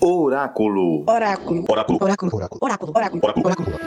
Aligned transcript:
Oráculo. 0.00 1.04
Oráculo. 1.06 1.64
Oráculo. 1.68 1.98
Oráculo. 2.00 2.30
Oráculo. 2.34 2.60
Oráculo. 2.60 2.92
Oráculo. 2.92 3.22
Oráculo. 3.44 3.76
Oráculo. 3.76 3.78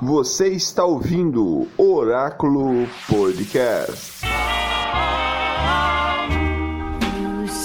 Você 0.00 0.48
está 0.48 0.84
ouvindo 0.84 1.68
Oráculo 1.76 2.86
Podcast. 3.08 4.22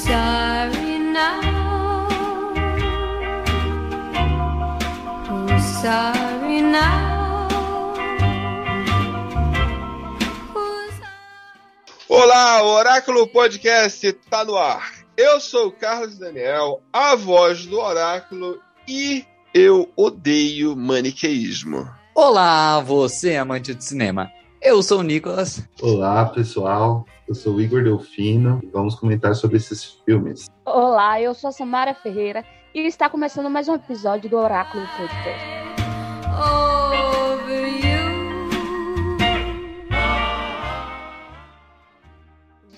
sorry 0.08 1.00
now? 1.00 2.08
Sorry 5.82 6.17
Olá, 12.20 12.64
o 12.64 12.70
Oráculo 12.70 13.28
Podcast 13.28 14.08
está 14.08 14.44
no 14.44 14.58
ar. 14.58 14.92
Eu 15.16 15.40
sou 15.40 15.68
o 15.68 15.72
Carlos 15.72 16.18
Daniel, 16.18 16.82
a 16.92 17.16
voz 17.16 17.68
do 17.68 17.80
Oráculo 17.80 18.60
e 18.88 19.24
eu 19.54 19.88
odeio 19.96 20.76
maniqueísmo. 20.76 21.88
Olá, 22.16 22.80
você 22.80 23.36
amante 23.36 23.76
de 23.76 23.84
cinema. 23.84 24.32
Eu 24.60 24.82
sou 24.82 25.02
o 25.02 25.04
Nicolas. 25.04 25.64
Olá, 25.80 26.26
pessoal. 26.26 27.06
Eu 27.28 27.36
sou 27.36 27.54
o 27.54 27.62
Igor 27.62 27.84
Delfino 27.84 28.62
e 28.64 28.68
vamos 28.72 28.96
comentar 28.96 29.36
sobre 29.36 29.58
esses 29.58 30.02
filmes. 30.04 30.48
Olá, 30.66 31.22
eu 31.22 31.36
sou 31.36 31.50
a 31.50 31.54
Samara 31.54 31.94
Ferreira 31.94 32.44
e 32.74 32.80
está 32.88 33.08
começando 33.08 33.48
mais 33.48 33.68
um 33.68 33.76
episódio 33.76 34.28
do 34.28 34.38
Oráculo 34.38 34.84
Podcast. 34.98 35.68
over 36.40 36.97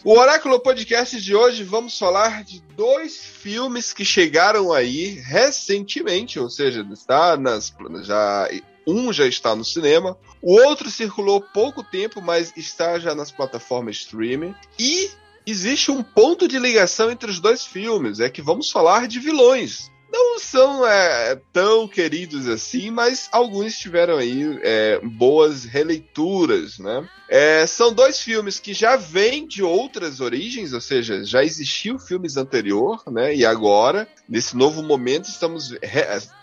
O 0.02 0.18
Oráculo 0.18 0.62
Podcast 0.62 1.20
de 1.20 1.36
hoje 1.36 1.62
vamos 1.62 2.00
falar 2.00 2.42
de 2.46 2.62
dois 2.74 3.18
filmes 3.18 3.92
que 3.92 4.06
chegaram 4.06 4.72
aí 4.72 5.20
recentemente, 5.26 6.40
ou 6.40 6.50
seja, 6.50 6.88
está 6.94 7.36
nas 7.36 7.74
já 8.04 8.48
um 8.88 9.12
já 9.12 9.28
está 9.28 9.54
no 9.54 9.66
cinema, 9.66 10.18
o 10.42 10.54
outro 10.54 10.90
circulou 10.90 11.42
pouco 11.42 11.84
tempo, 11.84 12.22
mas 12.22 12.54
está 12.56 12.98
já 12.98 13.14
nas 13.14 13.30
plataformas 13.30 13.98
streaming 13.98 14.56
e 14.80 15.12
existe 15.46 15.92
um 15.92 16.02
ponto 16.02 16.48
de 16.48 16.58
ligação 16.58 17.12
entre 17.12 17.30
os 17.30 17.42
dois 17.42 17.66
filmes, 17.66 18.22
é 18.22 18.30
que 18.30 18.42
vamos 18.42 18.72
falar 18.72 19.06
de 19.06 19.20
vilões. 19.20 19.92
Não 20.12 20.40
são 20.40 20.86
é, 20.88 21.40
tão 21.54 21.88
queridos 21.88 22.48
assim, 22.48 22.90
mas 22.90 23.30
alguns 23.32 23.78
tiveram 23.78 24.18
aí 24.18 24.60
é, 24.64 25.00
boas 25.04 25.66
releituras, 25.66 26.80
né? 26.80 27.08
É, 27.30 27.66
são 27.68 27.94
dois 27.94 28.20
filmes 28.20 28.60
que 28.60 28.74
já 28.74 28.96
vêm 28.96 29.48
de 29.48 29.62
outras 29.62 30.20
origens, 30.20 30.74
ou 30.74 30.82
seja, 30.82 31.24
já 31.24 31.44
existiu 31.44 32.00
filmes 32.00 32.38
anterior, 32.38 33.04
né? 33.12 33.36
E 33.36 33.46
agora, 33.46 34.08
nesse 34.28 34.58
novo 34.58 34.82
momento, 34.82 35.30
estamos 35.30 35.76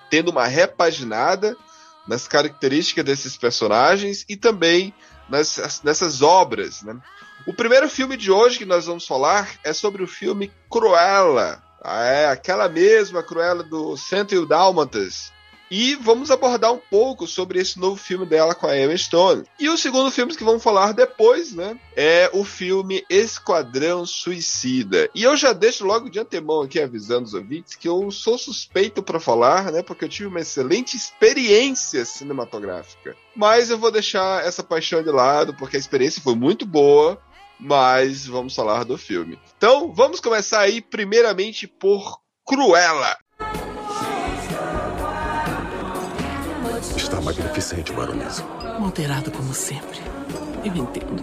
tendo 0.08 0.30
uma 0.30 0.46
repaginada 0.46 1.56
nas 2.06 2.28
características 2.28 3.04
desses 3.04 3.36
personagens 3.36 4.24
e 4.28 4.36
também 4.36 4.94
nas, 5.28 5.82
nessas 5.82 6.22
obras, 6.22 6.82
né? 6.82 6.96
O 7.46 7.52
primeiro 7.52 7.88
filme 7.88 8.16
de 8.16 8.30
hoje 8.30 8.58
que 8.58 8.64
nós 8.64 8.86
vamos 8.86 9.06
falar 9.06 9.58
é 9.64 9.72
sobre 9.72 10.02
o 10.02 10.06
filme 10.08 10.52
Cruella. 10.70 11.62
É 11.86 12.26
aquela 12.26 12.68
mesma 12.68 13.22
Cruella 13.22 13.62
do 13.62 13.96
Cento 13.96 14.34
e 14.34 14.38
o 14.38 14.46
Dálmatas. 14.46 15.32
E 15.70 15.96
vamos 15.96 16.30
abordar 16.30 16.72
um 16.72 16.78
pouco 16.78 17.26
sobre 17.26 17.58
esse 17.58 17.78
novo 17.78 17.96
filme 17.96 18.24
dela 18.24 18.54
com 18.54 18.66
a 18.66 18.78
Emma 18.78 18.96
Stone. 18.96 19.44
E 19.58 19.68
o 19.68 19.76
segundo 19.76 20.12
filme 20.12 20.36
que 20.36 20.44
vamos 20.44 20.62
falar 20.62 20.92
depois, 20.92 21.52
né? 21.52 21.76
É 21.96 22.30
o 22.32 22.44
filme 22.44 23.04
Esquadrão 23.10 24.06
Suicida. 24.06 25.10
E 25.14 25.24
eu 25.24 25.36
já 25.36 25.52
deixo 25.52 25.84
logo 25.84 26.08
de 26.08 26.20
antemão 26.20 26.62
aqui 26.62 26.80
avisando 26.80 27.24
os 27.24 27.34
ouvintes 27.34 27.74
que 27.74 27.88
eu 27.88 28.10
sou 28.12 28.38
suspeito 28.38 29.02
para 29.02 29.18
falar, 29.18 29.72
né? 29.72 29.82
Porque 29.82 30.04
eu 30.04 30.08
tive 30.08 30.28
uma 30.28 30.40
excelente 30.40 30.96
experiência 30.96 32.04
cinematográfica. 32.04 33.16
Mas 33.34 33.68
eu 33.68 33.78
vou 33.78 33.90
deixar 33.90 34.44
essa 34.44 34.62
paixão 34.62 35.02
de 35.02 35.10
lado, 35.10 35.52
porque 35.54 35.76
a 35.76 35.80
experiência 35.80 36.22
foi 36.22 36.36
muito 36.36 36.64
boa 36.64 37.20
mas 37.58 38.26
vamos 38.26 38.54
falar 38.54 38.84
do 38.84 38.98
filme. 38.98 39.38
Então, 39.56 39.92
vamos 39.92 40.20
começar 40.20 40.60
aí 40.60 40.80
primeiramente 40.80 41.66
por 41.66 42.20
Cruella. 42.44 43.16
Está 46.96 47.20
magnificente, 47.20 47.92
baronesa. 47.92 48.44
Moderado 48.78 49.30
como 49.30 49.52
sempre. 49.54 49.98
Eu 50.64 50.76
entendo. 50.76 51.22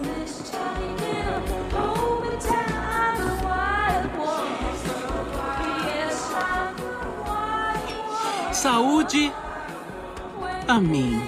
Saúde 8.52 9.32
a 10.66 10.80
mim. 10.80 11.20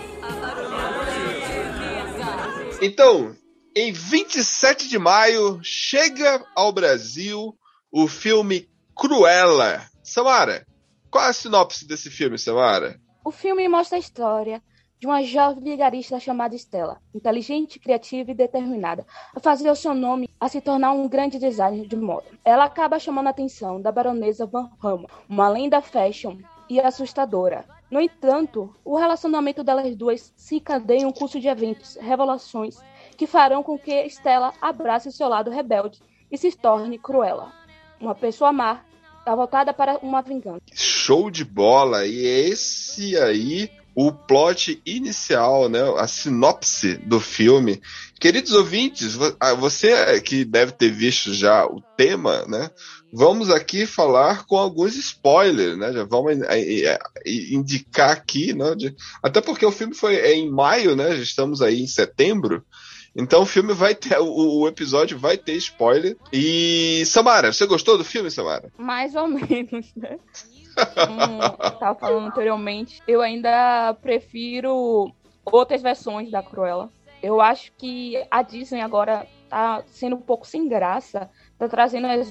Então, 2.81 3.37
em 3.77 3.93
27 3.93 4.89
de 4.89 4.99
maio, 4.99 5.61
chega 5.63 6.43
ao 6.57 6.73
Brasil 6.73 7.55
o 7.93 8.09
filme 8.09 8.67
Cruella. 8.95 9.83
Samara, 10.03 10.67
qual 11.11 11.27
é 11.27 11.29
a 11.29 11.33
sinopse 11.35 11.87
desse 11.87 12.09
filme, 12.09 12.39
Samara? 12.39 12.99
O 13.23 13.31
filme 13.31 13.69
mostra 13.69 13.99
a 13.99 14.01
história 14.01 14.63
de 14.99 15.07
uma 15.07 15.23
jovem 15.23 15.63
vigarista 15.63 16.19
chamada 16.19 16.57
Stella, 16.57 17.03
inteligente, 17.15 17.79
criativa 17.79 18.31
e 18.31 18.35
determinada 18.35 19.07
a 19.35 19.41
fazer 19.41 19.71
o 19.71 19.77
seu 19.77 19.93
nome 19.93 20.31
a 20.41 20.49
se 20.49 20.63
tornar 20.63 20.93
um 20.93 21.07
grande 21.07 21.39
designer 21.39 21.87
de 21.87 21.97
moda. 21.97 22.25
Ela 22.43 22.65
acaba 22.65 22.99
chamando 22.99 23.27
a 23.27 23.31
atenção 23.31 23.79
da 23.79 23.93
baronesa 23.93 24.47
Van 24.47 24.71
Hammond, 24.83 25.13
uma 25.29 25.51
lenda 25.51 25.83
fashion 25.83 26.39
e 26.71 26.81
assustadora. 26.81 27.67
No 27.91 28.01
entanto, 28.01 28.75
o 28.83 28.97
relacionamento 28.97 29.63
delas 29.63 29.95
duas 29.95 30.33
se 30.35 30.57
encadeia 30.57 31.03
em 31.03 31.05
um 31.05 31.13
curso 31.13 31.39
de 31.39 31.47
eventos, 31.47 31.97
revelações 32.01 32.79
que 33.17 33.27
farão 33.27 33.63
com 33.63 33.79
que 33.79 34.05
Stella 34.09 34.53
abrace 34.61 35.11
seu 35.11 35.29
lado 35.29 35.51
rebelde 35.51 36.01
e 36.31 36.37
se 36.37 36.53
torne 36.53 36.99
Cruella, 36.99 37.53
uma 38.01 38.15
pessoa 38.15 38.53
má, 38.53 38.83
voltada 39.35 39.73
para 39.73 39.99
uma 39.99 40.23
vingança. 40.23 40.61
Show 40.73 41.31
de 41.31 41.45
bola! 41.45 42.07
E 42.07 42.25
esse 42.25 43.17
aí, 43.17 43.71
o 43.95 44.13
plot 44.13 44.81
inicial, 44.85 45.69
né? 45.69 45.81
A 45.97 46.07
sinopse 46.07 46.97
do 46.99 47.19
filme. 47.19 47.81
Queridos 48.21 48.53
ouvintes, 48.53 49.17
ah, 49.41 49.55
você 49.55 50.21
que 50.21 50.45
deve 50.45 50.73
ter 50.73 50.91
visto 50.91 51.35
já 51.35 51.67
o 51.67 51.81
tema, 51.97 52.45
né? 52.47 52.71
Vamos 53.13 53.51
aqui 53.51 53.87
falar 53.87 54.47
com 54.47 54.57
alguns 54.57 54.95
spoilers, 54.97 55.79
né? 55.79 55.93
Já 55.93 56.05
vamos 56.05 56.41
eh, 56.43 56.85
eh, 56.85 56.99
indicar 57.25 58.11
aqui, 58.11 58.53
né? 58.53 58.67
até 59.23 59.41
porque 59.41 59.65
o 59.65 59.73
filme 59.73 59.95
foi 59.95 60.17
é 60.17 60.35
em 60.35 60.51
maio, 60.51 60.95
né? 60.95 61.17
Já 61.17 61.23
estamos 61.23 61.63
aí 61.63 61.83
em 61.83 61.87
setembro. 61.87 62.65
Então 63.17 63.43
o 63.43 63.47
filme 63.47 63.73
vai 63.73 63.95
ter, 63.95 64.19
o, 64.21 64.61
o 64.61 64.69
episódio 64.69 65.19
vai 65.19 65.39
ter 65.39 65.55
spoiler. 65.55 66.17
E 66.33 67.03
Samara, 67.07 67.53
você 67.53 67.67
gostou 67.67 67.97
do 67.97 68.05
filme, 68.05 68.31
Samara? 68.31 68.71
Mais 68.77 69.15
ou 69.15 69.27
menos, 69.27 69.93
né? 69.97 70.19
Como 71.07 71.43
eu 71.43 71.79
tava 71.79 71.99
falando 71.99 72.27
anteriormente, 72.27 73.01
eu 73.09 73.23
ainda 73.23 73.95
prefiro 74.03 75.11
outras 75.45 75.81
versões 75.81 76.31
da 76.31 76.43
Cruella. 76.43 76.91
Eu 77.23 77.41
acho 77.41 77.73
que 77.79 78.23
a 78.31 78.43
Disney 78.43 78.83
agora 78.83 79.27
tá 79.49 79.83
sendo 79.87 80.17
um 80.17 80.21
pouco 80.21 80.47
sem 80.47 80.69
graça, 80.69 81.31
tá 81.59 81.67
trazendo, 81.67 82.07
as- 82.09 82.31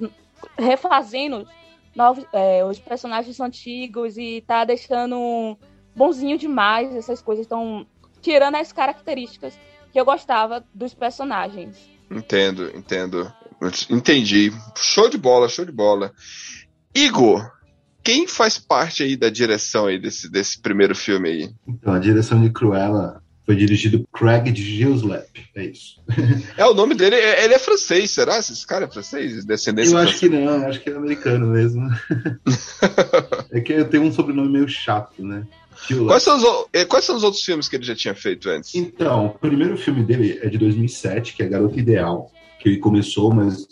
refazendo 0.60 1.48
novos, 1.96 2.26
é, 2.32 2.64
os 2.64 2.78
personagens 2.80 3.40
antigos 3.40 4.18
e 4.18 4.42
tá 4.46 4.64
deixando 4.64 5.58
bonzinho 5.96 6.38
demais, 6.38 6.94
essas 6.96 7.22
coisas 7.22 7.46
estão 7.46 7.88
tirando 8.22 8.56
as 8.56 8.72
características 8.72 9.58
que 9.96 10.00
eu 10.02 10.04
gostava 10.04 10.62
dos 10.74 10.94
personagens. 10.94 11.78
Entendo, 12.12 12.70
entendo. 12.76 13.32
Entendi. 13.90 14.52
Show 14.76 15.10
de 15.10 15.18
bola, 15.18 15.48
show 15.48 15.64
de 15.64 15.72
bola. 15.72 16.12
Igor, 16.94 17.50
quem 18.04 18.28
faz 18.28 18.58
parte 18.60 19.04
aí 19.04 19.16
da 19.16 19.30
direção 19.30 19.86
aí 19.86 19.98
desse, 19.98 20.30
desse 20.30 20.62
primeiro 20.62 20.94
filme 20.94 21.30
aí? 21.30 21.50
Então, 21.66 21.94
a 21.94 22.00
direção 22.00 22.42
de 22.42 22.50
Cruella 22.50 23.22
Foi 23.46 23.56
dirigido 23.56 24.00
por 24.00 24.20
Craig 24.20 24.54
Gilslap, 24.54 25.30
é 25.56 25.64
isso. 25.64 26.04
É, 26.58 26.66
o 26.66 26.74
nome 26.74 26.94
dele, 26.94 27.16
é- 27.16 27.46
ele 27.46 27.54
é 27.54 27.60
francês, 27.60 28.12
será? 28.12 28.38
Esse 28.38 28.68
cara 28.68 28.84
é 28.86 28.92
francês? 28.92 29.46
Descendência 29.46 29.94
Eu 29.94 30.00
acho 30.00 30.20
que 30.20 30.28
francesa? 30.28 30.46
não, 30.52 30.62
eu 30.64 30.68
acho 30.68 30.82
que 30.82 30.90
é 30.90 30.94
americano 30.96 31.48
mesmo. 31.48 31.88
é 33.50 33.62
que 33.62 33.72
eu 33.72 33.88
tenho 33.90 34.04
um 34.04 34.12
sobrenome 34.12 34.52
meio 34.52 34.68
chato, 34.68 35.24
né? 35.24 35.46
Quais 36.08 36.24
são, 36.24 36.38
os, 36.38 36.68
eh, 36.74 36.86
quais 36.86 37.06
são 37.06 37.16
os 37.16 37.24
outros 37.24 37.44
filmes 37.44 37.68
que 37.68 37.76
ele 37.76 37.84
já 37.84 37.96
tinha 37.96 38.16
feito 38.16 38.50
antes? 38.50 38.74
Então, 38.76 39.28
o 39.28 39.40
primeiro 39.40 39.78
filme 39.78 40.04
dele 40.04 40.40
é 40.42 40.50
de 40.50 40.58
2007, 40.58 41.36
que 41.36 41.44
é 41.44 41.48
Garota 41.48 41.80
Ideal, 41.80 42.32
que 42.60 42.70
ele 42.70 42.78
começou, 42.78 43.34
mas 43.34 43.68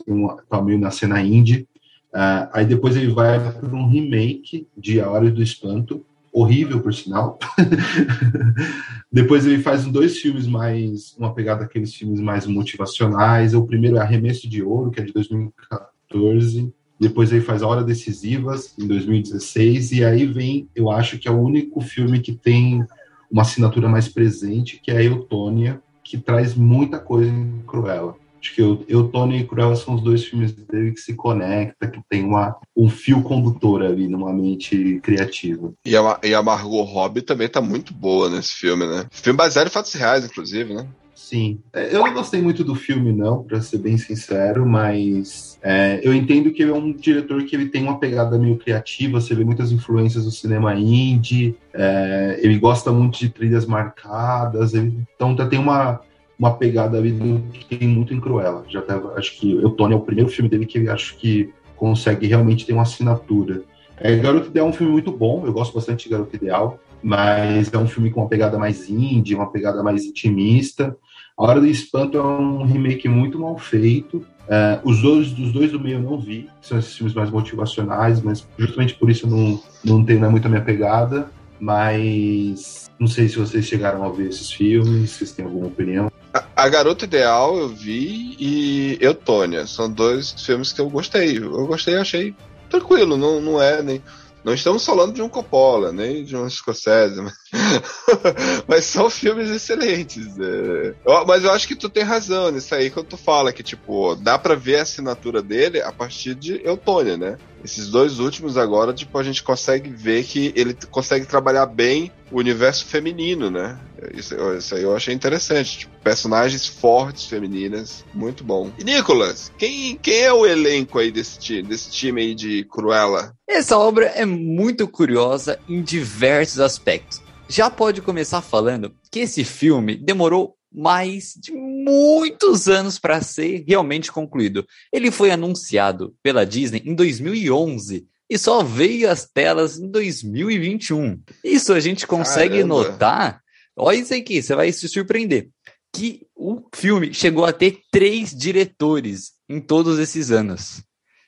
tá 0.49 0.61
meio 0.61 0.79
na 0.79 0.91
cena 0.91 1.21
indie. 1.21 1.67
Ah, 2.13 2.49
aí 2.53 2.65
depois 2.65 2.95
ele 2.95 3.11
vai 3.11 3.39
para 3.39 3.75
um 3.75 3.89
remake 3.89 4.67
de 4.77 5.01
A 5.01 5.09
Hora 5.09 5.31
do 5.31 5.41
Espanto, 5.41 6.05
horrível, 6.31 6.79
por 6.81 6.93
sinal. 6.93 7.39
depois 9.11 9.45
ele 9.45 9.61
faz 9.61 9.85
dois 9.85 10.17
filmes 10.17 10.47
mais, 10.47 11.15
uma 11.17 11.33
pegada 11.33 11.61
daqueles 11.61 11.93
filmes 11.93 12.19
mais 12.19 12.45
motivacionais. 12.45 13.53
O 13.53 13.65
primeiro 13.65 13.97
é 13.97 13.99
Arremesso 13.99 14.49
de 14.49 14.61
Ouro, 14.61 14.91
que 14.91 14.99
é 14.99 15.03
de 15.03 15.13
2014. 15.13 16.73
Depois 17.03 17.31
ele 17.33 17.41
faz 17.41 17.61
A 17.61 17.67
Hora 17.67 17.83
Decisivas, 17.83 18.73
em 18.79 18.87
2016. 18.87 19.91
E 19.91 20.05
aí 20.05 20.25
vem, 20.25 20.69
eu 20.73 20.89
acho 20.89 21.17
que 21.19 21.27
é 21.27 21.31
o 21.31 21.37
único 21.39 21.81
filme 21.81 22.21
que 22.21 22.31
tem 22.31 22.85
uma 23.29 23.41
assinatura 23.41 23.89
mais 23.89 24.07
presente, 24.07 24.79
que 24.81 24.89
é 24.89 24.97
a 24.97 25.03
Eutônia, 25.03 25.81
que 26.01 26.17
traz 26.17 26.55
muita 26.55 26.99
coisa 26.99 27.29
em 27.29 27.61
Cruella. 27.67 28.15
Acho 28.41 28.55
que 28.55 28.61
Eu- 28.61 28.85
Eutônia 28.87 29.37
e 29.37 29.45
Cruella 29.45 29.75
são 29.75 29.95
os 29.95 30.01
dois 30.01 30.23
filmes 30.23 30.53
dele 30.53 30.91
que 30.91 30.99
se 31.01 31.13
conecta, 31.13 31.87
que 31.87 31.99
tem 32.09 32.23
uma, 32.23 32.55
um 32.75 32.89
fio 32.89 33.21
condutor 33.21 33.81
ali 33.83 34.07
numa 34.07 34.31
mente 34.33 34.99
criativa. 35.03 35.73
E 35.85 35.95
a, 35.95 36.19
e 36.23 36.33
a 36.33 36.41
Margot 36.41 36.83
Robbie 36.83 37.21
também 37.21 37.47
tá 37.49 37.61
muito 37.61 37.93
boa 37.93 38.29
nesse 38.29 38.51
filme, 38.51 38.85
né? 38.85 39.07
Filme 39.11 39.37
baseado 39.37 39.67
em 39.67 39.71
fatos 39.71 39.93
reais, 39.93 40.25
inclusive, 40.25 40.73
né? 40.73 40.87
Sim. 41.15 41.59
É, 41.71 41.95
Eu 41.95 41.99
não 41.99 42.13
gostei 42.13 42.41
muito 42.41 42.63
do 42.63 42.73
filme, 42.75 43.11
não, 43.13 43.43
para 43.43 43.61
ser 43.61 43.77
bem 43.77 43.97
sincero, 43.97 44.65
mas 44.65 45.59
é, 45.61 46.01
eu 46.03 46.13
entendo 46.13 46.51
que 46.51 46.61
ele 46.63 46.71
é 46.71 46.75
um 46.75 46.91
diretor 46.91 47.43
que 47.43 47.55
ele 47.55 47.69
tem 47.69 47.83
uma 47.83 47.99
pegada 47.99 48.37
meio 48.37 48.57
criativa, 48.57 49.21
você 49.21 49.35
vê 49.35 49.43
muitas 49.43 49.71
influências 49.71 50.25
do 50.25 50.31
cinema 50.31 50.73
indie, 50.75 51.55
é, 51.73 52.39
ele 52.41 52.57
gosta 52.57 52.91
muito 52.91 53.19
de 53.19 53.29
trilhas 53.29 53.65
marcadas, 53.65 54.73
ele- 54.73 54.97
então 55.15 55.35
tá- 55.35 55.47
tem 55.47 55.59
uma, 55.59 56.01
uma 56.37 56.55
pegada 56.57 56.97
ali 56.97 57.13
que 57.53 57.77
tem 57.77 57.87
muito 57.87 58.13
em 58.13 58.19
Cruella. 58.19 58.65
Já 58.67 58.81
tava, 58.81 59.13
acho 59.17 59.39
que 59.39 59.51
Eutônia 59.51 59.93
é 59.95 59.97
o 59.97 60.01
primeiro 60.01 60.29
filme 60.29 60.49
dele 60.49 60.65
que 60.65 60.79
eu 60.79 60.91
acho 60.91 61.15
que 61.17 61.53
consegue 61.77 62.25
realmente 62.27 62.65
ter 62.65 62.73
uma 62.73 62.83
assinatura. 62.83 63.61
É, 64.03 64.17
Garoto 64.17 64.49
Ideal 64.49 64.67
é 64.67 64.69
um 64.69 64.73
filme 64.73 64.91
muito 64.91 65.13
bom, 65.13 65.43
eu 65.45 65.53
gosto 65.53 65.73
bastante 65.73 66.03
de 66.03 66.09
Garoto 66.09 66.35
Ideal, 66.35 66.77
mas 67.01 67.71
é 67.71 67.77
um 67.77 67.87
filme 67.87 68.11
com 68.11 68.19
uma 68.19 68.27
pegada 68.27 68.59
mais 68.59 68.89
indie, 68.89 69.33
uma 69.33 69.49
pegada 69.49 69.81
mais 69.81 70.03
intimista. 70.03 70.93
A 71.37 71.43
Hora 71.43 71.61
do 71.61 71.65
Espanto 71.65 72.17
é 72.17 72.21
um 72.21 72.65
remake 72.65 73.07
muito 73.07 73.39
mal 73.39 73.57
feito. 73.57 74.25
É, 74.49 74.77
os 74.83 75.01
dois 75.01 75.31
dos 75.31 75.53
dois 75.53 75.71
do 75.71 75.79
meio 75.79 75.99
eu 75.99 76.01
não 76.01 76.19
vi, 76.19 76.49
são 76.61 76.77
esses 76.77 76.93
filmes 76.93 77.15
mais 77.15 77.29
motivacionais, 77.29 78.21
mas 78.21 78.45
justamente 78.59 78.93
por 78.95 79.09
isso 79.09 79.25
não, 79.25 79.57
não 79.85 80.03
tenho 80.03 80.19
não 80.19 80.27
é 80.27 80.31
muito 80.31 80.45
a 80.47 80.49
minha 80.49 80.61
pegada. 80.61 81.31
Mas 81.57 82.91
não 82.99 83.07
sei 83.07 83.29
se 83.29 83.37
vocês 83.37 83.65
chegaram 83.65 84.03
a 84.03 84.09
ver 84.09 84.27
esses 84.27 84.51
filmes, 84.51 85.11
se 85.11 85.19
vocês 85.19 85.31
têm 85.31 85.45
alguma 85.45 85.67
opinião. 85.67 86.11
A, 86.33 86.43
a 86.57 86.67
Garota 86.67 87.05
Ideal 87.05 87.57
eu 87.57 87.69
vi 87.69 88.35
e 88.37 88.97
Eutônia. 88.99 89.65
São 89.65 89.89
dois 89.89 90.33
filmes 90.33 90.73
que 90.73 90.81
eu 90.81 90.89
gostei. 90.89 91.37
Eu 91.37 91.65
gostei, 91.65 91.95
achei 91.95 92.35
tranquilo. 92.79 93.15
Não, 93.17 93.39
não 93.41 93.61
é 93.61 93.81
nem. 93.81 94.03
Não 94.43 94.53
estamos 94.53 94.83
falando 94.85 95.13
de 95.13 95.21
um 95.21 95.29
Coppola, 95.29 95.93
nem 95.93 96.25
de 96.25 96.35
um 96.35 96.49
Scorsese, 96.49 97.21
mas, 97.21 97.33
mas 98.67 98.83
são 98.83 99.09
filmes 99.09 99.49
excelentes. 99.49 100.37
é. 100.37 100.93
Eu- 101.05 101.25
mas 101.25 101.45
eu 101.45 101.51
acho 101.51 101.65
que 101.65 101.75
tu 101.77 101.87
tem 101.87 102.03
razão 102.03 102.51
nisso 102.51 102.75
aí 102.75 102.89
quando 102.89 103.05
tu 103.07 103.15
fala 103.15 103.53
que, 103.53 103.63
tipo, 103.63 104.15
dá 104.15 104.37
pra 104.37 104.53
ver 104.53 104.79
a 104.79 104.81
assinatura 104.81 105.41
dele 105.41 105.81
a 105.81 105.93
partir 105.93 106.35
de 106.35 106.59
Eutônia, 106.61 107.15
né? 107.15 107.37
Esses 107.63 107.87
dois 107.87 108.19
últimos 108.19 108.57
agora, 108.57 108.93
tipo, 108.93 109.17
a 109.17 109.23
gente 109.23 109.41
consegue 109.41 109.89
ver 109.89 110.25
que 110.25 110.51
ele 110.57 110.75
consegue 110.91 111.25
trabalhar 111.25 111.65
bem 111.65 112.11
o 112.29 112.37
universo 112.39 112.83
feminino, 112.85 113.49
né? 113.49 113.79
Isso, 114.13 114.35
isso 114.57 114.75
aí 114.75 114.83
eu 114.83 114.95
achei 114.95 115.13
interessante. 115.13 115.79
Tipo, 115.79 115.93
personagens 116.03 116.67
fortes, 116.67 117.25
femininas, 117.25 118.03
muito 118.13 118.43
bom. 118.43 118.71
E 118.77 118.83
Nicolas, 118.83 119.51
quem, 119.57 119.95
quem 119.97 120.21
é 120.21 120.33
o 120.33 120.45
elenco 120.45 120.99
aí 120.99 121.11
desse 121.11 121.39
time, 121.39 121.63
desse 121.63 121.91
time 121.91 122.21
aí 122.21 122.35
de 122.35 122.63
Cruella? 122.65 123.33
Essa 123.47 123.77
obra 123.77 124.05
é 124.07 124.25
muito 124.25 124.87
curiosa 124.87 125.59
em 125.67 125.81
diversos 125.81 126.59
aspectos. 126.59 127.21
Já 127.47 127.69
pode 127.69 128.01
começar 128.01 128.41
falando 128.41 128.93
que 129.11 129.19
esse 129.19 129.43
filme 129.43 129.95
demorou 129.95 130.55
mais 130.73 131.33
de 131.37 131.51
muitos 131.51 132.67
anos 132.67 132.97
para 132.97 133.21
ser 133.21 133.63
realmente 133.67 134.11
concluído. 134.11 134.65
Ele 134.91 135.11
foi 135.11 135.29
anunciado 135.29 136.15
pela 136.23 136.45
Disney 136.45 136.81
em 136.83 136.95
2011 136.95 138.07
e 138.29 138.37
só 138.37 138.63
veio 138.63 139.09
às 139.09 139.25
telas 139.25 139.77
em 139.77 139.87
2021. 139.87 141.21
Isso 141.43 141.73
a 141.73 141.79
gente 141.79 142.07
consegue 142.07 142.55
Caramba. 142.55 142.75
notar. 142.75 143.42
Olha 143.75 143.97
isso 143.97 144.13
aqui, 144.13 144.41
você 144.41 144.55
vai 144.55 144.71
se 144.71 144.87
surpreender. 144.87 145.49
Que 145.93 146.25
o 146.35 146.61
filme 146.73 147.13
chegou 147.13 147.45
a 147.45 147.53
ter 147.53 147.79
três 147.91 148.35
diretores 148.35 149.33
em 149.47 149.59
todos 149.59 149.99
esses 149.99 150.31
anos. 150.31 150.83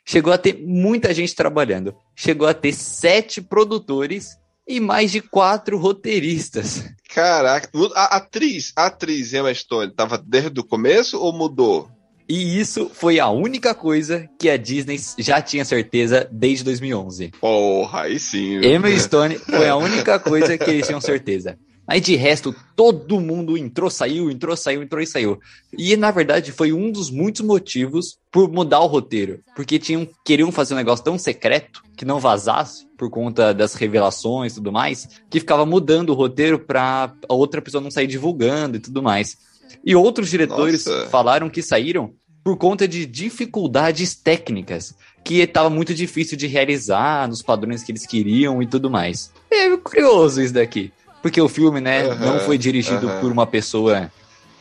Chegou 0.06 0.32
a 0.32 0.38
ter 0.38 0.64
muita 0.66 1.14
gente 1.14 1.36
trabalhando. 1.36 1.96
Chegou 2.16 2.48
a 2.48 2.54
ter 2.54 2.74
sete 2.74 3.42
produtores 3.42 4.38
e 4.68 4.80
mais 4.80 5.12
de 5.12 5.22
quatro 5.22 5.78
roteiristas. 5.78 6.84
Caraca, 7.14 7.70
a 7.96 8.18
atriz, 8.18 8.74
a 8.76 8.88
atriz 8.88 9.34
Emma 9.34 9.54
Stone, 9.54 9.94
tava 9.94 10.18
desde 10.18 10.60
o 10.60 10.64
começo 10.64 11.20
ou 11.20 11.32
mudou? 11.32 11.90
E 12.28 12.60
isso 12.60 12.90
foi 12.92 13.20
a 13.20 13.30
única 13.30 13.76
coisa 13.76 14.28
que 14.40 14.50
a 14.50 14.58
Disney 14.58 15.00
já 15.20 15.40
tinha 15.42 15.64
certeza 15.64 16.28
desde 16.32 16.64
2011. 16.64 17.32
Porra, 17.40 18.02
aí 18.02 18.20
sim. 18.20 18.58
Emma 18.66 18.90
Stone 18.98 19.38
foi 19.38 19.70
a 19.70 19.76
única 19.76 20.20
coisa 20.20 20.58
que 20.58 20.70
eles 20.70 20.88
tinham 20.88 21.00
certeza. 21.00 21.58
Aí 21.88 22.02
de 22.02 22.16
resto, 22.16 22.56
todo 22.76 23.20
mundo 23.20 23.58
entrou, 23.58 23.90
saiu, 23.90 24.32
entrou, 24.32 24.58
saiu, 24.58 24.82
entrou 24.82 25.02
e 25.02 25.08
saiu. 25.08 25.40
E 25.78 25.96
na 25.96 26.10
verdade 26.10 26.52
foi 26.52 26.74
um 26.74 26.92
dos 26.92 27.12
muitos 27.12 27.42
motivos 27.42 28.18
por 28.32 28.52
mudar 28.52 28.80
o 28.80 28.88
roteiro. 28.88 29.40
Porque 29.56 29.78
tinham, 29.78 30.08
queriam 30.26 30.52
fazer 30.52 30.74
um 30.74 30.78
negócio 30.78 31.06
tão 31.06 31.18
secreto 31.18 31.84
que 31.96 32.04
não 32.04 32.20
vazasse 32.20 32.88
por 32.98 33.10
conta 33.10 33.54
das 33.54 33.76
revelações 33.76 34.54
e 34.54 34.56
tudo 34.56 34.72
mais, 34.72 35.08
que 35.30 35.40
ficava 35.40 35.66
mudando 35.66 36.10
o 36.10 36.16
roteiro 36.16 36.60
pra 36.60 37.14
a 37.30 37.34
outra 37.34 37.62
pessoa 37.62 37.82
não 37.82 37.92
sair 37.92 38.08
divulgando 38.08 38.78
e 38.78 38.80
tudo 38.80 39.04
mais. 39.04 39.38
E 39.86 39.96
outros 39.96 40.30
diretores 40.30 40.86
Nossa. 40.86 41.10
falaram 41.10 41.50
que 41.50 41.62
saíram 41.62 42.14
por 42.44 42.58
conta 42.58 42.88
de 42.88 43.08
dificuldades 43.08 44.14
técnicas, 44.14 44.96
que 45.24 45.40
estava 45.40 45.68
muito 45.68 45.96
difícil 45.96 46.38
de 46.38 46.46
realizar 46.46 47.28
nos 47.28 47.42
padrões 47.42 47.84
que 47.84 47.92
eles 47.92 48.06
queriam 48.06 48.62
e 48.62 48.68
tudo 48.68 48.90
mais. 48.90 49.32
É 49.50 49.76
curioso 49.78 50.40
isso 50.42 50.54
daqui, 50.54 50.94
porque 51.26 51.42
o 51.42 51.50
filme, 51.50 51.82
né, 51.82 52.04
não 52.18 52.40
foi 52.42 52.56
dirigido 52.56 53.10
por 53.20 53.32
uma 53.32 53.48
pessoa 53.48 54.12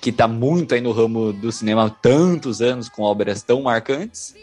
que 0.00 0.10
tá 0.10 0.26
muito 0.26 0.74
aí 0.74 0.80
no 0.80 0.92
ramo 0.92 1.30
do 1.30 1.52
cinema 1.52 1.84
há 1.84 1.90
tantos 1.90 2.62
anos 2.62 2.88
com 2.88 3.02
obras 3.02 3.42
tão 3.42 3.60
marcantes. 3.60 4.34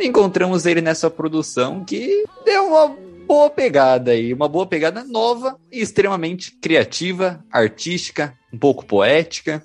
Encontramos 0.00 0.64
ele 0.64 0.80
nessa 0.80 1.10
produção 1.10 1.84
que 1.84 2.24
deu 2.46 2.68
uma 2.68 2.96
boa 3.26 3.50
pegada 3.50 4.12
aí, 4.12 4.32
uma 4.32 4.48
boa 4.48 4.64
pegada 4.64 5.04
nova 5.04 5.58
e 5.70 5.82
extremamente 5.82 6.50
criativa, 6.50 7.44
artística, 7.52 8.32
um 8.50 8.56
pouco 8.56 8.86
poética. 8.86 9.62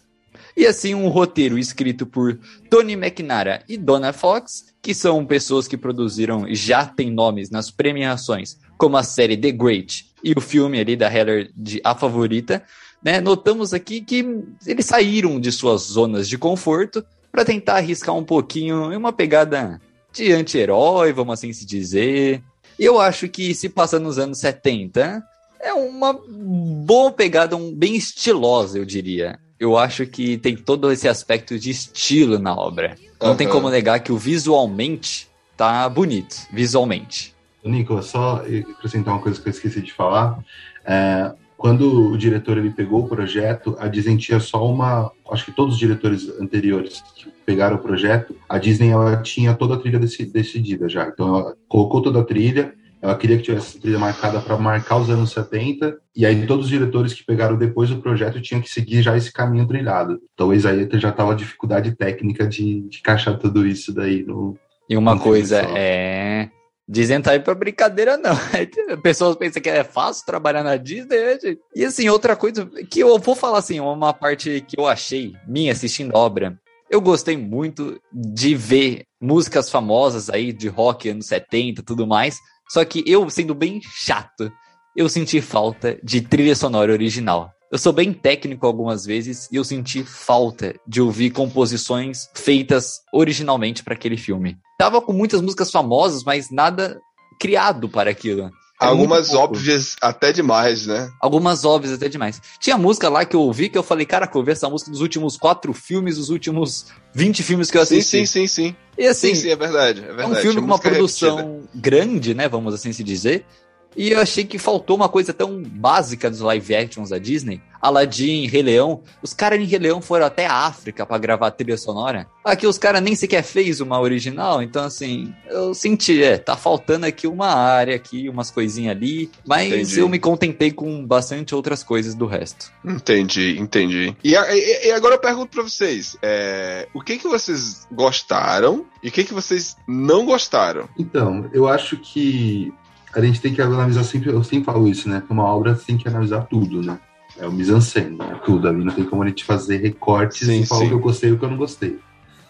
E 0.58 0.68
assim, 0.68 0.94
um 0.94 1.08
roteiro 1.08 1.58
escrito 1.58 2.06
por 2.06 2.38
Tony 2.70 2.91
McNara 2.91 3.63
e 3.70 3.77
Donna 3.77 4.12
Fox, 4.12 4.65
que 4.82 4.94
são 4.94 5.25
pessoas 5.25 5.65
que 5.65 5.77
produziram 5.77 6.46
e 6.46 6.56
já 6.56 6.86
têm 6.86 7.10
nomes 7.10 7.50
nas 7.50 7.72
premiações, 7.72 8.58
como 8.81 8.97
a 8.97 9.03
série 9.03 9.38
The 9.38 9.51
Great 9.51 10.07
e 10.23 10.33
o 10.35 10.41
filme 10.41 10.79
ali 10.79 10.95
da 10.95 11.05
Heller 11.07 11.51
de 11.55 11.79
A 11.83 11.93
Favorita, 11.93 12.63
né? 13.03 13.21
Notamos 13.21 13.75
aqui 13.75 14.01
que 14.01 14.25
eles 14.65 14.88
saíram 14.88 15.39
de 15.39 15.51
suas 15.51 15.83
zonas 15.83 16.27
de 16.27 16.35
conforto 16.35 17.05
para 17.31 17.45
tentar 17.45 17.75
arriscar 17.75 18.15
um 18.15 18.23
pouquinho 18.23 18.91
em 18.91 18.97
uma 18.97 19.13
pegada 19.13 19.79
de 20.11 20.31
anti-herói, 20.33 21.13
vamos 21.13 21.33
assim 21.35 21.53
se 21.53 21.63
dizer. 21.63 22.41
E 22.79 22.83
eu 22.83 23.00
acho 23.00 23.29
que 23.29 23.53
se 23.53 23.69
passa 23.69 24.00
nos 24.00 24.17
anos 24.17 24.39
70, 24.39 25.23
é 25.59 25.73
uma 25.73 26.11
boa 26.11 27.11
pegada, 27.11 27.55
um, 27.55 27.71
bem 27.71 27.95
estilosa, 27.95 28.79
eu 28.79 28.85
diria. 28.85 29.39
Eu 29.59 29.77
acho 29.77 30.07
que 30.07 30.39
tem 30.39 30.57
todo 30.57 30.91
esse 30.91 31.07
aspecto 31.07 31.59
de 31.59 31.69
estilo 31.69 32.39
na 32.39 32.55
obra. 32.55 32.97
Não 33.21 33.35
tem 33.35 33.45
Aham. 33.45 33.55
como 33.55 33.69
negar 33.69 34.00
que 34.00 34.11
o 34.11 34.17
visualmente 34.17 35.29
tá 35.55 35.88
bonito, 35.88 36.35
visualmente. 36.51 37.35
Nicolas, 37.70 38.06
só 38.06 38.44
acrescentar 38.77 39.13
uma 39.13 39.22
coisa 39.22 39.39
que 39.41 39.48
eu 39.48 39.51
esqueci 39.51 39.82
de 39.82 39.94
falar. 39.94 40.39
É, 40.86 41.34
quando 41.58 42.12
o 42.12 42.18
diretor 42.18 42.58
ele 42.58 42.72
pegou 42.72 43.01
o 43.03 43.08
projeto, 43.08 43.75
a 43.80 43.88
Disney 43.88 44.18
tinha 44.18 44.39
só 44.39 44.65
uma. 44.68 45.12
Acho 45.32 45.46
que 45.46 45.51
todos 45.51 45.75
os 45.75 45.80
diretores 45.80 46.27
anteriores 46.39 47.03
que 47.15 47.30
pegaram 47.46 47.75
o 47.75 47.80
projeto, 47.80 48.36
a 48.50 48.58
Disney 48.58 48.89
ela 48.89 49.18
tinha 49.22 49.53
toda 49.53 49.75
a 49.75 49.77
trilha 49.77 50.00
deci- 50.00 50.25
decidida 50.25 50.89
já. 50.89 51.08
Então 51.08 51.27
ela 51.38 51.56
colocou 51.68 52.01
toda 52.01 52.20
a 52.22 52.24
trilha 52.24 52.74
Ela 53.01 53.15
queria 53.18 53.38
que 53.38 53.44
tivesse 53.44 53.80
trilha 53.80 53.98
marcada 53.98 54.39
para 54.39 54.56
marcar 54.58 54.98
os 54.98 55.10
anos 55.10 55.32
70, 55.32 55.98
e 56.15 56.24
aí 56.24 56.46
todos 56.46 56.65
os 56.65 56.72
diretores 56.72 57.13
que 57.13 57.25
pegaram 57.25 57.58
depois 57.58 57.89
do 57.89 57.98
projeto 57.98 58.39
tinham 58.39 58.62
que 58.62 58.70
seguir 58.70 59.01
já 59.01 59.18
esse 59.18 59.32
caminho 59.34 59.68
trilhado. 59.68 60.20
Talvez 60.36 60.65
aí 60.68 60.88
já 60.94 61.10
estava 61.10 61.36
dificuldade 61.36 61.96
técnica 61.96 62.46
de, 62.48 62.82
de 62.82 63.00
encaixar 63.00 63.38
tudo 63.39 63.65
isso 63.65 63.91
daí 63.94 64.24
no. 64.24 64.56
E 64.88 64.96
uma 64.96 65.15
no 65.15 65.22
coisa 65.22 65.62
é. 65.75 66.50
Disney 66.91 67.21
tá 67.21 67.31
aí 67.31 67.39
pra 67.39 67.55
brincadeira, 67.55 68.17
não. 68.17 68.36
Pessoas 69.01 69.38
pensam 69.38 69.62
que 69.62 69.69
é 69.69 69.81
fácil 69.81 70.25
trabalhar 70.25 70.62
na 70.62 70.75
Disney, 70.75 71.17
né, 71.17 71.39
gente? 71.39 71.60
E 71.74 71.86
assim, 71.86 72.10
outra 72.10 72.36
coisa 72.36 72.69
que 72.89 73.00
eu 73.00 73.17
vou 73.17 73.33
falar 73.33 73.60
assim, 73.60 73.79
uma 73.79 74.13
parte 74.13 74.60
que 74.67 74.77
eu 74.77 74.86
achei, 74.86 75.33
minha 75.48 75.71
assistindo 75.71 76.13
a 76.13 76.19
obra, 76.19 76.60
eu 76.89 77.00
gostei 77.00 77.38
muito 77.38 77.98
de 78.12 78.53
ver 78.55 79.05
músicas 79.21 79.69
famosas 79.69 80.29
aí 80.29 80.51
de 80.51 80.67
rock 80.67 81.07
anos 81.07 81.27
70 81.27 81.79
e 81.79 81.83
tudo 81.86 82.05
mais. 82.05 82.38
Só 82.67 82.83
que 82.83 83.01
eu, 83.07 83.29
sendo 83.29 83.55
bem 83.55 83.79
chato, 83.81 84.51
eu 84.93 85.07
senti 85.07 85.39
falta 85.39 85.98
de 86.03 86.19
trilha 86.19 86.55
sonora 86.55 86.91
original. 86.91 87.53
Eu 87.72 87.78
sou 87.78 87.94
bem 87.94 88.12
técnico 88.12 88.66
algumas 88.68 89.06
vezes 89.06 89.48
e 89.50 89.56
eu 89.56 89.63
senti 89.63 90.04
falta 90.04 90.75
de 90.86 91.00
ouvir 91.01 91.32
composições 91.32 92.28
feitas 92.36 93.00
originalmente 93.13 93.82
para 93.82 93.94
aquele 93.94 94.18
filme. 94.18 94.58
Tava 94.78 95.01
com 95.01 95.13
muitas 95.13 95.40
músicas 95.40 95.72
famosas, 95.72 96.24
mas 96.25 96.51
nada 96.51 97.00
criado 97.40 97.88
para 97.88 98.12
aquilo. 98.12 98.48
É 98.82 98.86
Algumas 98.86 99.34
óbvias 99.34 99.96
até 100.01 100.34
demais, 100.34 100.86
né? 100.86 101.10
Algumas 101.22 101.63
óbvias 101.63 101.94
até 101.94 102.10
demais. 102.10 102.42
Tinha 102.60 102.78
música 102.78 103.08
lá 103.08 103.24
que 103.24 103.36
eu 103.38 103.42
ouvi 103.42 103.70
que 103.70 103.78
eu 103.78 103.84
falei, 103.84 104.06
cara, 104.06 104.25
eu 104.25 104.38
ouvi 104.40 104.51
essa 104.51 104.68
música 104.70 104.92
nos 104.92 105.00
últimos 105.00 105.38
quatro 105.38 105.72
filmes, 105.72 106.18
os 106.18 106.30
últimos 106.30 106.88
20 107.13 107.42
filmes 107.42 107.72
que 107.72 107.78
eu 107.78 107.86
Sim, 107.86 108.00
assisti. 108.00 108.18
sim, 108.18 108.25
sim, 108.25 108.48
sim. 108.48 108.75
E 108.98 109.08
assim, 109.08 109.34
Sim, 109.34 109.44
sim, 109.44 109.50
é 109.50 109.56
verdade. 109.56 110.01
É, 110.01 110.10
é 110.10 110.13
verdade. 110.13 110.32
um 110.32 110.36
filme 110.36 110.60
com 110.60 110.66
uma 110.66 110.80
produção 110.80 111.38
repetida. 111.38 111.70
grande, 111.75 112.34
né? 112.34 112.50
Vamos 112.50 112.74
assim 112.74 112.92
se 112.92 113.04
dizer. 113.04 113.46
E 113.95 114.12
eu 114.12 114.19
achei 114.21 114.43
que 114.45 114.57
faltou 114.57 114.95
uma 114.95 115.10
coisa 115.10 115.33
tão 115.33 115.62
básica 115.63 116.29
dos 116.29 116.39
live 116.39 116.75
actions 116.75 117.10
da 117.10 117.17
Disney. 117.17 117.62
Aladdin, 117.81 118.45
Rei 118.45 118.62
Leão. 118.62 119.01
Os 119.24 119.33
caras 119.33 119.60
em 119.60 119.63
Rei 119.65 119.79
Leão 119.79 120.01
foram 120.01 120.27
até 120.27 120.45
a 120.45 120.53
África 120.67 121.03
pra 121.03 121.17
gravar 121.17 121.48
a 121.48 121.51
trilha 121.51 121.75
sonora. 121.77 122.27
Aqui 122.45 122.67
os 122.67 122.77
caras 122.77 123.01
nem 123.01 123.15
sequer 123.15 123.41
fez 123.43 123.81
uma 123.81 124.00
original. 124.00 124.62
Então, 124.62 124.83
assim, 124.86 125.33
eu 125.50 125.74
senti, 125.74 126.21
é, 126.24 126.38
tá 126.38 126.55
faltando 126.55 127.07
aqui 127.07 127.25
uma 127.25 127.48
área 127.48 127.95
aqui, 127.95 128.29
umas 128.29 128.51
coisinhas 128.51 128.95
ali. 128.95 129.31
Mas 129.45 129.67
Entendi. 129.74 130.00
eu 130.00 130.07
me 130.07 130.19
contentei 130.19 130.71
com 130.71 131.03
bastante 131.05 131.55
outras 131.55 131.83
coisas 131.83 132.13
do 132.13 132.27
resto. 132.27 132.71
Entendi, 132.86 133.57
entendi. 133.60 134.15
E, 134.24 134.38
a- 134.38 134.55
e- 134.55 134.88
e 134.88 134.91
agora 134.91 135.15
eu 135.15 135.19
pergunto 135.19 135.48
pra 135.50 135.63
vocês: 135.63 136.15
é, 136.21 136.88
o 136.93 137.01
que 137.01 137.17
que 137.17 137.27
vocês 137.27 137.88
gostaram 137.91 138.86
e 139.03 139.10
o 139.10 139.12
que 139.12 139.24
que 139.24 139.33
vocês 139.33 139.75
não 139.88 140.24
gostaram? 140.25 140.88
Então, 141.00 141.50
eu 141.51 141.67
acho 141.67 141.98
que 141.98 142.71
a 143.13 143.22
gente 143.22 143.41
tem 143.41 143.53
que 143.53 143.62
analisar 143.62 144.03
sempre, 144.03 144.30
eu 144.30 144.44
sempre 144.44 144.65
falo 144.65 144.88
isso, 144.88 145.10
né? 145.10 145.22
Que 145.25 145.32
uma 145.32 145.44
obra 145.44 145.75
tem 145.75 145.98
que 145.98 146.08
analisar 146.08 146.41
tudo, 146.48 146.82
né? 146.82 147.00
É 147.38 147.48
o 147.48 147.51
mise-en-scène, 147.51 148.18
é 148.22 148.36
tudo. 148.46 148.68
Ali 148.68 148.84
não 148.84 148.94
tem 148.94 149.06
como 149.06 149.24
a 149.24 149.27
gente 149.27 149.44
fazer 149.44 149.77
recortes 149.77 150.48
Sim, 150.48 150.62
e 150.62 150.65
falar 150.65 150.82
sim. 150.82 150.86
o 150.86 150.89
que 150.89 150.96
eu 150.96 151.00
gostei 151.00 151.30
e 151.30 151.34
o 151.34 151.39
que 151.39 151.46
eu 151.46 151.50
não 151.50 151.58
gostei. 151.58 152.00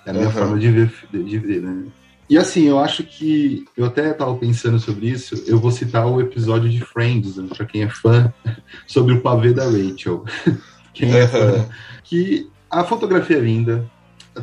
É 0.06 0.10
a 0.10 0.14
minha 0.14 0.28
Aham. 0.28 0.34
forma 0.34 0.60
de 0.60 0.70
ver, 0.70 0.94
de 1.12 1.40
ver, 1.40 1.62
né? 1.62 1.84
E 2.30 2.38
assim, 2.38 2.64
eu 2.64 2.80
acho 2.80 3.04
que 3.04 3.66
eu 3.76 3.86
até 3.86 4.14
tava 4.14 4.36
pensando 4.36 4.80
sobre 4.80 5.10
isso. 5.10 5.36
Eu 5.46 5.60
vou 5.60 5.72
citar 5.72 6.08
o 6.08 6.22
episódio 6.22 6.70
de 6.70 6.80
Friends, 6.80 7.36
né, 7.36 7.48
pra 7.56 7.66
quem 7.66 7.84
é 7.84 7.90
fã, 7.90 8.34
sobre 8.88 9.14
o 9.14 9.22
pavê 9.22 9.54
da 9.54 9.66
Rachel. 9.66 10.24
Quem 10.94 11.14
é 11.14 11.26
fã, 11.26 11.70
que 12.04 12.50
a 12.70 12.84
fotografia 12.84 13.38
é 13.38 13.40
linda, 13.40 13.90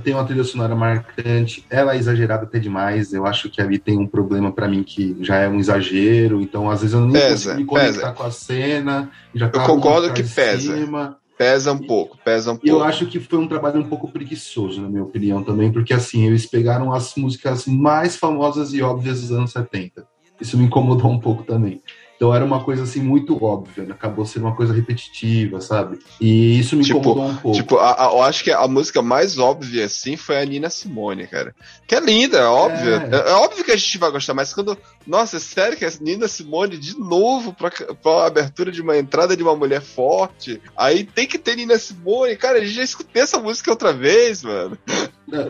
tem 0.03 0.15
uma 0.15 0.25
trilha 0.25 0.45
sonora 0.45 0.75
marcante, 0.75 1.65
ela 1.71 1.95
é 1.95 1.99
exagerada 1.99 2.45
até 2.45 2.59
demais. 2.59 3.13
Eu 3.13 3.27
acho 3.27 3.49
que 3.49 3.61
ali 3.61 3.79
tem 3.79 3.99
um 3.99 4.07
problema 4.07 4.53
pra 4.53 4.69
mim 4.69 4.83
que 4.83 5.17
já 5.21 5.37
é 5.37 5.49
um 5.49 5.59
exagero, 5.59 6.41
então 6.43 6.71
às 6.71 6.81
vezes 6.81 6.95
eu 6.95 7.01
nem 7.01 7.13
Pesa, 7.13 7.31
consigo 7.51 7.57
me 7.57 7.65
conectar 7.65 7.93
pesa. 7.93 8.13
com 8.13 8.23
a 8.23 8.31
cena. 8.31 9.11
Já 9.35 9.49
tá 9.49 9.65
concordo 9.65 10.13
que 10.13 10.23
pesa. 10.23 10.77
cima. 10.77 11.17
Pesa 11.39 11.73
um 11.73 11.79
pouco, 11.79 12.19
pesa 12.25 12.51
um 12.51 12.57
pouco. 12.57 12.69
Eu 12.69 12.83
acho 12.83 13.07
que 13.07 13.21
foi 13.21 13.39
um 13.39 13.47
trabalho 13.47 13.79
um 13.79 13.89
pouco 13.89 14.11
preguiçoso, 14.11 14.83
na 14.83 14.89
minha 14.89 15.05
opinião, 15.05 15.41
também, 15.45 15.71
porque 15.73 15.95
assim, 15.95 16.27
eles 16.27 16.45
pegaram 16.45 16.93
as 16.93 17.15
músicas 17.15 17.65
mais 17.67 18.17
famosas 18.17 18.75
e 18.75 18.83
óbvias 18.83 19.21
dos 19.21 19.31
anos 19.31 19.53
70. 19.53 20.05
Isso 20.41 20.59
me 20.59 20.65
incomodou 20.65 21.11
um 21.11 21.21
pouco 21.21 21.45
também. 21.45 21.81
Então 22.19 22.35
era 22.35 22.45
uma 22.45 22.65
coisa 22.65 22.83
assim 22.83 23.01
muito 23.01 23.43
óbvia, 23.45 23.85
né? 23.85 23.93
acabou 23.93 24.27
sendo 24.27 24.47
uma 24.47 24.55
coisa 24.57 24.75
repetitiva, 24.75 25.61
sabe? 25.61 26.01
E 26.21 26.59
isso 26.59 26.75
me 26.77 26.83
Tipo- 26.83 26.99
incomodou 26.99 27.25
um 27.29 27.37
pouco. 27.37 27.57
Tipo, 27.57 27.77
a- 27.77 27.93
a- 28.09 28.11
eu 28.13 28.23
acho 28.25 28.43
que 28.43 28.51
a 28.51 28.67
música 28.67 29.01
mais 29.01 29.39
óbvia, 29.39 29.85
assim, 29.85 30.17
foi 30.17 30.37
a 30.37 30.45
Nina 30.45 30.69
Simone, 30.69 31.29
cara. 31.29 31.55
Que 31.87 31.95
é 31.95 32.01
linda, 32.01 32.39
é 32.39 32.45
óbvia. 32.45 33.09
É. 33.13 33.31
é 33.31 33.35
óbvio 33.35 33.63
que 33.65 33.71
a 33.71 33.77
gente 33.77 33.99
vai 33.99 34.11
gostar, 34.11 34.35
mas 34.35 34.53
quando. 34.53 34.77
Nossa, 35.09 35.39
é 35.39 35.41
sério 35.41 35.77
que 35.77 35.85
a 35.85 35.91
Nina 36.01 36.29
Simone 36.29 36.77
de 36.77 36.99
novo 36.99 37.53
pra, 37.55 37.71
pra 37.71 38.27
abertura 38.27 38.71
de 38.71 38.83
uma 38.83 38.97
entrada 38.99 39.35
de 39.35 39.43
uma 39.43 39.57
mulher 39.57 39.81
forte. 39.81 40.61
Aí 40.77 41.03
tem 41.03 41.27
que 41.27 41.39
ter 41.39 41.57
Nina 41.57 41.79
Simone. 41.79 42.37
Cara, 42.37 42.59
a 42.59 42.61
gente 42.61 42.75
já 42.75 42.83
escutei 42.83 43.23
essa 43.23 43.39
música 43.39 43.71
outra 43.71 43.93
vez, 43.93 44.43
mano. 44.43 44.77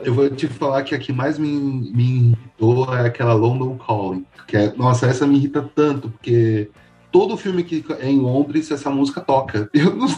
Eu 0.04 0.14
vou 0.14 0.30
te 0.30 0.46
falar 0.46 0.82
que 0.84 0.94
a 0.94 0.98
que 0.98 1.12
mais 1.12 1.38
me, 1.38 1.48
me 1.48 2.02
irritou 2.32 2.94
é 2.94 3.06
aquela 3.06 3.34
London 3.34 3.76
Calling. 3.78 4.24
Que 4.46 4.56
é, 4.56 4.72
nossa, 4.76 5.06
essa 5.06 5.26
me 5.26 5.36
irrita 5.36 5.68
tanto, 5.74 6.08
porque 6.10 6.70
todo 7.10 7.36
filme 7.36 7.62
que 7.64 7.84
é 8.00 8.08
em 8.08 8.18
Londres, 8.18 8.70
essa 8.70 8.90
música 8.90 9.20
toca. 9.20 9.68
Eu 9.74 9.94
não- 9.94 10.08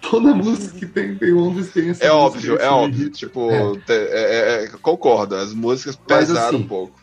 toda 0.00 0.34
música 0.34 0.78
que 0.78 0.86
tem 0.86 1.18
em 1.22 1.32
Londres 1.32 1.70
tem 1.72 1.90
essa 1.90 2.04
É 2.04 2.10
música, 2.10 2.16
óbvio, 2.26 2.56
é 2.58 2.68
óbvio. 2.68 3.10
Tipo, 3.10 3.50
É. 3.50 3.72
é- 3.88 4.64
é- 4.64 4.68
concordo, 4.82 5.36
as 5.36 5.52
músicas 5.54 5.96
pesaram 5.96 6.48
assim, 6.48 6.56
um 6.64 6.66
pouco. 6.66 6.99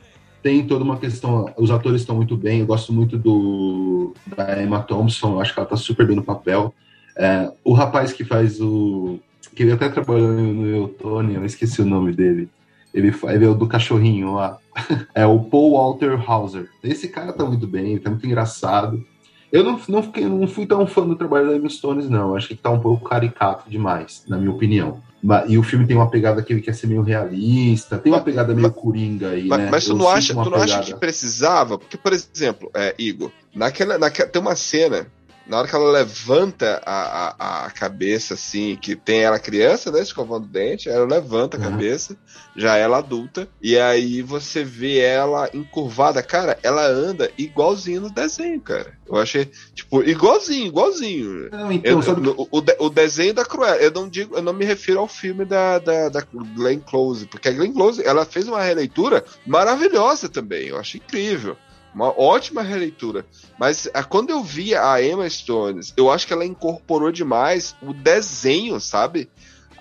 Tem 0.48 0.66
toda 0.66 0.82
uma 0.82 0.96
questão. 0.96 1.54
Os 1.58 1.70
atores 1.70 2.00
estão 2.00 2.16
muito 2.16 2.38
bem. 2.38 2.62
Eu 2.62 2.66
gosto 2.66 2.94
muito 2.94 3.18
do 3.18 4.14
da 4.34 4.64
Emma 4.64 4.82
Thompson. 4.82 5.34
Eu 5.34 5.42
acho 5.42 5.54
que 5.54 5.60
ela 5.60 5.68
tá 5.68 5.76
super 5.76 6.08
bem 6.08 6.16
no 6.16 6.24
papel. 6.24 6.74
É, 7.18 7.52
o 7.66 7.74
rapaz 7.74 8.14
que 8.14 8.24
faz 8.24 8.62
o. 8.62 9.20
que 9.54 9.64
ele 9.64 9.74
até 9.74 9.90
trabalhou 9.90 10.32
no 10.32 10.66
Eutônia, 10.66 11.36
eu 11.36 11.44
esqueci 11.44 11.82
o 11.82 11.86
nome 11.86 12.14
dele. 12.14 12.48
Ele, 12.94 13.14
ele 13.26 13.46
é 13.46 13.50
o 13.50 13.54
do 13.54 13.68
cachorrinho 13.68 14.36
lá. 14.36 14.58
É 15.14 15.26
o 15.26 15.38
Paul 15.38 15.74
Walter 15.74 16.18
Hauser. 16.26 16.70
Esse 16.82 17.10
cara 17.10 17.34
tá 17.34 17.44
muito 17.44 17.68
bem, 17.68 17.98
tá 17.98 18.10
muito 18.10 18.26
engraçado. 18.26 19.04
Eu 19.52 19.66
não, 19.66 19.78
não, 19.90 20.04
fiquei, 20.04 20.26
não 20.30 20.48
fui 20.48 20.66
tão 20.66 20.88
fã 20.88 21.06
do 21.06 21.16
trabalho 21.16 21.50
da 21.50 21.58
Emma 21.58 21.68
Stones, 21.68 22.10
não. 22.10 22.36
Acho 22.36 22.48
que 22.48 22.56
tá 22.56 22.70
um 22.70 22.80
pouco 22.80 23.10
caricato 23.10 23.70
demais, 23.70 24.24
na 24.30 24.38
minha 24.38 24.52
opinião. 24.52 25.02
E 25.48 25.58
o 25.58 25.64
filme 25.64 25.86
tem 25.86 25.96
uma 25.96 26.10
pegada 26.10 26.42
que 26.44 26.54
ele 26.54 26.62
quer 26.62 26.74
ser 26.76 26.88
meio 26.88 27.02
realista, 27.02 27.98
tem 27.98 28.12
uma 28.12 28.18
Mas- 28.20 28.26
pegada 28.26 28.54
meio 28.54 28.72
coringa 28.72 29.30
aí, 29.30 29.48
Mas, 29.48 29.60
né? 29.60 29.70
mas 29.72 29.86
tu, 29.86 29.96
não 29.96 30.08
acha, 30.08 30.34
tu 30.34 30.50
não 30.50 30.58
acha 30.62 30.82
que 30.84 30.96
precisava? 30.96 31.78
Porque, 31.78 31.98
por 31.98 32.14
exemplo, 32.14 32.70
é, 32.74 32.94
Igor, 33.00 33.32
naquela, 33.54 33.98
naquela, 33.98 34.30
tem 34.30 34.42
uma 34.42 34.56
cena, 34.56 35.08
na 35.48 35.58
hora 35.60 35.68
que 35.68 35.76
ela 35.76 35.92
levanta 35.92 36.82
a, 36.86 37.36
a, 37.38 37.66
a 37.66 37.72
cabeça, 37.72 38.34
assim, 38.34 38.76
que 38.76 38.96
tem 38.96 39.22
ela 39.24 39.40
criança, 39.40 39.92
né, 39.92 40.02
escovando 40.02 40.46
o 40.46 40.48
dente, 40.50 40.90
ela 40.90 41.06
levanta 41.06 41.58
a 41.58 41.60
Uhum. 41.60 41.72
cabeça, 41.72 42.18
já 42.56 42.76
ela 42.78 42.98
adulta, 42.98 43.48
e 43.62 43.78
aí 43.80 44.22
você 44.22 44.64
vê 44.64 44.98
ela 45.00 45.50
encurvada. 45.54 46.22
Cara, 46.24 46.58
ela 46.64 46.86
anda 46.86 47.32
igualzinho 47.38 48.02
no 48.02 48.10
desenho, 48.10 48.60
cara. 48.60 48.92
Eu 49.08 49.16
achei, 49.16 49.50
tipo, 49.74 50.04
igualzinho, 50.04 50.68
igualzinho. 50.68 51.50
Não, 51.52 51.72
então, 51.72 52.02
Eu- 52.02 52.18
no- 52.18 52.48
o, 52.52 52.60
de- 52.62 52.76
o 52.80 52.90
desenho 52.90 53.34
da 53.34 53.46
Cruella, 53.46 53.78
eu 53.78 53.92
não 53.92 54.10
digo, 54.10 54.36
eu 54.36 54.42
não 54.42 54.54
me 54.54 54.66
refiro 54.66 55.00
ao 55.00 55.08
filme 55.08 55.46
da, 55.46 55.80
da, 55.80 56.10
da 56.10 56.22
Glenn 56.56 56.80
Close, 56.80 57.26
porque 57.28 57.48
a 57.48 57.52
Glenn 57.54 57.72
Close, 57.74 58.04
ela 58.06 58.26
fez 58.26 58.48
uma 58.48 58.62
releitura 58.62 59.24
maravilhosa 59.46 60.28
também, 60.30 60.68
eu 60.68 60.78
acho 60.78 60.98
incrível. 60.98 61.56
Uma 61.98 62.14
ótima 62.16 62.62
releitura. 62.62 63.26
Mas 63.58 63.90
a, 63.92 64.04
quando 64.04 64.30
eu 64.30 64.44
vi 64.44 64.76
a 64.76 65.02
Emma 65.02 65.28
Stones, 65.28 65.92
eu 65.98 66.12
acho 66.12 66.28
que 66.28 66.34
ela 66.34 66.46
incorporou 66.46 67.12
demais 67.12 67.76
o 67.82 67.92
desenho, 67.92 68.80
sabe? 68.80 69.28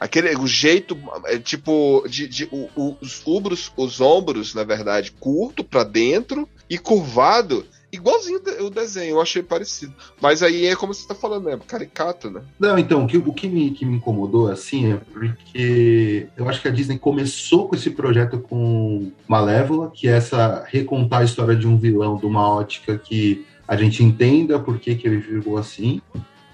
Aquele, 0.01 0.35
o 0.35 0.47
jeito, 0.47 0.99
é, 1.27 1.39
tipo, 1.39 2.03
de, 2.09 2.27
de- 2.27 2.49
o- 2.51 2.71
o- 2.75 2.97
os 3.03 3.21
ombros, 3.27 3.71
os 3.77 4.01
ombros, 4.01 4.55
na 4.55 4.65
verdade, 4.65 5.13
curto 5.13 5.63
pra 5.63 5.85
dentro 5.85 6.49
e 6.71 6.79
curvado, 6.79 7.67
igualzinho 7.93 8.40
o 8.61 8.71
desenho, 8.71 9.11
eu 9.11 9.21
achei 9.21 9.43
parecido. 9.43 9.95
Mas 10.21 10.43
aí 10.43 10.66
é 10.66 10.76
como 10.76 10.93
você 10.93 11.07
tá 11.07 11.14
falando, 11.14 11.45
né? 11.45 11.59
Caricato, 11.66 12.31
né? 12.31 12.43
Não, 12.59 12.78
então, 12.78 13.05
o 13.05 13.07
que, 13.07 13.16
o 13.16 13.33
que 13.33 13.49
me, 13.49 13.71
que 13.71 13.85
me 13.85 13.97
incomodou, 13.97 14.49
assim, 14.49 14.93
é 14.93 14.97
porque 14.97 16.28
eu 16.37 16.49
acho 16.49 16.61
que 16.61 16.69
a 16.69 16.71
Disney 16.71 16.99
começou 16.99 17.69
com 17.69 17.75
esse 17.75 17.90
projeto 17.90 18.38
com 18.38 19.11
Malévola, 19.26 19.90
que 19.95 20.09
é 20.09 20.12
essa 20.12 20.64
recontar 20.66 21.21
a 21.21 21.25
história 21.25 21.57
de 21.57 21.66
um 21.66 21.76
vilão 21.76 22.16
de 22.16 22.26
uma 22.26 22.49
ótica 22.49 22.99
que 22.99 23.47
a 23.66 23.76
gente 23.76 24.02
entenda 24.02 24.59
por 24.59 24.78
que, 24.78 24.95
que 24.95 25.07
ele 25.07 25.19
virou 25.19 25.57
assim, 25.57 26.00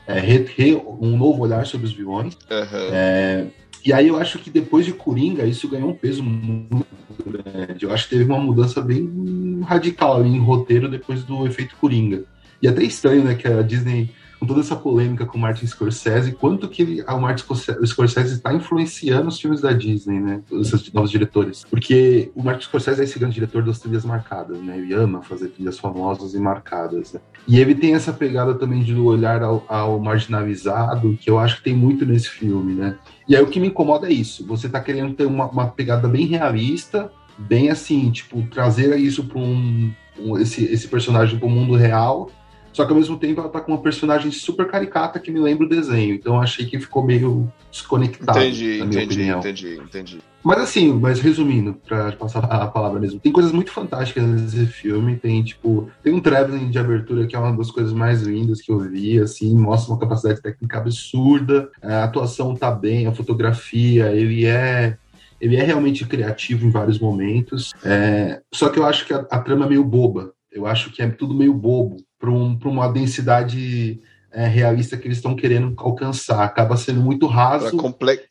é, 0.06 0.18
re- 0.18 0.46
re- 0.56 0.82
um 1.00 1.16
novo 1.16 1.42
olhar 1.42 1.66
sobre 1.66 1.86
os 1.86 1.92
vilões. 1.92 2.36
Aham. 2.50 2.88
É, 2.92 3.46
e 3.84 3.92
aí 3.92 4.08
eu 4.08 4.16
acho 4.16 4.38
que 4.38 4.48
depois 4.50 4.86
de 4.86 4.92
Coringa, 4.92 5.44
isso 5.44 5.68
ganhou 5.68 5.90
um 5.90 5.94
peso 5.94 6.22
muito 6.22 6.86
grande. 7.26 7.84
Eu 7.84 7.92
acho 7.92 8.04
que 8.08 8.16
teve 8.16 8.24
uma 8.30 8.38
mudança 8.38 8.80
bem 8.80 9.60
radical 9.64 10.24
em 10.24 10.38
roteiro 10.38 10.88
depois 10.88 11.24
do 11.24 11.46
efeito 11.46 11.76
Coringa. 11.76 12.24
E 12.60 12.68
até 12.68 12.82
estranho, 12.84 13.24
né, 13.24 13.34
que 13.34 13.48
a 13.48 13.60
Disney 13.60 14.10
com 14.42 14.46
toda 14.46 14.58
essa 14.58 14.74
polêmica 14.74 15.24
com 15.24 15.38
o 15.38 15.40
Martin 15.40 15.64
Scorsese, 15.68 16.32
quanto 16.32 16.68
que 16.68 16.82
ele, 16.82 17.02
o 17.02 17.20
Martin 17.20 17.44
Scorsese- 17.86 18.34
está 18.34 18.52
influenciando 18.52 19.28
os 19.28 19.38
filmes 19.40 19.60
da 19.60 19.72
Disney, 19.72 20.18
né? 20.18 20.40
Os 20.50 20.66
seus 20.68 20.92
novos 20.92 21.12
diretores. 21.12 21.64
Porque 21.70 22.32
o 22.34 22.42
Martin 22.42 22.64
Scorsese 22.66 23.00
é 23.00 23.04
esse 23.04 23.20
grande 23.20 23.34
diretor 23.36 23.62
das 23.62 23.78
trilhas 23.78 24.04
marcadas, 24.04 24.58
né? 24.58 24.76
Ele 24.76 24.92
ama 24.94 25.22
fazer 25.22 25.46
trilhas 25.50 25.78
famosas 25.78 26.34
e 26.34 26.40
marcadas, 26.40 27.12
né? 27.12 27.20
E 27.46 27.60
ele 27.60 27.72
tem 27.72 27.94
essa 27.94 28.12
pegada 28.12 28.52
também 28.54 28.82
de 28.82 28.92
olhar 28.96 29.44
ao, 29.44 29.64
ao 29.68 30.00
marginalizado, 30.00 31.16
que 31.20 31.30
eu 31.30 31.38
acho 31.38 31.58
que 31.58 31.62
tem 31.64 31.74
muito 31.76 32.04
nesse 32.04 32.28
filme, 32.28 32.74
né? 32.74 32.96
E 33.28 33.36
aí 33.36 33.42
o 33.42 33.46
que 33.46 33.60
me 33.60 33.68
incomoda 33.68 34.08
é 34.08 34.12
isso. 34.12 34.44
Você 34.48 34.68
tá 34.68 34.80
querendo 34.80 35.14
ter 35.14 35.24
uma, 35.24 35.46
uma 35.46 35.68
pegada 35.68 36.08
bem 36.08 36.26
realista, 36.26 37.12
bem 37.38 37.70
assim, 37.70 38.10
tipo, 38.10 38.42
trazer 38.50 38.96
isso 38.98 39.22
para 39.24 39.38
um, 39.38 39.92
um- 40.18 40.36
esse, 40.38 40.64
esse 40.64 40.88
personagem 40.88 41.38
para 41.38 41.46
o 41.46 41.50
mundo 41.50 41.76
real. 41.76 42.28
Só 42.72 42.84
que 42.84 42.92
ao 42.92 42.98
mesmo 42.98 43.18
tempo 43.18 43.40
ela 43.40 43.50
tá 43.50 43.60
com 43.60 43.72
uma 43.72 43.82
personagem 43.82 44.30
super 44.30 44.66
caricata 44.66 45.20
que 45.20 45.30
me 45.30 45.40
lembra 45.40 45.66
o 45.66 45.68
desenho. 45.68 46.14
Então 46.14 46.34
eu 46.36 46.40
achei 46.40 46.64
que 46.64 46.80
ficou 46.80 47.04
meio 47.04 47.52
desconectado. 47.70 48.38
Entendi, 48.38 48.78
na 48.78 48.86
minha 48.86 49.02
entendi, 49.02 49.14
opinião. 49.14 49.38
entendi, 49.40 49.74
entendi. 49.76 50.18
Mas 50.42 50.58
assim, 50.58 50.92
mas 50.92 51.20
resumindo, 51.20 51.74
pra 51.86 52.12
passar 52.12 52.44
a 52.44 52.66
palavra 52.66 52.98
mesmo, 52.98 53.20
tem 53.20 53.30
coisas 53.30 53.52
muito 53.52 53.70
fantásticas 53.70 54.24
nesse 54.24 54.66
filme. 54.66 55.16
Tem, 55.16 55.42
tipo, 55.42 55.88
tem 56.02 56.12
um 56.12 56.20
traveling 56.20 56.68
de 56.70 56.78
abertura 56.78 57.26
que 57.26 57.36
é 57.36 57.38
uma 57.38 57.56
das 57.56 57.70
coisas 57.70 57.92
mais 57.92 58.22
lindas 58.22 58.60
que 58.60 58.72
eu 58.72 58.80
vi, 58.80 59.20
assim, 59.20 59.56
mostra 59.56 59.92
uma 59.92 60.00
capacidade 60.00 60.42
técnica 60.42 60.78
absurda. 60.78 61.70
A 61.80 62.04
atuação 62.04 62.56
tá 62.56 62.70
bem, 62.70 63.06
a 63.06 63.12
fotografia, 63.12 64.12
ele 64.12 64.46
é. 64.46 64.96
Ele 65.40 65.56
é 65.56 65.62
realmente 65.64 66.06
criativo 66.06 66.64
em 66.64 66.70
vários 66.70 67.00
momentos. 67.00 67.72
É, 67.84 68.40
só 68.54 68.68
que 68.68 68.78
eu 68.78 68.86
acho 68.86 69.04
que 69.04 69.12
a, 69.12 69.26
a 69.28 69.40
trama 69.40 69.66
é 69.66 69.70
meio 69.70 69.82
boba. 69.82 70.32
Eu 70.52 70.66
acho 70.66 70.92
que 70.92 71.02
é 71.02 71.08
tudo 71.08 71.34
meio 71.34 71.52
bobo 71.52 71.96
para 72.22 72.30
um, 72.30 72.56
uma 72.66 72.88
densidade 72.88 74.00
é, 74.30 74.46
realista 74.46 74.96
que 74.96 75.08
eles 75.08 75.18
estão 75.18 75.34
querendo 75.34 75.74
alcançar. 75.76 76.44
Acaba 76.44 76.76
sendo 76.76 77.00
muito 77.00 77.26
raso. 77.26 77.70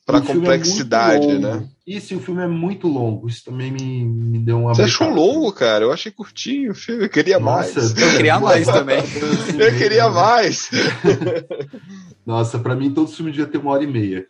Pra, 0.05 0.21
comple... 0.21 0.31
é 0.31 0.33
complexidade, 0.33 1.27
muito 1.27 1.41
né? 1.41 1.67
E 1.85 1.97
o 1.97 2.19
filme 2.19 2.43
é 2.43 2.47
muito 2.47 2.87
longo. 2.87 3.27
Isso 3.27 3.43
também 3.43 3.71
me, 3.71 4.05
me 4.05 4.39
deu 4.39 4.59
uma. 4.59 4.75
Você 4.75 4.83
achou 4.83 5.09
longo, 5.09 5.51
cara? 5.51 5.83
Eu 5.83 5.91
achei 5.91 6.11
curtinho 6.11 6.71
o 6.71 6.75
filme, 6.75 7.05
eu 7.05 7.09
queria 7.09 7.39
mais. 7.39 7.75
Nossa, 7.75 7.99
Eu 7.99 8.11
queria 8.11 8.39
mais 8.39 8.67
também. 8.67 9.03
Eu 9.59 9.77
queria 9.77 10.09
mais. 10.09 10.69
Nossa, 12.25 12.59
pra 12.59 12.75
mim 12.75 12.93
todo 12.93 13.11
filme 13.11 13.31
devia 13.31 13.47
ter 13.47 13.57
uma 13.57 13.71
hora 13.71 13.83
e 13.83 13.87
meia. 13.87 14.27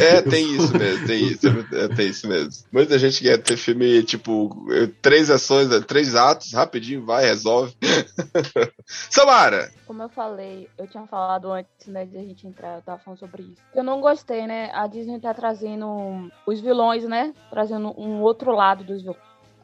É, 0.00 0.22
tem 0.22 0.54
isso 0.54 0.76
mesmo, 0.76 1.06
tem 1.06 1.24
isso, 1.24 1.46
é, 1.72 1.88
tem 1.88 2.08
isso 2.08 2.28
mesmo. 2.28 2.50
Muita 2.72 2.98
gente 2.98 3.20
quer 3.20 3.36
ter 3.38 3.56
filme, 3.56 4.02
tipo, 4.04 4.66
três 5.02 5.28
ações, 5.28 5.68
três 5.86 6.14
atos, 6.14 6.52
rapidinho, 6.52 7.04
vai, 7.04 7.24
resolve. 7.24 7.74
Samara! 8.86 9.72
Como 9.86 10.02
eu 10.02 10.08
falei, 10.08 10.68
eu 10.78 10.86
tinha 10.86 11.04
falado 11.06 11.50
antes, 11.50 11.88
né, 11.88 12.06
de 12.06 12.16
a 12.16 12.22
gente 12.22 12.46
entrar, 12.46 12.76
eu 12.76 12.82
tava 12.82 13.00
falando 13.00 13.18
sobre 13.18 13.42
isso. 13.42 13.60
Eu 13.74 13.82
não 13.82 14.00
gostei, 14.00 14.46
né? 14.46 14.70
A 14.72 14.86
Disney 14.86 15.18
tá 15.18 15.34
trazendo 15.34 16.30
os 16.46 16.59
vilões, 16.60 17.04
né? 17.04 17.32
Trazendo 17.50 17.94
um 17.98 18.20
outro 18.22 18.52
lado 18.52 18.84
dos, 18.84 19.02
vil- 19.02 19.16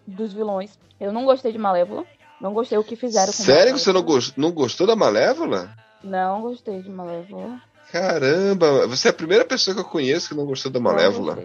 dos 0.06 0.32
vilões. 0.32 0.78
Eu 0.98 1.12
não 1.12 1.24
gostei 1.24 1.52
de 1.52 1.58
Malévola. 1.58 2.04
Não 2.40 2.52
gostei 2.52 2.76
o 2.76 2.84
que 2.84 2.96
fizeram 2.96 3.26
com 3.26 3.32
Sério 3.32 3.72
que 3.74 3.80
você 3.80 3.92
não 3.92 4.02
gostou, 4.02 4.34
não 4.42 4.52
gostou 4.52 4.86
da 4.86 4.94
Malévola? 4.96 5.70
Não 6.04 6.42
gostei 6.42 6.82
de 6.82 6.90
Malévola. 6.90 7.60
Caramba, 7.90 8.86
você 8.88 9.08
é 9.08 9.10
a 9.10 9.14
primeira 9.14 9.44
pessoa 9.44 9.74
que 9.74 9.80
eu 9.80 9.84
conheço 9.84 10.28
que 10.28 10.34
não 10.34 10.44
gostou 10.44 10.70
da 10.72 10.80
Malévola. 10.80 11.38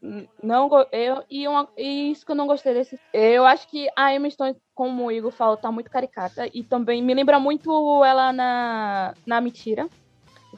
Não, 0.00 0.26
não 0.42 0.68
go- 0.68 0.86
eu 0.90 1.22
e, 1.30 1.46
uma- 1.46 1.68
e 1.76 2.10
isso 2.10 2.24
que 2.24 2.32
eu 2.32 2.36
não 2.36 2.46
gostei 2.46 2.72
desse. 2.74 2.98
Eu 3.12 3.44
acho 3.44 3.68
que 3.68 3.86
a 3.96 4.14
Emma 4.14 4.28
Stone, 4.30 4.56
como 4.74 5.04
o 5.06 5.12
Igor 5.12 5.30
falou, 5.30 5.56
tá 5.56 5.70
muito 5.70 5.90
caricata 5.90 6.48
e 6.52 6.64
também 6.64 7.02
me 7.02 7.14
lembra 7.14 7.38
muito 7.38 7.70
ela 8.04 8.32
na 8.32 9.14
na 9.26 9.40
Mentira, 9.40 9.86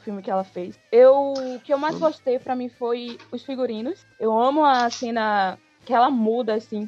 filme 0.01 0.21
que 0.21 0.29
ela 0.29 0.43
fez. 0.43 0.77
Eu 0.91 1.33
o 1.33 1.59
que 1.63 1.73
eu 1.73 1.77
mais 1.77 1.97
gostei 1.97 2.39
pra 2.39 2.55
mim 2.55 2.69
foi 2.69 3.17
os 3.31 3.43
figurinos. 3.43 4.05
Eu 4.19 4.37
amo 4.37 4.65
a 4.65 4.89
cena 4.89 5.57
que 5.85 5.93
ela 5.93 6.09
muda 6.09 6.53
assim 6.53 6.87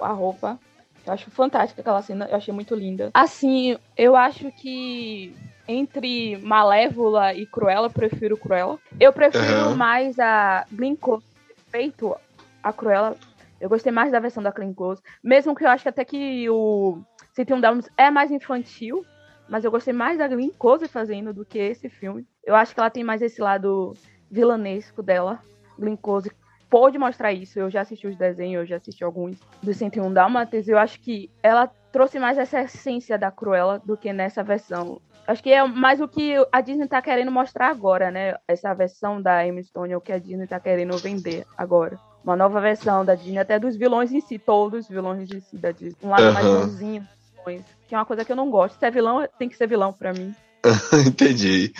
a 0.00 0.12
roupa. 0.12 0.58
Eu 1.06 1.12
acho 1.12 1.30
fantástica 1.30 1.80
aquela 1.80 2.02
cena, 2.02 2.26
eu 2.26 2.36
achei 2.36 2.52
muito 2.52 2.74
linda. 2.74 3.10
Assim, 3.14 3.76
eu 3.96 4.14
acho 4.14 4.52
que 4.52 5.34
entre 5.66 6.36
Malévola 6.38 7.32
e 7.32 7.46
Cruella, 7.46 7.86
eu 7.86 7.90
prefiro 7.90 8.36
Cruella. 8.36 8.78
Eu 8.98 9.12
prefiro 9.12 9.60
Aham. 9.68 9.74
mais 9.76 10.18
a 10.18 10.66
Glenn 10.70 10.96
Close 10.96 11.24
feito 11.70 12.14
a 12.62 12.72
Cruella. 12.72 13.16
Eu 13.60 13.68
gostei 13.68 13.92
mais 13.92 14.10
da 14.10 14.18
versão 14.20 14.42
da 14.42 14.50
Glenn 14.50 14.74
Close. 14.74 15.00
Mesmo 15.22 15.54
que 15.54 15.64
eu 15.64 15.68
acho 15.68 15.82
que 15.82 15.88
até 15.88 16.04
que 16.04 16.48
o 16.50 17.00
101 17.34 17.60
Dálmatas 17.60 17.90
é 17.96 18.10
mais 18.10 18.30
infantil, 18.30 19.04
mas 19.50 19.64
eu 19.64 19.70
gostei 19.70 19.92
mais 19.92 20.16
da 20.16 20.28
Glenn 20.28 20.50
Close 20.56 20.86
fazendo 20.86 21.34
do 21.34 21.44
que 21.44 21.58
esse 21.58 21.88
filme. 21.90 22.24
Eu 22.44 22.54
acho 22.54 22.72
que 22.72 22.80
ela 22.80 22.88
tem 22.88 23.02
mais 23.02 23.20
esse 23.20 23.42
lado 23.42 23.94
vilanesco 24.30 25.02
dela. 25.02 25.40
Glenn 25.76 25.96
Close 25.96 26.30
pôde 26.70 26.96
mostrar 26.96 27.32
isso. 27.32 27.58
Eu 27.58 27.68
já 27.68 27.80
assisti 27.80 28.06
os 28.06 28.16
desenhos, 28.16 28.60
eu 28.60 28.66
já 28.66 28.76
assisti 28.76 29.02
alguns 29.02 29.36
do 29.60 29.74
101 29.74 30.12
Dálmatas. 30.12 30.68
Eu 30.68 30.78
acho 30.78 31.00
que 31.00 31.28
ela 31.42 31.68
trouxe 31.90 32.20
mais 32.20 32.38
essa 32.38 32.60
essência 32.60 33.18
da 33.18 33.32
Cruella 33.32 33.82
do 33.84 33.96
que 33.96 34.12
nessa 34.12 34.44
versão. 34.44 35.00
Acho 35.26 35.42
que 35.42 35.50
é 35.50 35.64
mais 35.64 36.00
o 36.00 36.06
que 36.06 36.34
a 36.52 36.60
Disney 36.60 36.86
tá 36.86 37.02
querendo 37.02 37.32
mostrar 37.32 37.70
agora, 37.70 38.10
né? 38.10 38.36
Essa 38.46 38.72
versão 38.72 39.20
da 39.20 39.44
Emma 39.44 39.62
Stone 39.62 39.92
é 39.92 39.96
o 39.96 40.00
que 40.00 40.12
a 40.12 40.18
Disney 40.18 40.46
tá 40.46 40.60
querendo 40.60 40.96
vender 40.98 41.44
agora. 41.58 41.98
Uma 42.22 42.36
nova 42.36 42.60
versão 42.60 43.04
da 43.04 43.16
Disney, 43.16 43.38
até 43.38 43.58
dos 43.58 43.76
vilões 43.76 44.12
em 44.12 44.20
si, 44.20 44.38
todos 44.38 44.84
os 44.84 44.88
vilões 44.88 45.30
em 45.30 45.40
si 45.40 45.58
da 45.58 45.72
Disney. 45.72 45.96
Um 46.02 46.10
lado 46.10 46.32
mais 46.32 46.46
Aham. 46.46 46.66
bonzinho 46.66 47.08
vilões, 47.44 47.64
que 47.86 47.94
é 47.94 47.98
uma 47.98 48.06
coisa 48.06 48.24
que 48.24 48.32
eu 48.32 48.36
não 48.36 48.50
gosto. 48.50 48.78
Se 48.78 48.86
é 48.86 48.90
vilão, 48.90 49.26
tem 49.38 49.48
que 49.48 49.56
ser 49.56 49.66
vilão 49.66 49.92
pra 49.92 50.12
mim. 50.12 50.34
Entendi. 51.06 51.72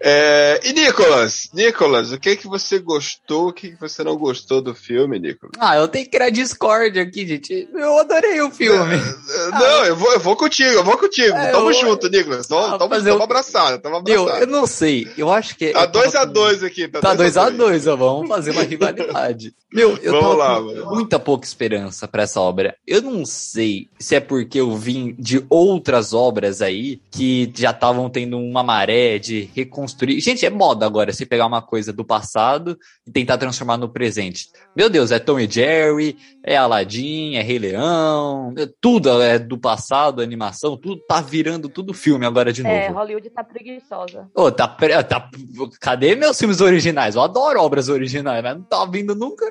É, 0.00 0.60
e 0.64 0.72
Nicolas? 0.72 1.48
Nicolas, 1.54 2.12
o 2.12 2.18
que 2.18 2.36
que 2.36 2.46
você 2.46 2.78
gostou, 2.78 3.48
o 3.48 3.52
que 3.52 3.70
que 3.70 3.80
você 3.80 4.02
não 4.04 4.16
gostou 4.16 4.60
do 4.60 4.74
filme, 4.74 5.18
Nicolas? 5.18 5.52
Ah, 5.58 5.76
eu 5.76 5.88
tenho 5.88 6.04
que 6.04 6.10
criar 6.10 6.30
Discord 6.30 6.98
aqui, 6.98 7.26
gente. 7.26 7.68
Eu 7.72 7.98
adorei 7.98 8.40
o 8.42 8.50
filme. 8.50 8.94
É, 8.96 9.50
Não, 9.52 9.84
eu 9.84 9.96
vou, 9.96 10.12
eu 10.12 10.20
vou 10.20 10.36
contigo, 10.36 10.70
eu 10.70 10.84
vou 10.84 10.98
contigo. 10.98 11.36
É, 11.36 11.50
tamo 11.52 11.70
eu- 11.70 11.74
junto, 11.80 12.08
Nicolas. 12.08 12.46
Tamo, 12.46 12.60
Ah, 12.74 12.78
tamo, 12.78 12.90
mas 12.90 13.04
tamo 13.04 13.16
eu- 13.18 13.22
abraçado, 13.22 13.80
tamo 13.80 13.96
abraçado. 13.96 14.40
eu 14.40 14.46
não 14.46 14.66
sei. 14.66 15.08
Eu 15.16 15.32
acho 15.32 15.56
que. 15.56 15.72
Tá 15.72 15.80
eu 15.82 15.86
tava 15.90 15.92
2 15.92 16.14
a 16.14 16.26
com- 16.26 16.32
2 16.32 16.62
aqui. 16.64 16.88
Tá 16.88 17.00
Tá 17.00 17.14
2 17.14 17.34
2 17.34 17.36
a 17.36 17.50
2 17.50 17.86
ó, 17.86 17.96
vamos 17.96 18.28
fazer 18.28 18.50
uma 18.50 18.62
rivalidade. 18.62 19.54
Meu, 19.72 19.98
eu 20.02 20.12
Vamos 20.12 20.38
lá, 20.38 20.60
mano. 20.60 20.86
muita 20.90 21.18
pouca 21.18 21.44
esperança 21.46 22.06
pra 22.08 22.22
essa 22.22 22.40
obra. 22.40 22.76
Eu 22.86 23.02
não 23.02 23.24
sei 23.26 23.88
se 23.98 24.14
é 24.14 24.20
porque 24.20 24.60
eu 24.60 24.74
vim 24.76 25.14
de 25.18 25.44
outras 25.50 26.12
obras 26.14 26.62
aí 26.62 27.00
que 27.10 27.52
já 27.54 27.70
estavam 27.70 28.08
tendo 28.16 28.38
uma 28.38 28.62
maré 28.62 29.18
de 29.18 29.50
reconstruir. 29.54 30.18
Gente, 30.22 30.46
é 30.46 30.48
moda 30.48 30.86
agora 30.86 31.12
você 31.12 31.26
pegar 31.26 31.44
uma 31.44 31.60
coisa 31.60 31.92
do 31.92 32.02
passado 32.02 32.78
e 33.06 33.10
tentar 33.10 33.36
transformar 33.36 33.76
no 33.76 33.90
presente. 33.90 34.48
Meu 34.74 34.88
Deus, 34.88 35.10
é 35.10 35.18
Tom 35.18 35.38
e 35.38 35.46
Jerry, 35.46 36.16
é 36.42 36.56
Aladdin, 36.56 37.34
é 37.34 37.42
Rei 37.42 37.58
Leão, 37.58 38.54
é- 38.56 38.66
tudo 38.80 39.20
é 39.20 39.38
do 39.38 39.58
passado, 39.58 40.22
animação, 40.22 40.78
tudo 40.78 40.98
tá 41.06 41.20
virando 41.20 41.68
tudo 41.68 41.92
filme 41.92 42.24
agora 42.24 42.54
de 42.54 42.62
novo. 42.62 42.74
É, 42.74 42.88
Hollywood 42.88 43.28
tá 43.28 43.44
preguiçosa. 43.44 44.30
Ô, 44.34 44.50
tá, 44.50 44.66
pre- 44.66 45.02
tá. 45.04 45.28
Cadê 45.78 46.14
meus 46.14 46.38
filmes 46.38 46.62
originais? 46.62 47.16
Eu 47.16 47.20
adoro 47.20 47.60
obras 47.60 47.90
originais, 47.90 48.42
mas 48.42 48.56
não 48.56 48.62
tá 48.62 48.82
vindo 48.86 49.14
nunca. 49.14 49.44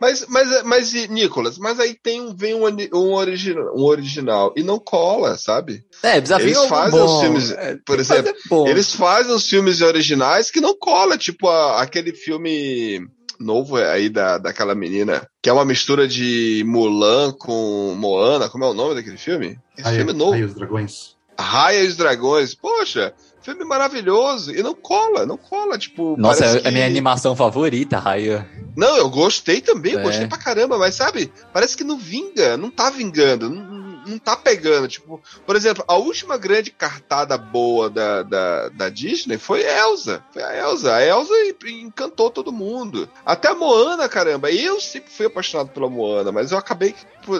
Mas, 0.00 0.24
mas, 0.26 0.62
mas, 0.64 0.92
Nicolas, 1.10 1.58
mas 1.58 1.78
aí 1.78 1.94
tem 1.94 2.22
um, 2.22 2.34
vem 2.34 2.54
um, 2.54 2.64
um, 2.94 3.12
original, 3.12 3.76
um 3.76 3.82
original 3.84 4.54
e 4.56 4.62
não 4.62 4.78
cola, 4.78 5.36
sabe? 5.36 5.84
É, 6.02 6.18
desafio 6.18 6.46
Eles 6.46 6.58
é 6.64 6.68
fazem 6.68 6.98
bom. 6.98 7.04
os 7.04 7.20
filmes, 7.20 7.50
É, 7.50 7.76
por 7.84 7.96
que 7.96 8.04
exemplo, 8.14 8.32
fazer 8.32 8.48
bom. 8.48 8.66
Eles 8.68 8.92
fazem 8.92 9.34
os 9.34 9.48
filmes 9.48 9.80
originais 9.80 10.50
que 10.50 10.60
não 10.60 10.76
cola, 10.76 11.16
tipo 11.18 11.48
a- 11.48 11.82
aquele 11.82 12.12
filme 12.12 13.06
novo 13.38 13.76
aí 13.76 14.08
da, 14.08 14.38
daquela 14.38 14.74
menina, 14.74 15.26
que 15.42 15.50
é 15.50 15.52
uma 15.52 15.64
mistura 15.64 16.08
de 16.08 16.64
Mulan 16.66 17.32
com 17.32 17.94
Moana, 17.98 18.48
como 18.48 18.64
é 18.64 18.68
o 18.68 18.74
nome 18.74 18.94
daquele 18.94 19.18
filme? 19.18 19.58
Esse 19.76 19.88
Aí, 19.88 19.96
filme 19.96 20.12
novo. 20.12 20.32
aí 20.32 20.42
os 20.44 20.54
dragões. 20.54 21.16
Raia 21.38 21.82
e 21.84 21.86
os 21.88 21.96
Dragões. 21.98 22.54
Poxa, 22.54 23.12
filme 23.42 23.62
maravilhoso. 23.62 24.54
E 24.54 24.62
não 24.62 24.74
cola, 24.74 25.26
não 25.26 25.36
cola, 25.36 25.76
tipo. 25.76 26.16
Nossa, 26.18 26.46
é 26.46 26.56
a 26.56 26.60
que- 26.62 26.70
minha 26.70 26.86
animação 26.86 27.36
favorita, 27.36 27.98
Raia. 27.98 28.48
Não, 28.74 28.96
eu 28.96 29.10
gostei 29.10 29.60
também, 29.60 29.92
eu 29.92 30.00
É. 30.00 30.02
gostei 30.02 30.26
pra 30.26 30.38
caramba, 30.38 30.78
mas 30.78 30.94
sabe, 30.94 31.30
parece 31.52 31.76
que 31.76 31.84
não 31.84 31.98
vinga, 31.98 32.56
não 32.56 32.70
tá 32.70 32.88
vingando, 32.88 33.50
não, 33.50 33.64
não 34.06 34.18
tá 34.18 34.36
pegando. 34.36 34.88
Tipo, 34.88 35.20
por 35.44 35.56
exemplo, 35.56 35.84
a 35.88 35.96
última 35.96 36.36
grande 36.38 36.70
cartada 36.70 37.36
boa 37.36 37.90
da, 37.90 38.22
da, 38.22 38.68
da 38.70 38.88
Disney 38.88 39.38
foi 39.38 39.62
Elsa. 39.62 40.22
Foi 40.32 40.42
a 40.42 40.56
Elsa. 40.56 40.94
A 40.94 41.04
Elsa 41.04 41.32
en- 41.66 41.82
encantou 41.86 42.30
todo 42.30 42.52
mundo. 42.52 43.08
Até 43.24 43.48
a 43.48 43.54
Moana, 43.54 44.08
caramba. 44.08 44.50
Eu 44.50 44.80
sempre 44.80 45.10
fui 45.10 45.26
apaixonado 45.26 45.70
pela 45.70 45.88
Moana, 45.90 46.30
mas 46.32 46.52
eu 46.52 46.58
acabei, 46.58 46.94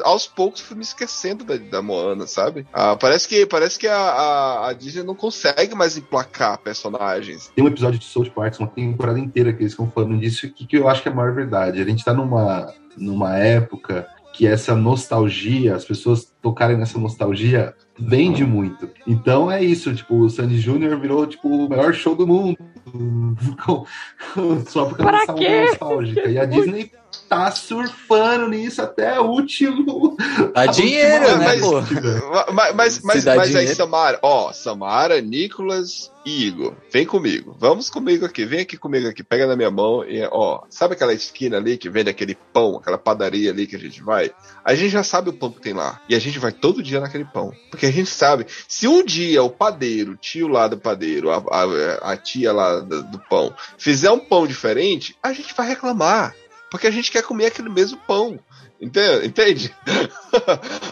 aos 0.05 0.27
poucos, 0.27 0.61
fui 0.61 0.77
me 0.77 0.83
esquecendo 0.83 1.45
da, 1.45 1.57
da 1.57 1.81
Moana, 1.83 2.27
sabe? 2.27 2.67
Ah, 2.73 2.97
parece 2.97 3.29
que, 3.29 3.47
parece 3.47 3.79
que 3.79 3.87
a, 3.87 3.97
a, 3.99 4.69
a 4.69 4.73
Disney 4.73 5.03
não 5.05 5.15
consegue 5.15 5.75
mais 5.75 5.97
emplacar 5.97 6.59
personagens. 6.59 7.51
Tem 7.55 7.65
um 7.65 7.69
episódio 7.69 7.99
de 7.99 8.05
South 8.05 8.31
Park, 8.35 8.59
uma 8.59 8.69
temporada 8.69 9.19
inteira 9.19 9.53
que 9.53 9.63
eles 9.63 9.73
ficam 9.73 9.91
falando 9.91 10.19
disso, 10.19 10.49
que, 10.51 10.67
que 10.67 10.77
eu 10.77 10.89
acho 10.89 11.03
que 11.03 11.09
é 11.09 11.13
a 11.13 11.15
maior 11.15 11.35
verdade. 11.35 11.81
A 11.81 11.85
gente 11.85 12.05
tá 12.05 12.13
numa, 12.13 12.73
numa 12.97 13.37
época 13.39 14.09
que 14.37 14.47
essa 14.47 14.75
nostalgia, 14.75 15.75
as 15.75 15.85
pessoas 15.85 16.31
tocarem 16.43 16.77
nessa 16.77 16.99
nostalgia, 16.99 17.75
vende 17.99 18.45
muito. 18.45 18.91
Então 19.07 19.51
é 19.51 19.65
isso, 19.65 19.95
tipo, 19.95 20.15
o 20.21 20.29
Sandy 20.29 20.59
Júnior 20.59 21.01
virou 21.01 21.27
tipo 21.27 21.49
o 21.49 21.69
melhor 21.69 21.95
show 21.95 22.15
do 22.15 22.27
mundo. 22.27 22.59
Só 24.69 24.85
por 24.85 24.97
causa 24.99 25.11
Pra 25.11 25.19
dessa 25.21 25.35
quê? 25.35 25.65
nostálgica. 25.69 26.29
E 26.29 26.39
a 26.39 26.45
Disney 26.47 26.91
tá 27.29 27.51
surfando 27.51 28.49
nisso 28.49 28.83
até 28.83 29.21
o 29.21 29.25
último. 29.25 30.17
Dá 30.55 30.63
a 30.63 30.67
dinheiro, 30.67 31.25
última 31.25 31.39
né, 31.39 31.57
mas-. 32.53 32.53
Mas, 32.53 32.75
mas, 32.75 33.01
mas, 33.03 33.25
dá 33.25 33.37
mas 33.37 33.55
aí. 33.55 33.69
Samara, 33.75 34.19
ó, 34.23 34.53
Samara, 34.53 35.21
Nicolas 35.21 36.11
e 36.25 36.47
Igor, 36.47 36.75
vem 36.93 37.07
comigo. 37.07 37.57
Vamos 37.59 37.89
comigo 37.89 38.25
aqui, 38.25 38.45
vem 38.45 38.61
aqui 38.61 38.77
comigo 38.77 39.09
aqui, 39.09 39.23
pega 39.23 39.47
na 39.47 39.55
minha 39.55 39.71
mão 39.71 40.05
e, 40.05 40.27
ó, 40.33 40.63
sabe 40.69 40.95
aquela 40.95 41.13
esquina 41.13 41.57
ali 41.57 41.77
que 41.77 41.89
vende 41.89 42.11
aquele 42.11 42.37
pão, 42.53 42.77
aquela 42.77 42.99
padaria 42.99 43.51
ali 43.51 43.67
que 43.67 43.77
a 43.77 43.79
gente 43.79 44.03
vai? 44.03 44.33
A 44.65 44.75
gente 44.75 44.91
já 44.91 45.05
sabe 45.05 45.31
o 45.31 45.33
pão 45.33 45.53
que 45.53 45.61
tem 45.61 45.73
lá. 45.73 46.01
E 46.09 46.15
a 46.15 46.19
gente 46.19 46.39
vai 46.39 46.51
todo 46.51 46.83
dia 46.83 47.01
naquele 47.01 47.25
pão. 47.25 47.53
Porque 47.71 47.87
a 47.87 47.93
gente 47.93 48.11
sabe, 48.11 48.47
se 48.67 48.89
um 48.89 49.05
dia 49.05 49.43
o 49.43 49.51
padeiro, 49.51 50.13
o 50.13 50.17
tio 50.17 50.49
lá 50.49 50.67
do 50.67 50.77
padeiro, 50.77 51.31
a, 51.31 51.37
a, 51.37 52.13
a 52.13 52.17
tia 52.17 52.53
lá 52.53 52.81
do, 52.81 53.03
do 53.05 53.19
pão, 53.31 53.55
fizer 53.79 54.11
um 54.11 54.19
pão 54.19 54.47
diferente, 54.47 55.17
a 55.23 55.33
gente 55.33 55.55
vai 55.55 55.69
reclamar. 55.69 56.35
Porque 56.71 56.87
a 56.87 56.91
gente 56.91 57.11
quer 57.11 57.23
comer 57.23 57.47
aquele 57.47 57.69
mesmo 57.69 57.99
pão. 58.07 58.39
Entende? 58.81 59.75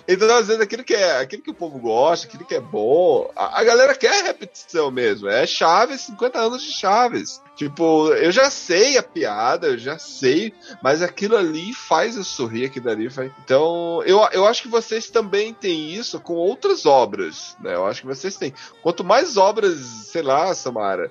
Então, 0.07 0.37
às 0.37 0.47
vezes, 0.47 0.63
aquilo 0.63 0.85
que, 0.85 0.95
é, 0.95 1.19
aquilo 1.19 1.43
que 1.43 1.51
o 1.51 1.55
povo 1.55 1.79
gosta, 1.79 2.27
aquilo 2.27 2.45
que 2.45 2.55
é 2.55 2.61
bom, 2.61 3.31
a, 3.35 3.61
a 3.61 3.65
galera 3.65 3.95
quer 3.95 4.25
repetição 4.25 4.91
mesmo. 4.91 5.29
É 5.29 5.47
Chaves, 5.47 6.03
50 6.03 6.39
anos 6.39 6.63
de 6.63 6.73
Chaves. 6.73 7.43
Tipo, 7.57 8.09
eu 8.15 8.31
já 8.31 8.51
sei 8.51 8.99
a 8.99 9.03
piada, 9.03 9.69
eu 9.69 9.79
já 9.79 9.99
sei, 9.99 10.53
mas 10.83 11.01
aquilo 11.01 11.37
ali 11.37 11.73
faz 11.73 12.17
eu 12.17 12.25
sorrir, 12.25 12.67
aquilo 12.67 12.91
ali 12.91 13.09
faz. 13.09 13.31
Então, 13.45 14.03
eu, 14.05 14.27
eu 14.33 14.47
acho 14.47 14.63
que 14.63 14.69
vocês 14.69 15.09
também 15.09 15.55
têm 15.55 15.95
isso 15.95 16.21
com 16.21 16.35
outras 16.35 16.85
obras, 16.85 17.57
né? 17.61 17.75
Eu 17.75 17.87
acho 17.87 18.03
que 18.03 18.07
vocês 18.07 18.37
têm. 18.37 18.53
Quanto 18.83 19.05
mais 19.05 19.37
obras, 19.37 19.79
sei 20.11 20.23
lá, 20.23 20.55
Samara, 20.55 21.11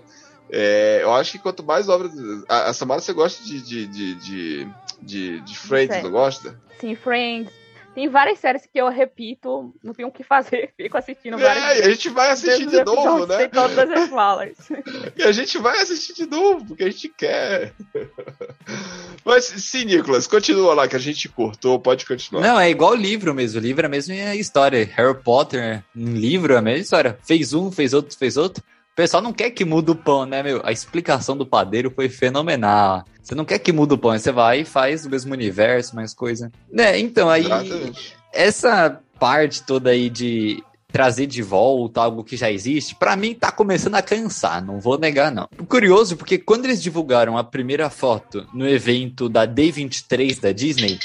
é, 0.55 0.99
eu 1.01 1.11
acho 1.11 1.31
que 1.31 1.39
quanto 1.39 1.63
mais 1.63 1.89
obras. 1.89 2.11
A, 2.47 2.69
a 2.69 2.73
Samara, 2.73 3.01
você 3.01 3.11
gosta 3.11 3.43
de, 3.43 3.59
de, 3.59 3.87
de, 3.87 4.15
de, 4.15 4.67
de, 5.01 5.41
de 5.41 5.57
Friends, 5.57 5.95
Sim. 5.97 6.03
não 6.03 6.11
gosta? 6.11 6.61
Sim, 6.79 6.95
Friends. 6.95 7.51
Tem 7.95 8.07
várias 8.07 8.39
séries 8.39 8.63
que 8.65 8.79
eu 8.79 8.89
repito, 8.89 9.71
não 9.83 9.93
tenho 9.93 10.07
o 10.07 10.11
que 10.11 10.23
fazer, 10.23 10.71
fico 10.77 10.97
assistindo 10.97 11.37
várias 11.37 11.63
É, 11.63 11.79
e 11.79 11.81
a 11.83 11.89
gente 11.89 12.09
vai 12.09 12.31
assistir 12.31 12.65
de 12.65 12.83
novo, 12.83 13.27
né? 13.27 13.37
Sei 13.37 13.47
todas 13.47 13.91
as 13.91 14.09
falas. 14.09 14.57
E 15.15 15.23
a 15.23 15.31
gente 15.31 15.57
vai 15.59 15.79
assistir 15.79 16.13
de 16.13 16.25
novo, 16.25 16.65
porque 16.65 16.83
a 16.83 16.89
gente 16.89 17.09
quer. 17.09 17.73
Mas 19.23 19.45
sim, 19.45 19.85
Nicolas, 19.85 20.25
continua 20.25 20.73
lá 20.73 20.87
que 20.87 20.95
a 20.95 20.99
gente 20.99 21.29
cortou, 21.29 21.79
pode 21.79 22.05
continuar. 22.05 22.41
Não, 22.41 22.59
é 22.59 22.69
igual 22.69 22.91
o 22.91 22.95
livro 22.95 23.33
mesmo. 23.33 23.59
O 23.59 23.63
livro 23.63 23.83
é 23.83 23.87
a 23.87 23.89
mesma 23.89 24.15
história. 24.35 24.89
Harry 24.95 25.15
Potter, 25.21 25.83
um 25.95 26.13
livro 26.13 26.53
é 26.53 26.57
a 26.57 26.61
mesma 26.61 26.81
história. 26.81 27.17
Fez 27.23 27.53
um, 27.53 27.71
fez 27.71 27.93
outro, 27.93 28.17
fez 28.17 28.37
outro. 28.37 28.63
O 28.93 28.95
pessoal 28.95 29.23
não 29.23 29.33
quer 29.33 29.49
que 29.49 29.65
mude 29.65 29.89
o 29.89 29.95
pão, 29.95 30.23
né, 30.23 30.43
meu? 30.43 30.61
A 30.63 30.71
explicação 30.71 31.35
do 31.35 31.47
padeiro 31.47 31.89
foi 31.89 32.07
fenomenal. 32.09 33.03
Você 33.23 33.33
não 33.33 33.43
quer 33.43 33.57
que 33.57 33.71
mude 33.71 33.95
o 33.95 33.97
pão, 33.97 34.11
você 34.11 34.31
vai 34.31 34.59
e 34.59 34.65
faz 34.65 35.03
o 35.03 35.09
mesmo 35.09 35.33
universo, 35.33 35.95
mais 35.95 36.13
coisa. 36.13 36.51
Né, 36.71 36.99
então 36.99 37.27
aí 37.27 37.43
Exatamente. 37.43 38.15
essa 38.31 38.99
parte 39.19 39.63
toda 39.63 39.89
aí 39.89 40.11
de 40.11 40.63
trazer 40.91 41.25
de 41.25 41.41
volta 41.41 42.01
algo 42.01 42.23
que 42.23 42.37
já 42.37 42.51
existe, 42.51 42.93
pra 42.93 43.15
mim 43.15 43.33
tá 43.33 43.51
começando 43.51 43.95
a 43.95 44.01
cansar, 44.03 44.63
não 44.63 44.79
vou 44.79 44.99
negar 44.99 45.31
não. 45.31 45.49
Curioso 45.67 46.15
porque 46.15 46.37
quando 46.37 46.65
eles 46.65 46.79
divulgaram 46.79 47.35
a 47.35 47.43
primeira 47.43 47.89
foto 47.89 48.45
no 48.53 48.69
evento 48.69 49.27
da 49.27 49.47
D23 49.47 50.39
da 50.39 50.51
Disney, 50.51 50.99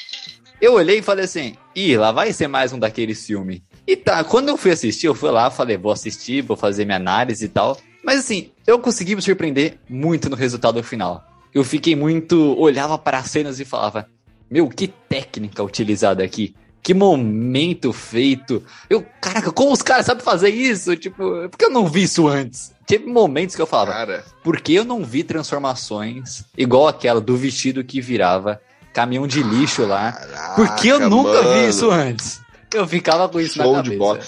eu 0.61 0.74
olhei 0.74 0.98
e 0.98 1.03
falei 1.03 1.24
assim: 1.24 1.55
"Ih, 1.74 1.96
lá 1.96 2.12
vai 2.12 2.35
ser 2.35 2.48
mais 2.48 2.70
um 2.70 2.79
daqueles 2.79 3.24
filmes". 3.24 3.62
E 3.88 3.96
tá, 3.96 4.22
quando 4.22 4.51
eu 4.51 4.57
fui 4.59 4.70
assistir, 4.70 5.07
eu 5.07 5.14
fui 5.14 5.31
lá, 5.31 5.51
falei: 5.51 5.79
"Vou 5.79 5.90
assistir, 5.90 6.42
vou 6.42 6.59
fazer 6.59 6.85
minha 6.85 6.96
análise 6.98 7.46
e 7.46 7.48
tal". 7.48 7.79
Mas 8.05 8.20
assim, 8.20 8.51
eu 8.66 8.79
consegui 8.79 9.16
me 9.16 9.22
surpreender 9.22 9.79
muito 9.88 10.29
no 10.29 10.37
resultado 10.37 10.83
final. 10.83 11.24
Eu 11.55 11.64
fiquei 11.64 11.96
muito, 11.96 12.55
olhava 12.59 12.98
para 12.98 13.16
as 13.18 13.31
cenas 13.31 13.59
e 13.59 13.64
falava: 13.64 14.07
"Meu, 14.51 14.68
que 14.68 14.88
técnica 14.88 15.62
utilizada 15.64 16.22
aqui". 16.22 16.55
Que 16.83 16.94
momento 16.94 17.92
feito. 17.92 18.62
Eu, 18.88 19.05
caraca, 19.20 19.51
como 19.51 19.72
os 19.72 19.83
caras 19.83 20.07
sabem 20.07 20.22
fazer 20.24 20.51
isso? 20.51 20.94
Tipo, 20.96 21.48
por 21.48 21.59
que 21.59 21.64
eu 21.64 21.70
não 21.70 21.87
vi 21.87 22.03
isso 22.05 22.29
antes? 22.29 22.72
Teve 22.87 23.07
momentos 23.07 23.57
que 23.57 23.61
eu 23.61 23.66
falava, 23.66 23.92
Cara, 23.92 24.24
por 24.44 24.61
que 24.61 24.74
eu 24.74 24.85
não 24.85 25.05
vi 25.05 25.22
transformações 25.22 26.44
igual 26.57 26.88
aquela 26.88 27.20
do 27.20 27.37
vestido 27.37 27.83
que 27.85 28.01
virava 28.01 28.61
caminhão 28.94 29.27
de 29.27 29.42
lixo 29.42 29.85
lá? 29.87 30.12
caraca, 30.12 30.55
Por 30.55 30.74
que 30.77 30.88
eu 30.88 31.11
nunca 31.11 31.40
vi 31.42 31.48
mano. 31.48 31.68
isso 31.68 31.90
antes? 31.90 32.40
Eu 32.74 32.87
ficava 32.87 33.28
com 33.28 33.40
isso 33.40 33.54
Show 33.54 33.72
na 33.72 33.83
de 33.83 33.90
cabeça. 33.90 33.98
bola. 33.98 34.20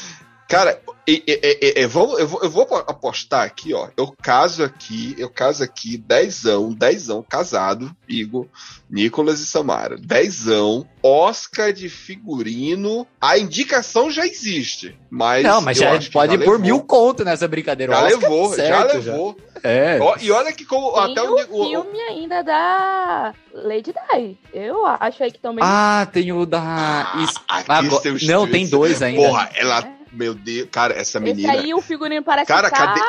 Cara, 0.49 0.81
e- 1.07 1.23
e- 1.27 1.59
e- 1.61 1.81
e- 1.83 1.87
vamos- 1.87 2.19
eu, 2.19 2.27
vou, 2.29 2.43
eu 2.43 2.51
vou 2.51 2.63
apostar 2.87 3.43
aqui, 3.45 3.73
ó. 3.75 3.89
Eu 3.97 4.15
caso 4.23 4.63
aqui, 4.65 5.15
eu 5.19 5.29
caso 5.29 5.63
aqui, 5.65 5.97
dezão, 5.99 6.73
dezão, 6.73 7.25
casado, 7.29 7.91
Igor, 8.09 8.47
Nicolas 8.89 9.41
e 9.41 9.47
Samara. 9.47 9.97
Dezão, 9.99 10.87
Oscar 11.03 11.73
de 11.73 11.89
figurino. 11.89 13.07
A 13.21 13.39
indicação 13.39 14.11
já 14.11 14.27
existe, 14.27 14.97
mas. 15.11 15.43
Não, 15.45 15.61
mas 15.61 15.79
já 15.79 15.91
pode 16.13 16.37
já 16.37 16.39
pôr 16.45 16.53
levou. 16.53 16.59
mil 16.59 16.81
conto 16.81 17.25
nessa 17.25 17.47
brincadeira. 17.49 17.93
Já 17.93 18.01
O 18.01 18.05
Oscar 18.07 18.21
levou, 18.21 18.55
certo, 18.55 19.01
já 19.03 19.13
levou. 19.13 19.37
É. 19.63 19.99
Ó, 20.01 20.17
e 20.21 20.31
olha 20.31 20.53
que 20.53 20.65
como, 20.65 20.93
Tem 20.93 21.13
até 21.13 21.23
o 21.23 21.35
o, 21.35 21.63
o- 21.63 21.69
filme 21.69 22.01
ainda 22.01 22.43
da 22.43 23.35
Lady 23.53 23.93
Di. 23.93 24.39
Eu 24.55 24.87
acho 24.87 25.23
aí 25.23 25.31
que 25.31 25.39
também. 25.39 25.63
Ah, 25.63 26.07
tem 26.13 26.33
o 26.33 26.47
da. 26.47 27.13
Aqui 27.13 27.27
Agora- 27.69 28.03
Não, 28.23 28.49
tem 28.49 28.67
dois 28.69 29.03
ainda. 29.03 29.23
Porra, 29.27 29.51
ela. 29.55 30.00
Meu 30.13 30.35
Deus, 30.35 30.69
cara, 30.71 30.93
essa 30.95 31.19
Esse 31.19 31.21
menina. 31.21 31.53
aí 31.53 31.73
o 31.75 31.81
figurino 31.81 32.23
parece 32.23 32.49
Cara, 32.49 32.71
que 32.71 32.77
tá... 32.77 32.87
cadê- 32.95 33.01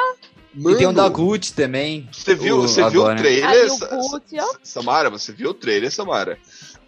E 0.53 0.75
tem 0.75 0.85
o 0.85 0.91
Mano, 0.91 0.93
da 0.93 1.07
Gucci 1.09 1.53
também. 1.53 2.07
Você 2.11 2.35
viu, 2.35 2.57
o- 2.57 2.61
você 2.67 2.87
viu 2.89 3.03
o 3.05 3.15
trailer? 3.15 3.49
Aí 3.49 3.65
o 3.65 3.69
Sa- 3.69 3.87
Gucci, 3.87 4.37
Samara, 4.63 5.09
você 5.09 5.31
viu 5.31 5.49
o 5.51 5.53
trailer, 5.53 5.89
Samara? 5.91 6.37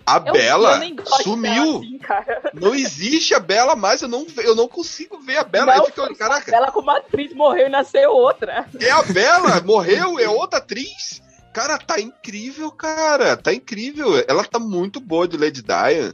A 0.05 0.17
Eu- 0.17 0.33
Bela 0.33 0.81
sumiu. 1.23 1.77
assim, 1.77 1.97
cara. 1.97 2.51
Não 2.53 2.75
existe 2.75 3.33
a 3.33 3.39
Bela 3.39 3.73
mais, 3.73 4.01
eu 4.01 4.09
não, 4.09 4.27
eu 4.43 4.53
não 4.53 4.67
consigo 4.67 5.17
ver 5.17 5.37
a 5.37 5.43
Bela. 5.45 5.65
Não, 5.67 5.73
Aí 5.85 5.85
fica, 5.85 6.13
caraca, 6.15 6.53
Ela 6.53 6.71
como 6.73 6.91
atriz 6.91 7.33
morreu 7.33 7.67
e 7.67 7.69
nasceu 7.69 8.11
outra. 8.11 8.65
é 8.81 8.91
a 8.91 9.01
Bela, 9.01 9.61
morreu, 9.61 10.19
é 10.19 10.27
outra 10.27 10.59
atriz. 10.59 11.21
Cara, 11.53 11.77
tá 11.77 12.01
incrível, 12.01 12.69
cara. 12.71 13.37
Tá 13.37 13.53
incrível. 13.53 14.21
Ela 14.27 14.43
tá 14.43 14.59
muito 14.59 14.99
boa 14.99 15.25
de 15.27 15.37
Lady 15.37 15.61
Diana. 15.61 16.13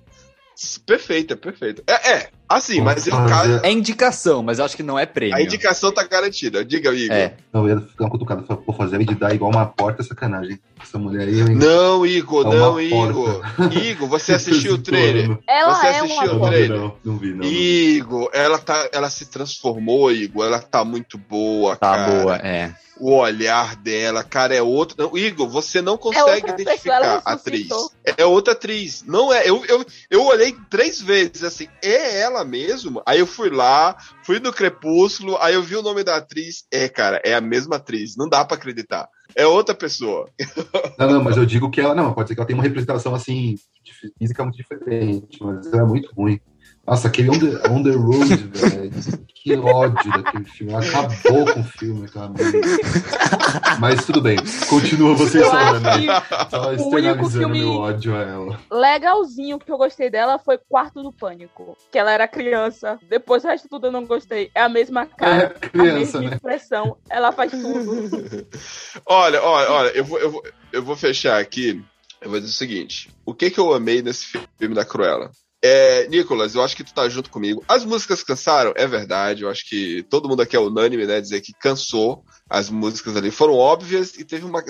Perfeita, 0.86 1.36
perfeita. 1.38 1.82
É, 1.88 2.12
é 2.12 2.30
assim, 2.50 2.82
mas 2.82 3.06
eu, 3.08 3.14
cara, 3.16 3.62
É 3.64 3.72
indicação, 3.72 4.42
mas 4.44 4.60
eu 4.60 4.66
acho 4.66 4.76
que 4.76 4.84
não 4.84 4.98
é 4.98 5.06
prêmio. 5.06 5.36
a 5.36 5.42
indicação 5.42 5.92
tá 5.92 6.04
garantida. 6.04 6.66
Diga, 6.66 6.94
Igor. 6.94 7.16
É. 7.16 7.34
Não, 7.54 7.68
eu 7.68 7.78
ia 7.80 7.82
ficar 7.86 8.06
uma 8.06 8.10
cutucada. 8.10 8.44
Falei, 8.44 8.64
Pô, 8.66 8.74
fazer 8.74 8.98
de 9.06 9.16
dar 9.16 9.34
igual 9.34 9.52
uma 9.52 9.66
porta 9.66 10.02
é 10.02 10.06
sacanagem. 10.06 10.60
Essa 10.82 10.98
mulher 10.98 11.28
aí. 11.28 11.40
hein? 11.42 11.56
Não, 11.56 12.06
Igor, 12.06 12.46
É 12.48 12.56
não, 12.58 12.74
porta. 12.74 12.84
Igor. 12.84 13.42
Igor, 13.84 14.08
você 14.08 14.34
assistiu 14.34 14.74
o 14.76 14.78
trailer? 14.78 15.38
Ela 15.48 15.76
Você 15.76 15.88
é 15.88 16.00
assistiu 16.00 16.32
uma 16.34 16.46
o 16.46 16.48
trailer? 16.50 16.80
não, 16.80 16.96
não 17.04 17.18
vi, 17.18 17.30
não. 17.30 17.38
não. 17.38 17.46
Igor, 17.46 18.30
ela, 18.34 18.58
tá, 18.58 18.90
ela 18.92 19.10
se 19.10 19.26
transformou, 19.28 20.12
Igor. 20.12 20.46
Ela 20.46 20.60
tá 20.60 20.84
muito 20.86 21.18
boa, 21.18 21.76
Tá 21.76 21.96
cara. 21.96 22.12
boa, 22.24 22.36
é. 22.38 22.74
O 23.02 23.16
olhar 23.16 23.78
dela, 23.78 24.24
cara, 24.26 24.54
é 24.54 24.62
outro. 24.62 24.96
Não, 24.98 25.18
Igor, 25.18 25.48
você 25.48 25.82
não 25.82 25.98
consegue 25.98 26.50
outra 26.50 26.62
identificar 26.62 27.22
a 27.24 27.32
atriz. 27.32 27.70
É 28.18 28.26
outra 28.26 28.52
atriz. 28.52 29.06
Não 29.08 29.34
é. 29.34 29.50
Eu, 29.50 29.64
eu, 29.68 29.86
eu 30.12 30.26
olhei 30.26 30.54
três 30.70 31.00
vezes 31.02 31.42
assim, 31.46 31.70
é 31.82 32.20
ela 32.20 32.38
mesmo? 32.43 33.02
Aí 33.06 33.19
eu 33.19 33.28
fui 33.28 33.49
lá, 33.49 33.97
fui 34.23 34.39
no 34.39 34.54
Crepúsculo, 34.54 35.38
aí 35.38 35.54
eu 35.54 35.63
vi 35.63 35.75
o 35.75 35.82
nome 35.82 36.04
da 36.04 36.17
atriz. 36.17 36.65
É, 36.71 36.88
cara, 36.88 37.21
é 37.23 37.34
a 37.34 37.41
mesma 37.41 37.78
atriz. 37.78 38.15
Não 38.17 38.28
dá 38.28 38.43
pra 38.45 38.58
acreditar. 38.58 39.08
É 39.36 39.45
outra 39.45 39.75
pessoa. 39.75 40.30
Não, 40.97 41.10
não, 41.10 41.23
mas 41.23 41.38
eu 41.38 41.45
digo 41.45 41.69
que 41.69 41.80
ela 41.80 41.95
não, 41.95 42.13
pode 42.13 42.28
ser 42.28 42.36
que 42.36 42.41
ela 42.41 42.47
tenha 42.47 42.58
uma 42.58 42.63
representação 42.63 43.15
assim, 43.15 43.56
física 44.17 44.43
muito 44.43 44.58
diferente, 44.58 45.38
mas 45.41 45.65
ela 45.71 45.84
é 45.84 45.86
muito 45.86 46.12
ruim. 46.13 46.39
Nossa, 46.89 47.08
aquele 47.08 47.30
On 47.30 47.39
the, 47.39 47.69
on 47.69 47.84
the 47.84 47.91
Road, 47.91 48.36
velho. 48.54 48.91
Que 49.41 49.56
ódio 49.56 50.12
daquele 50.12 50.43
filme. 50.43 50.73
Ela 50.73 50.84
acabou 50.86 51.45
com 51.54 51.62
o 51.62 51.63
filme, 51.63 52.06
aquela 52.06 52.30
menina. 52.30 52.67
Mas 53.80 54.06
tudo 54.06 54.21
bem, 54.21 54.38
continua 54.69 55.15
vocês 55.15 55.43
Eu 55.43 55.49
falando 55.49 55.84
Só 56.49 56.69
único 56.69 56.82
externalizando 56.82 57.30
filme- 57.30 57.60
meu 57.60 57.73
ódio 57.75 58.15
a 58.15 58.21
ela. 58.21 58.60
legalzinho 58.71 59.58
que 59.60 59.71
eu 59.71 59.78
gostei 59.78 60.10
dela 60.10 60.38
foi 60.39 60.58
Quarto 60.58 61.02
do 61.02 61.13
Pânico. 61.13 61.78
Que 61.91 61.97
ela 61.97 62.12
era 62.12 62.28
criança. 62.28 62.99
Depois 63.10 63.43
o 63.43 63.47
resto 63.47 63.69
tudo 63.69 63.88
eu 63.88 63.91
não 63.91 64.06
gostei. 64.06 64.52
É 64.54 64.62
a 64.62 64.69
mesma 64.69 65.06
cara. 65.06 65.56
É 65.62 65.67
criança, 65.69 66.17
a 66.17 66.21
mesma 66.21 66.30
né? 66.32 66.36
expressão. 66.36 66.97
Ela 67.10 67.32
faz 67.32 67.52
tudo. 67.52 68.47
Olha, 69.06 69.41
olha, 69.41 69.71
olha, 69.71 69.89
eu 69.89 70.04
vou, 70.04 70.19
eu, 70.19 70.32
vou, 70.32 70.43
eu 70.73 70.84
vou 70.84 70.95
fechar 70.95 71.39
aqui. 71.39 71.82
Eu 72.21 72.30
vou 72.30 72.39
dizer 72.39 72.52
o 72.52 72.56
seguinte: 72.56 73.10
o 73.25 73.34
que, 73.34 73.49
que 73.49 73.60
eu 73.60 73.73
amei 73.73 74.02
nesse 74.02 74.25
filme 74.58 74.75
da 74.75 74.84
Cruella? 74.84 75.32
É, 75.62 76.08
Nicolas, 76.08 76.56
eu 76.56 76.63
acho 76.63 76.76
que 76.76 76.84
tu 76.84 76.93
tá 76.93 77.10
junto 77.10 77.30
comigo. 77.30 77.63
As 77.67 77.84
músicas 77.84 78.24
cansaram, 78.24 78.74
é 78.76 78.88
verdade. 78.88 79.43
Eu 79.43 79.50
acho 79.50 79.67
que 79.67 80.04
todo 80.10 80.30
mundo 80.30 80.41
aqui 80.41 80.56
é 80.56 80.60
unânime, 80.60 81.06
né? 81.06 81.19
Dizer 81.19 81.41
que 81.41 81.54
cansou. 81.54 82.24
As 82.50 82.69
músicas 82.69 83.15
ali 83.15 83.30
foram 83.30 83.54
óbvias 83.54 84.15
e 84.17 84.24
teve 84.24 84.45
uma. 84.45 84.63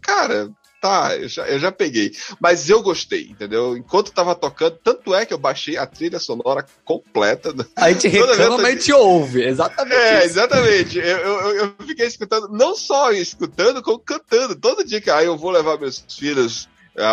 cara, 0.00 0.50
tá, 0.80 1.16
eu 1.16 1.28
já, 1.28 1.46
eu 1.48 1.58
já 1.58 1.72
peguei. 1.72 2.12
Mas 2.40 2.70
eu 2.70 2.80
gostei, 2.82 3.22
entendeu? 3.22 3.76
Enquanto 3.76 4.12
tava 4.12 4.34
tocando, 4.34 4.78
tanto 4.82 5.12
é 5.12 5.26
que 5.26 5.34
eu 5.34 5.38
baixei 5.38 5.76
a 5.76 5.86
trilha 5.86 6.20
sonora 6.20 6.64
completa. 6.84 7.52
A 7.76 7.90
gente 7.92 8.06
reclama, 8.08 8.58
mas 8.58 8.66
a 8.66 8.70
gente 8.70 8.92
ouve. 8.92 9.44
Exatamente. 9.44 9.96
É, 9.96 10.18
isso. 10.18 10.26
exatamente. 10.26 10.98
Eu, 10.98 11.18
eu, 11.18 11.56
eu 11.56 11.74
fiquei 11.84 12.06
escutando, 12.06 12.48
não 12.48 12.76
só 12.76 13.10
escutando, 13.10 13.82
como 13.82 13.98
cantando. 13.98 14.54
Todo 14.54 14.84
dia 14.84 15.00
que 15.00 15.10
aí 15.10 15.26
eu 15.26 15.36
vou 15.36 15.50
levar 15.50 15.80
meus 15.80 16.04
filhos 16.16 16.68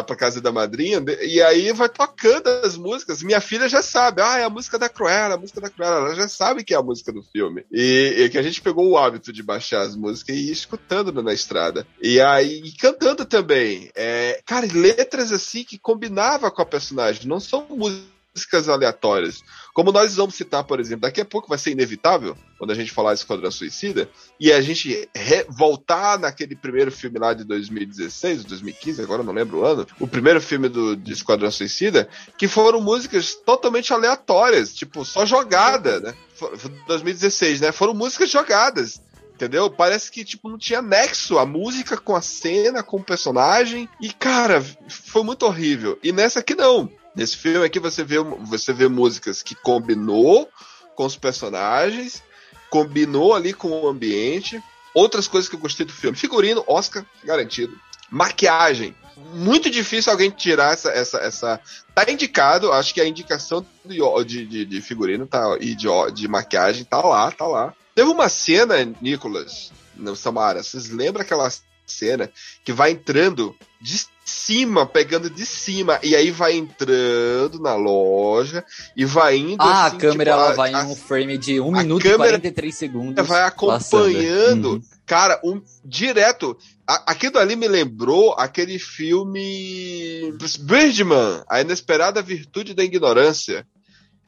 pra 0.05 0.15
casa 0.15 0.41
da 0.41 0.51
madrinha, 0.51 1.03
e 1.21 1.41
aí 1.41 1.71
vai 1.71 1.89
tocando 1.89 2.47
as 2.63 2.77
músicas. 2.77 3.21
Minha 3.21 3.41
filha 3.41 3.67
já 3.69 3.81
sabe, 3.81 4.21
ah, 4.21 4.37
é 4.37 4.43
a 4.43 4.49
música 4.49 4.77
da 4.79 4.89
Cruella, 4.89 5.35
a 5.35 5.37
música 5.37 5.61
da 5.61 5.69
Cruella. 5.69 5.97
Ela 5.97 6.15
já 6.15 6.27
sabe 6.27 6.63
que 6.63 6.73
é 6.73 6.77
a 6.77 6.83
música 6.83 7.11
do 7.11 7.23
filme. 7.23 7.65
E, 7.71 8.15
e 8.17 8.29
que 8.29 8.37
a 8.37 8.41
gente 8.41 8.61
pegou 8.61 8.89
o 8.89 8.97
hábito 8.97 9.31
de 9.31 9.43
baixar 9.43 9.81
as 9.81 9.95
músicas 9.95 10.35
e 10.35 10.49
ir 10.49 10.51
escutando 10.51 11.11
na 11.21 11.33
estrada. 11.33 11.85
E 12.01 12.19
aí, 12.19 12.61
e 12.63 12.71
cantando 12.71 13.25
também. 13.25 13.91
É, 13.95 14.41
cara, 14.45 14.67
letras 14.71 15.31
assim 15.31 15.63
que 15.63 15.77
combinava 15.77 16.51
com 16.51 16.61
a 16.61 16.65
personagem, 16.65 17.27
não 17.27 17.39
são 17.39 17.67
músicas 17.69 18.67
aleatórias. 18.67 19.43
Como 19.75 19.91
nós 19.91 20.15
vamos 20.15 20.35
citar, 20.35 20.63
por 20.63 20.79
exemplo, 20.79 21.01
daqui 21.01 21.19
a 21.19 21.25
pouco 21.25 21.49
vai 21.49 21.57
ser 21.57 21.71
inevitável, 21.71 22.37
quando 22.57 22.71
a 22.71 22.73
gente 22.73 22.93
falar 22.93 23.13
Esquadrão 23.13 23.51
Suicida, 23.51 24.09
e 24.39 24.49
a 24.53 24.61
gente 24.61 25.09
voltar 25.49 26.17
naquele 26.17 26.55
primeiro 26.55 26.89
filme 26.93 27.19
lá 27.19 27.33
de 27.33 27.43
2016, 27.43 28.45
2015, 28.45 29.01
agora 29.01 29.21
não 29.21 29.33
lembro 29.33 29.59
o 29.59 29.65
ano, 29.65 29.85
o 29.99 30.07
primeiro 30.07 30.39
filme 30.39 30.69
do, 30.69 30.95
de 30.95 31.11
Esquadrão 31.11 31.51
Suicida, 31.51 32.07
que 32.37 32.47
foram 32.47 32.79
músicas 32.79 33.35
totalmente 33.35 33.91
aleatórias, 33.91 34.73
tipo, 34.73 35.03
só 35.03 35.25
jogada, 35.25 35.99
né? 35.99 36.13
Foi- 36.35 36.55
foi 36.55 36.71
2016, 36.87 37.59
né? 37.59 37.73
Foram 37.73 37.93
músicas 37.93 38.29
jogadas. 38.31 39.01
Entendeu? 39.33 39.69
Parece 39.69 40.09
que 40.09 40.23
tipo 40.23 40.47
não 40.47 40.57
tinha 40.57 40.81
nexo 40.81 41.37
a 41.37 41.45
música 41.45 41.97
com 41.97 42.15
a 42.15 42.21
cena, 42.21 42.81
com 42.81 42.95
o 42.95 43.03
personagem. 43.03 43.89
E 43.99 44.13
cara, 44.13 44.63
foi 44.87 45.23
muito 45.23 45.45
horrível. 45.45 45.99
E 46.01 46.13
nessa 46.13 46.39
aqui 46.39 46.55
não. 46.55 46.89
Nesse 47.15 47.37
filme 47.37 47.65
aqui 47.65 47.79
você 47.79 48.03
vê, 48.03 48.17
você 48.19 48.73
vê 48.73 48.87
músicas 48.87 49.41
que 49.41 49.55
combinou 49.55 50.49
com 50.95 51.05
os 51.05 51.15
personagens, 51.15 52.21
combinou 52.69 53.33
ali 53.33 53.53
com 53.53 53.69
o 53.69 53.87
ambiente. 53.87 54.61
Outras 54.93 55.27
coisas 55.27 55.49
que 55.49 55.55
eu 55.55 55.59
gostei 55.59 55.85
do 55.85 55.93
filme. 55.93 56.17
Figurino, 56.17 56.63
Oscar, 56.67 57.05
garantido. 57.23 57.77
Maquiagem. 58.09 58.95
Muito 59.33 59.69
difícil 59.69 60.11
alguém 60.11 60.29
tirar 60.29 60.73
essa. 60.73 60.89
essa, 60.89 61.17
essa... 61.19 61.61
Tá 61.93 62.09
indicado, 62.09 62.71
acho 62.71 62.93
que 62.93 63.01
a 63.01 63.07
indicação 63.07 63.65
de, 63.85 64.45
de, 64.45 64.65
de, 64.65 64.81
figurino 64.81 65.25
tá, 65.25 65.57
e 65.59 65.73
de, 65.73 65.87
de 66.13 66.27
maquiagem 66.27 66.83
tá 66.83 67.01
lá, 67.01 67.31
tá 67.31 67.47
lá. 67.47 67.73
Teve 67.93 68.09
uma 68.09 68.27
cena, 68.27 68.75
Nicolas, 69.01 69.71
no 69.95 70.15
Samara, 70.15 70.61
vocês 70.61 70.89
lembram 70.89 71.21
aquela 71.21 71.49
cena 71.85 72.29
que 72.63 72.73
vai 72.73 72.91
entrando 72.91 73.55
de 73.81 74.05
cima, 74.25 74.85
pegando 74.87 75.29
de 75.29 75.45
cima, 75.45 75.99
e 76.01 76.15
aí 76.15 76.31
vai 76.31 76.53
entrando 76.55 77.59
na 77.59 77.75
loja 77.75 78.65
e 78.97 79.05
vai 79.05 79.37
indo. 79.37 79.61
Ah, 79.61 79.85
assim, 79.85 79.97
a 79.97 79.99
câmera 79.99 80.31
tipo, 80.31 80.41
ela 80.43 80.49
a- 80.51 80.55
vai 80.55 80.71
em 80.71 80.75
a- 80.75 80.83
um 80.83 80.95
frame 80.95 81.37
de 81.37 81.59
1 81.59 81.75
a 81.75 81.83
minuto 81.83 82.05
e 82.07 82.15
43 82.15 82.75
segundos. 82.75 83.27
vai 83.27 83.43
acompanhando, 83.43 84.71
Uhum. 84.73 84.81
cara, 85.05 85.39
um 85.43 85.61
direto. 85.83 86.57
A- 86.87 87.11
aquilo 87.11 87.37
ali 87.37 87.55
me 87.55 87.67
lembrou 87.67 88.33
aquele 88.37 88.79
filme 88.79 90.33
Birdman, 90.61 91.43
A 91.47 91.61
Inesperada 91.61 92.21
Virtude 92.21 92.73
da 92.73 92.83
Ignorância, 92.83 93.65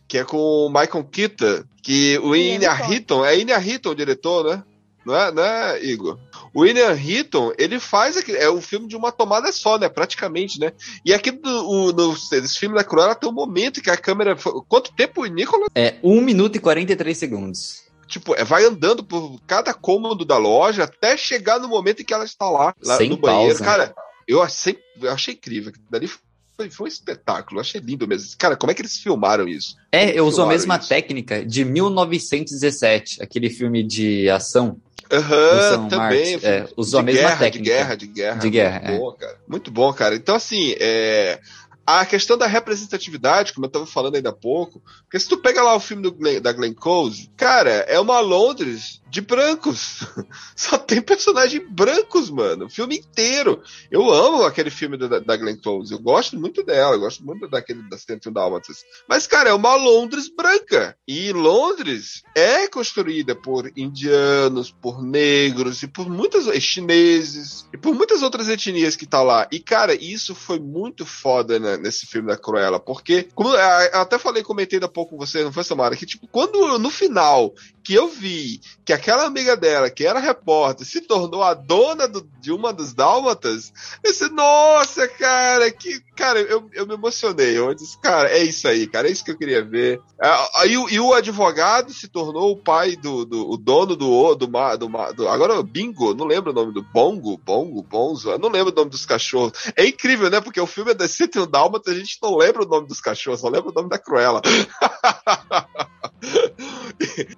que 0.07 0.17
é 0.17 0.23
com 0.23 0.37
o 0.37 0.69
Michael 0.69 1.03
Keaton, 1.05 1.63
que 1.81 2.17
o 2.19 2.35
Ian 2.35 2.59
Hitton. 2.89 3.25
É 3.25 3.37
Ian 3.37 3.59
Hitton 3.59 3.89
o 3.89 3.95
diretor, 3.95 4.45
né? 4.45 4.63
Não 5.05 5.15
é, 5.15 5.31
não 5.31 5.43
é, 5.43 5.83
Igor? 5.85 6.17
O 6.53 6.61
William 6.61 6.93
Hitton, 6.93 7.51
ele 7.57 7.79
faz 7.79 8.17
aquele, 8.17 8.37
é 8.37 8.49
o 8.49 8.61
filme 8.61 8.87
de 8.87 8.95
uma 8.95 9.11
tomada 9.11 9.51
só, 9.51 9.77
né? 9.77 9.89
Praticamente, 9.89 10.59
né? 10.59 10.71
E 11.05 11.13
aqui 11.13 11.31
do, 11.31 11.49
o, 11.69 11.91
no, 11.91 12.13
esse 12.13 12.57
filme 12.57 12.75
da 12.75 12.83
Cruella 12.83 13.15
tem 13.15 13.29
um 13.29 13.33
momento 13.33 13.81
que 13.81 13.89
a 13.89 13.97
câmera. 13.97 14.35
Quanto 14.67 14.93
tempo 14.95 15.25
Nicolas 15.25 15.69
É 15.75 15.95
1 16.03 16.21
minuto 16.21 16.55
e 16.55 16.59
43 16.59 17.17
segundos. 17.17 17.83
tipo, 18.07 18.33
é, 18.35 18.43
vai 18.43 18.63
andando 18.65 19.03
por 19.03 19.39
cada 19.45 19.73
cômodo 19.73 20.23
da 20.25 20.37
loja 20.37 20.83
até 20.85 21.15
chegar 21.17 21.59
no 21.59 21.67
momento 21.67 22.01
em 22.01 22.05
que 22.05 22.13
ela 22.13 22.23
está 22.25 22.49
lá, 22.49 22.73
lá 22.83 22.97
Sem 22.97 23.09
no 23.09 23.17
banheiro. 23.17 23.49
pausa. 23.57 23.63
Cara, 23.63 23.95
eu 24.27 24.41
achei, 24.41 24.77
eu 25.01 25.11
achei 25.11 25.33
incrível. 25.33 25.71
Dali 25.89 26.07
foi, 26.55 26.69
foi 26.69 26.85
um 26.85 26.87
espetáculo. 26.87 27.57
Eu 27.57 27.61
achei 27.61 27.79
lindo 27.81 28.07
mesmo. 28.07 28.29
Cara, 28.37 28.55
como 28.55 28.71
é 28.71 28.73
que 28.73 28.81
eles 28.81 28.97
filmaram 28.97 29.47
isso? 29.47 29.75
É, 29.91 30.17
eu 30.17 30.25
uso 30.25 30.41
a 30.41 30.47
mesma 30.47 30.77
isso. 30.77 30.89
técnica 30.89 31.45
de 31.45 31.63
1917, 31.63 33.21
aquele 33.21 33.49
filme 33.49 33.83
de 33.83 34.29
ação. 34.29 34.79
Aham, 35.11 35.61
São 35.69 35.87
também. 35.87 36.31
Marx, 36.33 36.43
é, 36.43 36.67
usou 36.75 36.99
a 36.99 37.03
de 37.03 37.05
mesma 37.07 37.21
guerra, 37.29 37.37
técnica. 37.39 37.63
De 37.63 37.69
guerra, 37.69 37.95
de 37.95 38.07
guerra. 38.07 38.39
De 38.39 38.49
guerra, 38.49 38.79
Muito 38.79 38.91
é. 38.91 38.97
bom, 38.99 39.11
cara. 39.13 39.37
Muito 39.47 39.71
bom, 39.71 39.93
cara. 39.93 40.15
Então, 40.15 40.35
assim, 40.35 40.75
é, 40.79 41.39
a 41.85 42.05
questão 42.05 42.37
da 42.37 42.45
representatividade, 42.47 43.53
como 43.53 43.65
eu 43.65 43.69
tava 43.69 43.85
falando 43.85 44.15
ainda 44.15 44.29
há 44.29 44.33
pouco, 44.33 44.81
porque 45.03 45.19
se 45.19 45.29
tu 45.29 45.37
pega 45.37 45.63
lá 45.63 45.75
o 45.75 45.79
filme 45.79 46.03
do 46.03 46.11
Glenn- 46.11 46.41
da 46.41 46.51
Glenn 46.51 46.73
Close, 46.73 47.29
cara, 47.37 47.69
é 47.87 47.99
uma 47.99 48.19
Londres 48.19 49.01
de 49.09 49.21
brancos. 49.21 50.05
Só 50.55 50.77
tem 50.77 51.01
personagem 51.01 51.65
brancos, 51.69 52.29
mano. 52.29 52.65
O 52.65 52.69
filme 52.69 52.97
inteiro. 52.97 53.61
Eu 53.89 54.11
amo 54.11 54.43
aquele 54.43 54.69
filme 54.69 54.97
da, 54.97 55.19
da 55.19 55.37
Glenn 55.37 55.57
Close. 55.57 55.91
Eu 55.91 55.99
gosto 55.99 56.39
muito 56.39 56.63
dela. 56.63 56.95
Eu 56.95 56.99
gosto 56.99 57.25
muito 57.25 57.47
daquele 57.47 57.87
das 57.89 58.01
101 58.01 58.31
Dálmatas. 58.31 58.83
Mas, 59.07 59.27
cara, 59.27 59.49
é 59.49 59.53
uma 59.53 59.75
Londres 59.75 60.29
branca. 60.29 60.97
E 61.07 61.31
Londres 61.31 62.23
é 62.35 62.67
construída 62.67 63.35
por 63.35 63.71
indianos, 63.77 64.71
por 64.71 65.01
negros 65.01 65.83
e 65.83 65.87
por 65.87 66.09
muitas 66.09 66.45
chineses 66.61 67.67
e 67.73 67.77
por 67.77 67.93
muitas 67.93 68.21
outras 68.21 68.49
etnias 68.49 68.95
que 68.95 69.05
tá 69.05 69.21
lá. 69.21 69.47
E, 69.51 69.59
cara, 69.59 69.93
isso 69.93 70.35
foi 70.35 70.59
muito 70.59 71.05
foda 71.05 71.59
né, 71.59 71.77
nesse 71.77 72.05
filme 72.05 72.27
da 72.27 72.37
Cruella. 72.37 72.79
Porque, 72.79 73.27
como 73.33 73.49
eu 73.49 73.59
até 73.93 74.19
falei, 74.19 74.43
comentei 74.43 74.79
há 74.81 74.87
pouco 74.87 75.11
com 75.11 75.17
você, 75.17 75.43
não 75.43 75.51
foi, 75.51 75.63
Samara? 75.63 75.95
Que, 75.95 76.05
tipo, 76.05 76.27
quando 76.27 76.77
no 76.77 76.89
final 76.89 77.53
que 77.87 77.93
eu 77.93 78.09
vi 78.09 78.59
que 78.83 78.91
aquela 78.91 79.23
amiga 79.25 79.55
dela, 79.55 79.89
que 79.89 80.05
era 80.05 80.19
repórter, 80.19 80.85
se 80.85 80.99
tornou 80.99 81.41
a 81.41 81.53
dona 81.53 82.05
do- 82.05 82.27
de 82.41 82.51
uma 82.51 82.73
dos 82.73 82.93
dálmatas, 82.93 83.71
eu 84.03 84.11
disse, 84.11 84.27
nossa, 84.29 85.07
cara, 85.07 85.71
que. 85.71 86.01
Cara, 86.13 86.39
eu, 86.41 86.67
eu 86.73 86.85
me 86.85 86.95
emocionei. 86.95 87.57
Eu 87.57 87.73
disse, 87.73 87.97
cara, 88.01 88.29
é 88.29 88.43
isso 88.43 88.67
aí, 88.67 88.87
cara, 88.87 89.07
é 89.07 89.11
isso 89.11 89.23
que 89.23 89.31
eu 89.31 89.37
queria 89.37 89.63
ver. 89.63 90.01
Ah, 90.21 90.49
Aí 90.57 90.77
o- 90.77 90.89
e 90.89 90.99
o 90.99 91.13
advogado 91.13 91.93
se 91.93 92.09
tornou 92.09 92.51
o 92.51 92.57
pai 92.57 92.97
do, 92.97 93.23
do 93.23 93.49
o 93.51 93.55
dono 93.55 93.95
do 93.95 94.35
do, 94.35 94.47
do, 94.47 95.13
do 95.13 95.29
agora 95.29 95.57
o 95.57 95.63
Bingo, 95.63 96.13
não 96.13 96.25
lembro 96.25 96.51
o 96.51 96.53
nome 96.55 96.73
do 96.73 96.81
Bongo, 96.81 97.37
Bongo, 97.37 97.81
Bonzo, 97.83 98.31
eu 98.31 98.39
não 98.39 98.49
lembro 98.49 98.73
o 98.73 98.75
nome 98.75 98.89
dos 98.89 99.05
cachorros. 99.05 99.53
É 99.77 99.85
incrível, 99.87 100.29
né? 100.29 100.41
Porque 100.41 100.59
o 100.59 100.67
filme 100.67 100.91
é 100.91 100.93
da 100.93 101.07
101 101.07 101.47
Dálmatas, 101.47 101.93
a 101.95 101.97
gente 101.97 102.17
não 102.21 102.35
lembra 102.35 102.63
o 102.63 102.67
nome 102.67 102.85
dos 102.87 102.99
cachorros, 102.99 103.39
só 103.39 103.47
lembra 103.47 103.69
o 103.69 103.73
nome 103.73 103.87
da 103.87 103.97
Cruella. 103.97 104.41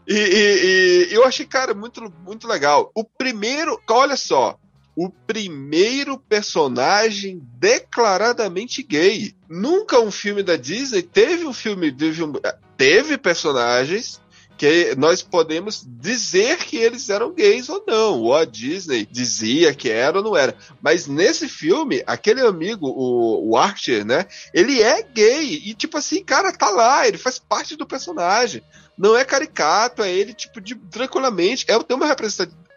E, 0.08 0.13
e- 0.13 1.08
e 1.12 1.13
eu 1.13 1.26
achei, 1.26 1.46
cara, 1.46 1.74
muito, 1.74 2.12
muito 2.26 2.48
legal. 2.48 2.92
O 2.96 3.04
primeiro, 3.04 3.80
olha 3.89 4.15
só, 4.15 4.58
o 4.96 5.10
primeiro 5.10 6.18
personagem 6.18 7.42
declaradamente 7.58 8.82
gay. 8.84 9.34
Nunca 9.50 10.00
um 10.00 10.12
filme 10.12 10.44
da 10.44 10.56
Disney 10.56 11.02
teve 11.02 11.46
um 11.46 11.54
filme, 11.54 11.92
teve, 11.92 12.24
um- 12.24 12.34
teve 12.78 13.18
personagens 13.18 14.22
que 14.60 14.93
nós 14.98 15.22
podemos 15.22 15.88
dizer 15.88 16.58
que 16.58 16.76
eles 16.76 17.10
eram 17.10 17.34
gays 17.34 17.69
ou 17.69 17.82
não. 17.88 18.19
Ou 18.24 18.36
a 18.36 18.43
Disney 18.43 19.08
dizia 19.10 19.74
que 19.74 19.89
era 19.89 20.17
ou 20.17 20.24
não 20.24 20.36
era. 20.36 20.54
Mas 20.82 21.08
nesse 21.08 21.48
filme, 21.48 22.04
aquele 22.06 22.41
amigo, 22.41 22.86
o, 22.86 23.52
o 23.52 23.58
Archer, 23.58 24.06
né? 24.06 24.26
Ele 24.54 24.82
é 24.82 25.02
gay. 25.02 25.62
E 25.65 25.74
tipo 25.74 25.98
assim, 25.98 26.22
cara, 26.22 26.52
tá 26.52 26.69
lá, 26.69 27.08
ele 27.08 27.17
faz 27.17 27.39
parte 27.39 27.78
do 27.78 27.88
personagem. 27.88 28.62
Não 28.98 29.15
é 29.15 29.24
caricato, 29.24 30.04
é 30.04 30.12
ele, 30.12 30.34
tipo, 30.34 30.60
de 30.60 30.76
tranquilamente. 30.76 31.65
É, 31.69 31.82
tem 31.82 31.95
uma 31.95 32.06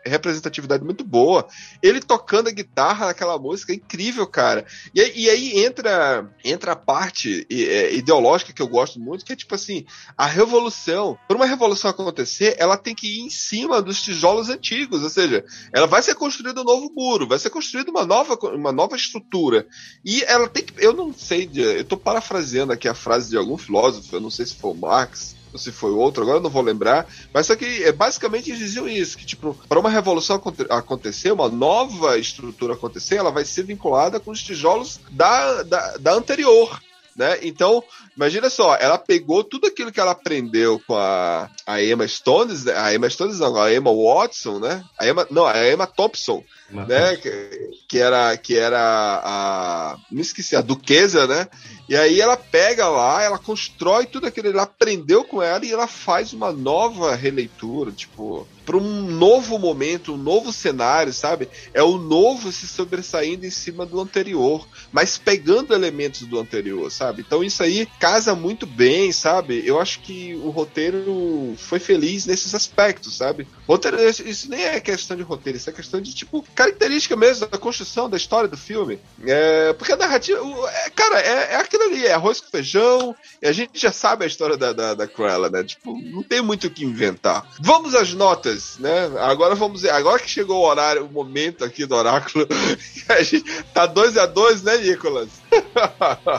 representatividade 0.04 0.84
muito 0.84 1.04
boa. 1.04 1.46
Ele 1.82 2.00
tocando 2.00 2.48
a 2.48 2.52
guitarra 2.52 3.06
naquela 3.06 3.38
música 3.38 3.72
é 3.72 3.76
incrível, 3.76 4.26
cara. 4.26 4.64
E, 4.94 5.00
aí- 5.00 5.12
e 5.14 5.30
aí 5.30 5.64
entra, 5.64 6.30
entra 6.44 6.72
a 6.72 6.76
parte 6.76 7.46
é, 7.50 7.94
ideológica 7.94 8.52
que 8.52 8.62
eu 8.62 8.68
gosto 8.68 8.98
muito, 9.00 9.24
que 9.24 9.32
é 9.32 9.36
tipo 9.36 9.54
assim, 9.54 9.84
a 10.16 10.26
revolução, 10.26 11.18
para 11.26 11.36
uma 11.36 11.46
revolução 11.46 11.90
acontecer, 11.90 12.54
ela 12.58 12.76
tem 12.76 12.94
que 12.94 13.06
ir 13.06 13.20
em 13.20 13.30
cima 13.30 13.80
dos 13.82 14.02
tijolos 14.02 14.48
antigos, 14.48 15.02
ou 15.02 15.10
seja, 15.10 15.44
ela 15.72 15.86
vai 15.86 16.02
ser 16.02 16.14
construído 16.14 16.60
um 16.60 16.64
novo 16.64 16.92
muro, 16.94 17.26
vai 17.26 17.38
ser 17.38 17.50
construída 17.50 17.90
uma 17.90 18.04
nova, 18.04 18.34
uma 18.54 18.72
nova 18.72 18.96
estrutura. 18.96 19.66
E 20.04 20.22
ela 20.24 20.48
tem 20.48 20.64
que, 20.64 20.74
eu 20.78 20.92
não 20.92 21.12
sei, 21.12 21.50
eu 21.54 21.84
tô 21.84 21.96
parafraseando 21.96 22.72
aqui 22.72 22.88
a 22.88 22.94
frase 22.94 23.30
de 23.30 23.36
algum 23.36 23.56
filósofo, 23.56 24.14
eu 24.14 24.20
não 24.20 24.30
sei 24.30 24.46
se 24.46 24.54
foi 24.56 24.70
o 24.72 24.74
Marx, 24.74 25.34
se 25.56 25.72
foi 25.72 25.90
outro, 25.90 26.22
agora 26.22 26.38
eu 26.38 26.42
não 26.42 26.50
vou 26.50 26.62
lembrar, 26.62 27.06
mas 27.32 27.46
só 27.46 27.56
que 27.56 27.84
é, 27.84 27.92
basicamente 27.92 28.50
eles 28.50 28.58
diziam 28.58 28.88
isso, 28.88 29.16
que 29.18 29.26
tipo, 29.26 29.54
para 29.68 29.78
uma 29.80 29.90
revolução 29.90 30.36
aconte- 30.36 30.66
acontecer, 30.68 31.32
uma 31.32 31.48
nova 31.48 32.18
estrutura 32.18 32.74
acontecer, 32.74 33.16
ela 33.16 33.30
vai 33.30 33.44
ser 33.44 33.62
vinculada 33.64 34.18
com 34.20 34.30
os 34.30 34.42
tijolos 34.42 35.00
da, 35.10 35.62
da, 35.62 35.96
da 35.98 36.14
anterior. 36.14 36.80
né? 37.14 37.38
Então, 37.42 37.82
imagina 38.16 38.48
só, 38.48 38.74
ela 38.76 38.96
pegou 38.96 39.44
tudo 39.44 39.66
aquilo 39.66 39.92
que 39.92 40.00
ela 40.00 40.12
aprendeu 40.12 40.80
com 40.86 40.96
a, 40.96 41.50
a 41.66 41.82
Emma 41.82 42.08
Stones, 42.08 42.64
né? 42.64 42.74
a 42.76 42.94
Emma 42.94 43.08
Stones 43.10 43.38
não, 43.38 43.56
a 43.60 43.72
Emma 43.72 43.90
Watson, 43.92 44.58
né? 44.58 44.82
A 44.98 45.06
Emma, 45.06 45.26
não, 45.30 45.46
a 45.46 45.68
Emma 45.70 45.86
Thompson, 45.86 46.42
né? 46.72 47.16
Que, 47.16 47.70
que 47.88 47.98
era 47.98 48.36
que 48.36 48.56
era 48.56 48.80
a, 49.24 49.96
me 50.10 50.20
esqueci, 50.20 50.56
a 50.56 50.60
duquesa, 50.60 51.26
né? 51.26 51.48
E 51.88 51.96
aí 51.96 52.20
ela 52.20 52.36
pega 52.36 52.88
lá, 52.88 53.22
ela 53.22 53.38
constrói 53.38 54.06
tudo 54.06 54.26
aquilo, 54.26 54.48
ela 54.48 54.62
aprendeu 54.62 55.24
com 55.24 55.42
ela 55.42 55.64
e 55.64 55.72
ela 55.72 55.86
faz 55.86 56.32
uma 56.32 56.52
nova 56.52 57.14
releitura, 57.14 57.92
tipo, 57.92 58.46
para 58.64 58.76
um 58.76 59.02
novo 59.02 59.58
momento, 59.58 60.14
um 60.14 60.16
novo 60.16 60.52
cenário, 60.52 61.12
sabe? 61.12 61.48
É 61.74 61.82
o 61.82 61.98
novo 61.98 62.52
se 62.52 62.66
sobressaindo 62.66 63.44
em 63.44 63.50
cima 63.50 63.84
do 63.84 64.00
anterior, 64.00 64.66
mas 64.92 65.18
pegando 65.18 65.74
elementos 65.74 66.22
do 66.22 66.38
anterior, 66.38 66.90
sabe? 66.90 67.22
Então 67.26 67.42
isso 67.42 67.62
aí 67.62 67.86
casa 67.98 68.34
muito 68.34 68.66
bem, 68.66 69.12
sabe? 69.12 69.62
Eu 69.66 69.80
acho 69.80 70.00
que 70.00 70.34
o 70.36 70.50
roteiro 70.50 71.54
foi 71.58 71.78
feliz 71.78 72.26
nesses 72.26 72.54
aspectos, 72.54 73.16
sabe? 73.16 73.46
Roteiro, 73.66 73.98
isso 74.02 74.48
nem 74.48 74.64
é 74.64 74.80
questão 74.80 75.16
de 75.16 75.22
roteiro, 75.22 75.58
isso 75.58 75.68
é 75.68 75.72
questão 75.72 76.00
de, 76.00 76.14
tipo, 76.14 76.44
característica 76.62 77.16
mesmo 77.16 77.46
da 77.46 77.58
construção 77.58 78.08
da 78.08 78.16
história 78.16 78.48
do 78.48 78.56
filme. 78.56 79.00
É, 79.26 79.72
porque 79.72 79.92
a 79.92 79.96
narrativa, 79.96 80.40
é, 80.70 80.90
cara, 80.90 81.20
é, 81.20 81.54
é 81.54 81.56
aquilo 81.56 81.84
ali, 81.84 82.06
é 82.06 82.12
arroz 82.12 82.40
com 82.40 82.50
feijão, 82.50 83.14
e 83.40 83.48
a 83.48 83.52
gente 83.52 83.78
já 83.78 83.90
sabe 83.90 84.24
a 84.24 84.28
história 84.28 84.56
da, 84.56 84.72
da, 84.72 84.94
da 84.94 85.06
Cruella, 85.06 85.50
né? 85.50 85.64
Tipo, 85.64 85.98
não 85.98 86.22
tem 86.22 86.40
muito 86.40 86.68
o 86.68 86.70
que 86.70 86.84
inventar. 86.84 87.44
Vamos 87.60 87.94
às 87.94 88.14
notas, 88.14 88.78
né? 88.78 89.10
Agora 89.18 89.54
vamos 89.54 89.84
agora 89.84 90.20
que 90.20 90.30
chegou 90.30 90.60
o 90.60 90.68
horário, 90.68 91.04
o 91.04 91.12
momento 91.12 91.64
aqui 91.64 91.84
do 91.84 91.96
oráculo, 91.96 92.46
a 93.08 93.22
gente 93.22 93.64
tá 93.74 93.86
2 93.86 94.16
a 94.16 94.26
2 94.26 94.62
né, 94.62 94.76
Nicolas? 94.78 95.28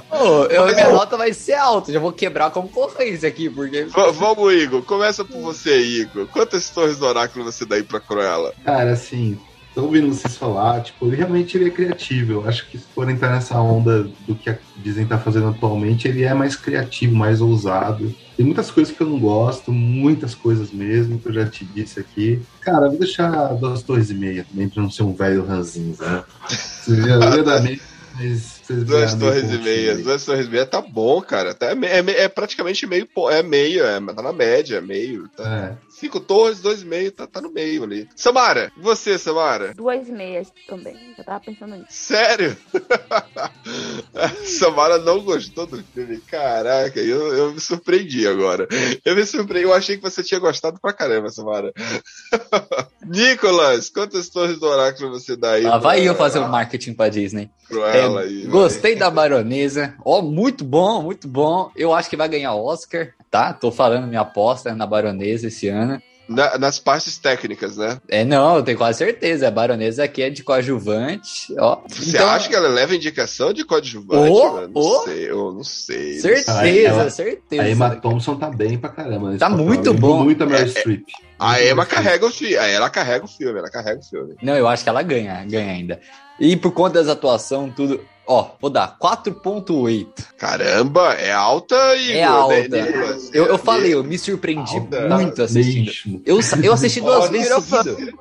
Ô, 0.10 0.46
eu, 0.46 0.66
minha 0.66 0.90
nota 0.90 1.18
vai 1.18 1.34
ser 1.34 1.54
alta, 1.54 1.92
já 1.92 2.00
vou 2.00 2.12
quebrar 2.12 2.48
a 2.48 2.52
concorrência 2.52 3.28
aqui, 3.28 3.50
porque. 3.50 3.84
V 3.84 4.12
vamos, 4.14 4.54
Igor, 4.54 4.82
começa 4.84 5.26
por 5.26 5.40
você, 5.42 5.80
Igor. 5.80 6.28
Quantas 6.28 6.70
torres 6.70 6.98
do 6.98 7.06
oráculo 7.06 7.46
você 7.46 7.66
dá 7.66 7.76
aí 7.76 7.84
pra 7.84 8.00
Cruella? 8.00 8.54
Cara, 8.64 8.94
assim, 8.94 9.40
tô 9.74 9.84
ouvindo 9.84 10.14
vocês 10.14 10.38
falar, 10.38 10.82
tipo, 10.82 11.08
ele 11.08 11.16
realmente 11.16 11.58
ele 11.58 11.68
é 11.68 11.72
criativo. 11.72 12.34
Eu 12.34 12.48
acho 12.48 12.70
que 12.70 12.78
se 12.78 12.86
for 12.94 13.10
entrar 13.10 13.32
nessa 13.32 13.60
onda 13.60 14.04
do 14.28 14.36
que 14.36 14.50
a 14.50 14.58
Disney 14.78 15.06
tá 15.06 15.18
fazendo 15.18 15.48
atualmente, 15.48 16.08
ele 16.08 16.24
é 16.24 16.34
mais 16.34 16.56
criativo, 16.56 17.16
mais 17.16 17.42
ousado. 17.42 18.14
Tem 18.36 18.46
muitas 18.46 18.72
coisas 18.72 18.96
que 18.96 19.02
eu 19.02 19.08
não 19.08 19.20
gosto, 19.20 19.72
muitas 19.72 20.36
coisas 20.36 20.72
mesmo, 20.72 21.20
que 21.20 21.30
eu 21.30 21.34
já 21.34 21.46
te 21.46 21.66
disse 21.66 22.00
aqui. 22.00 22.42
Cara, 22.62 22.90
vou 22.90 23.00
deixar 23.00 23.54
duas 23.56 23.84
torres 23.84 24.10
e 24.10 24.14
meia 24.14 24.46
também, 24.50 24.70
pra 24.70 24.82
não 24.82 24.90
ser 24.90 25.04
um 25.04 25.14
velho 25.14 25.46
ranzinza, 25.46 26.06
né? 26.08 26.24
Você 26.50 26.96
já 27.02 27.36
ia 27.36 27.44
dar 27.44 27.62
meio, 27.62 27.80
mas 28.16 28.53
Duas 28.70 29.14
torres 29.16 29.52
e 29.52 29.58
meia. 29.58 29.96
Duas 29.98 30.24
torres 30.26 30.48
e 30.48 30.50
meia 30.50 30.66
tá 30.66 30.82
bom, 30.82 31.22
cara. 31.22 31.54
Tá, 31.54 31.68
é, 31.68 32.00
é 32.00 32.24
é 32.24 32.28
praticamente 32.28 32.86
meio. 32.86 33.08
É 33.32 33.44
meio, 33.44 33.84
é, 33.86 34.00
tá 34.00 34.22
na 34.22 34.34
média, 34.34 34.78
é 34.78 34.82
meio. 34.82 35.28
Tá. 35.30 35.78
É. 35.80 35.94
Cinco 35.94 36.20
torres, 36.20 36.60
dois 36.60 36.82
e 36.82 36.86
meio, 36.86 37.12
tá, 37.12 37.28
tá 37.28 37.40
no 37.40 37.52
meio 37.52 37.84
ali. 37.84 38.10
Samara, 38.16 38.72
e 38.78 38.82
você, 38.82 39.18
Samara? 39.18 39.74
Duas 39.74 40.10
meias 40.10 40.52
também. 40.68 40.96
Já 41.18 41.24
tava 41.24 41.40
pensando 41.40 41.76
nisso. 41.76 41.88
Sério? 41.90 42.58
Samara 44.44 44.98
não 44.98 45.22
gostou 45.22 45.66
do 45.66 45.84
filme. 45.94 46.18
Caraca, 46.30 47.00
eu, 47.00 47.34
eu 47.36 47.54
me 47.54 47.60
surpreendi 47.60 48.28
agora. 48.28 48.68
Eu 49.06 49.16
me 49.16 49.26
surpreendi. 49.26 49.66
Eu 49.66 49.74
achei 49.74 49.96
que 49.96 50.04
você 50.04 50.24
tinha 50.24 50.40
gostado 50.40 50.80
pra 50.82 50.94
caramba, 50.94 51.30
Samara. 51.30 51.72
Nicolas, 53.06 53.90
quantas 53.90 54.30
torres 54.30 54.60
do 54.60 54.66
oráculo 54.66 55.12
você 55.12 55.36
dá 55.36 55.52
aí? 55.52 55.64
Lá 55.64 55.78
vai 55.78 56.00
pra 56.00 56.06
eu 56.06 56.16
fazer 56.16 56.40
o 56.40 56.50
marketing 56.50 56.94
pra 56.94 57.10
Disney. 57.10 57.50
Cruella 57.68 58.22
É, 58.22 58.26
aí, 58.26 58.46
gostei 58.54 58.96
da 58.96 59.10
baronesa. 59.10 59.96
Ó, 60.06 60.22
muito 60.22 60.64
bom, 60.64 61.02
muito 61.02 61.28
bom. 61.28 61.72
Eu 61.76 61.94
acho 61.94 62.10
que 62.10 62.16
vai 62.18 62.30
ganhar 62.30 62.54
Oscar, 62.56 63.10
tá? 63.30 63.52
Tô 63.54 63.72
falando 63.72 64.08
minha 64.08 64.22
aposta 64.22 64.74
na 64.76 64.86
baronesa 64.86 65.48
esse 65.48 65.68
ano. 65.68 66.02
Na- 66.26 66.58
nas 66.58 66.80
partes 66.80 67.18
técnicas, 67.18 67.76
né? 67.76 67.98
É, 68.08 68.24
não, 68.24 68.56
eu 68.56 68.64
tenho 68.64 68.78
quase 68.78 69.00
certeza. 69.00 69.50
A 69.50 69.52
baronesa 69.52 70.06
aqui 70.06 70.22
é 70.24 70.30
de 70.30 70.42
coadjuvante. 70.42 71.54
Ó, 71.60 71.82
Você 71.90 72.12
Então- 72.16 72.30
acha 72.30 72.48
que 72.48 72.56
ela 72.56 72.70
leva 72.70 72.96
indicação 72.96 73.52
de 73.52 73.66
coadjuvante? 73.66 74.32
Mano? 74.32 74.68
não 74.70 74.82
ô. 74.82 75.04
sei, 75.04 75.30
eu 75.30 75.52
não 75.52 75.64
sei. 75.66 76.14
certeza, 76.22 76.88
Ela- 76.88 77.10
certeza. 77.10 77.62
A 77.62 77.70
Emma 77.70 77.90
Thompson 77.98 78.36
tá 78.38 78.50
bem 78.50 78.78
pra 78.78 78.90
caramba. 78.90 79.38
Tá 79.38 79.50
papel. 79.50 79.66
muito 79.66 79.94
bom. 79.94 80.24
Muito 80.24 80.42
a 80.44 80.48
Meryl 80.48 80.66
É, 80.66 80.70
Streep. 80.70 81.04
A 81.38 81.62
Emma 81.62 81.86
carrega 81.86 82.26
o 82.26 82.30
filme. 82.32 82.56
Ela 82.56 82.90
carrega 82.90 83.26
o 83.26 83.28
filme, 83.28 83.60
ela 83.60 83.70
carrega 83.70 84.00
o 84.00 84.04
filme. 84.04 84.36
Não, 84.42 84.56
eu 84.56 84.66
acho 84.68 84.82
que 84.82 84.90
ela 84.90 85.02
ganha, 85.02 85.44
ganha 85.44 85.74
ainda. 85.74 86.00
E 86.40 86.56
por 86.56 86.72
conta 86.72 87.00
das 87.00 87.10
atuações, 87.10 87.74
tudo. 87.76 88.00
Ó, 88.26 88.52
vou 88.62 88.70
dar 88.70 88.98
4.8. 88.98 90.08
Caramba, 90.38 91.14
é 91.16 91.32
alta 91.32 91.76
e. 91.96 92.14
É 92.14 92.24
alta. 92.24 92.56
Nicolas? 92.62 93.30
Eu, 93.34 93.46
eu 93.48 93.58
falei, 93.58 93.94
eu 93.94 94.04
me 94.04 94.18
surpreendi 94.18 94.78
Alta. 94.78 95.10
muito 95.18 95.42
assistindo. 95.44 96.22
Eu, 96.26 96.40
eu 96.64 96.74
assisti 96.74 97.02
duas 97.02 97.30
vezes 97.30 97.50
eu 97.50 97.62
seguidas. 97.62 98.14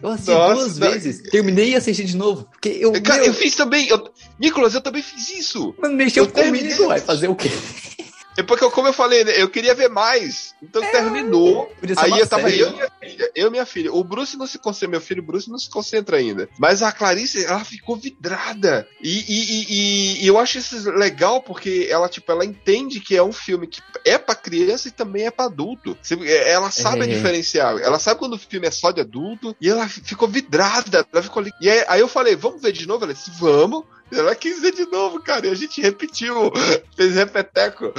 Eu 0.00 0.08
assisti 0.10 0.30
Nossa, 0.30 0.54
duas 0.54 0.78
não. 0.78 0.90
vezes. 0.90 1.22
Terminei 1.30 1.70
e 1.70 1.76
assisti 1.76 2.04
de 2.04 2.16
novo. 2.16 2.46
Porque 2.50 2.68
eu, 2.80 2.92
Cara, 3.02 3.18
meu, 3.22 3.26
eu 3.28 3.34
fiz 3.34 3.56
também. 3.56 3.88
eu- 3.88 4.08
Nicolas, 4.38 4.74
eu 4.74 4.80
também 4.80 5.02
fiz 5.02 5.28
isso. 5.30 5.74
mano, 5.82 5.96
mexeu 5.96 6.24
eu 6.24 6.30
terminei. 6.30 6.70
comigo, 6.70 6.88
vai 6.88 7.00
fazer 7.00 7.28
o 7.28 7.34
quê? 7.34 7.50
É 8.36 8.42
porque, 8.42 8.68
como 8.70 8.88
eu 8.88 8.92
falei, 8.92 9.22
né, 9.24 9.32
eu 9.36 9.48
queria 9.48 9.74
ver 9.76 9.88
mais. 9.88 10.54
Então 10.62 10.82
terminou. 10.90 11.66
Podia 11.80 11.94
ser 11.94 12.04
Aí 12.04 12.18
eu 12.18 12.26
tava 12.26 12.48
série. 12.50 12.60
eu 12.60 12.72
filha. 13.14 13.30
Eu 13.34 13.48
e 13.48 13.50
minha 13.50 13.66
filha. 13.66 13.92
O 13.92 14.02
Bruce 14.04 14.36
não 14.36 14.46
se 14.46 14.58
concentra, 14.58 14.88
meu 14.88 15.00
filho 15.00 15.22
Bruce 15.22 15.48
não 15.50 15.58
se 15.58 15.68
concentra 15.70 16.16
ainda. 16.16 16.48
Mas 16.58 16.82
a 16.82 16.92
Clarice, 16.92 17.44
ela 17.44 17.64
ficou 17.64 17.96
vidrada. 17.96 18.86
E, 19.02 19.10
e- 19.10 19.44
e- 20.18 20.22
e- 20.22 20.26
eu 20.26 20.38
acho 20.38 20.58
isso 20.58 20.90
legal 20.90 21.42
porque 21.42 21.86
ela, 21.90 22.08
tipo, 22.08 22.30
ela 22.30 22.44
entende 22.44 23.00
que 23.00 23.16
é 23.16 23.22
um 23.22 23.32
filme 23.32 23.66
que 23.66 23.80
é 24.04 24.18
pra 24.18 24.34
criança 24.34 24.88
e 24.88 24.90
também 24.90 25.26
é 25.26 25.30
pra 25.30 25.46
adulto. 25.46 25.96
Você- 26.02 26.14
Ela 26.46 26.70
sabe 26.70 27.04
É. 27.04 27.06
diferenciar. 27.06 27.76
Ela 27.78 27.98
sabe 27.98 28.18
quando 28.18 28.34
o 28.34 28.38
filme 28.38 28.66
é 28.66 28.70
só 28.70 28.90
de 28.90 29.00
adulto. 29.00 29.54
E 29.60 29.68
ela 29.68 29.88
ficou 29.88 30.28
vidrada. 30.28 31.06
Ela 31.12 31.22
ficou 31.22 31.40
ali. 31.40 31.52
E 31.60 31.70
aí, 31.70 31.84
aí 31.88 32.00
eu 32.00 32.08
falei, 32.08 32.34
vamos 32.36 32.60
ver 32.62 32.72
de 32.72 32.86
novo? 32.86 33.04
Ela 33.04 33.14
disse, 33.14 33.30
vamos. 33.38 33.84
Ela 34.18 34.34
quis 34.34 34.60
ver 34.60 34.72
de 34.72 34.86
novo, 34.86 35.20
cara. 35.20 35.46
E 35.46 35.50
a 35.50 35.54
gente 35.54 35.80
repetiu. 35.80 36.52
Fez 36.96 37.14
repeteco. 37.14 37.92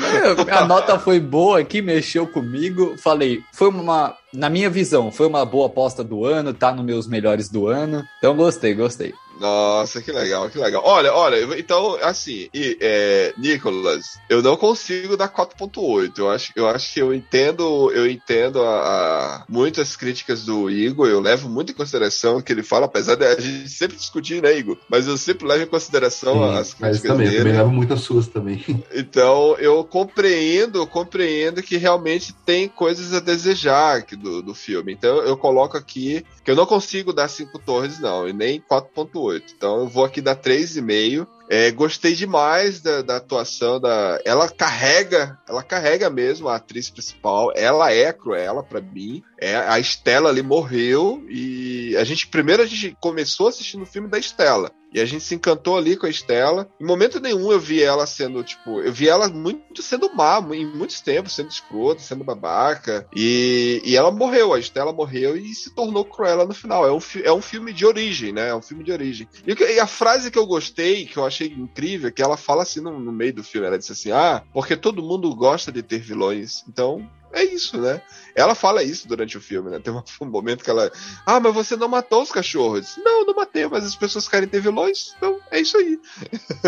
A 0.52 0.66
nota 0.66 0.98
foi 1.00 1.20
boa 1.20 1.60
aqui, 1.60 1.82
mexeu 1.82 2.28
comigo. 2.28 2.96
Falei, 2.98 3.44
foi 3.54 3.70
uma. 3.70 4.16
Na 4.34 4.50
minha 4.50 4.70
visão, 4.70 5.12
foi 5.12 5.28
uma 5.28 5.46
boa 5.46 5.68
aposta 5.68 6.04
do 6.04 6.26
ano, 6.26 6.54
tá 6.54 6.74
nos 6.74 6.86
meus 6.86 7.08
melhores 7.08 7.50
do 7.50 7.68
ano. 7.68 8.04
Então 8.18 8.36
gostei, 8.36 8.74
gostei. 8.74 9.14
Nossa, 9.40 10.02
que 10.02 10.12
legal, 10.12 10.50
que 10.50 10.58
legal. 10.58 10.82
Olha, 10.86 11.14
olha, 11.14 11.36
eu- 11.36 11.58
então, 11.58 11.98
assim, 12.02 12.48
e, 12.54 12.78
é, 12.82 13.34
Nicolas, 13.38 14.20
eu 14.30 14.42
não 14.42 14.56
consigo 14.58 15.18
dar 15.18 15.28
4.8. 15.28 16.20
Eu 16.22 16.30
acho, 16.30 16.52
eu 16.56 16.68
acho 16.68 16.94
que 16.94 17.02
eu 17.02 17.14
entendo, 17.14 17.92
eu 17.92 18.10
entendo 18.10 18.62
a, 18.62 18.70
a- 18.80 19.46
muitas 19.50 19.96
críticas 19.96 20.44
do 20.46 20.70
Igor, 20.70 21.08
eu 21.08 21.20
levo 21.20 21.50
muito 21.50 21.72
em 21.72 21.76
consideração 21.76 22.38
o 22.38 22.44
que 22.44 22.52
ele 22.52 22.64
fala, 22.64 22.86
apesar 22.86 23.16
de 23.16 23.26
a 23.26 23.40
gente 23.40 23.70
sempre 23.70 23.98
discutir, 23.98 24.42
né, 24.42 24.58
Igor? 24.58 24.78
Mas 24.90 25.08
eu 25.08 25.18
sempre 25.18 25.48
levo 25.48 25.64
em 25.64 25.68
consideração 25.68 26.34
Sim, 26.52 26.58
as 26.58 26.74
críticas 26.74 27.02
também, 27.12 27.26
eu 27.28 27.32
dele. 27.32 27.44
também 27.44 27.58
levo 27.58 27.72
muitas 27.72 28.02
suas 28.02 28.28
também. 28.28 28.64
Então 28.94 29.56
eu 29.60 29.84
compreendo, 29.84 30.80
eu 30.80 30.88
compreendo 30.88 31.62
que 31.62 31.76
realmente 31.78 32.34
tem 32.46 32.68
coisas 32.68 33.14
a 33.14 33.20
desejar 33.20 33.98
aqui 33.98 34.16
do, 34.16 34.42
do 34.42 34.54
filme. 34.56 34.94
Então 34.94 35.18
eu 35.18 35.36
coloco 35.38 35.76
aqui 35.78 36.26
que 36.44 36.52
eu 36.52 36.56
não 36.56 36.66
consigo 36.66 37.12
dar 37.12 37.28
cinco 37.28 37.60
torres, 37.60 38.00
não, 38.00 38.28
e 38.28 38.34
nem 38.34 38.60
4.8. 38.62 39.25
Então 39.34 39.80
eu 39.80 39.88
vou 39.88 40.06
aqui 40.06 40.22
dar 40.22 40.36
3,5. 40.36 41.28
É, 41.48 41.70
gostei 41.72 42.16
demais 42.16 42.82
da, 42.82 43.02
da 43.02 43.18
atuação 43.18 43.80
da. 43.80 44.20
Ela 44.26 44.50
carrega, 44.50 45.38
ela 45.48 45.62
carrega 45.62 46.10
mesmo 46.10 46.48
a 46.48 46.56
atriz 46.56 46.90
principal. 46.90 47.52
Ela 47.56 47.92
é 47.92 48.12
Cruella 48.12 48.64
pra 48.64 48.82
mim. 48.82 49.22
É, 49.40 49.56
a 49.56 49.80
Estela 49.80 50.30
ali 50.30 50.42
morreu 50.42 51.24
e 51.30 51.96
a 51.98 52.04
gente 52.04 52.28
primeiro 52.28 52.64
a 52.64 52.66
gente 52.66 52.98
começou 53.00 53.48
assistindo 53.48 53.84
o 53.84 53.88
filme 53.88 54.08
da 54.08 54.18
Estela. 54.18 54.72
E 54.96 55.02
a 55.02 55.06
gente 55.06 55.26
se 55.26 55.36
encantou 55.36 55.78
ali 55.78 55.98
com 55.98 56.06
a 56.06 56.10
Estela. 56.10 56.70
Em 56.80 56.86
momento 56.86 57.20
nenhum 57.20 57.52
eu 57.52 57.60
vi 57.60 57.84
ela 57.84 58.08
sendo, 58.08 58.42
tipo, 58.46 58.80
eu 58.80 58.94
vi 58.94 59.10
ela 59.10 59.28
muito 59.28 59.84
sendo 59.84 60.10
má, 60.16 60.40
em 60.54 60.66
muitos 60.66 61.02
tempos, 61.02 61.36
sendo 61.36 61.50
escrota, 61.50 62.00
sendo 62.00 62.24
babaca. 62.24 63.06
E, 63.14 63.82
e 63.84 63.98
ela 63.98 64.10
morreu, 64.10 64.54
a 64.54 64.60
Estela 64.60 64.94
morreu 64.94 65.36
e 65.36 65.54
se 65.54 65.76
tornou 65.76 66.06
Cruella 66.06 66.46
no 66.46 66.54
final. 66.54 66.88
É 66.88 66.94
um, 66.94 67.00
é 67.26 67.34
um 67.34 67.42
filme 67.42 67.74
de 67.74 67.86
origem, 67.86 68.32
né? 68.32 68.48
É 68.48 68.56
um 68.56 68.62
filme 68.62 68.86
de 68.86 68.92
origem. 68.94 69.28
E, 69.46 69.52
e 69.52 69.80
a 69.82 69.86
frase 69.86 70.32
que 70.32 70.40
eu 70.40 70.48
gostei, 70.48 71.06
que 71.06 71.18
eu 71.18 71.26
achei 71.26 71.48
incrível, 71.48 72.08
é 72.08 72.12
que 72.12 72.24
ela 72.24 72.38
fala 72.38 72.64
assim 72.64 72.80
no, 72.80 72.98
no 72.98 73.12
meio 73.12 73.34
do 73.34 73.44
filme. 73.44 73.68
Ela 73.68 73.78
disse 73.78 73.92
assim: 73.92 74.12
Ah, 74.12 74.44
porque 74.54 74.78
todo 74.78 75.04
mundo 75.04 75.36
gosta 75.36 75.74
de 75.74 75.84
ter 75.84 76.00
vilões. 76.00 76.64
Então. 76.70 77.06
É 77.34 77.44
isso, 77.44 77.78
né? 77.82 78.02
Ela 78.36 78.54
fala 78.54 78.84
isso 78.84 79.08
durante 79.08 79.38
o 79.38 79.42
filme, 79.42 79.72
né? 79.72 79.80
Tem 79.80 79.94
um, 79.94 80.04
momento 80.28 80.64
que 80.64 80.70
ela. 80.70 80.92
Ah, 81.26 81.40
mas 81.40 81.54
você 81.54 81.78
não 81.78 81.88
matou 81.88 82.22
os 82.22 82.32
cachorros. 82.32 82.98
Não, 82.98 83.26
não 83.26 83.34
matei, 83.34 83.66
mas 83.68 83.86
as 83.86 83.96
pessoas 83.96 84.28
querem 84.28 84.48
ter 84.48 84.60
vilões. 84.60 85.14
Então, 85.18 85.40
é 85.50 85.62
isso 85.62 85.78
aí. 85.78 85.98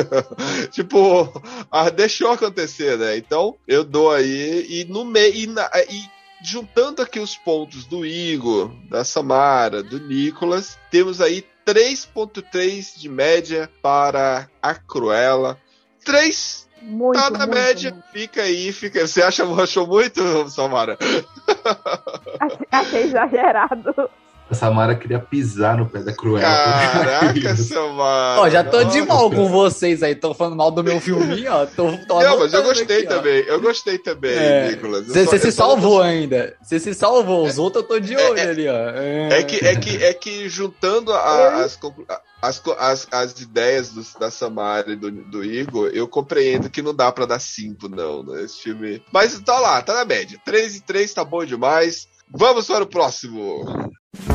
tipo, 0.71 1.29
ah, 1.69 1.89
deixou 1.89 2.31
acontecer, 2.31 2.97
né? 2.97 3.17
Então, 3.17 3.57
eu 3.67 3.83
dou 3.83 4.11
aí. 4.11 4.65
E 4.69 4.85
no 4.85 5.03
meio. 5.03 5.35
E, 5.35 5.45
e 5.93 6.09
juntando 6.41 7.01
aqui 7.01 7.19
os 7.19 7.35
pontos 7.35 7.85
do 7.85 8.05
Igor, 8.05 8.71
da 8.89 9.03
Samara, 9.03 9.83
do 9.83 9.99
Nicolas, 9.99 10.77
temos 10.89 11.19
aí 11.19 11.43
3.3 11.65 12.97
de 12.97 13.09
média 13.09 13.69
para 13.81 14.49
a 14.61 14.73
Cruella. 14.73 15.59
3 16.05 16.66
Muito, 16.81 17.19
Tá 17.19 17.29
na 17.29 17.39
muito, 17.39 17.53
média, 17.53 17.91
muito. 17.91 18.05
fica 18.11 18.41
aí, 18.43 18.71
fica. 18.71 19.05
Você 19.05 19.21
acha, 19.21 19.43
achou 19.61 19.85
muito, 19.87 20.21
Samara? 20.49 20.97
Achei- 22.39 22.67
Achei 22.71 23.03
exagerado. 23.09 24.09
A 24.49 24.55
Samara 24.55 24.95
queria 24.95 25.19
pisar 25.19 25.77
no 25.77 25.85
pé 25.89 25.99
da 25.99 26.13
Cruella. 26.13 26.47
Caraca, 26.47 27.55
Samara. 27.57 28.41
Ó, 28.41 28.49
já 28.49 28.63
tô 28.63 28.81
de 28.85 28.99
Nossa. 29.01 29.05
mal 29.13 29.29
com 29.29 29.49
vocês 29.49 30.01
aí. 30.01 30.15
Tô 30.15 30.33
falando 30.33 30.55
mal 30.55 30.71
do 30.71 30.81
meu 30.81 31.01
filminho, 31.01 31.51
ó. 31.51 31.65
Tô, 31.65 31.91
tô 32.07 32.21
Não, 32.21 32.39
mas 32.39 32.53
eu 32.53 32.63
gostei 32.63 32.99
aqui, 32.99 33.07
ó. 33.07 33.09
também. 33.17 33.43
Eu 33.45 33.59
gostei 33.61 33.97
também, 33.97 34.31
É. 34.37 34.69
Nicolas. 34.71 35.05
Você 35.07 35.37
se 35.37 35.51
salvou 35.51 36.01
ainda. 36.01 36.55
Você 36.63 36.79
se 36.79 36.93
salvou. 36.93 37.45
Os 37.45 37.57
outros 37.57 37.83
eu 37.83 37.87
tô 37.89 37.99
de 37.99 38.15
olho 38.15 38.37
é- 38.39 38.49
ali, 38.49 38.67
ó. 38.69 38.73
É 39.33 39.43
que, 39.43 39.65
é 39.65 39.75
que, 39.75 40.03
é 40.03 40.13
que 40.13 40.47
juntando 40.47 41.11
a- 41.11 41.63
as, 41.65 41.77
a- 42.07 42.21
as, 42.41 42.59
co- 42.59 42.75
as, 42.79 43.05
as 43.11 43.41
ideias 43.41 43.89
do- 43.89 44.19
da 44.19 44.31
Samara 44.31 44.93
e 44.93 44.95
do, 44.95 45.11
do 45.11 45.43
Igor, 45.43 45.89
eu 45.93 46.07
compreendo 46.07 46.69
que 46.69 46.81
não 46.81 46.95
dá 46.95 47.11
pra 47.11 47.25
dar 47.25 47.39
cinco, 47.39 47.89
não, 47.89 48.23
né? 48.23 48.43
Esse 48.43 48.59
filme. 48.61 49.03
Mas 49.11 49.37
tá 49.41 49.59
lá, 49.59 49.81
tá 49.81 49.93
na 49.93 50.05
média. 50.05 50.39
3 50.45 50.77
e 50.77 50.81
3 50.81 51.13
tá 51.13 51.25
bom 51.25 51.43
demais. 51.43 52.07
Vamos 52.33 52.67
para 52.67 52.83
o 52.83 52.87
próximo. 52.87 53.65
You 54.17 54.33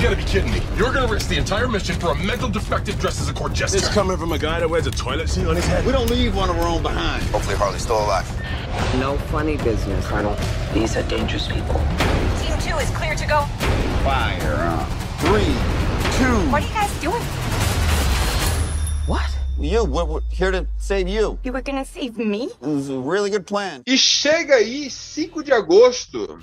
gotta 0.00 0.16
be 0.16 0.22
kidding 0.22 0.52
me. 0.52 0.62
You're 0.76 0.92
gonna 0.92 1.08
risk 1.08 1.28
the 1.28 1.36
entire 1.36 1.66
mission 1.66 1.96
for 1.96 2.12
a 2.12 2.14
mental 2.14 2.48
defective 2.48 3.00
dressed 3.00 3.20
as 3.20 3.28
a 3.28 3.32
court 3.34 3.52
jester. 3.52 3.80
This 3.80 3.88
coming 3.88 4.16
from 4.16 4.30
a 4.30 4.38
guy 4.38 4.60
that 4.60 4.70
wears 4.70 4.86
a 4.86 4.92
toilet 4.92 5.28
seat 5.28 5.46
on 5.46 5.56
his 5.56 5.66
head. 5.66 5.84
We 5.84 5.90
don't 5.90 6.08
leave 6.08 6.36
one 6.36 6.50
of 6.50 6.56
our 6.58 6.68
own 6.68 6.82
behind. 6.82 7.24
Hopefully 7.24 7.56
Harley's 7.56 7.82
still 7.82 7.98
alive. 7.98 8.26
No 9.00 9.16
funny 9.16 9.56
business, 9.56 10.06
Colonel. 10.06 10.36
These 10.72 10.96
are 10.96 11.02
dangerous 11.04 11.48
people. 11.48 11.80
Team 12.48 12.58
two 12.60 12.78
is 12.78 12.88
clear 12.96 13.14
to 13.14 13.26
go. 13.26 13.42
Fire 14.02 14.56
on. 14.56 14.86
Three, 15.18 15.52
two. 16.16 16.50
What 16.50 16.62
are 16.62 16.66
you 16.66 16.72
guys 16.72 16.90
doing? 16.98 17.20
What? 19.06 19.28
You. 19.60 19.84
We're, 19.84 20.06
we're 20.06 20.20
here 20.30 20.50
to 20.52 20.66
save 20.78 21.08
you. 21.08 21.38
You 21.44 21.52
were 21.52 21.60
gonna 21.60 21.84
save 21.84 22.16
me? 22.16 22.44
It 22.44 22.66
was 22.66 22.88
a 22.88 22.98
really 22.98 23.28
good 23.28 23.46
plan. 23.46 23.82
E 23.86 23.98
chega 23.98 24.54
aí, 24.54 24.88
5 24.88 25.42
de 25.44 25.52
agosto, 25.52 26.40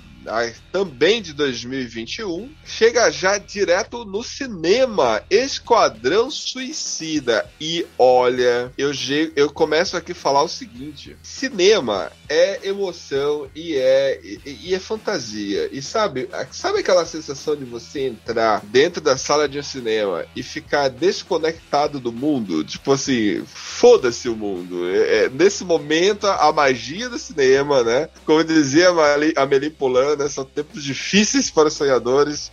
também 0.72 1.22
de 1.22 1.32
2021, 1.32 2.50
chega 2.64 3.10
já 3.10 3.38
direto 3.38 4.04
no 4.04 4.22
cinema, 4.22 5.22
Esquadrão 5.30 6.30
Suicida. 6.30 7.46
E 7.60 7.86
olha, 7.98 8.72
eu, 8.76 8.90
eu 9.34 9.50
começo 9.50 9.96
aqui 9.96 10.12
a 10.12 10.14
falar 10.14 10.42
o 10.42 10.48
seguinte: 10.48 11.16
cinema 11.22 12.10
é 12.28 12.68
emoção 12.68 13.48
e 13.54 13.76
é, 13.76 14.20
e, 14.22 14.68
e 14.68 14.74
é 14.74 14.78
fantasia. 14.78 15.68
E 15.72 15.80
sabe, 15.82 16.28
sabe 16.50 16.80
aquela 16.80 17.04
sensação 17.06 17.56
de 17.56 17.64
você 17.64 18.06
entrar 18.06 18.62
dentro 18.66 19.00
da 19.00 19.16
sala 19.16 19.48
de 19.48 19.58
um 19.58 19.62
cinema 19.62 20.24
e 20.34 20.42
ficar 20.42 20.88
desconectado 20.88 22.00
do 22.00 22.12
mundo? 22.12 22.64
Tipo 22.64 22.92
assim, 22.92 23.44
foda-se 23.46 24.28
o 24.28 24.36
mundo. 24.36 24.88
É- 24.88 25.16
é, 25.16 25.28
nesse 25.28 25.64
momento, 25.64 26.26
a 26.26 26.52
magia 26.52 27.08
do 27.08 27.18
cinema, 27.18 27.82
né? 27.82 28.08
Como 28.24 28.42
dizia 28.42 28.88
a 28.88 28.92
Mali- 28.92 29.34
a 29.36 29.42
Amelie 29.42 29.70
Poulain, 29.70 30.15
né? 30.16 30.28
São 30.28 30.44
tempos 30.44 30.82
difíceis 30.82 31.50
para 31.50 31.68
os 31.68 31.74
sonhadores. 31.74 32.50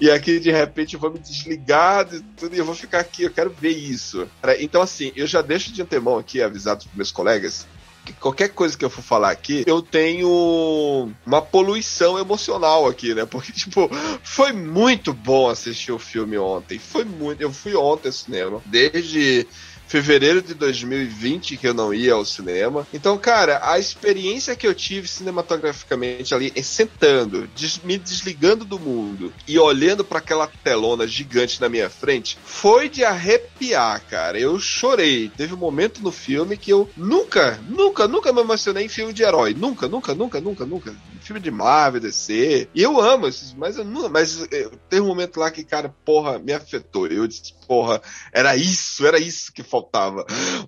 E 0.00 0.10
aqui, 0.10 0.38
de 0.38 0.50
repente, 0.50 0.94
eu 0.94 1.00
vou 1.00 1.10
me 1.10 1.18
desligar 1.18 2.04
de 2.04 2.20
tudo 2.20 2.54
e 2.54 2.58
eu 2.58 2.64
vou 2.64 2.74
ficar 2.74 3.00
aqui. 3.00 3.24
Eu 3.24 3.30
quero 3.30 3.50
ver 3.50 3.70
isso. 3.70 4.28
Então, 4.60 4.82
assim, 4.82 5.12
eu 5.16 5.26
já 5.26 5.42
deixo 5.42 5.72
de 5.72 5.82
antemão 5.82 6.18
aqui 6.18 6.42
avisado 6.42 6.84
para 6.84 6.96
meus 6.96 7.10
colegas 7.10 7.66
que 8.06 8.12
qualquer 8.12 8.50
coisa 8.50 8.78
que 8.78 8.84
eu 8.84 8.90
for 8.90 9.02
falar 9.02 9.30
aqui, 9.30 9.64
eu 9.66 9.82
tenho 9.82 11.10
uma 11.26 11.42
poluição 11.42 12.18
emocional 12.18 12.86
aqui, 12.86 13.12
né? 13.12 13.26
Porque, 13.26 13.50
tipo, 13.52 13.90
foi 14.22 14.52
muito 14.52 15.12
bom 15.12 15.50
assistir 15.50 15.92
o 15.92 15.98
filme 15.98 16.38
ontem. 16.38 16.78
Foi 16.78 17.04
muito. 17.04 17.40
Eu 17.40 17.52
fui 17.52 17.74
ontem 17.74 18.08
ao 18.08 18.12
cinema. 18.12 18.62
Desde 18.66 19.46
fevereiro 19.86 20.42
de 20.42 20.54
2020 20.54 21.56
que 21.56 21.68
eu 21.68 21.74
não 21.74 21.92
ia 21.94 22.14
ao 22.14 22.24
cinema. 22.24 22.86
Então, 22.92 23.16
cara, 23.18 23.60
a 23.62 23.78
experiência 23.78 24.56
que 24.56 24.66
eu 24.66 24.74
tive 24.74 25.06
cinematograficamente 25.08 26.34
ali, 26.34 26.52
sentando, 26.62 27.46
des- 27.48 27.78
me 27.82 27.96
desligando 27.98 28.64
do 28.64 28.78
mundo 28.78 29.32
e 29.46 29.58
olhando 29.58 30.04
para 30.04 30.18
aquela 30.18 30.46
telona 30.64 31.06
gigante 31.06 31.60
na 31.60 31.68
minha 31.68 31.88
frente, 31.88 32.38
foi 32.44 32.88
de 32.88 33.04
arrepiar, 33.04 34.04
cara. 34.06 34.38
Eu 34.38 34.58
chorei. 34.58 35.28
Teve 35.36 35.54
um 35.54 35.58
momento 35.58 36.02
no 36.02 36.10
filme 36.12 36.56
que 36.56 36.70
eu 36.72 36.90
nunca, 36.96 37.58
nunca, 37.68 38.08
nunca 38.08 38.32
me 38.32 38.40
emocionei 38.40 38.84
em 38.86 38.88
filme 38.88 39.12
de 39.12 39.22
herói. 39.22 39.54
Nunca, 39.54 39.88
nunca, 39.88 40.14
nunca, 40.14 40.40
nunca, 40.40 40.66
nunca. 40.66 40.94
Filme 41.20 41.40
de 41.40 41.50
Marvel, 41.50 42.00
DC. 42.00 42.68
E 42.74 42.82
eu 42.82 43.00
amo 43.00 43.26
esses, 43.26 43.52
mas 43.54 43.76
eu 43.76 43.84
não, 43.84 44.08
mas 44.08 44.42
eh, 44.52 44.70
tem 44.88 45.00
um 45.00 45.06
momento 45.06 45.38
lá 45.40 45.50
que, 45.50 45.64
cara, 45.64 45.94
porra, 46.04 46.38
me 46.38 46.52
afetou. 46.52 47.06
Eu 47.06 47.26
disse, 47.26 47.52
porra, 47.66 48.00
era 48.32 48.56
isso, 48.56 49.06
era 49.06 49.18
isso 49.18 49.52
que. 49.52 49.62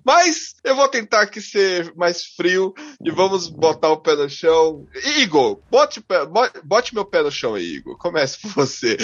Mas 0.03 0.55
eu 0.63 0.75
vou 0.75 0.87
tentar 0.87 1.21
aqui 1.21 1.41
ser 1.41 1.93
mais 1.95 2.25
frio 2.25 2.73
e 3.03 3.11
vamos 3.11 3.47
botar 3.47 3.89
o 3.89 3.97
pé 3.97 4.15
no 4.15 4.29
chão. 4.29 4.85
Igor, 5.17 5.59
bote, 5.69 6.03
bote 6.63 6.93
meu 6.93 7.05
pé 7.05 7.21
no 7.23 7.31
chão 7.31 7.55
aí, 7.55 7.75
Igor. 7.77 7.97
Comece 7.97 8.39
por 8.41 8.51
você. 8.51 8.97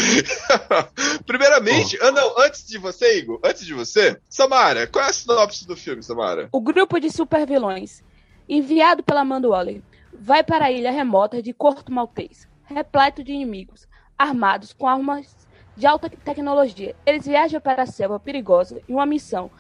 Primeiramente, 1.26 1.97
ah, 2.01 2.12
não, 2.12 2.39
antes 2.39 2.66
de 2.68 2.78
você, 2.78 3.20
Igor, 3.20 3.39
antes 3.43 3.66
de 3.66 3.74
você, 3.74 4.20
Samara, 4.30 4.88
qual 4.88 5.06
é 5.06 5.10
a 5.10 5.14
sinopse 5.14 5.68
do 5.68 5.76
filme, 5.76 6.03
Samara? 6.03 6.49
O 6.51 6.62
grupo 6.62 6.99
de 6.99 7.12
supervilões, 7.12 8.03
enviado 8.47 9.03
pela 9.03 9.22
Amanda 9.22 9.49
Waller, 9.49 9.82
vai 10.14 10.43
para 10.43 10.66
a 10.66 10.72
ilha 10.72 10.91
remota 10.91 11.41
de 11.41 11.53
Corto 11.53 11.91
Maltês, 11.91 12.47
repleto 12.64 13.24
de 13.24 13.32
inimigos, 13.32 13.88
armados 14.18 14.74
com 14.74 14.88
armas 14.88 15.36
de 15.76 15.86
alta 15.86 16.10
tecnologia. 16.10 16.95
Eles 17.06 17.26
viajam 17.26 17.60
para 17.60 17.84
a 17.84 17.86
selva 17.86 18.20
perigosa 18.20 18.82
em 18.88 18.93
uma 18.93 19.06
missão 19.06 19.51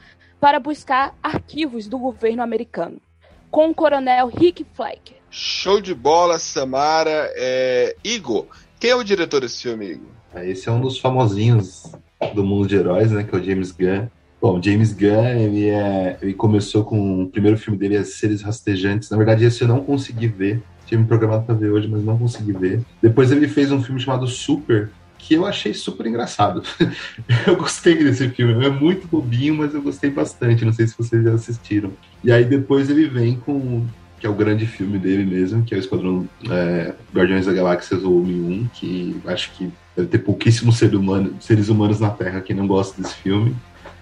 para 0.45 0.59
buscar 0.59 1.17
arquivos 1.23 1.87
do 1.87 1.97
governo 1.97 2.43
americano, 2.43 2.97
com 3.49 3.71
o 3.71 3.73
coronel 3.73 4.27
Rick 4.27 4.63
Fleck. 4.75 5.15
Show 5.31 5.81
de 5.81 5.91
bola, 5.91 6.37
Samara. 6.37 7.31
É... 7.35 7.95
Igor, 8.03 8.45
quem 8.79 8.91
é 8.91 8.95
o 8.95 9.03
diretor 9.03 9.41
desse 9.41 9.63
filme, 9.63 9.93
Igor? 9.93 10.07
Ah, 10.35 10.45
Esse 10.45 10.69
é 10.69 10.71
um 10.71 10.79
dos 10.79 10.99
famosinhos 10.99 11.91
do 12.35 12.43
mundo 12.43 12.67
de 12.67 12.75
heróis, 12.75 13.11
né? 13.11 13.23
Que 13.23 13.35
é 13.35 13.39
o 13.39 13.43
James 13.43 13.71
Gunn. 13.71 14.05
Bom, 14.39 14.61
James 14.61 14.93
Gunn, 14.93 15.25
ele, 15.25 15.67
é, 15.67 16.19
ele 16.21 16.35
começou 16.35 16.83
com 16.83 17.23
o 17.23 17.27
primeiro 17.27 17.57
filme 17.57 17.79
dele, 17.79 17.97
As 17.97 18.09
Seres 18.09 18.43
Rastejantes. 18.43 19.09
Na 19.09 19.17
verdade, 19.17 19.45
esse 19.45 19.63
eu 19.63 19.67
não 19.67 19.83
consegui 19.83 20.27
ver. 20.27 20.61
Tinha 20.85 20.99
me 20.99 21.07
programado 21.07 21.43
para 21.43 21.55
ver 21.55 21.71
hoje, 21.71 21.87
mas 21.87 22.03
não 22.03 22.19
consegui 22.19 22.51
ver. 22.51 22.81
Depois 23.01 23.31
ele 23.31 23.47
fez 23.47 23.71
um 23.71 23.81
filme 23.81 23.99
chamado 23.99 24.27
Super, 24.27 24.91
que 25.25 25.33
eu 25.33 25.45
achei 25.45 25.73
super 25.73 26.05
engraçado. 26.05 26.61
eu 27.47 27.55
gostei 27.55 27.95
desse 27.95 28.29
filme. 28.29 28.63
É 28.63 28.69
muito 28.69 29.07
bobinho, 29.07 29.55
mas 29.55 29.73
eu 29.73 29.81
gostei 29.81 30.11
bastante. 30.11 30.63
Não 30.63 30.71
sei 30.71 30.85
se 30.85 30.95
vocês 30.95 31.23
já 31.23 31.33
assistiram. 31.33 31.91
E 32.23 32.31
aí 32.31 32.45
depois 32.45 32.91
ele 32.91 33.07
vem 33.07 33.35
com 33.35 33.83
que 34.19 34.27
é 34.27 34.29
o 34.29 34.33
grande 34.33 34.65
filme 34.65 34.97
dele 34.97 35.25
mesmo, 35.25 35.63
que 35.63 35.73
é 35.73 35.77
o 35.77 35.79
Esquadrão 35.79 36.27
é, 36.49 36.93
Guardiões 37.13 37.45
da 37.47 37.53
Galáxia 37.53 37.97
Volume 37.97 38.33
1, 38.63 38.67
que 38.73 39.21
acho 39.25 39.51
que 39.53 39.69
deve 39.95 40.07
ter 40.07 40.19
pouquíssimos 40.19 40.77
seres 40.77 40.95
humanos, 40.95 41.33
seres 41.41 41.69
humanos 41.69 41.99
na 41.99 42.09
Terra 42.11 42.39
que 42.39 42.53
não 42.53 42.65
gostam 42.65 43.03
desse 43.03 43.15
filme. 43.15 43.55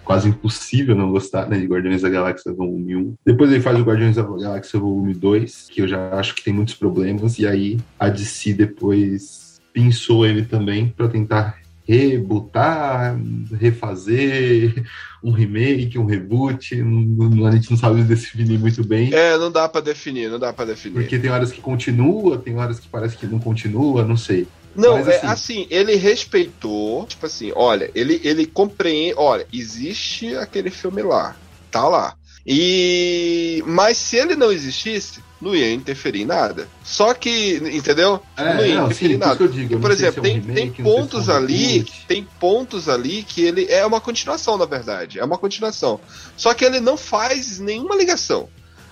Quase 0.03 0.27
impossível 0.27 0.93
não 0.93 1.09
gostar 1.09 1.47
né, 1.47 1.57
de 1.57 1.65
Guardiões 1.65 2.01
da 2.01 2.09
Galáxia 2.09 2.51
Volume 2.51 2.95
1. 2.97 3.13
Depois 3.25 3.49
ele 3.49 3.61
faz 3.61 3.79
o 3.79 3.83
Guardiões 3.83 4.17
da 4.17 4.23
Galáxia 4.23 4.79
Volume 4.79 5.13
2, 5.13 5.69
que 5.71 5.81
eu 5.81 5.87
já 5.87 6.13
acho 6.13 6.35
que 6.35 6.43
tem 6.43 6.53
muitos 6.53 6.75
problemas, 6.75 7.39
e 7.39 7.47
aí 7.47 7.79
a 7.97 8.09
DC 8.09 8.53
depois 8.53 9.42
pensou 9.73 10.25
ele 10.25 10.45
também 10.45 10.87
para 10.95 11.07
tentar 11.07 11.57
rebutar, 11.85 13.17
refazer 13.59 14.85
um 15.23 15.31
remake, 15.31 15.97
um 15.97 16.05
reboot. 16.05 16.75
Não, 16.75 17.45
a 17.45 17.51
gente 17.51 17.69
não 17.71 17.77
sabe 17.77 18.03
definir 18.03 18.57
muito 18.59 18.85
bem. 18.85 19.13
É, 19.13 19.37
não 19.37 19.51
dá 19.51 19.67
pra 19.67 19.81
definir, 19.81 20.29
não 20.29 20.39
dá 20.39 20.53
pra 20.53 20.65
definir. 20.65 20.93
Porque 20.93 21.19
tem 21.19 21.29
horas 21.29 21.51
que 21.51 21.61
continua, 21.61 22.37
tem 22.37 22.57
horas 22.57 22.79
que 22.79 22.87
parece 22.87 23.17
que 23.17 23.27
não 23.27 23.39
continua, 23.39 24.05
não 24.05 24.15
sei. 24.15 24.47
Não, 24.75 24.97
Mas, 24.97 25.07
é 25.07 25.17
assim- 25.17 25.27
assim, 25.27 25.67
ele 25.69 25.95
respeitou, 25.95 27.05
tipo 27.05 27.25
assim, 27.25 27.51
olha, 27.55 27.91
ele, 27.93 28.19
ele 28.23 28.45
compreende, 28.45 29.13
olha, 29.17 29.45
existe 29.53 30.35
aquele 30.35 30.71
filme 30.71 31.01
lá, 31.03 31.35
tá 31.69 31.87
lá. 31.87 32.15
E 32.45 33.63
mas 33.67 33.97
se 33.97 34.17
ele 34.17 34.35
não 34.35 34.51
existisse, 34.51 35.21
não 35.43 35.55
ia 35.55 35.73
interferir 35.73 36.21
em 36.21 36.25
nada. 36.25 36.67
Só 36.83 37.13
que, 37.13 37.57
entendeu? 37.71 38.21
É, 38.35 38.53
não 38.53 38.65
ia 38.65 38.75
não, 38.75 38.85
interferir 38.85 39.13
sim, 39.13 39.19
nada. 39.19 39.47
digo, 39.47 39.79
por 39.79 39.93
sei 39.93 40.07
exemplo, 40.07 40.17
é 40.17 40.21
um 40.21 40.23
tem, 40.23 40.41
remake, 40.41 40.53
tem 40.53 40.73
se 40.73 40.81
é 40.81 40.83
um 40.83 40.95
pontos 40.95 41.29
ali, 41.29 41.67
reboot. 41.67 42.05
tem 42.07 42.27
pontos 42.39 42.89
ali 42.89 43.23
que 43.23 43.41
ele 43.41 43.65
é 43.69 43.85
uma 43.85 44.01
continuação, 44.01 44.57
na 44.57 44.65
verdade, 44.65 45.19
é 45.19 45.23
uma 45.23 45.37
continuação. 45.37 45.99
Só 46.35 46.53
que 46.53 46.65
ele 46.65 46.79
não 46.79 46.97
faz 46.97 47.59
nenhuma 47.59 47.95
ligação. 47.95 48.49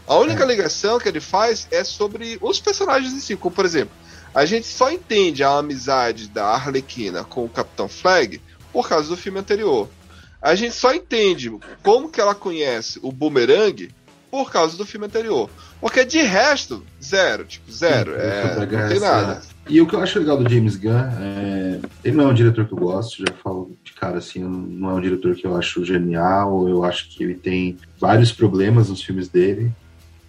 A 0.07 0.15
única 0.17 0.43
ligação 0.43 0.99
que 0.99 1.07
ele 1.07 1.21
faz 1.21 1.67
é 1.71 1.83
sobre 1.83 2.37
os 2.41 2.59
personagens 2.59 3.13
em 3.13 3.19
si, 3.19 3.35
como 3.35 3.55
por 3.55 3.65
exemplo, 3.65 3.95
a 4.33 4.45
gente 4.45 4.67
só 4.67 4.91
entende 4.91 5.43
a 5.43 5.57
amizade 5.57 6.27
da 6.27 6.47
Arlequina 6.47 7.23
com 7.23 7.45
o 7.45 7.49
Capitão 7.49 7.87
Flag 7.87 8.41
por 8.71 8.87
causa 8.87 9.09
do 9.09 9.17
filme 9.17 9.39
anterior. 9.39 9.89
A 10.41 10.55
gente 10.55 10.73
só 10.73 10.93
entende 10.93 11.51
como 11.83 12.09
que 12.09 12.19
ela 12.19 12.33
conhece 12.33 12.99
o 13.03 13.11
Boomerang 13.11 13.89
por 14.31 14.49
causa 14.49 14.77
do 14.77 14.85
filme 14.85 15.05
anterior. 15.05 15.49
Porque 15.81 16.05
de 16.05 16.21
resto, 16.21 16.83
zero, 17.03 17.43
tipo, 17.43 17.69
zero. 17.69 18.15
É, 18.15 18.55
não 18.55 18.87
tem 18.87 18.99
nada. 18.99 19.41
E 19.67 19.79
o 19.81 19.85
que 19.85 19.93
eu 19.93 20.01
acho 20.01 20.17
legal 20.17 20.41
do 20.41 20.49
James 20.49 20.75
Gunn, 20.77 20.91
é, 20.91 21.79
ele 22.03 22.15
não 22.15 22.25
é 22.25 22.27
um 22.27 22.33
diretor 22.33 22.65
que 22.65 22.73
eu 22.73 22.77
gosto, 22.77 23.19
já 23.19 23.33
falo 23.43 23.77
de 23.83 23.93
cara 23.93 24.17
assim, 24.17 24.39
não 24.39 24.89
é 24.89 24.93
um 24.93 25.01
diretor 25.01 25.35
que 25.35 25.45
eu 25.45 25.55
acho 25.55 25.85
genial, 25.85 26.67
eu 26.67 26.83
acho 26.83 27.09
que 27.09 27.23
ele 27.23 27.35
tem 27.35 27.77
vários 27.99 28.31
problemas 28.31 28.89
nos 28.89 29.03
filmes 29.03 29.27
dele, 29.27 29.71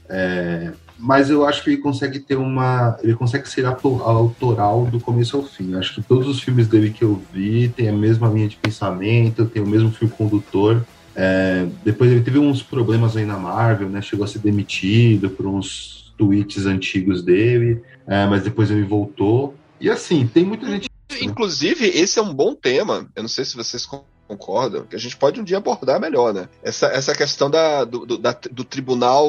é, 0.09 0.73
mas 0.99 1.31
eu 1.31 1.45
acho 1.45 1.65
que 1.65 1.71
ele 1.71 1.79
consegue 1.79 2.21
ter 2.21 2.37
uma. 2.37 2.97
Ele 3.03 3.15
consegue 3.15 3.49
ser 3.49 3.65
autoral 3.67 4.87
do 4.87 5.01
começo 5.01 5.37
ao 5.37 5.43
fim. 5.43 5.73
Eu 5.73 5.81
acho 5.81 5.97
que 5.97 6.03
todos 6.03 6.29
os 6.29 6.41
filmes 6.41 6.69
dele 6.69 6.91
que 6.91 7.03
eu 7.03 7.21
vi 7.33 7.69
têm 7.69 7.89
a 7.89 7.93
mesma 7.93 8.29
linha 8.29 8.49
de 8.49 8.57
pensamento, 8.57 9.47
tem 9.47 9.61
o 9.61 9.67
mesmo 9.67 9.91
fio 9.91 10.09
condutor. 10.09 10.85
É, 11.15 11.67
depois 11.85 12.11
ele 12.11 12.23
teve 12.23 12.39
uns 12.39 12.63
problemas 12.63 13.17
aí 13.17 13.25
na 13.25 13.37
Marvel, 13.37 13.89
né? 13.89 14.01
Chegou 14.01 14.25
a 14.25 14.29
ser 14.29 14.39
demitido 14.39 15.31
por 15.31 15.47
uns 15.47 16.13
tweets 16.17 16.67
antigos 16.67 17.23
dele, 17.23 17.83
é, 18.07 18.27
mas 18.27 18.43
depois 18.43 18.71
ele 18.71 18.85
voltou. 18.85 19.55
E 19.81 19.91
assim, 19.91 20.27
tem 20.27 20.45
muita 20.45 20.67
gente. 20.67 20.89
Inclusive, 21.21 21.87
esse 21.87 22.19
é 22.19 22.23
um 22.23 22.33
bom 22.33 22.55
tema. 22.55 23.07
Eu 23.15 23.23
não 23.23 23.29
sei 23.29 23.45
se 23.45 23.55
vocês 23.55 23.87
concordam, 24.27 24.87
que 24.87 24.97
a 24.97 24.99
gente 24.99 25.17
pode 25.17 25.41
um 25.41 25.45
dia 25.45 25.59
abordar 25.59 26.01
melhor, 26.01 26.33
né? 26.33 26.49
Essa, 26.63 26.87
essa 26.87 27.15
questão 27.15 27.51
da, 27.51 27.85
do, 27.85 28.07
do, 28.07 28.19
da, 28.19 28.33
do 28.51 28.65
tribunal 28.65 29.29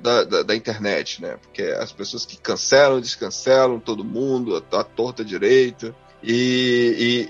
da, 0.00 0.24
da, 0.24 0.42
da, 0.42 0.54
internet, 0.54 1.20
né? 1.20 1.36
Porque 1.42 1.62
as 1.62 1.90
pessoas 1.92 2.24
que 2.24 2.36
cancelam, 2.36 3.00
descancelam 3.00 3.80
todo 3.80 4.04
mundo, 4.04 4.62
a, 4.72 4.80
a 4.80 4.84
torta 4.84 5.24
direita. 5.24 5.94
E, 6.22 6.34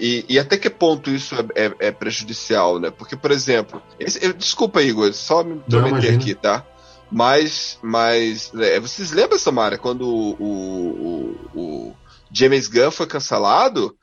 e, 0.01 0.07
e, 0.07 0.34
e, 0.34 0.39
até 0.39 0.57
que 0.57 0.70
ponto 0.70 1.11
isso 1.11 1.34
é, 1.34 1.66
é, 1.66 1.74
é 1.89 1.91
prejudicial, 1.91 2.80
né? 2.80 2.91
Porque, 2.91 3.16
por 3.16 3.30
exemplo, 3.30 3.82
esse, 4.01 4.24
eu, 4.24 4.32
desculpa, 4.32 4.82
Igor, 4.82 5.12
só 5.12 5.45
me 5.45 5.57
intrometer 5.57 6.14
aqui, 6.14 6.34
tá? 6.34 6.64
Mas, 7.11 7.78
mas 7.82 8.53
é, 8.55 8.80
vocês 8.80 9.12
lembram, 9.12 9.39
Samara, 9.39 9.76
quando 9.76 10.09
o, 10.09 10.32
o, 10.41 11.36
o, 11.55 11.95
James 12.32 12.66
Gunn 12.66 12.91
foi 12.91 13.07
cancelado? 13.07 13.95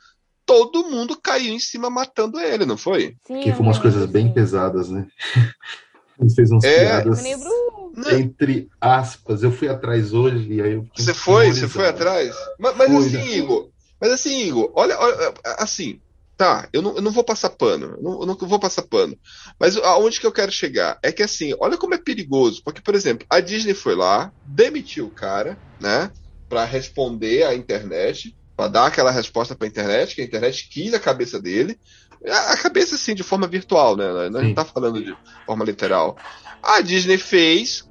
Todo 0.46 0.88
mundo 0.88 1.20
caiu 1.20 1.54
em 1.54 1.60
cima 1.60 1.90
matando 1.90 2.40
ele, 2.40 2.66
não 2.66 2.78
foi? 2.78 3.16
Sim, 3.26 3.42
que 3.42 3.52
foi 3.52 3.66
umas 3.66 3.80
coisas 3.80 4.06
bem 4.06 4.32
pesadas, 4.32 4.90
né? 4.90 5.08
Ele 6.18 6.30
fez 6.34 6.50
uns 6.50 6.64
é, 6.64 6.80
piadas 6.80 7.22
entre 8.12 8.70
aspas. 8.80 9.44
Eu 9.44 9.52
fui 9.52 9.68
atrás 9.68 10.14
hoje 10.14 10.54
e 10.54 10.62
aí 10.62 10.74
eu 10.74 10.88
Você 10.96 11.14
foi? 11.14 11.52
Você 11.52 11.68
foi 11.68 11.88
atrás? 11.88 12.36
Mas, 12.60 12.76
mas 12.78 12.92
assim, 12.92 13.18
né? 13.18 13.38
Igor, 13.38 13.70
mas 14.06 14.14
assim, 14.14 14.48
Igor, 14.48 14.72
olha, 14.76 14.96
olha 15.00 15.34
assim, 15.58 16.00
tá, 16.38 16.70
eu 16.72 16.80
não, 16.80 16.96
eu 16.96 17.02
não 17.02 17.12
vou 17.12 17.24
passar 17.24 17.50
pano, 17.50 17.96
eu 17.98 18.04
não, 18.04 18.20
eu 18.22 18.26
não 18.28 18.36
vou 18.36 18.60
passar 18.60 18.84
pano. 18.84 19.18
Mas 19.60 19.78
aonde 19.78 20.20
que 20.20 20.28
eu 20.28 20.32
quero 20.32 20.52
chegar? 20.52 21.00
É 21.02 21.12
que 21.12 21.24
assim, 21.24 21.56
olha 21.60 21.76
como 21.76 21.96
é 21.96 21.98
perigoso, 21.98 22.62
porque, 22.64 22.82
por 22.82 22.94
exemplo, 22.94 23.26
a 23.30 23.40
Disney 23.40 23.74
foi 23.74 23.96
lá, 23.96 24.32
demitiu 24.44 25.08
o 25.08 25.12
cara, 25.12 25.58
né, 25.82 26.12
para 26.48 26.64
responder 26.66 27.44
à 27.44 27.56
internet, 27.56 28.36
para 28.56 28.68
dar 28.68 28.86
aquela 28.86 29.10
resposta 29.10 29.56
para 29.56 29.66
a 29.66 29.70
internet, 29.70 30.14
que 30.14 30.22
a 30.22 30.26
internet 30.26 30.70
quis 30.70 30.94
a 30.94 31.00
cabeça 31.00 31.42
dele, 31.42 31.76
a 32.28 32.58
cabeça 32.58 32.96
sim, 32.98 33.16
de 33.16 33.24
forma 33.24 33.48
virtual, 33.48 33.98
né, 33.98 34.30
não 34.30 34.54
tá 34.54 34.64
falando 34.64 35.04
de 35.04 35.16
forma 35.48 35.66
literal. 35.66 36.16
A 36.62 36.80
Disney 36.82 37.18
fez, 37.18 37.84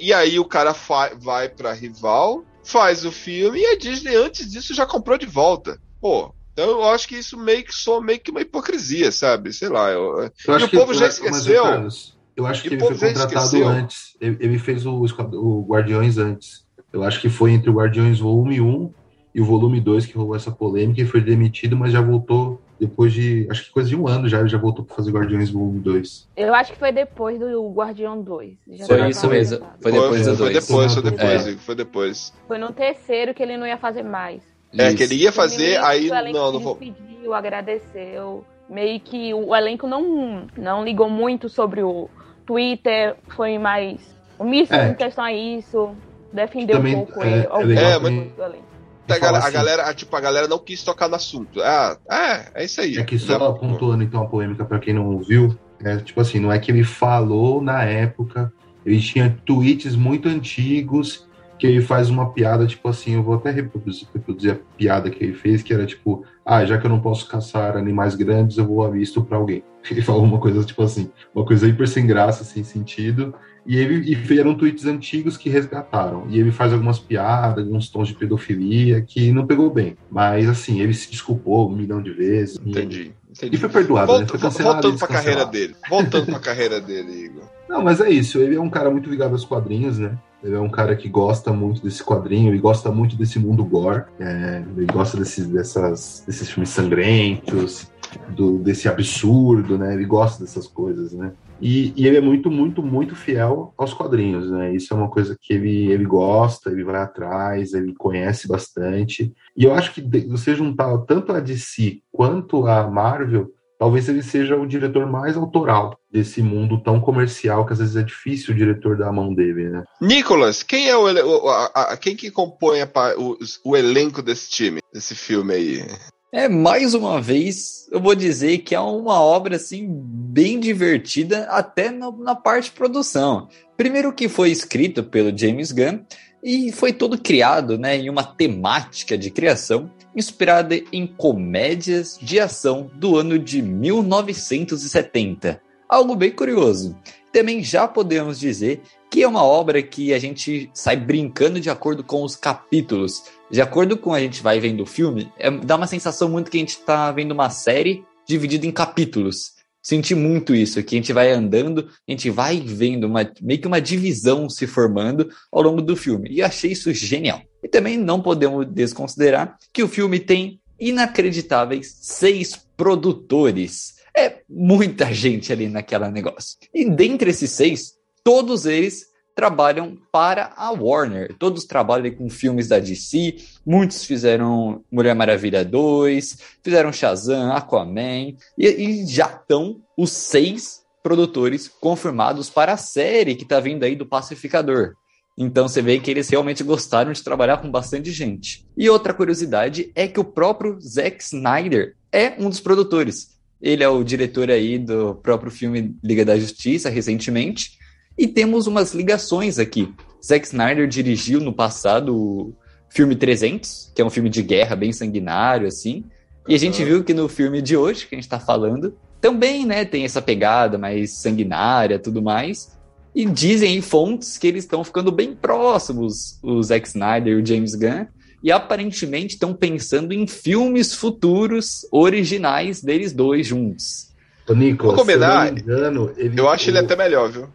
e 0.00 0.12
aí 0.12 0.40
o 0.40 0.44
cara 0.44 0.74
vai 1.20 1.48
para 1.48 1.72
rival, 1.72 2.42
faz 2.64 3.04
o 3.04 3.12
filme 3.12 3.60
e 3.60 3.66
a 3.66 3.78
Disney 3.78 4.14
antes 4.14 4.50
disso 4.50 4.74
já 4.74 4.86
comprou 4.86 5.18
de 5.18 5.26
volta. 5.26 5.78
Pô, 6.00 6.34
então 6.52 6.70
eu 6.70 6.84
acho 6.84 7.08
que 7.08 7.16
isso 7.16 7.38
meio 7.38 7.64
que 7.64 7.74
só 7.74 8.00
meio 8.00 8.20
que 8.20 8.30
uma 8.30 8.40
hipocrisia, 8.40 9.10
sabe? 9.10 9.52
Sei 9.52 9.68
lá. 9.68 9.90
Eu, 9.90 10.30
eu 10.46 10.58
e 10.58 10.64
o 10.64 10.70
povo 10.70 10.94
já 10.94 11.06
esqueceu. 11.06 11.64
Mas, 11.64 12.14
eu 12.36 12.46
acho 12.46 12.62
que 12.62 12.68
ele 12.68 12.80
foi 12.80 12.94
contratado 12.94 13.64
antes. 13.66 14.16
Ele, 14.20 14.36
ele, 14.40 14.58
fez 14.58 14.86
o, 14.86 15.04
o 15.34 15.66
Guardiões 15.66 16.18
antes. 16.18 16.64
Eu 16.92 17.02
acho 17.02 17.20
que 17.20 17.28
foi 17.28 17.52
entre 17.52 17.70
o 17.70 17.74
Guardiões 17.74 18.18
Volume 18.18 18.60
1 18.60 18.92
e 19.34 19.40
o 19.40 19.44
Volume 19.44 19.80
2 19.80 20.06
que 20.06 20.16
rolou 20.16 20.36
essa 20.36 20.50
polêmica 20.50 21.00
e 21.00 21.06
foi 21.06 21.20
demitido, 21.20 21.76
mas 21.76 21.92
já 21.92 22.00
voltou 22.00 22.60
depois 22.82 23.12
de, 23.12 23.46
acho 23.48 23.66
que 23.66 23.70
coisa 23.70 23.88
de 23.88 23.94
um 23.94 24.08
ano 24.08 24.28
já, 24.28 24.40
ele 24.40 24.48
já 24.48 24.58
voltou 24.58 24.84
para 24.84 24.96
fazer 24.96 25.12
Guardiões 25.12 25.50
Volume 25.50 25.78
2. 25.78 26.28
Eu 26.36 26.52
acho 26.52 26.72
que 26.72 26.78
foi 26.78 26.90
depois 26.90 27.38
do 27.38 27.70
Guardião 27.70 28.20
2. 28.20 28.54
Já 28.70 28.86
foi 28.86 29.08
isso 29.08 29.28
mesmo. 29.28 29.66
Foi 29.80 29.92
depois 29.92 30.26
do 30.26 30.36
2. 30.36 30.38
Foi 30.38 30.52
depois, 30.52 30.94
foi 30.94 31.02
depois, 31.02 31.46
é. 31.46 31.56
foi 31.56 31.74
depois. 31.76 32.34
Foi 32.48 32.58
no 32.58 32.72
terceiro 32.72 33.32
que 33.32 33.40
ele 33.40 33.56
não 33.56 33.64
ia 33.64 33.78
fazer 33.78 34.02
mais. 34.02 34.42
É, 34.76 34.88
isso. 34.88 34.96
que 34.96 35.02
ele 35.04 35.14
ia 35.14 35.30
fazer, 35.30 35.76
aí 35.76 36.08
não, 36.32 36.52
não 36.52 36.58
vou. 36.58 36.74
pediu, 36.74 37.32
agradeceu. 37.32 38.44
Meio 38.68 38.98
que 38.98 39.32
o 39.32 39.54
elenco 39.54 39.86
não, 39.86 40.46
não 40.56 40.84
ligou 40.84 41.08
muito 41.08 41.48
sobre 41.48 41.82
o 41.82 42.10
Twitter, 42.44 43.14
foi 43.28 43.58
mais 43.58 44.00
omisso 44.38 44.74
é. 44.74 44.88
em 44.88 44.94
questão 44.94 45.24
a 45.24 45.32
isso, 45.32 45.94
defendeu 46.32 46.78
Também, 46.78 46.96
um 46.96 47.04
pouco 47.04 47.22
é, 47.22 47.46
ele. 47.60 47.78
É, 47.78 47.90
é, 47.92 47.98
mas... 47.98 48.71
a, 49.08 49.18
galera, 49.18 49.38
assim, 49.38 49.48
a 49.48 49.50
galera, 49.50 49.94
tipo, 49.94 50.16
a 50.16 50.20
galera 50.20 50.48
não 50.48 50.58
quis 50.58 50.82
tocar 50.82 51.08
no 51.08 51.16
assunto. 51.16 51.60
Ah, 51.60 51.96
é, 52.10 52.62
é 52.62 52.64
isso 52.64 52.80
aí. 52.80 52.98
É 52.98 53.04
que 53.04 53.18
só 53.18 53.52
pontuando 53.52 54.02
então 54.02 54.22
a 54.22 54.26
polêmica 54.26 54.64
para 54.64 54.78
quem 54.78 54.94
não 54.94 55.06
ouviu, 55.06 55.58
é 55.82 55.96
tipo 55.96 56.20
assim, 56.20 56.38
não 56.38 56.52
é 56.52 56.58
que 56.58 56.70
ele 56.70 56.84
falou 56.84 57.60
na 57.60 57.82
época, 57.82 58.52
ele 58.84 59.00
tinha 59.00 59.36
tweets 59.44 59.94
muito 59.94 60.28
antigos 60.28 61.26
que 61.58 61.66
ele 61.68 61.80
faz 61.80 62.10
uma 62.10 62.32
piada, 62.32 62.66
tipo 62.66 62.88
assim, 62.88 63.14
eu 63.14 63.22
vou 63.22 63.34
até 63.34 63.52
reproduzir, 63.52 64.08
reproduzir, 64.12 64.52
a 64.52 64.76
piada 64.76 65.08
que 65.08 65.22
ele 65.22 65.32
fez, 65.32 65.62
que 65.62 65.72
era 65.72 65.86
tipo, 65.86 66.24
ah, 66.44 66.64
já 66.64 66.76
que 66.76 66.84
eu 66.84 66.90
não 66.90 67.00
posso 67.00 67.28
caçar 67.28 67.76
animais 67.76 68.16
grandes, 68.16 68.58
eu 68.58 68.66
vou 68.66 68.84
avisto 68.84 69.22
para 69.22 69.36
alguém. 69.36 69.62
Ele 69.88 70.02
falou 70.02 70.24
uma 70.24 70.40
coisa 70.40 70.64
tipo 70.64 70.82
assim, 70.82 71.10
uma 71.32 71.44
coisa 71.44 71.68
hiper 71.68 71.86
sem 71.86 72.04
graça, 72.04 72.42
sem 72.42 72.64
sentido, 72.64 73.32
e 73.66 73.76
ele 73.76 74.12
e 74.12 74.38
eram 74.38 74.54
tweets 74.54 74.86
antigos 74.86 75.36
que 75.36 75.48
resgataram. 75.48 76.26
E 76.28 76.38
ele 76.38 76.50
faz 76.50 76.72
algumas 76.72 76.98
piadas, 76.98 77.64
alguns 77.64 77.88
tons 77.88 78.08
de 78.08 78.14
pedofilia 78.14 79.00
que 79.00 79.32
não 79.32 79.46
pegou 79.46 79.70
bem. 79.70 79.96
Mas 80.10 80.48
assim, 80.48 80.80
ele 80.80 80.94
se 80.94 81.10
desculpou 81.10 81.70
um 81.70 81.76
milhão 81.76 82.02
de 82.02 82.12
vezes. 82.12 82.58
Entendi. 82.64 83.12
E, 83.28 83.32
entendi. 83.32 83.56
e 83.56 83.58
foi 83.58 83.68
perdoado, 83.68 84.06
Volta, 84.08 84.22
né? 84.22 84.50
Foi 84.50 84.64
voltando 84.64 84.98
pra 84.98 85.08
carreira 85.08 85.46
dele. 85.46 85.76
Voltando 85.88 86.26
pra 86.26 86.40
carreira 86.40 86.80
dele, 86.80 87.26
Igor. 87.26 87.44
Não, 87.68 87.82
mas 87.82 88.00
é 88.00 88.10
isso. 88.10 88.38
Ele 88.38 88.56
é 88.56 88.60
um 88.60 88.68
cara 88.68 88.90
muito 88.90 89.08
ligado 89.08 89.32
aos 89.32 89.44
quadrinhos, 89.44 89.98
né? 89.98 90.18
Ele 90.42 90.56
é 90.56 90.60
um 90.60 90.68
cara 90.68 90.96
que 90.96 91.08
gosta 91.08 91.52
muito 91.52 91.82
desse 91.82 92.02
quadrinho, 92.02 92.50
ele 92.50 92.58
gosta 92.58 92.90
muito 92.90 93.14
desse 93.14 93.38
mundo 93.38 93.64
gore, 93.64 94.02
é, 94.18 94.62
ele 94.76 94.86
gosta 94.86 95.16
desses, 95.16 95.46
dessas, 95.46 96.24
desses 96.26 96.50
filmes 96.50 96.70
sangrentos, 96.70 97.86
do, 98.30 98.58
desse 98.58 98.88
absurdo, 98.88 99.78
né? 99.78 99.94
Ele 99.94 100.04
gosta 100.04 100.42
dessas 100.42 100.66
coisas, 100.66 101.12
né? 101.12 101.32
E, 101.62 101.92
e, 101.96 102.08
ele 102.08 102.16
é 102.16 102.20
muito, 102.20 102.50
muito, 102.50 102.82
muito 102.82 103.14
fiel 103.14 103.72
aos 103.78 103.94
quadrinhos, 103.94 104.50
né? 104.50 104.74
Isso 104.74 104.92
é 104.92 104.96
uma 104.96 105.08
coisa 105.08 105.36
que 105.40 105.52
ele, 105.54 105.92
ele 105.92 106.04
gosta, 106.04 106.70
ele 106.70 106.82
vai 106.82 107.00
atrás, 107.00 107.72
ele 107.72 107.94
conhece 107.94 108.48
bastante. 108.48 109.32
E 109.56 109.64
eu 109.64 109.72
acho 109.72 109.94
que 109.94 110.02
você 110.26 110.56
juntar 110.56 110.98
tanto 111.06 111.32
a 111.32 111.38
DC 111.38 112.00
quanto 112.10 112.66
a 112.66 112.90
Marvel, 112.90 113.52
talvez 113.78 114.08
ele 114.08 114.22
seja 114.22 114.56
o 114.56 114.66
diretor 114.66 115.06
mais 115.06 115.36
autoral 115.36 115.96
desse 116.10 116.42
mundo 116.42 116.82
tão 116.82 117.00
comercial 117.00 117.64
que 117.64 117.72
às 117.72 117.78
vezes 117.78 117.96
é 117.96 118.02
difícil 118.02 118.52
o 118.52 118.56
diretor 118.56 118.96
dar 118.96 119.08
a 119.08 119.12
mão 119.12 119.32
dele, 119.32 119.70
né? 119.70 119.84
Nicolas, 120.00 120.64
quem 120.64 120.88
é 120.88 120.96
o, 120.96 121.48
a, 121.48 121.66
a, 121.66 121.96
quem 121.96 122.16
que 122.16 122.30
compõe 122.30 122.80
a, 122.80 122.88
o, 123.16 123.38
o 123.64 123.76
elenco 123.76 124.20
desse 124.20 124.50
time, 124.50 124.80
desse 124.92 125.14
filme 125.14 125.54
aí? 125.54 125.86
É, 126.34 126.48
mais 126.48 126.94
uma 126.94 127.20
vez, 127.20 127.86
eu 127.92 128.00
vou 128.00 128.14
dizer 128.14 128.60
que 128.60 128.74
é 128.74 128.80
uma 128.80 129.20
obra, 129.20 129.56
assim, 129.56 129.86
bem 129.86 130.58
divertida, 130.58 131.44
até 131.50 131.90
na, 131.90 132.10
na 132.10 132.34
parte 132.34 132.64
de 132.64 132.72
produção. 132.72 133.48
Primeiro 133.76 134.14
que 134.14 134.30
foi 134.30 134.50
escrito 134.50 135.04
pelo 135.04 135.36
James 135.36 135.72
Gunn, 135.72 136.00
e 136.42 136.72
foi 136.72 136.90
todo 136.90 137.18
criado 137.18 137.76
né, 137.78 137.98
em 137.98 138.08
uma 138.08 138.24
temática 138.24 139.18
de 139.18 139.30
criação 139.30 139.90
inspirada 140.16 140.74
em 140.90 141.06
comédias 141.06 142.18
de 142.20 142.40
ação 142.40 142.90
do 142.94 143.14
ano 143.16 143.38
de 143.38 143.60
1970. 143.60 145.60
Algo 145.86 146.16
bem 146.16 146.30
curioso. 146.30 146.96
Também 147.30 147.62
já 147.62 147.86
podemos 147.86 148.40
dizer 148.40 148.80
que 149.10 149.22
é 149.22 149.28
uma 149.28 149.44
obra 149.44 149.82
que 149.82 150.14
a 150.14 150.18
gente 150.18 150.70
sai 150.72 150.96
brincando 150.96 151.60
de 151.60 151.68
acordo 151.68 152.02
com 152.02 152.22
os 152.22 152.34
capítulos. 152.34 153.22
De 153.52 153.60
acordo 153.60 153.98
com 153.98 154.14
a 154.14 154.20
gente 154.20 154.42
vai 154.42 154.58
vendo 154.58 154.82
o 154.82 154.86
filme, 154.86 155.30
é, 155.38 155.50
dá 155.50 155.76
uma 155.76 155.86
sensação 155.86 156.26
muito 156.26 156.50
que 156.50 156.56
a 156.56 156.60
gente 156.60 156.70
está 156.70 157.12
vendo 157.12 157.32
uma 157.32 157.50
série 157.50 158.02
dividida 158.26 158.66
em 158.66 158.72
capítulos. 158.72 159.52
Senti 159.82 160.14
muito 160.14 160.54
isso, 160.54 160.82
que 160.82 160.94
a 160.94 160.98
gente 160.98 161.12
vai 161.12 161.30
andando, 161.32 161.86
a 162.08 162.10
gente 162.10 162.30
vai 162.30 162.60
vendo 162.60 163.04
uma, 163.04 163.30
meio 163.42 163.60
que 163.60 163.66
uma 163.66 163.80
divisão 163.80 164.48
se 164.48 164.66
formando 164.66 165.28
ao 165.52 165.60
longo 165.60 165.82
do 165.82 165.94
filme. 165.94 166.30
E 166.30 166.40
achei 166.40 166.72
isso 166.72 166.94
genial. 166.94 167.42
E 167.62 167.68
também 167.68 167.98
não 167.98 168.22
podemos 168.22 168.66
desconsiderar 168.66 169.58
que 169.70 169.82
o 169.82 169.88
filme 169.88 170.18
tem 170.18 170.58
inacreditáveis 170.80 171.94
seis 172.00 172.56
produtores. 172.74 173.96
É 174.16 174.38
muita 174.48 175.12
gente 175.12 175.52
ali 175.52 175.68
naquela 175.68 176.10
negócio. 176.10 176.56
E 176.72 176.88
dentre 176.88 177.28
esses 177.28 177.50
seis, 177.50 177.92
todos 178.24 178.64
eles 178.64 179.11
trabalham 179.34 179.96
para 180.10 180.52
a 180.56 180.70
Warner. 180.70 181.34
Todos 181.38 181.64
trabalham 181.64 182.14
com 182.14 182.28
filmes 182.28 182.68
da 182.68 182.78
DC, 182.78 183.36
muitos 183.64 184.04
fizeram 184.04 184.84
Mulher 184.90 185.14
Maravilha 185.14 185.64
2, 185.64 186.38
fizeram 186.62 186.92
Shazam, 186.92 187.52
Aquaman, 187.52 188.34
e, 188.56 188.66
e 188.66 189.06
já 189.06 189.26
estão 189.26 189.80
os 189.96 190.10
seis 190.10 190.82
produtores 191.02 191.68
confirmados 191.68 192.48
para 192.48 192.74
a 192.74 192.76
série 192.76 193.34
que 193.34 193.42
está 193.42 193.58
vindo 193.58 193.84
aí 193.84 193.96
do 193.96 194.06
Pacificador. 194.06 194.94
Então 195.36 195.66
você 195.66 195.80
vê 195.80 195.98
que 195.98 196.10
eles 196.10 196.28
realmente 196.28 196.62
gostaram 196.62 197.12
de 197.12 197.22
trabalhar 197.22 197.56
com 197.58 197.70
bastante 197.70 198.12
gente. 198.12 198.66
E 198.76 198.88
outra 198.88 199.14
curiosidade 199.14 199.90
é 199.94 200.06
que 200.06 200.20
o 200.20 200.24
próprio 200.24 200.78
Zack 200.80 201.22
Snyder 201.22 201.96
é 202.12 202.34
um 202.38 202.48
dos 202.48 202.60
produtores. 202.60 203.32
Ele 203.60 203.82
é 203.82 203.88
o 203.88 204.04
diretor 204.04 204.50
aí 204.50 204.78
do 204.78 205.14
próprio 205.14 205.50
filme 205.50 205.96
Liga 206.02 206.24
da 206.24 206.38
Justiça, 206.38 206.90
recentemente. 206.90 207.78
E 208.16 208.26
temos 208.26 208.66
umas 208.66 208.94
ligações 208.94 209.58
aqui. 209.58 209.92
Zack 210.24 210.46
Snyder 210.46 210.86
dirigiu 210.86 211.40
no 211.40 211.52
passado 211.52 212.16
o 212.16 212.54
filme 212.88 213.16
300, 213.16 213.92
que 213.94 214.02
é 214.02 214.04
um 214.04 214.10
filme 214.10 214.28
de 214.28 214.42
guerra 214.42 214.76
bem 214.76 214.92
sanguinário, 214.92 215.66
assim. 215.66 216.04
E 216.46 216.54
a 216.54 216.58
gente 216.58 216.84
viu 216.84 217.02
que 217.02 217.14
no 217.14 217.28
filme 217.28 217.62
de 217.62 217.76
hoje, 217.76 218.06
que 218.06 218.14
a 218.14 218.18
gente 218.18 218.28
tá 218.28 218.38
falando, 218.38 218.94
também, 219.20 219.64
né, 219.64 219.84
tem 219.84 220.04
essa 220.04 220.20
pegada 220.20 220.76
mais 220.76 221.12
sanguinária, 221.12 221.98
tudo 221.98 222.20
mais. 222.20 222.76
E 223.14 223.24
dizem 223.24 223.76
em 223.76 223.80
fontes 223.80 224.38
que 224.38 224.46
eles 224.46 224.64
estão 224.64 224.82
ficando 224.82 225.12
bem 225.12 225.34
próximos, 225.34 226.38
o 226.42 226.62
Zack 226.62 226.88
Snyder 226.88 227.34
e 227.38 227.42
o 227.42 227.46
James 227.46 227.74
Gunn, 227.74 228.06
e 228.42 228.50
aparentemente 228.50 229.34
estão 229.34 229.54
pensando 229.54 230.12
em 230.12 230.26
filmes 230.26 230.94
futuros 230.94 231.86
originais 231.92 232.82
deles 232.82 233.12
dois 233.12 233.46
juntos. 233.46 234.11
Ô, 234.48 234.54
Nicolas, 234.54 234.96
Vou 234.96 235.04
combinar, 235.04 235.42
se 235.42 235.46
eu 235.46 235.46
não 235.46 235.54
me 235.54 235.60
engano, 235.60 236.12
ele, 236.16 236.40
Eu 236.40 236.48
acho 236.48 236.68
ele 236.70 236.78
o- 236.78 236.80
até 236.84 236.96
melhor, 236.96 237.30
viu? 237.30 237.48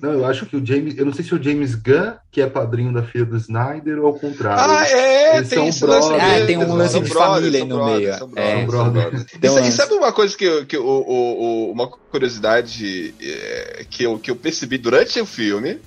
Não, 0.00 0.12
eu 0.12 0.24
acho 0.24 0.46
que 0.46 0.56
o 0.56 0.64
James. 0.64 0.96
Eu 0.96 1.04
não 1.04 1.12
sei 1.12 1.24
se 1.24 1.34
o 1.34 1.42
James 1.42 1.74
Gunn, 1.74 2.12
que 2.30 2.40
é 2.40 2.46
padrinho 2.46 2.92
da 2.92 3.02
filha 3.02 3.24
do 3.24 3.36
Snyder, 3.36 3.98
ou 3.98 4.06
ao 4.06 4.14
contrário. 4.14 4.62
Ah, 4.72 4.86
é, 4.88 5.36
Eles 5.38 5.48
tem 5.48 5.66
esse 5.66 5.84
lance. 5.84 6.08
Ah, 6.12 6.46
tem 6.46 6.58
um 6.58 6.66
são 6.66 6.76
lance 6.76 7.00
de 7.00 7.08
brothers, 7.10 7.34
família 7.34 7.62
aí 7.62 7.68
no 7.68 7.76
brothers, 7.76 7.98
meio. 8.00 8.14
são 8.18 8.30
É. 8.36 8.64
brothers, 8.66 9.26
um 9.42 9.58
E 9.66 9.72
sabe 9.72 9.94
uma 9.94 10.12
coisa 10.12 10.36
que, 10.36 10.44
eu- 10.44 10.64
que 10.64 10.76
eu- 10.76 10.86
o, 10.86 11.00
o- 11.00 11.42
o- 11.68 11.72
uma 11.72 11.88
curiosidade 11.88 13.14
é, 13.20 13.84
que, 13.90 14.04
eu, 14.04 14.16
que 14.18 14.30
eu 14.30 14.36
percebi 14.36 14.78
durante 14.78 15.20
o 15.20 15.26
filme? 15.26 15.78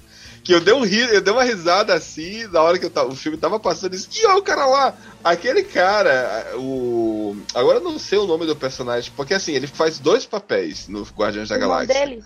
Que 0.43 0.53
eu 0.53 0.61
dei, 0.61 0.73
um 0.73 0.83
ri, 0.83 0.99
eu 1.13 1.19
dei 1.21 1.33
uma 1.33 1.43
risada 1.43 1.93
assim 1.93 2.47
na 2.47 2.61
hora 2.61 2.79
que 2.79 2.85
eu 2.85 2.89
tava- 2.89 3.09
o 3.09 3.15
filme 3.15 3.37
tava 3.37 3.59
passando. 3.59 3.93
Eu 3.93 3.99
disse, 3.99 4.07
e 4.21 4.25
olha 4.25 4.37
o 4.37 4.41
cara 4.43 4.65
lá, 4.65 4.95
aquele 5.23 5.61
cara, 5.63 6.53
o. 6.55 7.35
Agora 7.53 7.79
eu 7.79 7.83
não 7.83 7.99
sei 7.99 8.17
o 8.17 8.25
nome 8.25 8.45
do 8.45 8.55
personagem, 8.55 9.11
porque 9.15 9.33
assim, 9.33 9.53
ele 9.53 9.67
faz 9.67 9.99
dois 9.99 10.25
papéis 10.25 10.87
no 10.87 11.03
Guardiões 11.03 11.49
da 11.49 11.55
irmão 11.55 11.69
Galáxia. 11.69 11.93
dele. 11.93 12.23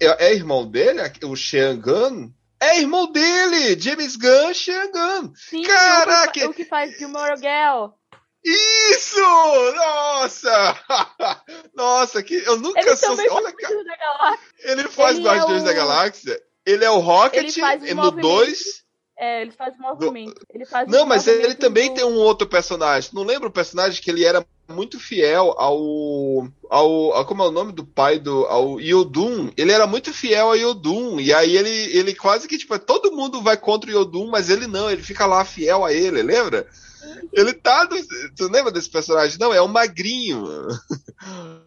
É, 0.00 0.28
é 0.28 0.34
irmão 0.34 0.66
dele? 0.66 1.00
O 1.24 1.34
Gunn? 1.76 2.30
É 2.60 2.80
irmão 2.80 3.12
dele! 3.12 3.78
James 3.80 4.16
Gunn, 4.16 4.52
Sean 4.52 4.90
Gunn! 4.90 5.32
Sim, 5.36 5.62
Caraca! 5.62 6.48
o 6.48 6.52
que, 6.54 6.64
faz 6.64 6.96
Gilmore 6.98 7.36
Girl. 7.36 7.90
Isso! 8.44 9.20
Nossa! 9.74 10.78
Nossa, 11.74 12.22
que 12.22 12.34
eu 12.34 12.56
nunca 12.58 12.80
Ele 12.80 12.96
sou. 12.96 13.10
Olha, 13.16 13.28
faz 13.30 13.54
cara, 13.56 13.84
da 13.84 13.96
Galáxia. 13.96 14.48
ele 14.64 14.82
faz 14.88 15.16
ele 15.16 15.26
Guardiões 15.26 15.62
é 15.62 15.64
da 15.66 15.70
o- 15.70 15.74
Galáxia. 15.74 16.40
Ele 16.70 16.84
é 16.84 16.90
o 16.90 16.98
Rocket 16.98 17.46
os 17.48 17.56
no 17.56 17.94
movimentos. 17.96 18.30
2. 18.30 18.88
É, 19.20 19.42
ele 19.42 19.50
faz 19.50 19.76
movimento. 19.78 20.40
Ele 20.54 20.64
faz 20.64 20.88
Não, 20.88 21.02
os 21.02 21.08
mas 21.08 21.26
ele 21.26 21.54
também 21.56 21.88
do- 21.88 21.94
tem 21.96 22.04
um 22.04 22.18
outro 22.18 22.46
personagem. 22.46 23.10
Não 23.12 23.24
lembra 23.24 23.48
o 23.48 23.52
personagem 23.52 24.00
que 24.00 24.08
ele 24.08 24.24
era 24.24 24.46
muito 24.68 25.00
fiel 25.00 25.54
ao. 25.58 26.46
ao, 26.70 27.12
ao- 27.14 27.26
como 27.26 27.42
é 27.42 27.48
o 27.48 27.50
nome 27.50 27.72
do 27.72 27.84
pai 27.84 28.20
do. 28.20 28.46
ao 28.46 28.80
Yodun? 28.80 29.50
Ele 29.56 29.72
era 29.72 29.88
muito 29.88 30.12
fiel 30.14 30.52
a 30.52 30.54
Yodun. 30.54 31.18
E 31.18 31.32
aí 31.34 31.56
ele, 31.56 31.68
ele 31.98 32.14
quase 32.14 32.46
que, 32.46 32.56
tipo, 32.58 32.78
todo 32.78 33.10
mundo 33.10 33.42
vai 33.42 33.56
contra 33.56 33.90
o 33.90 33.92
Yodun, 33.92 34.28
mas 34.30 34.50
ele 34.50 34.68
não, 34.68 34.88
ele 34.88 35.02
fica 35.02 35.26
lá 35.26 35.44
fiel 35.44 35.84
a 35.84 35.92
ele, 35.92 36.22
lembra? 36.22 36.68
Ele 37.32 37.52
tá. 37.52 37.84
No, 37.84 37.96
tu 38.36 38.50
lembra 38.50 38.72
desse 38.72 38.90
personagem? 38.90 39.38
Não, 39.38 39.52
é 39.52 39.60
o 39.60 39.68
Magrinho. 39.68 40.44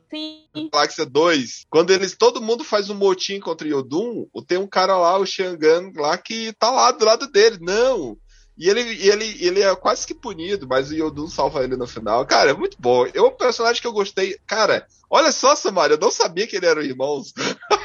Sim. 0.09 0.45
Galáxia 0.71 1.05
2, 1.05 1.65
quando 1.69 1.91
eles 1.91 2.15
todo 2.15 2.41
mundo 2.41 2.63
faz 2.63 2.89
um 2.89 2.95
motim 2.95 3.39
contra 3.39 3.67
o 3.67 3.71
Yodun, 3.71 4.27
tem 4.47 4.57
um 4.57 4.67
cara 4.67 4.97
lá, 4.97 5.17
o 5.17 5.25
Shangan, 5.25 5.91
lá 5.95 6.17
que 6.17 6.53
tá 6.53 6.69
lá 6.69 6.91
do 6.91 7.05
lado 7.05 7.27
dele. 7.27 7.57
Não. 7.61 8.17
E 8.57 8.69
ele, 8.69 8.81
ele, 8.81 9.37
ele 9.39 9.61
é 9.61 9.75
quase 9.75 10.05
que 10.05 10.13
punido, 10.13 10.67
mas 10.67 10.91
o 10.91 10.95
Yodun 10.95 11.27
salva 11.27 11.63
ele 11.63 11.75
no 11.75 11.87
final. 11.87 12.25
Cara, 12.25 12.51
é 12.51 12.53
muito 12.53 12.77
bom. 12.79 13.07
É 13.11 13.21
um 13.21 13.31
personagem 13.31 13.81
que 13.81 13.87
eu 13.87 13.93
gostei. 13.93 14.37
Cara, 14.45 14.85
olha 15.09 15.31
só, 15.31 15.55
Samara, 15.55 15.93
eu 15.93 15.97
não 15.97 16.11
sabia 16.11 16.45
que 16.45 16.57
ele 16.57 16.67
eram 16.67 16.81
irmãos. 16.81 17.33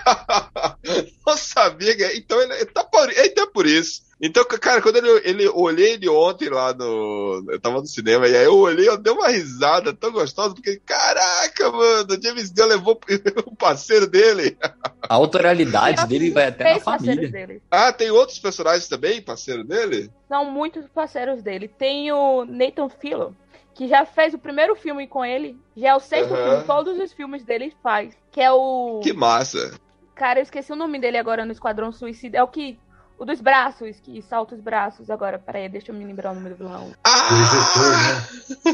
não 1.27 1.37
sabia. 1.37 2.17
Então 2.17 2.41
ele 2.41 2.65
tá 2.67 2.85
por, 2.85 3.11
então 3.11 3.45
é 3.45 3.51
por 3.51 3.67
isso. 3.67 4.07
Então, 4.19 4.43
cara, 4.47 4.81
quando 4.81 4.97
ele, 4.97 5.09
ele 5.25 5.45
eu 5.45 5.55
olhei 5.55 5.93
ele 5.93 6.09
ontem 6.09 6.49
lá 6.49 6.73
no. 6.73 7.45
Eu 7.51 7.61
tava 7.61 7.81
no 7.81 7.87
cinema, 7.87 8.27
e 8.27 8.35
aí 8.35 8.45
eu 8.45 8.57
olhei, 8.57 8.89
eu 8.89 8.97
dei 8.97 9.13
uma 9.13 9.29
risada 9.29 9.93
tão 9.93 10.11
gostosa, 10.11 10.55
porque, 10.55 10.81
caraca, 10.87 11.71
mano, 11.71 12.15
o 12.15 12.23
James 12.23 12.51
Gunn 12.51 12.67
levou 12.67 12.99
o 13.45 13.55
parceiro 13.55 14.07
dele. 14.07 14.57
A 15.03 15.15
autoralidade 15.15 16.07
dele 16.07 16.31
vai 16.31 16.47
até 16.47 16.75
na 16.75 16.81
família. 16.81 17.29
dele. 17.29 17.63
Ah, 17.71 17.93
tem 17.93 18.11
outros 18.11 18.39
personagens 18.39 18.89
também, 18.89 19.21
parceiro 19.21 19.63
dele? 19.63 20.11
São 20.29 20.51
muitos 20.51 20.87
parceiros 20.89 21.43
dele. 21.43 21.69
Tem 21.69 22.11
o 22.11 22.47
Nathan 22.47 22.89
Fillion, 22.89 23.33
que 23.75 23.87
já 23.87 24.07
fez 24.07 24.33
o 24.33 24.39
primeiro 24.39 24.75
filme 24.75 25.07
com 25.07 25.23
ele. 25.23 25.59
Já 25.77 25.91
é 25.91 25.95
o 25.95 26.01
sexto 26.01 26.33
Aham. 26.33 26.51
filme. 26.53 26.65
Todos 26.65 26.99
os 26.99 27.13
filmes 27.13 27.45
dele 27.45 27.71
faz. 27.83 28.17
Que 28.33 28.41
é 28.41 28.51
o. 28.51 29.01
Que 29.03 29.13
massa. 29.13 29.75
Cara, 30.17 30.39
eu 30.39 30.43
esqueci 30.43 30.73
o 30.73 30.77
nome 30.77 30.99
dele 30.99 31.19
agora 31.19 31.45
no 31.45 31.53
Esquadrão 31.53 31.93
Suicida. 31.93 32.39
É 32.39 32.43
o 32.43 32.49
que. 32.49 32.79
O 33.19 33.25
dos 33.25 33.41
braços, 33.41 34.01
que 34.01 34.21
salta 34.23 34.55
os 34.55 34.61
braços 34.61 35.11
agora. 35.11 35.39
Peraí, 35.39 35.69
deixa 35.69 35.93
eu 35.93 35.95
me 35.95 36.05
lembrar 36.05 36.33
o 36.33 36.35
nome 36.35 36.51
do 36.51 36.57
vilão. 36.57 36.93
O 37.07 37.35
ejetor, 37.43 37.93
né? 38.03 38.27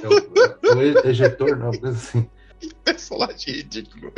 É 0.03 0.07
o, 0.72 0.76
o 0.76 1.09
ejetor, 1.09 1.57
não, 1.57 1.70
coisa 1.72 1.97
assim. 1.97 2.30
Personagem 2.84 3.55
ridículo. 3.55 4.12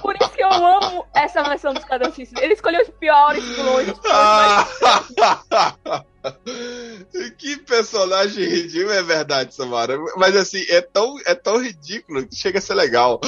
Por 0.00 0.16
isso 0.16 0.30
que 0.30 0.42
eu 0.42 0.52
amo 0.52 1.06
essa 1.14 1.42
versão 1.42 1.72
do 1.72 1.78
Esquadrão 1.78 2.12
Suicida. 2.12 2.42
Ele 2.42 2.54
escolheu 2.54 2.82
os 2.82 2.88
piores 2.90 3.44
vilões. 3.44 3.88
os 3.88 3.98
piores, 3.98 4.16
Ah! 4.16 6.04
que 7.38 7.56
personagem 7.58 8.44
ridículo, 8.44 8.92
é 8.92 9.02
verdade, 9.02 9.54
Samara. 9.54 9.98
Mas 10.16 10.36
assim, 10.36 10.64
é 10.68 10.80
tão, 10.80 11.16
é 11.26 11.34
tão 11.34 11.62
ridículo 11.62 12.26
que 12.26 12.36
chega 12.36 12.58
a 12.58 12.62
ser 12.62 12.74
legal. 12.74 13.20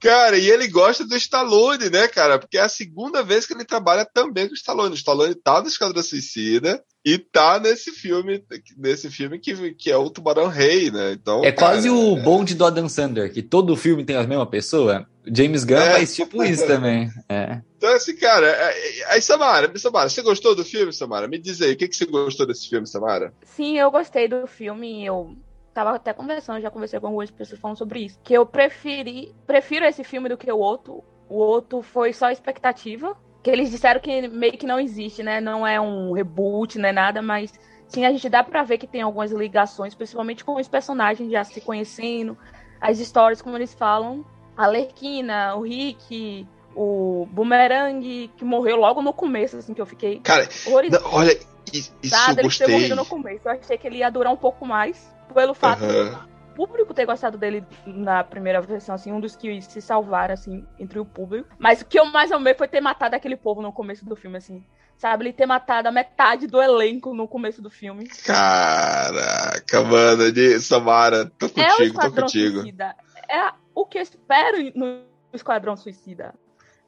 Cara, 0.00 0.38
e 0.38 0.48
ele 0.50 0.68
gosta 0.68 1.04
do 1.04 1.16
Stallone, 1.16 1.90
né, 1.90 2.08
cara? 2.08 2.38
Porque 2.38 2.58
é 2.58 2.62
a 2.62 2.68
segunda 2.68 3.22
vez 3.22 3.46
que 3.46 3.52
ele 3.54 3.64
trabalha 3.64 4.04
também 4.04 4.46
com 4.46 4.52
o 4.52 4.56
Stallone. 4.56 4.92
O 4.92 4.96
Stallone 4.96 5.34
tá 5.34 5.60
no 5.60 5.68
Esquadrão 5.68 6.02
Suicida 6.02 6.82
e 7.04 7.18
tá 7.18 7.58
nesse 7.60 7.90
filme, 7.92 8.42
nesse 8.76 9.10
filme 9.10 9.38
que, 9.38 9.74
que 9.74 9.90
é 9.90 9.96
o 9.96 10.10
Tubarão 10.10 10.48
Rei, 10.48 10.90
né? 10.90 11.12
Então, 11.12 11.44
É 11.44 11.52
quase 11.52 11.88
cara, 11.88 12.00
o 12.00 12.16
bonde 12.16 12.54
do 12.54 12.64
Adam 12.64 12.88
Sandler, 12.88 13.32
que 13.32 13.42
todo 13.42 13.76
filme 13.76 14.04
tem 14.04 14.16
a 14.16 14.24
mesma 14.26 14.46
pessoa. 14.48 15.06
James 15.26 15.64
Gunn 15.64 15.76
É. 15.78 15.92
faz 15.92 16.14
tipo 16.14 16.42
isso 16.42 16.64
também. 16.68 17.10
É. 17.28 17.60
Então, 17.76 17.92
assim, 17.94 18.16
cara, 18.16 18.46
é- 18.46 19.00
é- 19.00 19.12
aí, 19.12 19.20
Samara, 19.22 19.70
Samara, 19.78 20.08
você 20.08 20.22
gostou 20.22 20.54
do 20.54 20.64
filme, 20.64 20.92
Samara? 20.92 21.28
Me 21.28 21.38
diz 21.38 21.60
aí, 21.60 21.72
o 21.72 21.76
que, 21.76 21.88
que 21.88 21.96
você 21.96 22.06
gostou 22.06 22.46
desse 22.46 22.68
filme, 22.68 22.86
Samara? 22.86 23.32
Sim, 23.44 23.78
eu 23.78 23.90
gostei 23.90 24.28
do 24.28 24.46
filme. 24.46 25.04
Eu 25.04 25.36
tava 25.76 25.94
até 25.94 26.14
conversando, 26.14 26.62
já 26.62 26.70
conversei 26.70 26.98
com 26.98 27.08
algumas 27.08 27.30
pessoas 27.30 27.60
falando 27.60 27.76
sobre 27.76 28.00
isso. 28.00 28.18
Que 28.24 28.32
eu 28.32 28.46
preferi, 28.46 29.34
prefiro 29.46 29.84
esse 29.84 30.02
filme 30.02 30.26
do 30.26 30.36
que 30.36 30.50
o 30.50 30.58
outro. 30.58 31.04
O 31.28 31.36
outro 31.36 31.82
foi 31.82 32.14
só 32.14 32.30
expectativa. 32.30 33.14
Que 33.42 33.50
eles 33.50 33.70
disseram 33.70 34.00
que 34.00 34.26
meio 34.26 34.56
que 34.56 34.66
não 34.66 34.80
existe, 34.80 35.22
né? 35.22 35.38
Não 35.38 35.66
é 35.66 35.78
um 35.78 36.12
reboot, 36.12 36.78
não 36.78 36.88
é 36.88 36.92
nada, 36.92 37.20
mas 37.20 37.52
sim, 37.88 38.06
a 38.06 38.10
gente 38.10 38.26
dá 38.28 38.42
pra 38.42 38.62
ver 38.62 38.78
que 38.78 38.86
tem 38.86 39.02
algumas 39.02 39.30
ligações, 39.30 39.94
principalmente 39.94 40.44
com 40.44 40.56
os 40.56 40.66
personagens 40.66 41.30
já 41.30 41.44
se 41.44 41.60
conhecendo, 41.60 42.36
as 42.80 42.98
histórias, 42.98 43.42
como 43.42 43.56
eles 43.56 43.74
falam. 43.74 44.24
A 44.56 44.66
Lerquina, 44.66 45.54
o 45.56 45.60
Rick, 45.60 46.48
o 46.74 47.28
Boomerang, 47.30 48.30
que 48.34 48.44
morreu 48.44 48.76
logo 48.76 49.02
no 49.02 49.12
começo, 49.12 49.58
assim, 49.58 49.74
que 49.74 49.80
eu 49.80 49.86
fiquei 49.86 50.20
Cara, 50.20 50.48
olha, 50.66 50.86
isso 50.86 51.92
eu 52.02 52.26
ele 52.28 52.36
ter 52.36 52.42
gostei. 52.42 52.68
morrido 52.68 52.96
no 52.96 53.04
começo. 53.04 53.46
Eu 53.46 53.52
achei 53.52 53.76
que 53.76 53.86
ele 53.86 53.98
ia 53.98 54.10
durar 54.10 54.32
um 54.32 54.36
pouco 54.36 54.64
mais, 54.66 55.14
pelo 55.36 55.52
fato 55.52 55.84
Aham. 55.84 56.10
do 56.10 56.54
público 56.54 56.94
ter 56.94 57.04
gostado 57.04 57.36
dele 57.36 57.62
na 57.86 58.24
primeira 58.24 58.58
versão, 58.62 58.94
assim, 58.94 59.12
um 59.12 59.20
dos 59.20 59.36
que 59.36 59.60
se 59.60 59.82
salvaram, 59.82 60.32
assim, 60.32 60.66
entre 60.78 60.98
o 60.98 61.04
público. 61.04 61.46
Mas 61.58 61.82
o 61.82 61.84
que 61.84 62.00
eu 62.00 62.06
mais 62.06 62.32
amei 62.32 62.54
foi 62.54 62.66
ter 62.66 62.80
matado 62.80 63.14
aquele 63.14 63.36
povo 63.36 63.60
no 63.60 63.70
começo 63.70 64.06
do 64.06 64.16
filme, 64.16 64.38
assim. 64.38 64.64
Sabe, 64.96 65.24
ele 65.24 65.32
ter 65.34 65.44
matado 65.44 65.88
a 65.88 65.92
metade 65.92 66.46
do 66.46 66.60
elenco 66.60 67.12
no 67.12 67.28
começo 67.28 67.60
do 67.60 67.68
filme. 67.68 68.08
Caraca, 68.24 69.82
mano, 69.82 70.32
de 70.32 70.58
Samara, 70.58 71.30
tô 71.38 71.44
é 71.44 71.48
contigo, 71.50 71.76
tô 71.76 71.82
Esquadrão 71.82 72.24
contigo. 72.24 72.60
Suicida. 72.60 72.96
É 73.28 73.52
o 73.74 73.84
que 73.84 73.98
eu 73.98 74.02
espero 74.02 74.72
no 74.74 75.02
Esquadrão 75.34 75.76
Suicida. 75.76 76.34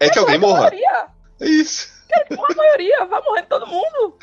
É 0.01 0.09
que 0.09 0.18
alguém 0.18 0.38
morra. 0.38 0.70
É 1.38 1.46
isso. 1.46 1.97
Quero 2.09 2.26
que 2.26 2.36
morra 2.36 2.48
a 2.52 2.56
maioria, 2.56 3.04
vai 3.06 3.22
morrer 3.22 3.42
todo 3.42 3.66
mundo. 3.66 4.18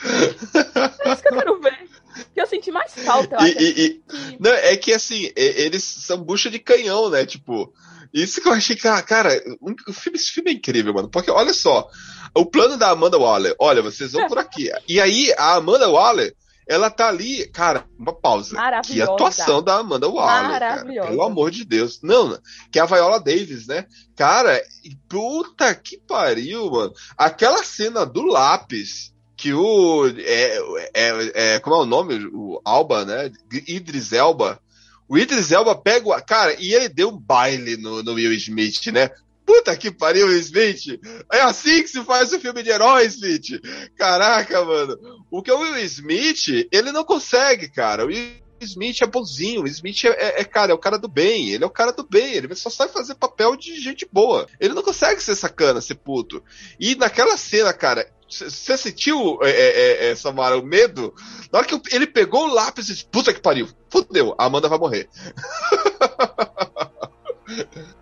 É 1.06 1.14
isso 1.14 1.22
que 1.22 1.28
eu 1.30 1.38
quero 1.38 1.60
ver. 1.62 1.88
Que 2.34 2.42
eu 2.42 2.48
senti 2.48 2.72
mais 2.72 2.94
falta, 2.94 3.36
eu 3.36 3.40
acho. 3.40 3.58
E, 3.60 3.64
e- 3.64 3.86
e- 3.88 4.02
não, 4.40 4.52
é 4.52 4.76
que 4.78 4.94
assim, 4.94 5.32
eles 5.36 5.84
são 5.84 6.18
bucha 6.18 6.50
de 6.50 6.60
canhão, 6.60 7.10
né? 7.10 7.26
Tipo, 7.26 7.74
isso 8.14 8.42
que 8.42 8.48
eu 8.48 8.54
achei, 8.54 8.76
cara, 8.76 9.02
cara 9.02 9.30
o 9.62 9.72
o 9.90 9.94
filme, 9.94 10.18
esse 10.18 10.32
filme 10.32 10.52
é 10.52 10.54
incrível, 10.54 10.94
mano. 10.94 11.10
Porque 11.10 11.30
olha 11.30 11.54
só, 11.54 11.90
o 12.34 12.46
plano 12.46 12.78
da 12.78 12.90
Amanda 12.90 13.18
Waller, 13.18 13.54
olha, 13.60 13.82
vocês 13.82 14.14
vão 14.14 14.28
por 14.28 14.38
aqui. 14.38 14.70
E 14.88 15.00
aí, 15.00 15.34
a 15.38 15.56
Amanda 15.56 15.90
Waller, 15.90 16.34
ela 16.68 16.90
tá 16.90 17.08
ali, 17.08 17.48
cara, 17.48 17.86
uma 17.98 18.14
pausa. 18.14 18.56
Que 18.82 19.02
atuação 19.02 19.62
da 19.62 19.76
Amanda 19.76 20.10
Waller, 20.10 20.50
cara. 20.50 20.70
Maravilhosa. 20.70 21.10
Pelo 21.10 21.24
amor 21.24 21.52
de 21.52 21.64
Deus. 21.64 22.00
Não, 22.02 22.38
que 22.72 22.80
é 22.80 22.82
a 22.82 22.86
Viola 22.86 23.20
Davis, 23.20 23.68
né? 23.68 23.86
Cara, 24.16 24.60
puta 25.08 25.74
que 25.76 25.98
pariu, 25.98 26.72
mano. 26.72 26.94
Aquela 27.18 27.64
cena 27.64 28.06
do 28.06 28.24
lápis 28.26 29.14
que 29.38 29.54
o. 29.54 30.08
É, 30.08 30.58
é, 30.94 31.32
é- 31.56 31.60
como 31.60 31.76
é 31.76 31.80
o 31.80 31.86
nome? 31.86 32.26
O 32.34 32.60
Alba, 32.66 33.06
né? 33.06 33.32
Idris 33.68 34.12
Elba. 34.12 34.60
O 35.08 35.18
Idris 35.18 35.52
Elba 35.52 35.76
pega 35.76 36.08
o. 36.08 36.22
Cara, 36.24 36.56
e 36.60 36.74
ele 36.74 36.90
deu 36.90 37.10
um 37.10 37.18
baile 37.18 37.78
no, 37.78 38.02
no 38.02 38.14
Will 38.14 38.34
Smith, 38.34 38.88
né? 38.88 39.12
Puta 39.46 39.76
que 39.78 39.92
pariu, 39.92 40.32
Smith! 40.40 41.00
É 41.32 41.42
assim 41.42 41.84
que 41.84 41.88
se 41.88 42.04
faz 42.04 42.34
o 42.34 42.40
filme 42.40 42.64
de 42.64 42.70
herói, 42.70 43.06
Smith! 43.06 43.62
Caraca, 43.98 44.64
mano. 44.66 44.98
O 45.30 45.42
que 45.42 45.52
é 45.52 45.54
o 45.54 45.60
Will 45.60 45.78
Smith, 45.86 46.68
ele 46.72 46.92
não 46.92 47.04
consegue, 47.04 47.70
cara. 47.70 48.04
O 48.04 48.08
Will 48.08 48.46
Smith 48.62 49.02
é 49.02 49.06
bonzinho, 49.06 49.64
o 49.64 49.68
Smith 49.68 50.06
é, 50.06 50.10
é- 50.10 50.42
é, 50.42 50.44
cara, 50.44 50.72
é 50.72 50.76
o 50.76 50.80
cara 50.80 50.98
do 50.98 51.08
bem, 51.08 51.50
ele 51.50 51.64
é 51.64 51.68
o 51.68 51.72
cara 51.72 51.92
do 51.92 52.08
bem, 52.08 52.34
ele 52.34 52.56
só 52.56 52.70
sabe 52.70 52.94
fazer 52.94 53.16
papel 53.16 53.56
de 53.56 53.80
gente 53.80 54.08
boa. 54.12 54.48
Ele 54.60 54.74
não 54.74 54.82
consegue 54.82 55.22
ser 55.22 55.36
sacana, 55.36 55.82
ser 55.82 55.96
puto. 55.96 56.42
E 56.80 56.96
naquela 56.96 57.38
cena, 57.38 57.74
cara, 57.74 58.10
você 58.28 58.78
sentiu, 58.78 59.38
é, 59.44 59.50
é, 59.50 60.08
é, 60.08 60.16
Samara, 60.16 60.58
o 60.58 60.66
medo? 60.66 61.14
Na 61.52 61.60
hora 61.60 61.68
que 61.68 61.80
ele 61.96 62.08
pegou 62.08 62.46
o 62.46 62.54
lápis 62.54 62.90
e 62.90 62.94
disse, 62.94 63.06
puta 63.06 63.34
que 63.34 63.42
pariu, 63.42 63.68
fudeu, 63.90 64.34
a 64.38 64.46
Amanda 64.46 64.68
vai 64.68 64.80
morrer. 64.80 65.08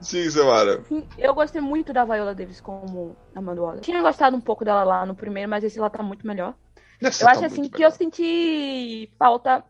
Sim, 0.02 0.30
Samara. 0.30 0.84
Sim, 0.84 1.08
eu 1.18 1.34
gostei 1.34 1.62
muito 1.62 1.94
da 1.94 2.06
Viola 2.06 2.34
Davis 2.34 2.62
como 2.62 3.16
Amanda 3.36 3.62
Waller. 3.62 3.82
Tinha 3.82 4.02
gostado 4.02 4.36
um 4.36 4.42
pouco 4.42 4.64
dela 4.64 4.84
lá 4.84 5.06
no 5.06 5.16
primeiro, 5.16 5.50
mas 5.50 5.64
esse 5.64 5.80
lá 5.80 5.90
tá 5.90 6.02
muito 6.02 6.26
melhor. 6.26 6.56
Essa 7.02 7.24
eu 7.24 7.28
tá 7.28 7.32
acho 7.32 7.46
assim 7.46 7.64
que 7.64 7.78
melhor. 7.78 7.88
eu 7.88 7.92
senti 7.92 9.12
falta 9.18 9.64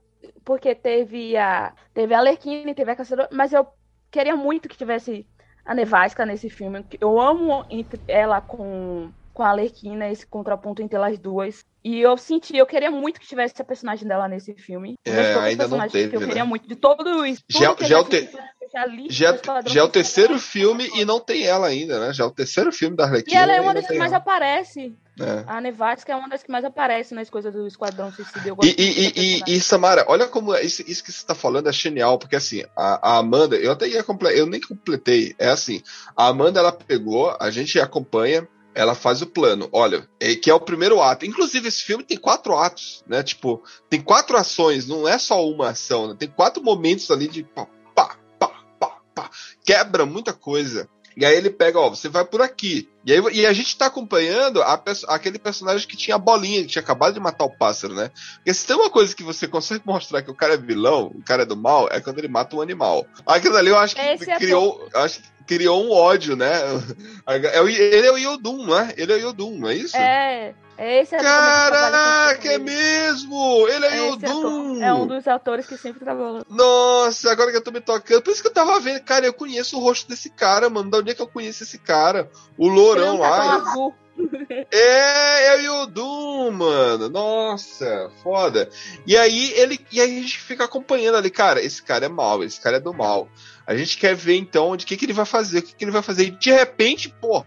porque 0.45 0.75
teve 0.75 1.35
a 1.35 1.73
teve 1.93 2.13
a 2.13 2.21
Lerquine, 2.21 2.75
teve 2.75 2.91
a 2.91 2.95
Caçadora, 2.95 3.29
mas 3.31 3.53
eu 3.53 3.67
queria 4.11 4.35
muito 4.35 4.69
que 4.69 4.77
tivesse 4.77 5.27
a 5.65 5.73
Nevasca 5.73 6.25
nesse 6.25 6.49
filme. 6.49 6.85
Eu 6.99 7.19
amo 7.19 7.65
entre 7.69 8.01
ela 8.07 8.41
com 8.41 9.11
com 9.33 9.43
a 9.43 9.51
Lerquina, 9.51 10.09
esse 10.11 10.25
contraponto 10.27 10.81
entre 10.81 10.95
elas 10.95 11.17
duas. 11.17 11.65
E 11.83 11.99
eu 11.99 12.15
senti, 12.17 12.55
eu 12.55 12.65
queria 12.65 12.89
muito 12.91 13.19
que 13.19 13.27
tivesse 13.27 13.53
a 13.61 13.65
personagem 13.65 14.07
dela 14.07 14.27
nesse 14.27 14.53
filme. 14.53 14.95
É, 15.03 15.33
ainda 15.35 15.67
não 15.67 15.85
teve, 15.89 16.11
que 16.11 16.15
Eu 16.15 16.21
né? 16.21 16.27
queria 16.27 16.45
muito 16.45 16.67
de 16.67 16.75
todo 16.75 17.25
isso. 17.25 17.41
Já- 17.49 17.75
já 17.81 17.99
é 17.99 18.03
te- 18.05 18.29
já 18.71 18.87
Já, 19.09 19.31
já 19.33 19.53
é 19.53 19.59
o 19.59 19.61
Suicida. 19.63 19.89
terceiro 19.89 20.39
filme 20.39 20.89
e 20.95 21.03
não 21.03 21.19
tem 21.19 21.43
ela 21.43 21.67
ainda, 21.67 21.99
né? 21.99 22.13
Já 22.13 22.23
é 22.23 22.27
o 22.27 22.31
terceiro 22.31 22.71
filme 22.71 22.95
da 22.95 23.03
E 23.03 23.07
Arlequina. 23.07 23.41
ela 23.41 23.53
é 23.53 23.61
uma 23.61 23.73
das 23.73 23.85
que 23.85 23.97
mais 23.97 24.11
ela. 24.11 24.19
aparece. 24.21 24.95
É. 25.19 25.43
A 25.45 25.61
Nevasca 25.61 26.11
é 26.11 26.15
uma 26.15 26.27
das 26.29 26.41
que 26.41 26.51
mais 26.51 26.65
aparece 26.65 27.13
nas 27.13 27.29
coisas 27.29 27.53
do 27.53 27.67
Esquadrão 27.67 28.11
Suicida. 28.11 28.39
E, 28.63 28.67
e, 28.81 28.81
e, 28.81 29.43
e, 29.45 29.55
e, 29.57 29.61
Samara, 29.61 30.05
olha 30.07 30.27
como 30.27 30.55
é- 30.55 30.63
isso, 30.63 30.83
isso 30.87 31.03
que 31.03 31.11
você 31.11 31.23
tá 31.23 31.35
falando 31.35 31.69
é 31.69 31.73
genial, 31.73 32.17
porque 32.17 32.35
assim, 32.35 32.63
a, 32.75 33.11
a 33.11 33.17
Amanda, 33.17 33.55
eu 33.57 33.71
até 33.73 33.87
ia 33.87 34.03
completar, 34.03 34.35
eu 34.37 34.47
nem 34.47 34.59
completei, 34.59 35.35
é 35.37 35.49
assim, 35.49 35.83
a 36.17 36.27
Amanda 36.29 36.59
ela 36.59 36.71
pegou, 36.71 37.35
a 37.39 37.51
gente 37.51 37.79
acompanha, 37.79 38.47
ela 38.75 38.95
faz 38.95 39.21
o 39.21 39.27
plano, 39.27 39.69
olha, 39.71 40.07
é, 40.19 40.35
que 40.35 40.49
é 40.49 40.53
o 40.53 40.59
primeiro 40.59 41.01
ato. 41.01 41.25
Inclusive, 41.25 41.67
esse 41.67 41.83
filme 41.83 42.03
tem 42.03 42.17
quatro 42.17 42.55
atos, 42.55 43.03
né? 43.07 43.23
Tipo, 43.23 43.63
tem 43.89 44.01
quatro 44.01 44.37
ações, 44.37 44.87
não 44.87 45.07
é 45.07 45.17
só 45.17 45.45
uma 45.47 45.69
ação, 45.69 46.07
né? 46.07 46.15
Tem 46.17 46.29
quatro 46.29 46.63
momentos 46.63 47.09
ali 47.11 47.27
de 47.27 47.43
pá, 47.43 47.67
pá, 47.95 48.17
pá, 48.39 48.61
pá, 48.79 49.01
pá. 49.13 49.29
Quebra 49.63 50.05
muita 50.05 50.33
coisa. 50.33 50.89
E 51.15 51.25
aí 51.25 51.35
ele 51.35 51.49
pega, 51.49 51.79
ó, 51.79 51.89
você 51.89 52.09
vai 52.09 52.25
por 52.25 52.41
aqui. 52.41 52.89
E, 53.05 53.13
aí, 53.13 53.21
e 53.33 53.45
a 53.45 53.53
gente 53.53 53.77
tá 53.77 53.85
acompanhando 53.85 54.61
a 54.61 54.81
aquele 55.09 55.37
personagem 55.37 55.87
que 55.87 55.95
tinha 55.95 56.15
a 56.15 56.19
bolinha, 56.19 56.61
que 56.61 56.69
tinha 56.69 56.81
acabado 56.81 57.13
de 57.13 57.19
matar 57.19 57.45
o 57.45 57.55
pássaro, 57.55 57.93
né? 57.93 58.09
Porque 58.37 58.53
se 58.53 58.65
tem 58.65 58.75
uma 58.75 58.89
coisa 58.89 59.15
que 59.15 59.23
você 59.23 59.47
consegue 59.47 59.83
mostrar 59.85 60.21
que 60.21 60.31
o 60.31 60.35
cara 60.35 60.55
é 60.55 60.57
vilão, 60.57 61.11
o 61.13 61.23
cara 61.23 61.43
é 61.43 61.45
do 61.45 61.55
mal, 61.55 61.87
é 61.91 61.99
quando 61.99 62.17
ele 62.19 62.27
mata 62.27 62.55
um 62.55 62.61
animal. 62.61 63.05
Aquilo 63.25 63.57
ali 63.57 63.69
eu 63.69 63.77
acho 63.77 63.95
que 63.95 64.01
Esse 64.01 64.31
é 64.31 64.37
criou, 64.37 64.87
eu 64.91 64.99
acho 65.01 65.21
que 65.21 65.27
criou 65.45 65.83
um 65.85 65.91
ódio, 65.91 66.35
né? 66.35 66.51
É 67.25 67.59
Ele 67.59 68.07
é 68.07 68.11
o 68.11 68.17
Yodum, 68.17 68.65
não 68.65 68.77
é? 68.77 68.93
Ele 68.97 69.13
é 69.13 69.15
o 69.15 69.19
Yodum, 69.19 69.57
não 69.57 69.69
é 69.69 69.75
isso? 69.75 69.95
É, 69.95 70.53
é 70.77 71.01
esse 71.01 71.15
trabalha 71.15 71.71
Caraca, 71.71 72.51
é 72.51 72.57
mesmo! 72.57 73.67
Ele 73.69 73.85
é 73.85 73.89
É 73.89 74.07
Yodum! 74.07 74.83
É 74.83 74.93
um 74.93 75.07
dos 75.07 75.27
atores 75.27 75.65
que 75.65 75.77
sempre 75.77 76.03
trabalhou. 76.03 76.43
Nossa, 76.49 77.31
agora 77.31 77.51
que 77.51 77.57
eu 77.57 77.63
tô 77.63 77.71
me 77.71 77.79
tocando. 77.79 78.21
Por 78.21 78.31
isso 78.31 78.41
que 78.41 78.47
eu 78.47 78.53
tava 78.53 78.79
vendo, 78.79 79.01
cara, 79.01 79.25
eu 79.25 79.33
conheço 79.33 79.77
o 79.77 79.79
rosto 79.79 80.09
desse 80.09 80.29
cara, 80.29 80.69
mano. 80.69 80.89
Da 80.89 80.97
onde 80.97 81.11
é 81.11 81.13
que 81.13 81.21
eu 81.21 81.27
conheço 81.27 81.63
esse 81.63 81.77
cara? 81.77 82.29
O 82.57 82.67
lourão 82.67 83.15
é 83.15 83.19
lá. 83.19 83.55
azul. 83.55 83.93
É, 84.71 85.47
é 85.47 85.57
o 85.57 85.61
Yodum, 85.61 86.51
mano. 86.51 87.09
Nossa, 87.09 88.11
foda. 88.21 88.69
E 89.05 89.17
aí 89.17 89.51
ele, 89.55 89.79
e 89.91 89.99
aí 89.99 90.17
a 90.17 90.21
gente 90.21 90.37
fica 90.39 90.65
acompanhando 90.65 91.17
ali, 91.17 91.29
cara, 91.29 91.61
esse 91.61 91.81
cara 91.81 92.05
é 92.05 92.09
mal, 92.09 92.43
esse 92.43 92.59
cara 92.61 92.77
é 92.77 92.79
do 92.79 92.93
mal. 92.93 93.27
A 93.65 93.75
gente 93.75 93.97
quer 93.97 94.15
ver 94.15 94.35
então 94.35 94.75
de 94.75 94.85
que 94.85 94.97
que 94.97 95.05
ele 95.05 95.13
vai 95.13 95.25
fazer, 95.25 95.59
o 95.59 95.63
que 95.63 95.75
que 95.75 95.83
ele 95.83 95.91
vai 95.91 96.01
fazer. 96.01 96.25
E 96.25 96.31
de 96.31 96.51
repente, 96.51 97.09
porra, 97.09 97.45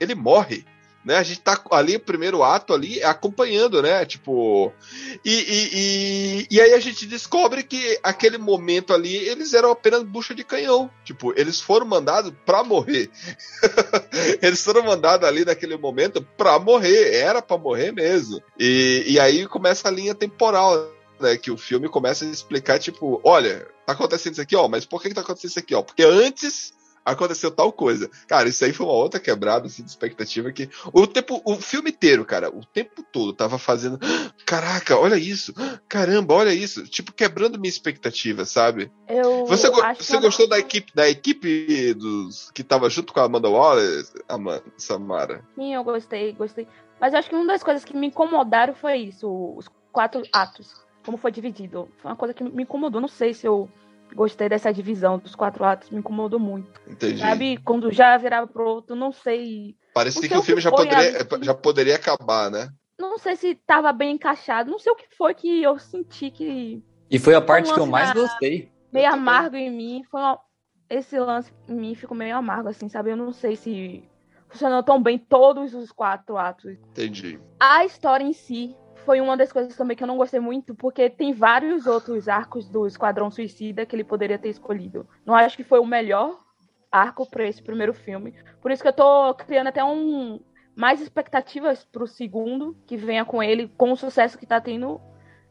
ele 0.00 0.14
morre. 0.14 0.64
Né, 1.04 1.16
a 1.16 1.22
gente 1.22 1.40
tá 1.40 1.58
ali, 1.70 1.96
o 1.96 2.00
primeiro 2.00 2.42
ato 2.42 2.74
ali, 2.74 3.02
acompanhando, 3.02 3.80
né? 3.80 4.04
Tipo. 4.04 4.70
E, 5.24 5.32
e, 5.32 5.70
e, 5.72 6.46
e 6.50 6.60
aí 6.60 6.74
a 6.74 6.80
gente 6.80 7.06
descobre 7.06 7.62
que 7.62 7.98
aquele 8.02 8.36
momento 8.36 8.92
ali, 8.92 9.16
eles 9.16 9.54
eram 9.54 9.70
apenas 9.70 10.02
bucha 10.02 10.34
de 10.34 10.44
canhão. 10.44 10.90
Tipo, 11.04 11.32
eles 11.34 11.60
foram 11.62 11.86
mandados 11.86 12.30
pra 12.44 12.62
morrer. 12.62 13.10
eles 14.42 14.62
foram 14.62 14.84
mandados 14.84 15.26
ali 15.26 15.46
naquele 15.46 15.78
momento 15.78 16.20
pra 16.36 16.58
morrer. 16.58 17.14
Era 17.14 17.40
pra 17.40 17.56
morrer 17.56 17.90
mesmo. 17.90 18.42
E, 18.58 19.04
e 19.06 19.18
aí 19.18 19.46
começa 19.46 19.88
a 19.88 19.92
linha 19.92 20.14
temporal. 20.14 20.97
Né, 21.20 21.36
que 21.36 21.50
o 21.50 21.56
filme 21.56 21.88
começa 21.88 22.24
a 22.24 22.28
explicar, 22.28 22.78
tipo, 22.78 23.20
olha, 23.24 23.66
tá 23.84 23.92
acontecendo 23.92 24.32
isso 24.34 24.42
aqui, 24.42 24.54
ó, 24.54 24.68
mas 24.68 24.84
por 24.84 25.02
que, 25.02 25.08
que 25.08 25.14
tá 25.14 25.20
acontecendo 25.20 25.50
isso 25.50 25.58
aqui, 25.58 25.74
ó? 25.74 25.82
Porque 25.82 26.02
antes 26.02 26.72
aconteceu 27.04 27.50
tal 27.50 27.72
coisa. 27.72 28.10
Cara, 28.26 28.48
isso 28.48 28.64
aí 28.64 28.72
foi 28.72 28.86
uma 28.86 28.94
outra 28.94 29.18
quebrada 29.18 29.66
assim, 29.66 29.82
de 29.82 29.90
expectativa 29.90 30.52
que 30.52 30.68
o 30.92 31.06
tempo, 31.06 31.40
o 31.44 31.56
filme 31.56 31.90
inteiro, 31.90 32.24
cara, 32.24 32.50
o 32.50 32.64
tempo 32.64 33.02
todo 33.02 33.32
tava 33.32 33.58
fazendo, 33.58 33.98
"Ah, 34.02 34.30
caraca, 34.44 34.96
olha 34.96 35.16
isso, 35.16 35.52
"Ah, 35.56 35.80
caramba, 35.88 36.34
olha 36.34 36.52
isso, 36.52 36.84
tipo 36.84 37.12
quebrando 37.12 37.58
minha 37.58 37.70
expectativa, 37.70 38.44
sabe? 38.44 38.92
Eu 39.08 39.46
Você, 39.46 39.70
você 39.70 40.18
gostou 40.18 40.48
da 40.48 40.58
equipe, 40.58 40.92
da 40.94 41.08
equipe 41.08 41.94
dos 41.94 42.50
que 42.50 42.62
tava 42.62 42.90
junto 42.90 43.12
com 43.12 43.20
a 43.20 43.24
Amanda 43.24 43.48
Waller, 43.48 44.04
Amanda, 44.28 44.64
Samara? 44.76 45.42
Sim, 45.54 45.74
eu 45.74 45.82
gostei, 45.82 46.32
gostei. 46.32 46.68
Mas 47.00 47.12
eu 47.12 47.20
acho 47.20 47.28
que 47.28 47.34
uma 47.34 47.46
das 47.46 47.62
coisas 47.62 47.84
que 47.84 47.96
me 47.96 48.08
incomodaram 48.08 48.74
foi 48.74 48.96
isso, 48.96 49.28
os 49.56 49.68
quatro 49.92 50.22
atos. 50.32 50.87
Como 51.08 51.16
foi 51.16 51.32
dividido. 51.32 51.88
Foi 52.02 52.10
uma 52.10 52.16
coisa 52.18 52.34
que 52.34 52.44
me 52.44 52.64
incomodou. 52.64 53.00
Não 53.00 53.08
sei 53.08 53.32
se 53.32 53.46
eu 53.46 53.66
gostei 54.14 54.46
dessa 54.46 54.70
divisão 54.70 55.16
dos 55.18 55.34
quatro 55.34 55.64
atos. 55.64 55.88
Me 55.88 56.00
incomodou 56.00 56.38
muito. 56.38 56.78
Entendi. 56.86 57.18
Sabe? 57.22 57.56
Quando 57.64 57.90
já 57.90 58.14
virava 58.18 58.46
pro 58.46 58.68
outro, 58.68 58.94
não 58.94 59.10
sei. 59.10 59.74
Parecia 59.94 60.20
não 60.20 60.28
que 60.28 60.28
sei 60.34 60.38
o 60.38 60.42
filme 60.42 60.60
já 60.60 60.68
foi 60.68 60.84
poderia, 60.86 61.18
ali. 61.32 61.44
já 61.46 61.54
poderia 61.54 61.96
acabar, 61.96 62.50
né? 62.50 62.68
Não 63.00 63.16
sei 63.16 63.36
se 63.36 63.54
tava 63.54 63.90
bem 63.90 64.16
encaixado. 64.16 64.70
Não 64.70 64.78
sei 64.78 64.92
o 64.92 64.96
que 64.96 65.06
foi 65.16 65.32
que 65.32 65.62
eu 65.62 65.78
senti 65.78 66.30
que. 66.30 66.84
E 67.10 67.18
foi 67.18 67.34
a 67.34 67.40
parte 67.40 67.70
Um 67.70 67.74
que 67.74 67.80
eu 67.80 67.86
mais 67.86 68.12
gostei. 68.12 68.70
meio 68.92 69.10
amargo 69.10 69.56
em 69.56 69.70
mim. 69.70 70.04
Foi 70.10 70.20
uma- 70.20 70.38
Esse 70.90 71.18
lance 71.18 71.50
em 71.66 71.74
mim 71.74 71.94
ficou 71.94 72.14
meio 72.14 72.36
amargo, 72.36 72.68
assim, 72.68 72.86
sabe? 72.90 73.10
Eu 73.12 73.16
não 73.16 73.32
sei 73.32 73.56
se 73.56 74.04
funcionou 74.50 74.82
tão 74.82 75.02
bem 75.02 75.18
todos 75.18 75.72
os 75.72 75.90
quatro 75.90 76.36
atos. 76.36 76.76
Entendi. 76.90 77.40
A 77.58 77.82
história 77.86 78.24
em 78.24 78.34
si 78.34 78.76
foi 79.08 79.22
uma 79.22 79.38
das 79.38 79.50
coisas 79.50 79.74
também 79.74 79.96
que 79.96 80.02
eu 80.02 80.06
não 80.06 80.18
gostei 80.18 80.38
muito, 80.38 80.74
porque 80.74 81.08
tem 81.08 81.32
vários 81.32 81.86
outros 81.86 82.28
arcos 82.28 82.68
do 82.68 82.86
Esquadrão 82.86 83.30
Suicida 83.30 83.86
que 83.86 83.96
ele 83.96 84.04
poderia 84.04 84.38
ter 84.38 84.50
escolhido. 84.50 85.08
Não 85.24 85.34
acho 85.34 85.56
que 85.56 85.64
foi 85.64 85.78
o 85.78 85.86
melhor 85.86 86.38
arco 86.92 87.24
para 87.24 87.48
esse 87.48 87.62
primeiro 87.62 87.94
filme. 87.94 88.34
Por 88.60 88.70
isso 88.70 88.82
que 88.82 88.88
eu 88.88 88.92
tô 88.92 89.32
criando 89.32 89.68
até 89.68 89.82
um 89.82 90.38
mais 90.76 91.00
expectativas 91.00 91.86
pro 91.90 92.06
segundo 92.06 92.76
que 92.86 92.98
venha 92.98 93.24
com 93.24 93.42
ele, 93.42 93.72
com 93.78 93.92
o 93.92 93.96
sucesso 93.96 94.36
que 94.36 94.44
tá 94.44 94.60
tendo. 94.60 95.00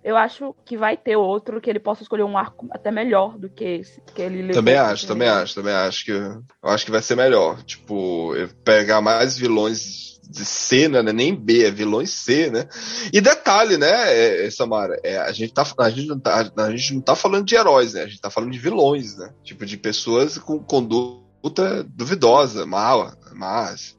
Eu 0.04 0.16
acho 0.16 0.56
que 0.64 0.78
vai 0.78 0.96
ter 0.96 1.16
outro 1.16 1.60
que 1.60 1.68
ele 1.68 1.80
possa 1.80 2.04
escolher 2.04 2.26
um 2.26 2.38
arco 2.38 2.68
até 2.70 2.92
melhor 2.92 3.40
do 3.40 3.50
que 3.50 3.64
esse 3.64 4.00
que 4.14 4.22
ele 4.22 4.54
Também 4.54 4.76
acho, 4.76 5.08
também 5.08 5.30
acho, 5.30 5.56
também 5.56 5.74
acho 5.74 6.06
que 6.06 6.12
eu 6.12 6.44
acho 6.62 6.86
que 6.86 6.92
vai 6.92 7.02
ser 7.02 7.16
melhor. 7.16 7.64
Tipo, 7.64 8.34
pegar 8.64 9.02
mais 9.02 9.36
vilões 9.36 10.17
de 10.30 10.46
C, 10.46 10.88
né? 10.88 11.02
Nem 11.02 11.36
B, 11.36 11.66
é 11.66 11.72
vilões 11.72 12.12
C, 12.12 12.50
né? 12.50 12.68
E 13.14 13.22
detalhe, 13.22 13.78
né, 13.78 14.14
é, 14.14 14.46
é, 14.46 14.52
Samara, 14.52 15.00
é, 15.04 15.18
a, 15.18 15.32
gente 15.32 15.54
tá, 15.54 15.64
a, 15.80 15.90
gente 15.90 16.08
não 16.08 16.20
tá, 16.20 16.52
a 16.58 16.72
gente 16.72 16.94
não 16.94 17.02
tá 17.02 17.16
falando 17.16 17.46
de 17.46 17.56
heróis, 17.56 17.94
né? 17.94 18.04
A 18.04 18.08
gente 18.08 18.22
tá 18.22 18.30
falando 18.30 18.52
de 18.52 18.60
vilões, 18.60 19.18
né? 19.18 19.34
Tipo, 19.44 19.66
de 19.66 19.78
pessoas 19.78 20.38
com 20.38 20.60
conduta 20.60 21.84
duvidosa, 21.84 22.66
mal, 22.66 23.12
mas. 23.34 23.98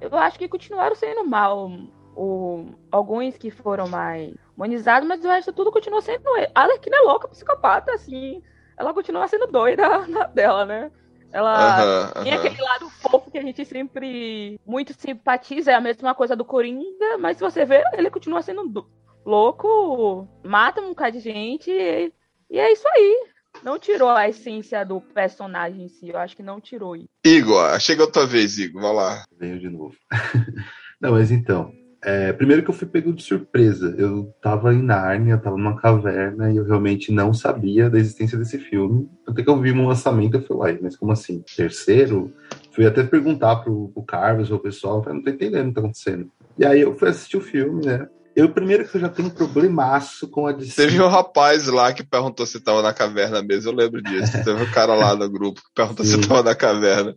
eu 0.00 0.14
acho 0.16 0.38
que 0.38 0.48
continuaram 0.48 0.94
sendo 0.94 1.24
mal. 1.24 1.70
O, 2.14 2.66
alguns 2.90 3.38
que 3.38 3.50
foram 3.50 3.88
mais 3.88 4.34
humanizados, 4.54 5.08
mas 5.08 5.24
o 5.24 5.28
resto 5.28 5.52
tudo 5.52 5.72
continua 5.72 6.02
sendo. 6.02 6.28
A 6.54 6.62
Arlequina 6.62 6.96
é 6.96 7.00
louca, 7.00 7.28
psicopata, 7.28 7.92
assim. 7.92 8.42
Ela 8.78 8.92
continua 8.92 9.26
sendo 9.28 9.46
doida 9.46 10.04
na 10.08 10.24
dela, 10.24 10.66
né? 10.66 10.90
Ela 11.32 12.12
tem 12.24 12.32
aquele 12.34 12.60
lado 12.60 12.90
fofo 12.90 13.30
que 13.30 13.38
a 13.38 13.42
gente 13.42 13.64
sempre 13.64 14.60
muito 14.66 14.92
simpatiza, 14.92 15.70
é 15.72 15.74
a 15.74 15.80
mesma 15.80 16.14
coisa 16.14 16.36
do 16.36 16.44
Coringa, 16.44 17.16
mas 17.18 17.36
se 17.38 17.42
você 17.42 17.64
vê, 17.64 17.82
ele 17.94 18.10
continua 18.10 18.42
sendo 18.42 18.68
do- 18.68 18.86
louco, 19.24 20.28
mata 20.44 20.80
um 20.80 20.88
bocado 20.90 21.12
de 21.16 21.20
gente, 21.20 21.70
e, 21.70 22.12
e 22.50 22.58
é 22.58 22.72
isso 22.72 22.86
aí. 22.88 23.28
Não 23.62 23.78
tirou 23.78 24.08
a 24.10 24.28
essência 24.28 24.84
do 24.84 25.00
personagem 25.00 25.84
em 25.84 25.88
si, 25.88 26.08
eu 26.08 26.18
acho 26.18 26.34
que 26.36 26.42
não 26.42 26.60
tirou. 26.60 26.96
Igor, 27.24 27.78
chega 27.80 28.04
a 28.04 28.10
tua 28.10 28.26
vez, 28.26 28.58
Igor. 28.58 28.80
Vai 28.82 28.92
lá. 28.94 29.24
Venho 29.38 29.58
de 29.58 29.68
novo. 29.68 29.94
Não, 31.00 31.12
mas 31.12 31.30
então. 31.30 31.70
É, 32.04 32.32
primeiro 32.32 32.62
que 32.62 32.70
eu 32.70 32.74
fui 32.74 32.86
pego 32.86 33.12
de 33.12 33.22
surpresa. 33.22 33.94
Eu 33.96 34.34
tava 34.42 34.74
em 34.74 34.82
Nárnia, 34.82 35.38
tava 35.38 35.56
numa 35.56 35.76
caverna 35.76 36.50
e 36.52 36.56
eu 36.56 36.64
realmente 36.64 37.12
não 37.12 37.32
sabia 37.32 37.88
da 37.88 37.98
existência 37.98 38.36
desse 38.36 38.58
filme. 38.58 39.08
Até 39.26 39.42
que 39.42 39.48
eu 39.48 39.60
vi 39.60 39.72
um 39.72 39.86
lançamento, 39.86 40.36
eu 40.36 40.42
falei, 40.42 40.78
mas 40.82 40.96
como 40.96 41.12
assim? 41.12 41.44
Terceiro? 41.56 42.32
Fui 42.72 42.84
até 42.86 43.04
perguntar 43.04 43.56
pro, 43.56 43.88
pro 43.94 44.02
Carlos 44.02 44.50
ou 44.50 44.56
o 44.56 44.60
pessoal, 44.60 44.96
eu 44.96 45.02
falei, 45.02 45.18
não 45.18 45.24
tô 45.24 45.30
entendendo 45.30 45.66
o 45.66 45.68
que 45.68 45.74
tá 45.74 45.80
acontecendo. 45.80 46.30
E 46.58 46.66
aí 46.66 46.80
eu 46.80 46.96
fui 46.96 47.08
assistir 47.08 47.36
o 47.36 47.40
filme, 47.40 47.86
né? 47.86 48.08
Eu, 48.34 48.48
primeiro 48.48 48.88
que 48.88 48.96
eu 48.96 49.00
já 49.00 49.10
tenho 49.10 49.28
um 49.28 49.30
problemaço 49.30 50.26
com 50.28 50.46
a 50.46 50.52
DC. 50.52 50.74
Teve 50.74 51.00
um 51.02 51.06
rapaz 51.06 51.66
lá 51.66 51.92
que 51.92 52.02
perguntou 52.02 52.46
se 52.46 52.60
tava 52.60 52.82
na 52.82 52.92
caverna 52.92 53.42
mesmo, 53.42 53.70
eu 53.70 53.76
lembro 53.76 54.02
disso. 54.02 54.32
Teve 54.42 54.62
um 54.62 54.70
cara 54.70 54.94
lá 54.94 55.14
no 55.14 55.28
grupo 55.28 55.60
que 55.60 55.74
perguntou 55.74 56.04
se 56.04 56.16
Sim. 56.16 56.22
tava 56.22 56.42
na 56.42 56.54
caverna. 56.54 57.14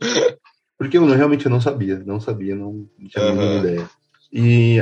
Porque 0.77 0.97
eu 0.97 1.05
realmente 1.05 1.45
eu 1.45 1.51
não 1.51 1.61
sabia, 1.61 2.03
não 2.05 2.19
sabia, 2.19 2.53
não 2.53 2.85
tinha 3.07 3.23
a 3.23 3.27
mínima 3.27 3.45
Aham. 3.45 3.59
ideia. 3.59 3.89
E, 4.37 4.79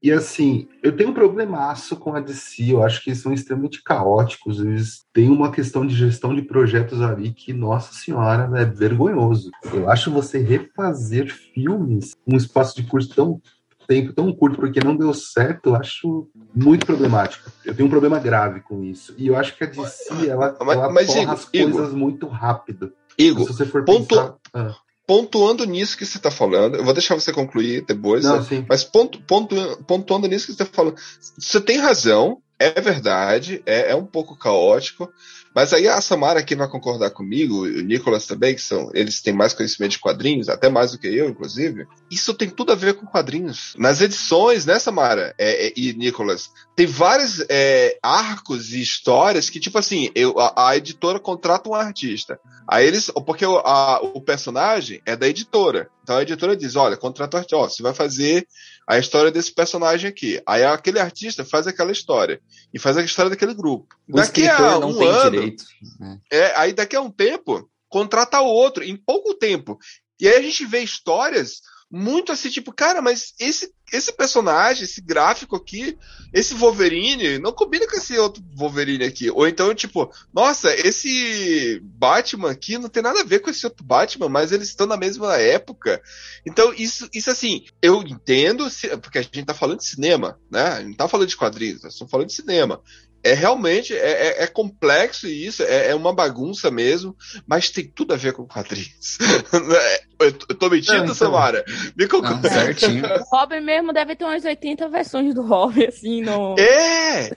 e 0.00 0.12
assim, 0.12 0.68
eu 0.80 0.94
tenho 0.96 1.10
um 1.10 1.14
problemaço 1.14 1.96
com 1.96 2.14
a 2.14 2.20
DC, 2.20 2.72
eu 2.72 2.84
acho 2.84 3.02
que 3.02 3.10
eles 3.10 3.20
são 3.20 3.32
extremamente 3.32 3.82
caóticos, 3.82 4.60
eles 4.60 5.04
têm 5.12 5.28
uma 5.28 5.50
questão 5.50 5.84
de 5.84 5.92
gestão 5.92 6.32
de 6.32 6.42
projetos 6.42 7.02
ali 7.02 7.32
que, 7.32 7.52
nossa 7.52 7.92
senhora, 7.92 8.48
é 8.60 8.64
vergonhoso. 8.64 9.50
Eu 9.72 9.90
acho 9.90 10.08
você 10.12 10.38
refazer 10.38 11.34
filmes 11.34 12.14
num 12.24 12.36
espaço 12.36 12.76
de 12.76 12.84
curso 12.84 13.12
tão 13.12 13.40
tempo 13.88 14.12
tão 14.12 14.32
curto 14.32 14.56
porque 14.60 14.78
não 14.78 14.96
deu 14.96 15.12
certo, 15.12 15.70
eu 15.70 15.74
acho 15.74 16.28
muito 16.54 16.86
problemático. 16.86 17.50
Eu 17.64 17.74
tenho 17.74 17.88
um 17.88 17.90
problema 17.90 18.20
grave 18.20 18.60
com 18.60 18.84
isso. 18.84 19.12
E 19.18 19.26
eu 19.26 19.36
acho 19.36 19.56
que 19.58 19.64
a 19.64 19.66
DC, 19.66 20.28
ela, 20.28 20.56
Mas- 20.60 20.78
ela 20.78 20.92
mas, 20.92 21.08
Igor, 21.16 21.30
as 21.30 21.48
Igor. 21.52 21.72
coisas 21.72 21.92
muito 21.92 22.28
rápido. 22.28 22.92
Igor, 23.18 23.44
Se 23.48 23.52
você 23.52 23.66
for 23.66 23.84
ponto- 23.84 24.06
pensar... 24.06 24.36
Ah. 24.54 24.74
Pontuando 25.06 25.64
nisso 25.64 25.96
que 25.96 26.06
você 26.06 26.18
tá 26.18 26.30
falando, 26.30 26.76
eu 26.76 26.84
vou 26.84 26.94
deixar 26.94 27.14
você 27.14 27.32
concluir 27.32 27.84
depois, 27.84 28.24
Não, 28.24 28.40
né? 28.40 28.64
mas 28.68 28.84
pontu, 28.84 29.20
pontu, 29.22 29.56
pontuando 29.86 30.28
nisso 30.28 30.46
que 30.46 30.52
você 30.52 30.64
tá 30.64 30.70
falando, 30.72 30.96
você 31.38 31.60
tem 31.60 31.78
razão, 31.78 32.40
é 32.58 32.80
verdade, 32.80 33.62
é, 33.66 33.90
é 33.90 33.96
um 33.96 34.06
pouco 34.06 34.36
caótico, 34.36 35.12
mas 35.54 35.72
aí 35.72 35.88
a 35.88 36.00
Samara 36.00 36.40
aqui 36.40 36.54
vai 36.54 36.68
concordar 36.68 37.10
comigo, 37.10 37.62
o 37.64 37.80
Nicolas 37.82 38.26
também, 38.26 38.54
que 38.54 38.62
são, 38.62 38.90
eles 38.94 39.20
têm 39.20 39.32
mais 39.32 39.52
conhecimento 39.52 39.92
de 39.92 39.98
quadrinhos, 39.98 40.48
até 40.48 40.68
mais 40.68 40.92
do 40.92 40.98
que 40.98 41.06
eu, 41.06 41.28
inclusive. 41.28 41.86
Isso 42.10 42.34
tem 42.34 42.48
tudo 42.48 42.72
a 42.72 42.76
ver 42.76 42.94
com 42.94 43.06
quadrinhos. 43.06 43.74
Nas 43.76 44.00
edições, 44.00 44.66
né, 44.66 44.78
Samara 44.78 45.34
é, 45.38 45.68
é, 45.68 45.72
e 45.76 45.92
Nicolas, 45.92 46.50
tem 46.74 46.86
vários 46.86 47.44
é, 47.48 47.98
arcos 48.02 48.72
e 48.72 48.80
histórias 48.80 49.50
que, 49.50 49.60
tipo 49.60 49.78
assim, 49.78 50.10
eu, 50.14 50.38
a, 50.38 50.70
a 50.70 50.76
editora 50.76 51.18
contrata 51.20 51.68
um 51.68 51.74
artista. 51.74 52.40
Aí 52.66 52.86
eles. 52.86 53.10
Porque 53.26 53.44
o, 53.44 53.58
a- 53.58 54.00
o 54.02 54.20
personagem 54.20 55.02
é 55.04 55.14
da 55.16 55.28
editora. 55.28 55.90
Então 56.02 56.16
a 56.16 56.22
editora 56.22 56.56
diz: 56.56 56.76
olha, 56.76 56.96
contrata 56.96 57.36
o 57.36 57.40
artista, 57.40 57.56
ó, 57.56 57.68
você 57.68 57.82
vai 57.82 57.92
fazer 57.92 58.46
a 58.88 58.98
história 58.98 59.30
desse 59.30 59.52
personagem 59.52 60.08
aqui. 60.08 60.40
Aí 60.46 60.64
aquele 60.64 60.98
artista 60.98 61.44
faz 61.44 61.66
aquela 61.66 61.92
história. 61.92 62.40
E 62.72 62.78
faz 62.78 62.96
a 62.96 63.02
história 63.02 63.30
daquele 63.30 63.54
grupo. 63.54 63.94
O 64.08 64.20
escritor 64.20 64.80
não 64.80 64.98
tem 64.98 65.30
direito. 65.30 65.64
né? 65.98 66.18
É, 66.30 66.56
aí 66.56 66.72
daqui 66.72 66.96
a 66.96 67.00
um 67.00 67.10
tempo, 67.10 67.68
contrata 67.88 68.40
outro, 68.40 68.82
em 68.82 68.96
pouco 68.96 69.34
tempo. 69.34 69.78
E 70.20 70.28
aí 70.28 70.36
a 70.36 70.42
gente 70.42 70.64
vê 70.66 70.80
histórias 70.80 71.60
muito 71.92 72.32
assim, 72.32 72.48
tipo, 72.48 72.72
cara, 72.72 73.02
mas 73.02 73.34
esse, 73.38 73.70
esse 73.92 74.10
personagem, 74.14 74.84
esse 74.84 75.02
gráfico 75.02 75.54
aqui, 75.54 75.98
esse 76.32 76.54
Wolverine, 76.54 77.38
não 77.38 77.52
combina 77.52 77.86
com 77.86 77.94
esse 77.94 78.16
outro 78.16 78.42
Wolverine 78.56 79.04
aqui. 79.04 79.30
Ou 79.30 79.46
então, 79.46 79.74
tipo, 79.74 80.10
nossa, 80.32 80.74
esse 80.74 81.78
Batman 81.84 82.50
aqui 82.50 82.78
não 82.78 82.88
tem 82.88 83.02
nada 83.02 83.20
a 83.20 83.24
ver 83.24 83.40
com 83.40 83.50
esse 83.50 83.66
outro 83.66 83.84
Batman, 83.84 84.30
mas 84.30 84.52
eles 84.52 84.68
estão 84.68 84.86
na 84.86 84.96
mesma 84.96 85.36
época. 85.36 86.00
Então, 86.46 86.72
isso, 86.72 87.10
isso 87.12 87.30
assim, 87.30 87.66
eu 87.82 88.00
entendo, 88.02 88.66
porque 89.02 89.18
a 89.18 89.22
gente 89.22 89.44
tá 89.44 89.52
falando 89.52 89.80
de 89.80 89.84
cinema, 89.84 90.40
né? 90.50 90.68
A 90.68 90.78
gente 90.78 90.88
não 90.88 90.96
tá 90.96 91.08
falando 91.08 91.28
de 91.28 91.36
quadrinhos, 91.36 91.82
nós 91.82 91.92
estamos 91.92 92.10
falando 92.10 92.28
de 92.28 92.32
cinema. 92.32 92.82
É 93.24 93.34
realmente, 93.34 93.94
é, 93.94 94.40
é- 94.40 94.42
é 94.42 94.46
complexo 94.46 95.28
isso, 95.28 95.62
é, 95.62 95.90
é 95.90 95.94
uma 95.94 96.12
bagunça 96.12 96.70
mesmo, 96.70 97.16
mas 97.46 97.70
tem 97.70 97.86
tudo 97.86 98.12
a 98.14 98.16
ver 98.16 98.32
com 98.32 98.46
quadrinhos. 98.46 99.18
eu, 100.18 100.26
eu 100.26 100.54
tô 100.56 100.68
mentindo, 100.68 100.98
Não, 100.98 101.04
então. 101.04 101.14
Samara? 101.14 101.64
Me 101.96 102.08
concorda. 102.08 102.48
certinho. 102.48 103.04
O 103.06 103.36
Robin 103.36 103.60
mesmo 103.60 103.92
deve 103.92 104.16
ter 104.16 104.24
umas 104.24 104.44
80 104.44 104.88
versões 104.88 105.34
do 105.34 105.42
Robin, 105.42 105.84
assim, 105.84 106.22
no 106.22 106.56
É! 106.58 107.30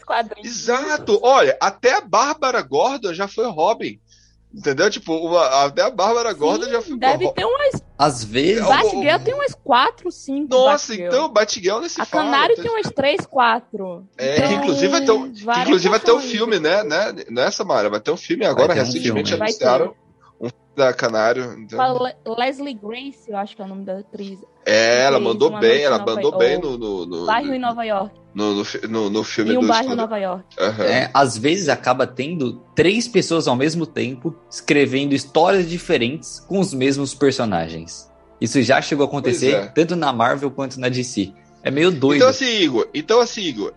Exato! 0.43 1.19
Olha, 1.21 1.57
até 1.61 1.93
a 1.95 2.01
Bárbara 2.01 2.61
Gordon 2.61 3.13
já 3.13 3.27
foi 3.27 3.47
Robin. 3.49 3.99
Entendeu? 4.55 4.89
Tipo, 4.89 5.13
uma- 5.13 5.65
até 5.65 5.81
a 5.81 5.89
Bárbara 5.89 6.31
Gordon 6.33 6.69
já 6.69 6.81
foi 6.81 6.97
Deve 6.97 7.29
ter 7.33 7.43
umas. 7.45 7.83
Às 7.97 8.23
vezes. 8.23 8.61
É 8.61 8.65
o- 8.65 8.69
Batgirl 8.69 9.19
tem 9.23 9.33
umas 9.33 9.53
4, 9.53 10.11
5. 10.11 10.47
Nossa, 10.49 10.95
então 10.95 11.29
Batgirl 11.29 11.79
nesse 11.81 11.99
A 12.01 12.05
Canário 12.05 12.55
tem 12.55 12.71
umas 12.71 12.89
3, 12.91 13.25
4. 13.25 14.07
É, 14.17 14.47
que 14.47 14.53
inclusive 14.53 14.87
vai 14.87 15.03
ter 15.03 15.11
um, 15.11 15.25
inclusive 15.27 15.89
vai 15.89 15.99
ter 15.99 16.11
um 16.13 16.19
filme, 16.21 16.59
né, 16.59 16.83
né, 16.83 17.13
né, 17.29 17.51
Samara? 17.51 17.89
Vai 17.89 17.99
ter 17.99 18.11
um 18.11 18.17
filme 18.17 18.45
agora, 18.45 18.73
ter 18.73 18.79
um 18.81 18.83
recentemente 18.85 19.29
filme. 19.29 19.43
Anunciaram 19.43 19.85
filme 19.87 20.04
da 20.75 20.93
Canário. 20.93 21.55
então- 21.57 22.03
Le- 22.03 22.15
Leslie 22.37 22.73
Grace, 22.73 23.29
eu 23.29 23.37
acho 23.37 23.55
que 23.55 23.61
é 23.61 23.65
o 23.65 23.67
nome 23.67 23.85
da 23.85 23.99
atriz. 23.99 24.39
É, 24.65 25.03
ela 25.03 25.19
mandou 25.19 25.49
Uma 25.49 25.59
bem, 25.59 25.83
ela 25.83 25.99
mandou 25.99 26.31
York. 26.31 26.37
bem 26.39 26.59
no, 26.59 26.77
no, 26.77 27.05
no, 27.05 27.25
Bairro 27.25 27.53
em 27.53 27.59
Nova 27.59 27.83
York. 27.83 28.19
no, 28.33 28.55
no, 28.55 28.63
no, 28.89 29.09
no 29.09 29.23
filme 29.23 29.53
E 29.53 29.57
um 29.57 29.61
do 29.61 29.67
bairro 29.67 29.93
em. 29.93 29.95
Nova 29.95 30.17
York. 30.17 30.43
Aham. 30.59 30.83
É, 30.83 31.09
às 31.13 31.37
vezes 31.37 31.69
acaba 31.69 32.07
tendo 32.07 32.61
três 32.75 33.07
pessoas 33.07 33.47
ao 33.47 33.55
mesmo 33.55 33.85
tempo 33.85 34.35
escrevendo 34.49 35.13
histórias 35.13 35.69
diferentes 35.69 36.39
com 36.41 36.59
os 36.59 36.73
mesmos 36.73 37.13
personagens. 37.13 38.11
Isso 38.41 38.61
já 38.61 38.81
chegou 38.81 39.05
a 39.05 39.07
acontecer 39.07 39.53
é. 39.53 39.65
tanto 39.67 39.95
na 39.95 40.11
Marvel 40.11 40.51
quanto 40.51 40.79
na 40.79 40.89
DC. 40.89 41.31
É 41.63 41.71
meio 41.71 41.91
doido. 41.91 42.17
Então 42.17 42.29
assim, 42.29 42.59
Igor, 42.61 42.87
então 42.93 43.19
assim, 43.21 43.41
Igor, 43.41 43.71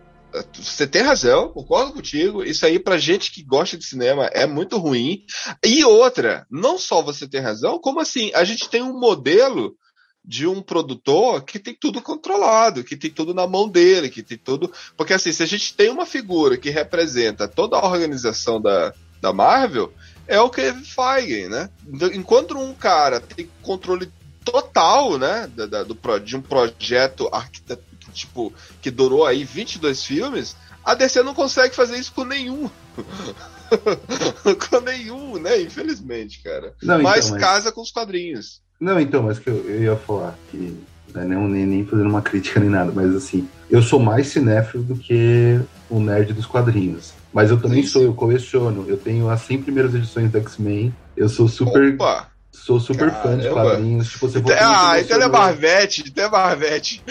você 0.53 0.85
tem 0.85 1.01
razão, 1.01 1.49
concordo 1.49 1.93
contigo. 1.93 2.43
Isso 2.43 2.65
aí 2.65 2.79
pra 2.79 2.97
gente 2.97 3.31
que 3.31 3.43
gosta 3.43 3.77
de 3.77 3.85
cinema 3.85 4.25
é 4.27 4.45
muito 4.45 4.77
ruim. 4.77 5.23
E 5.65 5.83
outra, 5.83 6.45
não 6.49 6.77
só 6.77 7.01
você 7.01 7.27
tem 7.27 7.41
razão, 7.41 7.79
como 7.79 7.99
assim, 7.99 8.31
a 8.35 8.43
gente 8.43 8.69
tem 8.69 8.81
um 8.81 8.99
modelo 8.99 9.75
de 10.23 10.45
um 10.45 10.61
produtor 10.61 11.43
que 11.43 11.57
tem 11.57 11.73
tudo 11.73 12.01
controlado, 12.01 12.83
que 12.83 12.95
tem 12.97 13.09
tudo 13.09 13.33
na 13.33 13.47
mão 13.47 13.67
dele, 13.67 14.09
que 14.09 14.21
tem 14.21 14.37
tudo. 14.37 14.71
Porque 14.95 15.13
assim, 15.13 15.31
se 15.31 15.41
a 15.41 15.45
gente 15.47 15.73
tem 15.73 15.89
uma 15.89 16.05
figura 16.05 16.57
que 16.57 16.69
representa 16.69 17.47
toda 17.47 17.77
a 17.77 17.85
organização 17.87 18.61
da, 18.61 18.93
da 19.21 19.33
Marvel, 19.33 19.91
é 20.27 20.39
o 20.39 20.49
Kevin 20.49 20.83
Feige, 20.83 21.47
né? 21.47 21.69
Então, 21.87 22.09
Enquanto 22.13 22.55
um 22.57 22.73
cara 22.75 23.19
tem 23.19 23.49
controle 23.63 24.11
total, 24.45 25.17
né, 25.17 25.49
da, 25.55 25.65
da- 25.65 25.83
do, 25.83 25.97
de 26.23 26.35
um 26.35 26.41
projeto 26.41 27.27
arquiteto, 27.31 27.83
tipo, 28.19 28.53
que 28.81 28.91
durou 28.91 29.25
aí 29.25 29.43
22 29.43 30.03
filmes, 30.03 30.55
a 30.83 30.93
DC 30.93 31.23
não 31.23 31.33
consegue 31.33 31.75
fazer 31.75 31.97
isso 31.97 32.13
com 32.13 32.23
nenhum. 32.23 32.69
com 34.69 34.79
nenhum, 34.81 35.39
né? 35.39 35.61
Infelizmente, 35.61 36.41
cara. 36.43 36.73
Não, 36.81 36.95
então, 36.95 37.03
mas, 37.03 37.29
mas- 37.29 37.39
casa 37.39 37.71
com 37.71 37.81
os 37.81 37.91
quadrinhos. 37.91 38.61
Não, 38.79 38.99
então, 38.99 39.23
mas 39.23 39.37
que 39.37 39.49
eu, 39.49 39.57
eu 39.69 39.83
ia 39.83 39.95
falar 39.97 40.37
que 40.49 40.77
né, 41.13 41.25
não 41.25 41.47
nem, 41.47 41.65
nem 41.65 41.85
fazendo 41.85 42.09
uma 42.09 42.21
crítica 42.21 42.59
nem 42.59 42.69
nada, 42.69 42.91
mas 42.93 43.13
assim, 43.13 43.47
eu 43.69 43.81
sou 43.81 43.99
mais 43.99 44.27
cinéfilo 44.27 44.83
do 44.83 44.95
que 44.95 45.59
o 45.89 45.99
nerd 45.99 46.33
dos 46.33 46.45
quadrinhos. 46.45 47.13
Mas 47.33 47.51
eu 47.51 47.61
também 47.61 47.83
Sim, 47.83 47.89
sou, 47.89 48.01
eu 48.01 48.13
coleciono. 48.13 48.85
Eu 48.87 48.97
tenho 48.97 49.29
as 49.29 49.41
100 49.41 49.61
primeiras 49.61 49.93
edições 49.93 50.31
do 50.31 50.37
X-Men. 50.39 50.93
Eu 51.15 51.29
sou 51.29 51.47
super, 51.47 51.93
Opa! 51.93 52.27
Sou 52.65 52.79
super 52.79 53.11
fã 53.11 53.37
de 53.37 53.47
Caramba. 53.47 53.71
quadrinhos. 53.71 54.07
Tipo, 54.09 54.27
você 54.27 54.41
for 54.41 54.53
Ah, 54.59 54.99
então 54.99 55.17
ele 55.17 55.25
é 55.25 55.27
Marvete, 55.27 56.03
então 56.07 56.25
é 56.25 56.29
Marvete. 56.29 57.03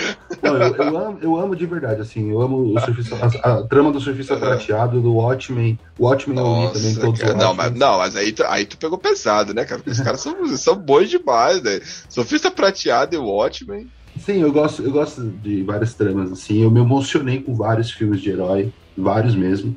Não, 0.42 0.56
eu, 0.56 0.74
eu 0.76 0.96
amo, 0.96 1.18
eu 1.20 1.36
amo 1.36 1.56
de 1.56 1.66
verdade, 1.66 2.00
assim, 2.00 2.30
eu 2.30 2.40
amo 2.40 2.74
o 2.74 2.78
surfista, 2.80 3.16
a, 3.42 3.54
a 3.54 3.66
trama 3.66 3.90
do 3.90 4.00
surfista 4.00 4.36
prateado, 4.36 5.00
do 5.00 5.14
Watchmen. 5.14 5.78
O 5.98 6.06
Watchmen 6.06 6.38
eu 6.38 6.44
li 6.44 6.72
também, 6.72 6.94
Nossa, 6.94 7.00
todos 7.00 7.20
cara, 7.20 7.34
não, 7.34 7.54
mas, 7.54 7.74
não, 7.74 7.98
mas 7.98 8.16
aí, 8.16 8.32
tu- 8.32 8.44
aí 8.44 8.64
tu 8.64 8.78
pegou 8.78 8.98
pesado, 8.98 9.52
né, 9.52 9.64
cara? 9.64 9.78
Porque 9.80 9.90
os 9.90 10.00
caras 10.00 10.20
são, 10.20 10.46
são 10.56 10.76
bons 10.76 11.10
demais, 11.10 11.62
né? 11.62 11.80
Sofista 12.08 12.50
prateado 12.50 13.14
e 13.16 13.18
Watchmen. 13.18 13.86
Sim, 14.18 14.42
eu 14.42 14.52
gosto, 14.52 14.82
eu 14.82 14.90
gosto 14.90 15.30
de 15.40 15.62
várias 15.62 15.94
tramas, 15.94 16.32
assim. 16.32 16.62
Eu 16.62 16.70
me 16.70 16.80
emocionei 16.80 17.42
com 17.42 17.54
vários 17.54 17.90
filmes 17.90 18.20
de 18.20 18.30
herói, 18.30 18.72
vários 18.96 19.34
mesmo. 19.34 19.76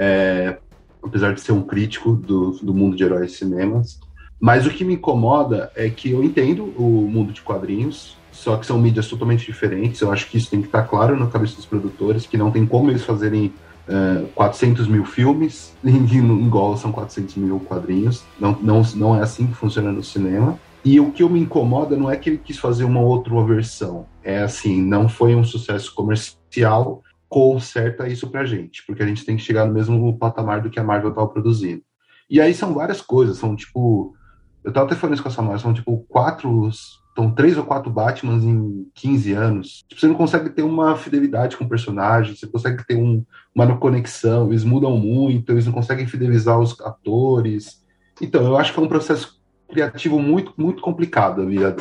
É, 0.00 0.58
apesar 1.02 1.34
de 1.34 1.40
ser 1.40 1.52
um 1.52 1.62
crítico 1.66 2.12
do, 2.14 2.52
do 2.62 2.74
mundo 2.74 2.96
de 2.96 3.04
heróis 3.04 3.32
e 3.32 3.36
cinemas. 3.36 3.98
Mas 4.42 4.66
o 4.66 4.70
que 4.70 4.84
me 4.84 4.94
incomoda 4.94 5.70
é 5.76 5.88
que 5.88 6.10
eu 6.10 6.24
entendo 6.24 6.64
o 6.76 7.08
mundo 7.08 7.32
de 7.32 7.40
quadrinhos. 7.40 8.20
só 8.32 8.56
que 8.56 8.66
são 8.66 8.76
mídias 8.76 9.06
totalmente 9.06 9.46
diferentes. 9.46 10.00
Eu 10.00 10.10
acho 10.10 10.28
que 10.28 10.36
isso 10.36 10.50
tem 10.50 10.60
que 10.60 10.66
estar 10.66 10.82
claro 10.82 11.16
na 11.16 11.28
cabeça 11.28 11.54
dos 11.54 11.64
produtores, 11.64 12.26
que 12.26 12.36
não 12.36 12.50
tem 12.50 12.66
como 12.66 12.90
eles 12.90 13.04
fazerem 13.04 13.52
uh, 13.86 14.26
400 14.34 14.88
mil 14.88 15.04
filmes, 15.04 15.76
igual 15.84 16.76
são 16.76 16.90
400 16.90 17.36
mil 17.36 17.60
quadrinhos. 17.60 18.24
Não, 18.40 18.58
não, 18.60 18.82
não 18.96 19.16
é 19.16 19.20
assim 19.20 19.46
que 19.46 19.54
funciona 19.54 19.92
no 19.92 20.02
cinema. 20.02 20.58
E 20.84 20.98
o 20.98 21.12
que 21.12 21.22
eu 21.22 21.28
me 21.28 21.38
incomoda 21.38 21.96
não 21.96 22.10
é 22.10 22.16
que 22.16 22.30
ele 22.30 22.38
quis 22.38 22.58
fazer 22.58 22.82
uma 22.82 23.00
outra 23.00 23.40
versão. 23.44 24.06
É 24.24 24.42
assim, 24.42 24.82
não 24.82 25.08
foi 25.08 25.36
um 25.36 25.44
sucesso 25.44 25.94
comercial, 25.94 27.00
conserta 27.28 28.08
isso 28.08 28.26
pra 28.28 28.44
gente, 28.44 28.84
porque 28.84 29.04
a 29.04 29.06
gente 29.06 29.24
tem 29.24 29.36
que 29.36 29.42
chegar 29.42 29.66
no 29.66 29.72
mesmo 29.72 30.18
patamar 30.18 30.60
do 30.60 30.68
que 30.70 30.80
a 30.80 30.84
Marvel 30.84 31.10
estava 31.10 31.28
produzindo. 31.28 31.82
E 32.28 32.40
aí 32.40 32.52
são 32.52 32.74
várias 32.74 33.00
coisas, 33.00 33.38
são 33.38 33.54
tipo. 33.54 34.16
Eu 34.64 34.72
tava 34.72 34.86
até 34.86 34.94
falando 34.94 35.14
isso 35.14 35.22
com 35.22 35.28
essa 35.28 35.36
Samara, 35.36 35.58
são 35.58 35.74
tipo 35.74 36.04
quatro. 36.08 36.70
São 37.14 37.30
três 37.30 37.58
ou 37.58 37.64
quatro 37.64 37.90
Batmans 37.90 38.42
em 38.42 38.86
15 38.94 39.32
anos. 39.32 39.84
Tipo, 39.86 40.00
você 40.00 40.06
não 40.06 40.14
consegue 40.14 40.48
ter 40.48 40.62
uma 40.62 40.96
fidelidade 40.96 41.58
com 41.58 41.64
o 41.64 41.68
personagem, 41.68 42.34
você 42.34 42.46
consegue 42.46 42.86
ter 42.86 42.96
um, 42.96 43.22
uma 43.54 43.76
conexão, 43.76 44.48
eles 44.48 44.64
mudam 44.64 44.96
muito, 44.96 45.52
eles 45.52 45.66
não 45.66 45.74
conseguem 45.74 46.06
fidelizar 46.06 46.58
os 46.58 46.80
atores. 46.80 47.84
Então, 48.20 48.42
eu 48.42 48.56
acho 48.56 48.72
que 48.72 48.80
é 48.80 48.82
um 48.82 48.88
processo 48.88 49.42
criativo 49.68 50.18
muito, 50.18 50.54
muito 50.56 50.80
complicado 50.80 51.42
ali, 51.42 51.62
a, 51.62 51.74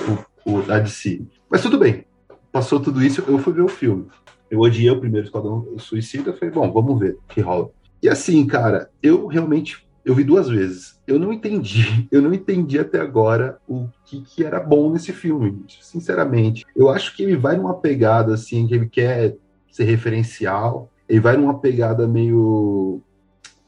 o, 0.46 0.72
a 0.72 0.80
DC. 0.80 1.26
Mas 1.50 1.62
tudo 1.62 1.78
bem. 1.78 2.06
Passou 2.52 2.82
tudo 2.82 3.02
isso, 3.02 3.24
eu 3.26 3.38
fui 3.38 3.54
ver 3.54 3.62
o 3.62 3.70
filme. 3.70 4.08
Eu 4.50 4.60
odiei 4.60 4.90
o 4.90 5.00
primeiro 5.00 5.26
Esquadrão 5.26 5.66
Suicida, 5.78 6.34
falei, 6.34 6.54
bom, 6.54 6.70
vamos 6.72 7.00
ver 7.00 7.14
o 7.14 7.34
que 7.34 7.40
rola. 7.40 7.70
E 8.04 8.10
assim, 8.10 8.46
cara, 8.46 8.90
eu 9.02 9.28
realmente 9.28 9.88
eu 10.04 10.16
vi 10.16 10.24
duas 10.24 10.50
vezes. 10.50 11.00
Eu 11.08 11.20
não 11.20 11.32
entendi, 11.32 12.08
eu 12.12 12.22
não 12.22 12.34
entendi 12.34 12.80
até 12.80 13.00
agora 13.00 13.60
o 13.68 13.88
que, 14.06 14.22
que 14.22 14.44
era 14.44 14.60
bom 14.60 14.92
nesse 14.92 15.14
filme, 15.14 15.64
sinceramente. 15.82 16.66
Eu 16.76 16.90
acho 16.90 17.16
que 17.16 17.24
ele 17.24 17.36
vai 17.36 17.58
numa 17.58 17.76
pegada 17.76 18.34
assim, 18.34 18.68
que 18.68 18.74
ele 18.74 18.90
quer 18.90 19.36
ser 19.72 19.86
referencial, 19.86 20.90
ele 21.08 21.20
vai 21.20 21.38
numa 21.38 21.60
pegada 21.60 22.08
meio. 22.08 23.02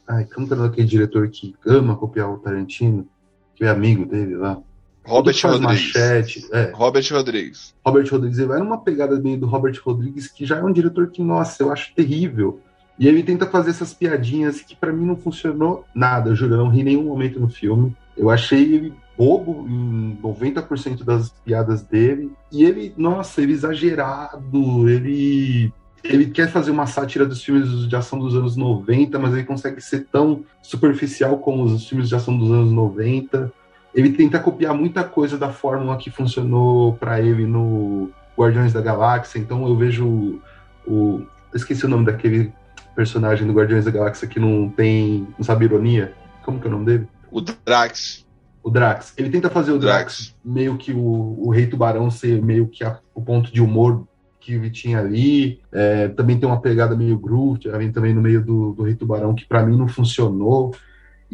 Ai, 0.08 0.26
como 0.26 0.48
que 0.48 0.54
é 0.54 0.58
aquele 0.58 0.88
diretor 0.88 1.30
que 1.30 1.56
ama 1.66 1.96
copiar 1.96 2.30
o 2.30 2.38
Tarantino? 2.38 3.08
Que 3.56 3.64
é 3.64 3.70
amigo 3.70 4.06
dele 4.06 4.36
lá. 4.36 4.62
Robert 5.06 5.36
Rodrigues. 5.44 5.66
Machete, 5.66 6.48
é. 6.52 6.72
Robert 6.74 7.06
Rodrigues. 7.12 7.76
Robert 7.86 8.08
Rodrigues, 8.10 8.38
ele 8.38 8.48
vai 8.48 8.60
numa 8.60 8.78
pegada 8.78 9.20
meio 9.20 9.38
do 9.38 9.46
Robert 9.46 9.78
Rodrigues, 9.84 10.28
que 10.28 10.46
já 10.46 10.58
é 10.58 10.64
um 10.64 10.72
diretor 10.72 11.08
que, 11.10 11.22
nossa, 11.22 11.62
eu 11.62 11.72
acho 11.72 11.94
terrível. 11.94 12.62
E 12.98 13.08
ele 13.08 13.24
tenta 13.24 13.46
fazer 13.48 13.72
essas 13.72 13.94
piadinhas 13.94 14.62
que 14.62 14.76
para 14.76 14.94
mim 14.94 15.06
não 15.06 15.16
funcionou 15.16 15.86
nada, 15.94 16.30
eu 16.30 16.36
juro, 16.36 16.54
eu 16.54 16.58
não 16.58 16.70
ri 16.70 16.84
nenhum 16.84 17.04
momento 17.04 17.40
no 17.40 17.50
filme. 17.50 17.96
Eu 18.16 18.30
achei 18.30 18.62
ele 18.62 18.94
bobo 19.18 19.66
em 19.68 20.18
90% 20.22 21.04
das 21.04 21.30
piadas 21.44 21.82
dele. 21.82 22.32
E 22.52 22.64
ele, 22.64 22.94
nossa, 22.98 23.42
ele 23.42 23.54
exagerado, 23.54 24.90
ele 24.90 25.74
ele 26.04 26.26
quer 26.26 26.50
fazer 26.50 26.70
uma 26.70 26.86
sátira 26.86 27.26
dos 27.26 27.42
filmes 27.42 27.88
de 27.88 27.96
ação 27.96 28.20
dos 28.20 28.36
anos 28.36 28.58
90, 28.58 29.18
mas 29.20 29.34
ele 29.34 29.46
consegue 29.46 29.80
ser 29.80 30.06
tão 30.12 30.44
superficial 30.62 31.38
como 31.38 31.64
os 31.64 31.88
filmes 31.88 32.10
de 32.10 32.16
ação 32.16 32.38
dos 32.38 32.52
anos 32.52 32.74
90. 32.74 33.52
Ele 33.96 34.12
tenta 34.12 34.38
copiar 34.38 34.74
muita 34.74 35.04
coisa 35.06 35.38
da 35.38 35.50
fórmula 35.50 35.96
que 35.96 36.10
funcionou 36.10 36.94
para 36.96 37.22
ele 37.22 37.46
no 37.46 38.10
Guardiões 38.38 38.74
da 38.74 38.82
Galáxia. 38.82 39.40
Então 39.40 39.66
eu 39.66 39.78
vejo 39.78 40.06
o, 40.06 40.42
o 40.86 41.26
esqueci 41.54 41.86
o 41.86 41.90
nome 41.90 42.06
daquele 42.06 42.52
personagem 42.96 43.48
do 43.48 43.54
Guardiões 43.54 43.86
da 43.86 43.92
Galáxia 43.92 44.28
que 44.28 44.40
não 44.40 44.70
tem. 44.70 45.28
não 45.38 45.44
sabe 45.44 45.66
ironia. 45.66 46.14
Como 46.44 46.60
que 46.60 46.68
é 46.68 46.70
o 46.70 46.74
nome 46.74 46.86
dele? 46.86 47.08
O 47.32 47.42
Drax. 47.42 48.26
O 48.62 48.70
Drax. 48.70 49.14
Ele 49.18 49.30
tenta 49.30 49.50
fazer 49.50 49.72
o 49.72 49.80
Drax, 49.80 50.18
Drax 50.18 50.36
meio 50.44 50.78
que 50.78 50.94
o, 50.94 51.36
o 51.40 51.50
Rei 51.50 51.68
Tubarão 51.68 52.10
ser 52.10 52.42
meio 52.42 52.68
que 52.68 52.84
a, 52.84 53.00
o 53.14 53.22
ponto 53.22 53.52
de 53.52 53.62
humor 53.62 54.08
que 54.40 54.54
ele 54.54 54.70
tinha 54.70 55.00
ali. 55.00 55.60
É, 55.72 56.10
também 56.10 56.38
tem 56.38 56.48
uma 56.48 56.62
pegada 56.62 56.96
meio 56.96 57.18
Groot, 57.18 57.70
também 57.94 58.14
no 58.14 58.22
meio 58.22 58.44
do, 58.44 58.74
do 58.74 58.84
Rei 58.84 58.96
Tubarão, 58.96 59.34
que 59.34 59.46
para 59.46 59.66
mim 59.66 59.78
não 59.78 59.88
funcionou. 59.88 60.76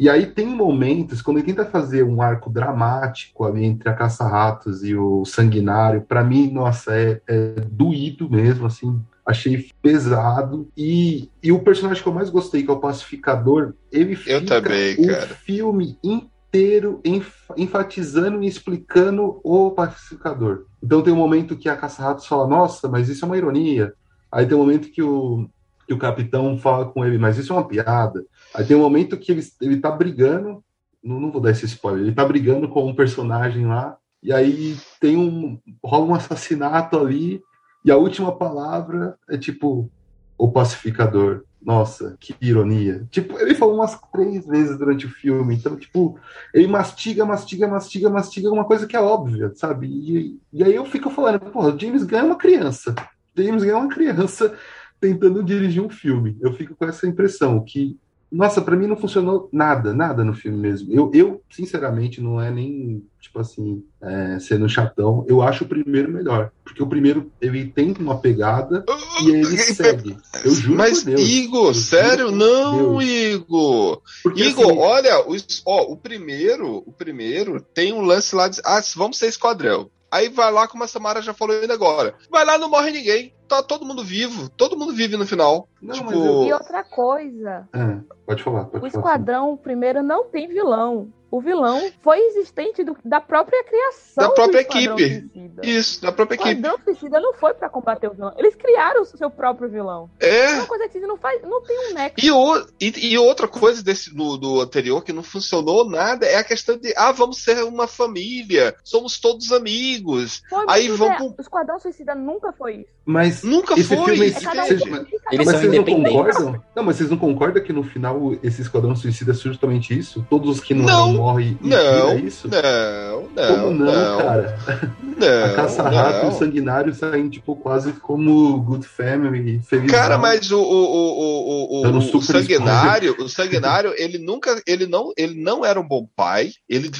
E 0.00 0.08
aí 0.08 0.24
tem 0.24 0.46
momentos, 0.46 1.20
quando 1.20 1.36
ele 1.36 1.46
tenta 1.46 1.66
fazer 1.66 2.02
um 2.04 2.22
arco 2.22 2.48
dramático 2.48 3.44
ali 3.44 3.66
entre 3.66 3.86
a 3.86 3.92
Caça-Ratos 3.92 4.82
e 4.82 4.96
o 4.96 5.26
Sanguinário, 5.26 6.00
para 6.00 6.24
mim, 6.24 6.50
nossa, 6.50 6.96
é, 6.96 7.20
é 7.26 7.60
doído 7.70 8.30
mesmo, 8.30 8.64
assim, 8.64 8.98
achei 9.26 9.68
pesado. 9.82 10.66
E, 10.74 11.28
e 11.42 11.52
o 11.52 11.58
personagem 11.58 12.02
que 12.02 12.08
eu 12.08 12.14
mais 12.14 12.30
gostei, 12.30 12.62
que 12.62 12.70
é 12.70 12.72
o 12.72 12.80
Pacificador, 12.80 13.74
ele 13.92 14.16
fica 14.16 14.30
eu 14.30 14.46
também, 14.46 14.94
o 14.94 15.06
cara. 15.06 15.26
filme 15.26 15.98
inteiro 16.02 17.02
enf 17.04 17.50
enfatizando 17.54 18.42
e 18.42 18.46
explicando 18.46 19.38
o 19.44 19.70
Pacificador. 19.72 20.64
Então 20.82 21.02
tem 21.02 21.12
um 21.12 21.16
momento 21.16 21.58
que 21.58 21.68
a 21.68 21.76
Caça-Ratos 21.76 22.24
fala, 22.24 22.48
nossa, 22.48 22.88
mas 22.88 23.10
isso 23.10 23.22
é 23.22 23.28
uma 23.28 23.36
ironia. 23.36 23.92
Aí 24.32 24.46
tem 24.46 24.56
um 24.56 24.60
momento 24.60 24.90
que 24.90 25.02
o, 25.02 25.46
que 25.86 25.92
o 25.92 25.98
capitão 25.98 26.56
fala 26.56 26.86
com 26.86 27.04
ele, 27.04 27.18
mas 27.18 27.36
isso 27.36 27.52
é 27.52 27.56
uma 27.56 27.68
piada. 27.68 28.24
Aí 28.54 28.64
tem 28.64 28.76
um 28.76 28.80
momento 28.80 29.16
que 29.16 29.32
ele, 29.32 29.42
ele 29.60 29.76
tá 29.78 29.90
brigando, 29.90 30.62
não, 31.02 31.20
não 31.20 31.30
vou 31.30 31.40
dar 31.40 31.50
esse 31.50 31.64
spoiler, 31.66 32.02
ele 32.02 32.14
tá 32.14 32.24
brigando 32.24 32.68
com 32.68 32.86
um 32.86 32.94
personagem 32.94 33.66
lá, 33.66 33.96
e 34.22 34.32
aí 34.32 34.76
tem 35.00 35.16
um. 35.16 35.58
rola 35.82 36.06
um 36.06 36.14
assassinato 36.14 36.98
ali, 36.98 37.42
e 37.84 37.90
a 37.90 37.96
última 37.96 38.36
palavra 38.36 39.16
é 39.28 39.38
tipo 39.38 39.90
o 40.36 40.50
pacificador. 40.50 41.44
Nossa, 41.62 42.16
que 42.18 42.34
ironia. 42.40 43.06
Tipo, 43.10 43.38
ele 43.38 43.54
falou 43.54 43.74
umas 43.74 43.98
três 44.10 44.46
vezes 44.46 44.78
durante 44.78 45.04
o 45.04 45.10
filme. 45.10 45.54
Então, 45.54 45.76
tipo, 45.76 46.18
ele 46.54 46.66
mastiga, 46.66 47.26
mastiga, 47.26 47.68
mastiga, 47.68 48.08
mastiga 48.08 48.50
uma 48.50 48.64
coisa 48.64 48.86
que 48.86 48.96
é 48.96 49.00
óbvia, 49.00 49.52
sabe? 49.54 49.86
E, 49.86 50.40
e 50.52 50.64
aí 50.64 50.74
eu 50.74 50.86
fico 50.86 51.10
falando, 51.10 51.38
porra, 51.40 51.78
James 51.78 52.02
Gunn 52.04 52.18
é 52.18 52.22
uma 52.22 52.36
criança. 52.36 52.94
James 53.36 53.62
Gunn 53.62 53.72
é 53.72 53.76
uma 53.76 53.94
criança 53.94 54.54
tentando 54.98 55.42
dirigir 55.42 55.82
um 55.82 55.90
filme. 55.90 56.38
Eu 56.40 56.54
fico 56.54 56.74
com 56.74 56.86
essa 56.86 57.06
impressão 57.06 57.62
que 57.62 57.98
nossa, 58.30 58.62
para 58.62 58.76
mim 58.76 58.86
não 58.86 58.96
funcionou 58.96 59.48
nada, 59.52 59.92
nada 59.92 60.24
no 60.24 60.32
filme 60.32 60.56
mesmo. 60.56 60.92
Eu, 60.92 61.10
eu 61.12 61.42
sinceramente, 61.50 62.20
não 62.20 62.40
é 62.40 62.50
nem, 62.50 63.04
tipo 63.20 63.40
assim, 63.40 63.84
é, 64.00 64.38
sendo 64.38 64.68
chatão, 64.68 65.24
eu 65.28 65.42
acho 65.42 65.64
o 65.64 65.68
primeiro 65.68 66.10
melhor. 66.10 66.52
Porque 66.62 66.82
o 66.82 66.86
primeiro, 66.86 67.30
ele 67.40 67.66
tem 67.66 67.92
uma 67.98 68.18
pegada 68.18 68.84
e 69.24 69.30
ele 69.30 69.56
segue. 69.58 70.16
Eu 70.44 70.54
juro 70.54 70.76
Mas, 70.76 71.00
por 71.00 71.06
Deus. 71.06 71.20
Igor, 71.28 71.74
sério? 71.74 72.30
Não, 72.30 72.98
Deus. 72.98 73.04
Igor. 73.04 74.02
Porque, 74.22 74.44
Igor, 74.44 74.64
assim, 74.66 74.78
olha, 74.78 75.20
o, 75.28 75.36
ó, 75.66 75.92
o 75.92 75.96
primeiro, 75.96 76.84
o 76.86 76.92
primeiro 76.92 77.60
tem 77.60 77.92
um 77.92 78.02
lance 78.02 78.34
lá 78.36 78.46
de, 78.46 78.60
ah, 78.64 78.80
vamos 78.94 79.18
ser 79.18 79.26
esquadrão. 79.26 79.90
Aí 80.08 80.28
vai 80.28 80.52
lá, 80.52 80.68
como 80.68 80.84
a 80.84 80.88
Samara 80.88 81.22
já 81.22 81.34
falou 81.34 81.56
ainda 81.60 81.74
agora. 81.74 82.14
Vai 82.30 82.44
lá, 82.44 82.58
não 82.58 82.70
morre 82.70 82.90
ninguém. 82.92 83.32
Tá 83.50 83.64
todo 83.64 83.84
mundo 83.84 84.04
vivo. 84.04 84.48
Todo 84.48 84.78
mundo 84.78 84.92
vive 84.92 85.16
no 85.16 85.26
final. 85.26 85.68
Não, 85.82 85.92
tipo... 85.92 86.12
eu... 86.12 86.44
E 86.44 86.52
outra 86.52 86.84
coisa. 86.84 87.68
É, 87.74 87.98
pode 88.24 88.44
falar, 88.44 88.66
pode 88.66 88.86
o 88.86 88.90
falar. 88.90 89.04
Esquadrão, 89.04 89.56
primeiro, 89.56 90.04
não 90.04 90.24
tem 90.28 90.46
vilão. 90.46 91.12
O 91.32 91.40
vilão 91.40 91.80
foi 92.02 92.18
existente 92.18 92.82
do, 92.82 92.96
da 93.04 93.20
própria 93.20 93.62
criação. 93.62 94.24
Da 94.26 94.30
própria 94.30 94.60
equipe. 94.62 95.20
Suicida. 95.20 95.62
Isso, 95.64 96.02
da 96.02 96.10
própria 96.10 96.36
O 96.36 96.42
equipe. 96.42 96.56
Esquadrão 96.60 96.84
Suicida 96.84 97.20
não 97.20 97.34
foi 97.34 97.54
pra 97.54 97.68
combater 97.68 98.08
o 98.08 98.14
vilão. 98.14 98.34
Eles 98.36 98.56
criaram 98.56 99.02
o 99.02 99.04
seu 99.04 99.30
próprio 99.30 99.70
vilão. 99.70 100.10
É. 100.18 100.54
Uma 100.54 100.66
coisa 100.66 100.88
que 100.88 100.98
não 100.98 101.16
faz, 101.16 101.40
não 101.42 101.62
tem 101.62 101.78
um 101.90 101.94
nexo. 101.94 102.16
E, 102.18 102.32
o, 102.32 102.66
e, 102.80 103.12
e 103.12 103.18
outra 103.18 103.46
coisa 103.46 103.80
desse 103.80 104.12
do, 104.12 104.36
do 104.36 104.60
anterior 104.60 105.04
que 105.04 105.12
não 105.12 105.22
funcionou 105.22 105.88
nada 105.88 106.26
é 106.26 106.34
a 106.36 106.42
questão 106.42 106.76
de 106.76 106.92
ah, 106.96 107.12
vamos 107.12 107.38
ser 107.38 107.62
uma 107.62 107.86
família, 107.86 108.74
somos 108.82 109.20
todos 109.20 109.52
amigos. 109.52 110.42
Foi 110.50 110.64
Aí 110.68 110.88
vamos 110.88 111.16
pro- 111.16 111.34
O 111.38 111.40
Esquadrão 111.40 111.78
Suicida 111.78 112.12
nunca 112.12 112.52
foi 112.52 112.78
isso. 112.78 112.90
Mas 113.04 113.39
Nunca 113.42 113.74
esse 113.78 113.94
foi. 113.96 114.16
filme, 114.16 114.28
É 114.28 114.40
cada 114.40 114.62
um 114.64 114.66
Eles 114.66 114.80
mas 114.86 115.06
são 115.30 115.44
vocês 115.44 115.62
não 115.62 115.74
independentes. 115.74 116.12
concordam? 116.12 116.62
Não, 116.74 116.82
mas 116.82 116.96
vocês 116.96 117.10
não 117.10 117.16
concordam 117.18 117.62
que 117.62 117.72
no 117.72 117.82
final 117.82 118.34
esse 118.42 118.62
Esquadrão 118.62 118.94
Suicida 118.96 119.32
é 119.32 119.34
justamente 119.34 119.96
isso? 119.98 120.26
Todos 120.28 120.58
os 120.58 120.60
que 120.64 120.74
não, 120.74 120.84
Não, 120.86 121.12
morrem 121.14 121.58
e 121.62 121.68
Não, 121.68 122.18
isso? 122.18 122.48
não, 122.48 123.28
não, 123.34 123.64
Como 123.64 123.84
não, 123.84 124.18
cara? 124.18 124.58
Não, 125.02 125.44
a 125.44 125.54
Caça-Rato 125.54 126.18
e 126.18 126.22
não. 126.22 126.28
o 126.30 126.38
Sanguinário 126.38 126.94
saem, 126.94 127.28
tipo, 127.28 127.54
quase 127.56 127.92
como 127.92 128.58
Good 128.60 128.86
Family, 128.86 129.60
feliz. 129.60 129.90
Cara, 129.90 130.16
mas 130.18 130.50
o, 130.50 130.58
o, 130.58 130.62
o, 130.62 131.82
o, 131.82 131.86
o, 131.86 131.98
o 131.98 132.22
sanguinário, 132.22 133.16
o 133.18 133.28
sanguinário, 133.28 133.92
ele 133.96 134.18
nunca, 134.18 134.60
ele 134.66 134.86
não, 134.86 135.12
ele 135.16 135.34
não 135.40 135.64
era 135.64 135.78
um 135.80 135.86
bom 135.86 136.06
pai. 136.16 136.50
Ele, 136.68 136.90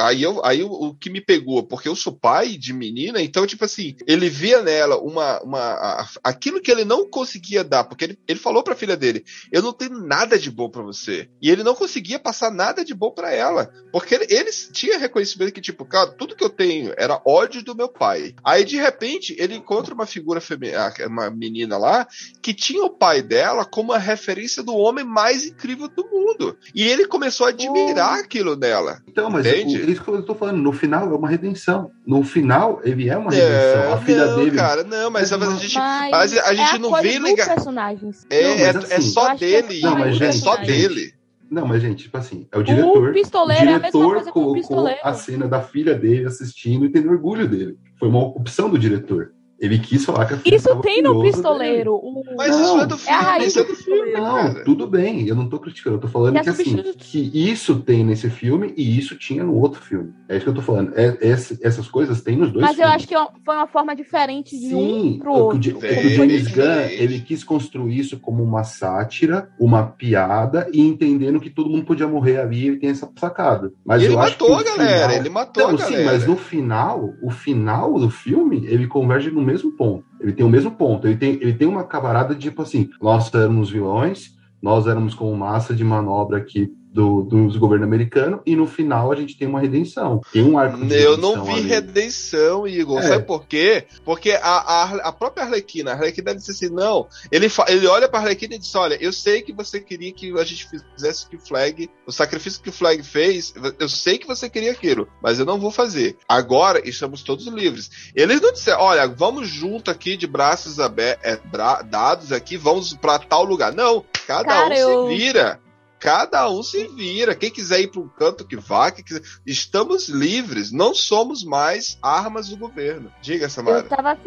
aí 0.00 0.22
eu, 0.22 0.44
aí 0.44 0.62
o, 0.62 0.70
o 0.70 0.94
que 0.94 1.10
me 1.10 1.20
pegou, 1.20 1.62
porque 1.62 1.88
eu 1.88 1.94
sou 1.94 2.12
pai 2.12 2.56
de 2.56 2.72
menina, 2.72 3.20
então 3.22 3.46
tipo 3.46 3.64
assim, 3.64 3.94
ele 4.06 4.28
via 4.28 4.62
nela 4.62 4.98
uma, 4.98 5.40
uma, 5.42 5.74
a- 5.88 6.08
aquilo 6.24 6.60
que 6.60 6.70
ele 6.70 6.84
não 6.84 7.08
conseguia 7.08 7.62
dar, 7.64 7.84
porque 7.84 8.04
ele, 8.04 8.18
ele 8.28 8.38
falou 8.38 8.62
pra 8.62 8.74
filha 8.74 8.96
dele, 8.96 9.24
eu 9.52 9.62
não 9.62 9.72
tenho 9.72 9.98
nada 9.98 10.38
de 10.38 10.50
bom 10.50 10.68
pra 10.68 10.82
você, 10.82 11.28
e 11.42 11.50
ele 11.50 11.62
não 11.62 11.74
conseguia 11.74 12.18
passar 12.18 12.50
nada 12.50 12.84
de 12.84 12.94
bom 12.94 13.10
pra 13.10 13.32
ela, 13.32 13.70
porque 13.92 14.14
ele, 14.14 14.26
ele 14.28 14.50
tinha 14.72 14.98
reconhecimento 14.98 15.52
que 15.52 15.60
tipo, 15.60 15.84
cara, 15.84 16.10
tudo 16.10 16.34
que 16.36 16.44
eu 16.44 16.50
tenho 16.50 16.92
era 16.96 17.20
ódio 17.26 17.62
do 17.62 17.74
meu 17.74 17.88
pai. 17.88 18.34
Aí, 18.44 18.64
de 18.64 18.76
repente, 18.76 19.34
ele 19.38 19.54
encontra 19.54 19.94
uma 19.94 20.06
figura 20.06 20.40
feminina, 20.40 20.92
uma 21.06 21.30
menina 21.30 21.76
lá, 21.78 22.06
que 22.42 22.52
tinha 22.54 22.82
o 22.84 22.90
pai 22.90 23.22
dela 23.22 23.64
como 23.64 23.92
a 23.92 23.98
referência 23.98 24.62
do 24.62 24.74
homem 24.74 25.04
mais 25.04 25.44
incrível 25.46 25.88
do 25.88 26.04
mundo. 26.08 26.56
E 26.74 26.86
ele 26.86 27.06
começou 27.06 27.46
a 27.46 27.50
admirar 27.50 28.18
aquilo 28.20 28.56
nela. 28.56 29.02
Então, 29.06 29.30
mas 29.30 29.46
Entende? 29.46 29.76
o- 29.78 29.82
é 29.88 29.90
isso 29.90 30.02
que 30.02 30.08
eu 30.08 30.22
tô 30.22 30.34
falando. 30.34 30.58
No 30.58 30.72
final 30.72 31.10
é 31.12 31.16
uma 31.16 31.28
redenção. 31.28 31.90
No 32.06 32.22
final, 32.22 32.80
ele 32.84 33.08
é 33.08 33.16
uma 33.16 33.30
redenção. 33.30 33.92
a 33.92 33.98
filha 33.98 34.26
não, 34.26 34.36
dele. 34.44 34.56
cara, 34.56 34.84
não, 34.84 35.10
mas, 35.10 35.32
a 35.32 35.38
gente, 35.56 35.77
Mas, 35.78 36.10
mas 36.10 36.38
a 36.38 36.54
gente 36.54 36.76
é 36.76 36.78
não 36.78 36.92
vê 37.00 37.18
ligar. 37.18 37.46
personagem. 37.48 38.10
É, 38.30 38.42
Não, 38.42 38.50
é, 38.50 38.62
é 38.62 38.68
assim- 38.96 39.00
só 39.10 39.32
é 39.32 39.36
dele. 39.36 39.80
Não, 39.80 39.98
mas, 39.98 40.08
é 40.08 40.12
gente, 40.32 40.38
só 40.38 40.56
gente, 40.56 40.66
dele. 40.66 41.14
Não, 41.50 41.66
mas, 41.66 41.80
gente, 41.80 42.02
tipo 42.04 42.16
assim, 42.18 42.46
é 42.52 42.58
o 42.58 42.62
diretor. 42.62 43.08
O 43.08 43.12
pistoleiro 43.12 43.62
é 43.64 43.74
a 43.74 43.78
mesma 43.78 43.90
diretor 43.90 44.22
que 44.22 44.28
o 44.28 44.32
colocou 44.32 44.54
pistoleiro. 44.54 45.00
a 45.02 45.14
cena 45.14 45.48
da 45.48 45.62
filha 45.62 45.94
dele 45.94 46.26
assistindo 46.26 46.84
e 46.84 46.90
tendo 46.90 47.08
orgulho 47.10 47.48
dele. 47.48 47.78
Foi 47.98 48.08
uma 48.08 48.18
opção 48.20 48.68
do 48.68 48.78
diretor. 48.78 49.32
Ele 49.60 49.78
quis 49.78 50.04
falar 50.04 50.26
que 50.26 50.34
a 50.34 50.38
filha 50.38 50.54
Isso 50.54 50.76
tem 50.76 51.02
no 51.02 51.20
pistoleiro. 51.22 51.94
O... 51.94 52.22
Mas 52.36 52.50
Não, 52.50 52.62
isso 52.62 52.80
é 52.80 52.86
do 52.86 52.94
é 52.94 52.96
a 52.96 52.98
filme, 52.98 53.22
raiz 53.24 53.56
é 53.56 53.64
do 53.64 53.74
filme, 53.74 54.12
Não, 54.12 54.34
cara. 54.36 54.64
tudo 54.64 54.86
bem, 54.86 55.26
eu 55.26 55.34
não 55.34 55.48
tô 55.48 55.58
criticando, 55.58 55.96
eu 55.96 56.00
tô 56.00 56.06
falando 56.08 56.34
Que 56.34 56.38
é 56.38 56.42
que 56.44 56.48
assim, 56.50 56.76
que 56.96 57.30
isso 57.34 57.80
tem 57.80 58.04
nesse 58.04 58.30
filme 58.30 58.72
e 58.76 58.96
isso 58.98 59.16
tinha 59.16 59.42
no 59.42 59.54
outro 59.56 59.80
filme. 59.82 60.12
É 60.28 60.36
isso 60.36 60.44
que 60.44 60.50
eu 60.50 60.54
tô 60.54 60.62
falando. 60.62 60.92
É, 60.94 61.16
essas 61.20 61.88
coisas 61.88 62.20
tem 62.22 62.36
nos 62.36 62.52
dois 62.52 62.62
Mas 62.64 62.78
eu 62.78 62.84
filmes. 62.84 62.94
acho 62.96 63.08
que 63.08 63.14
foi 63.44 63.54
uma 63.56 63.66
forma 63.66 63.96
diferente 63.96 64.58
de 64.58 64.74
um 64.74 64.78
Sim, 64.78 65.18
pro 65.20 65.32
o, 65.32 65.58
que 65.58 65.70
o 65.70 65.74
outro. 65.74 65.88
O 65.88 66.08
James 66.10 66.48
Gunn, 66.48 66.80
ele 66.90 67.20
quis 67.20 67.42
construir 67.42 67.98
isso 67.98 68.18
como 68.20 68.42
uma 68.44 68.62
sátira, 68.64 69.50
uma 69.58 69.82
piada 69.84 70.68
e 70.72 70.80
entendendo 70.80 71.40
que 71.40 71.50
todo 71.50 71.68
mundo 71.68 71.84
podia 71.84 72.06
morrer 72.06 72.38
ali, 72.38 72.68
ele 72.68 72.76
tem 72.76 72.90
essa 72.90 73.10
sacada. 73.18 73.72
Mas 73.84 74.02
E 74.02 74.04
ele 74.06 74.14
eu 74.14 74.20
acho 74.20 74.30
matou 74.32 74.48
que 74.58 74.68
a 74.68 74.76
galera, 74.76 74.98
final- 75.08 75.16
ele 75.20 75.28
matou 75.30 75.62
Não, 75.68 75.74
a 75.74 75.78
sim, 75.78 75.92
galera. 75.92 76.12
mas 76.12 76.26
no 76.26 76.36
final, 76.36 77.10
o 77.22 77.30
final 77.30 77.98
do 77.98 78.08
filme, 78.10 78.64
ele 78.66 78.86
converge 78.86 79.30
no 79.30 79.47
mesmo 79.48 79.72
ponto. 79.72 80.04
Ele 80.20 80.32
tem 80.32 80.44
o 80.44 80.48
mesmo 80.48 80.70
ponto. 80.70 81.06
Ele 81.06 81.16
tem, 81.16 81.34
ele 81.34 81.54
tem 81.54 81.66
uma 81.66 81.84
camarada 81.84 82.34
de 82.34 82.40
tipo 82.42 82.62
assim, 82.62 82.88
nós 83.00 83.32
éramos 83.34 83.70
vilões, 83.70 84.36
nós 84.62 84.86
éramos 84.86 85.14
como 85.14 85.36
massa 85.36 85.74
de 85.74 85.84
manobra 85.84 86.38
aqui 86.38 86.72
do, 86.92 87.22
dos 87.22 87.56
governo 87.56 87.84
americano 87.84 88.40
e 88.46 88.56
no 88.56 88.66
final 88.66 89.12
a 89.12 89.16
gente 89.16 89.36
tem 89.36 89.46
uma 89.46 89.60
redenção. 89.60 90.20
Tem 90.32 90.42
um 90.44 90.58
arco 90.58 90.84
de 90.84 90.94
Eu 90.94 91.16
não 91.16 91.44
vi 91.44 91.52
ali. 91.52 91.68
redenção, 91.68 92.66
Igor. 92.66 92.98
É. 93.00 93.02
Sabe 93.02 93.24
por 93.24 93.46
quê? 93.46 93.84
Porque 94.04 94.32
a, 94.32 94.40
a, 94.40 94.84
a 95.08 95.12
própria 95.12 95.44
Arlequina, 95.44 95.90
a 95.90 95.94
Arlequina 95.94 96.34
disse 96.34 96.50
assim: 96.50 96.68
não. 96.68 97.06
Ele, 97.30 97.48
fa- 97.48 97.66
ele 97.68 97.86
olha 97.86 98.08
pra 98.08 98.20
Arlequina 98.20 98.54
e 98.54 98.58
diz: 98.58 98.74
olha, 98.74 98.96
eu 99.00 99.12
sei 99.12 99.42
que 99.42 99.52
você 99.52 99.80
queria 99.80 100.12
que 100.12 100.32
a 100.38 100.44
gente 100.44 100.68
fizesse 100.96 101.26
o 101.26 101.28
que 101.30 101.36
o 101.36 101.40
Flag, 101.40 101.90
o 102.06 102.12
sacrifício 102.12 102.62
que 102.62 102.68
o 102.68 102.72
Flag 102.72 103.02
fez, 103.02 103.52
eu 103.78 103.88
sei 103.88 104.18
que 104.18 104.26
você 104.26 104.48
queria 104.48 104.72
aquilo, 104.72 105.08
mas 105.22 105.38
eu 105.38 105.44
não 105.46 105.58
vou 105.60 105.70
fazer. 105.70 106.16
Agora 106.28 106.80
estamos 106.88 107.22
todos 107.22 107.46
livres. 107.46 107.90
Eles 108.14 108.40
não 108.40 108.52
disseram: 108.52 108.80
olha, 108.80 109.06
vamos 109.06 109.48
junto 109.48 109.90
aqui 109.90 110.16
de 110.16 110.26
braços 110.26 110.80
abertos, 110.80 111.24
é, 111.24 111.36
bra- 111.36 111.82
dados 111.82 112.32
aqui, 112.32 112.56
vamos 112.56 112.94
pra 112.94 113.18
tal 113.18 113.44
lugar. 113.44 113.72
Não, 113.74 114.04
cada 114.26 114.44
Cara, 114.48 114.74
um 114.74 114.78
eu- 114.78 115.08
se 115.08 115.16
vira. 115.16 115.60
Cada 115.98 116.48
um 116.50 116.62
se 116.62 116.86
vira. 116.88 117.34
Quem 117.34 117.50
quiser 117.50 117.80
ir 117.80 117.88
para 117.88 118.00
um 118.00 118.08
canto 118.08 118.46
que 118.46 118.56
vá, 118.56 118.90
quem 118.90 119.04
quiser... 119.04 119.22
estamos 119.46 120.08
livres. 120.08 120.70
Não 120.72 120.94
somos 120.94 121.44
mais 121.44 121.98
armas 122.02 122.48
do 122.48 122.56
governo. 122.56 123.12
Diga, 123.20 123.48
Samara. 123.48 123.78
Eu 123.78 123.88
tava, 123.88 124.18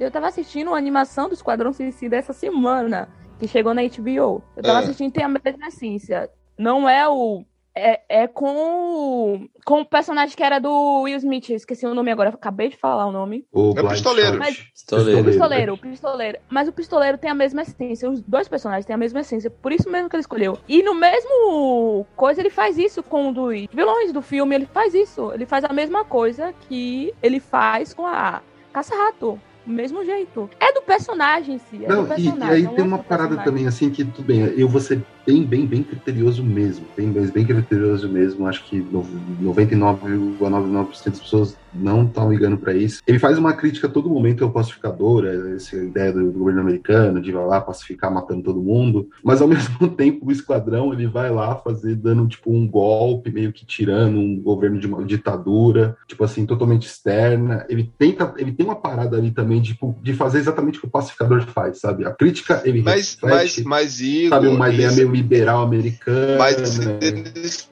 eu 0.00 0.10
tava 0.10 0.26
assistindo 0.28 0.68
uma 0.68 0.78
animação 0.78 1.28
do 1.28 1.34
Esquadrão 1.34 1.72
Suicida 1.72 2.16
essa 2.16 2.32
semana, 2.32 3.08
que 3.38 3.46
chegou 3.46 3.74
na 3.74 3.82
HBO. 3.82 4.42
Eu 4.56 4.62
tava 4.62 4.78
Ah. 4.78 4.82
assistindo 4.82 5.12
tem 5.12 5.24
a 5.24 5.28
mesma 5.28 5.68
essência. 5.68 6.30
Não 6.58 6.88
é 6.88 7.08
o. 7.08 7.44
É, 7.78 8.00
é 8.08 8.26
com, 8.26 8.46
o- 8.56 9.48
com 9.64 9.80
o 9.80 9.84
personagem 9.84 10.36
que 10.36 10.42
era 10.42 10.58
do 10.58 11.02
Will 11.02 11.16
Smith. 11.18 11.50
Eu 11.50 11.56
esqueci 11.56 11.86
o 11.86 11.94
nome 11.94 12.10
agora, 12.10 12.30
acabei 12.30 12.68
de 12.70 12.76
falar 12.76 13.06
o 13.06 13.12
nome. 13.12 13.44
O 13.52 13.72
É 13.78 13.82
pistoleiro. 13.88 14.38
Mas- 14.38 14.56
Pistoleiro. 14.58 15.20
O 15.20 15.24
pistoleiro, 15.24 15.74
o 15.74 15.78
pistoleiro. 15.78 16.38
Mas 16.48 16.68
o 16.68 16.72
pistoleiro 16.72 17.18
tem 17.18 17.30
a 17.30 17.34
mesma 17.34 17.62
essência. 17.62 18.10
Os 18.10 18.20
dois 18.22 18.48
personagens 18.48 18.84
têm 18.86 18.94
a 18.94 18.98
mesma 18.98 19.20
essência. 19.20 19.50
Por 19.50 19.70
isso 19.72 19.88
mesmo 19.90 20.08
que 20.08 20.16
ele 20.16 20.20
escolheu. 20.22 20.58
E 20.68 20.82
no 20.82 20.94
mesmo 20.94 22.06
coisa, 22.16 22.40
ele 22.40 22.50
faz 22.50 22.78
isso 22.78 23.02
com 23.02 23.28
um 23.28 23.32
dos 23.32 23.66
vilões 23.72 24.12
do 24.12 24.22
filme. 24.22 24.54
Ele 24.54 24.66
faz 24.66 24.94
isso. 24.94 25.30
Ele 25.32 25.46
faz 25.46 25.64
a 25.64 25.72
mesma 25.72 26.04
coisa 26.04 26.52
que 26.68 27.12
ele 27.22 27.38
faz 27.40 27.92
com 27.94 28.06
a 28.06 28.40
Caça-Rato. 28.72 29.38
Do 29.66 29.74
mesmo 29.74 30.02
jeito. 30.02 30.48
É 30.58 30.72
do 30.72 30.80
personagem 30.80 31.56
em 31.56 31.58
si. 31.58 31.84
É 31.84 31.88
Não, 31.88 32.04
do 32.04 32.08
e, 32.14 32.20
e 32.20 32.24
personagem. 32.24 32.54
aí 32.56 32.62
não 32.62 32.74
tem 32.74 32.84
é 32.84 32.86
uma 32.88 32.98
parada 32.98 33.28
personagem. 33.36 33.44
também, 33.52 33.66
assim, 33.68 33.90
que 33.90 34.02
tudo 34.02 34.24
bem, 34.24 34.40
eu 34.56 34.66
vou 34.66 34.80
ser 34.80 35.02
bem, 35.28 35.44
bem, 35.46 35.66
bem 35.66 35.84
criterioso 35.84 36.42
mesmo. 36.42 36.90
Bem, 36.96 37.12
bem, 37.12 37.44
criterioso 37.46 38.10
mesmo. 38.10 38.46
Acho 38.46 38.66
que 38.66 38.80
no- 38.80 39.02
99,99% 39.38 41.10
das 41.10 41.20
pessoas 41.20 41.58
não 41.70 42.06
estão 42.06 42.32
ligando 42.32 42.56
pra 42.56 42.72
isso. 42.72 43.00
Ele 43.06 43.18
faz 43.18 43.36
uma 43.36 43.52
crítica 43.52 43.86
a 43.86 43.90
todo 43.90 44.08
momento 44.08 44.42
ao 44.42 44.50
pacificador, 44.50 45.26
é 45.26 45.54
essa 45.54 45.76
ideia 45.76 46.12
do, 46.12 46.32
governo 46.32 46.62
americano, 46.62 47.20
de 47.20 47.30
vai 47.30 47.44
lá 47.44 47.60
pacificar 47.60 48.10
matando 48.10 48.42
todo 48.42 48.62
mundo. 48.62 49.06
Mas 49.22 49.42
ao 49.42 49.48
mesmo 49.48 49.88
tempo, 49.90 50.26
o 50.26 50.32
esquadrão 50.32 50.94
ele 50.94 51.06
vai 51.06 51.30
lá 51.30 51.56
fazer, 51.56 51.94
dando 51.94 52.26
tipo 52.26 52.50
um 52.50 52.66
golpe, 52.66 53.30
meio 53.30 53.52
que 53.52 53.66
tirando 53.66 54.18
um 54.18 54.40
governo 54.40 54.80
de 54.80 54.86
uma 54.86 55.04
ditadura, 55.04 55.94
tipo 56.06 56.24
assim, 56.24 56.46
totalmente 56.46 56.86
externa. 56.86 57.66
Ele 57.68 57.92
tenta, 57.98 58.32
ele 58.38 58.52
tem 58.52 58.64
uma 58.64 58.76
parada 58.76 59.18
ali 59.18 59.30
também 59.30 59.60
tipo, 59.60 59.94
de 60.02 60.14
fazer 60.14 60.38
exatamente 60.38 60.78
o 60.78 60.80
que 60.80 60.86
o 60.86 60.90
pacificador 60.90 61.42
faz, 61.48 61.80
sabe? 61.80 62.06
A 62.06 62.14
crítica 62.14 62.62
ele 62.64 62.80
Mas, 62.82 63.18
mas, 63.20 63.32
reflete, 63.42 63.64
mas, 63.68 64.00
Igor. 64.00 64.28
sabe, 64.30 64.48
uma 64.48 64.70
ideia 64.70 64.92
meio 64.92 65.17
liberal 65.18 65.62
americana. 65.62 66.38
Mas 66.38 66.78
né? 66.78 66.98
eles. 67.00 67.68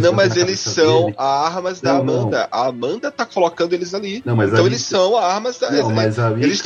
Não, 0.00 0.14
mas 0.14 0.34
eles 0.34 0.58
são 0.60 1.06
dele. 1.06 1.14
armas 1.18 1.80
da 1.80 1.94
Não, 1.94 2.04
não. 2.04 2.20
Amanda. 2.20 2.48
A 2.50 2.66
Amanda 2.68 3.10
tá 3.10 3.26
colocando 3.26 3.74
eles 3.74 3.92
ali. 3.92 4.22
Não, 4.24 4.34
então 4.42 4.60
ali- 4.60 4.68
eles 4.74 4.82
são 4.82 5.16
armas 5.16 5.58
da. 5.58 5.70
Não, 5.70 5.90
mas 5.90 6.18
ali, 6.18 6.42
eles 6.42 6.62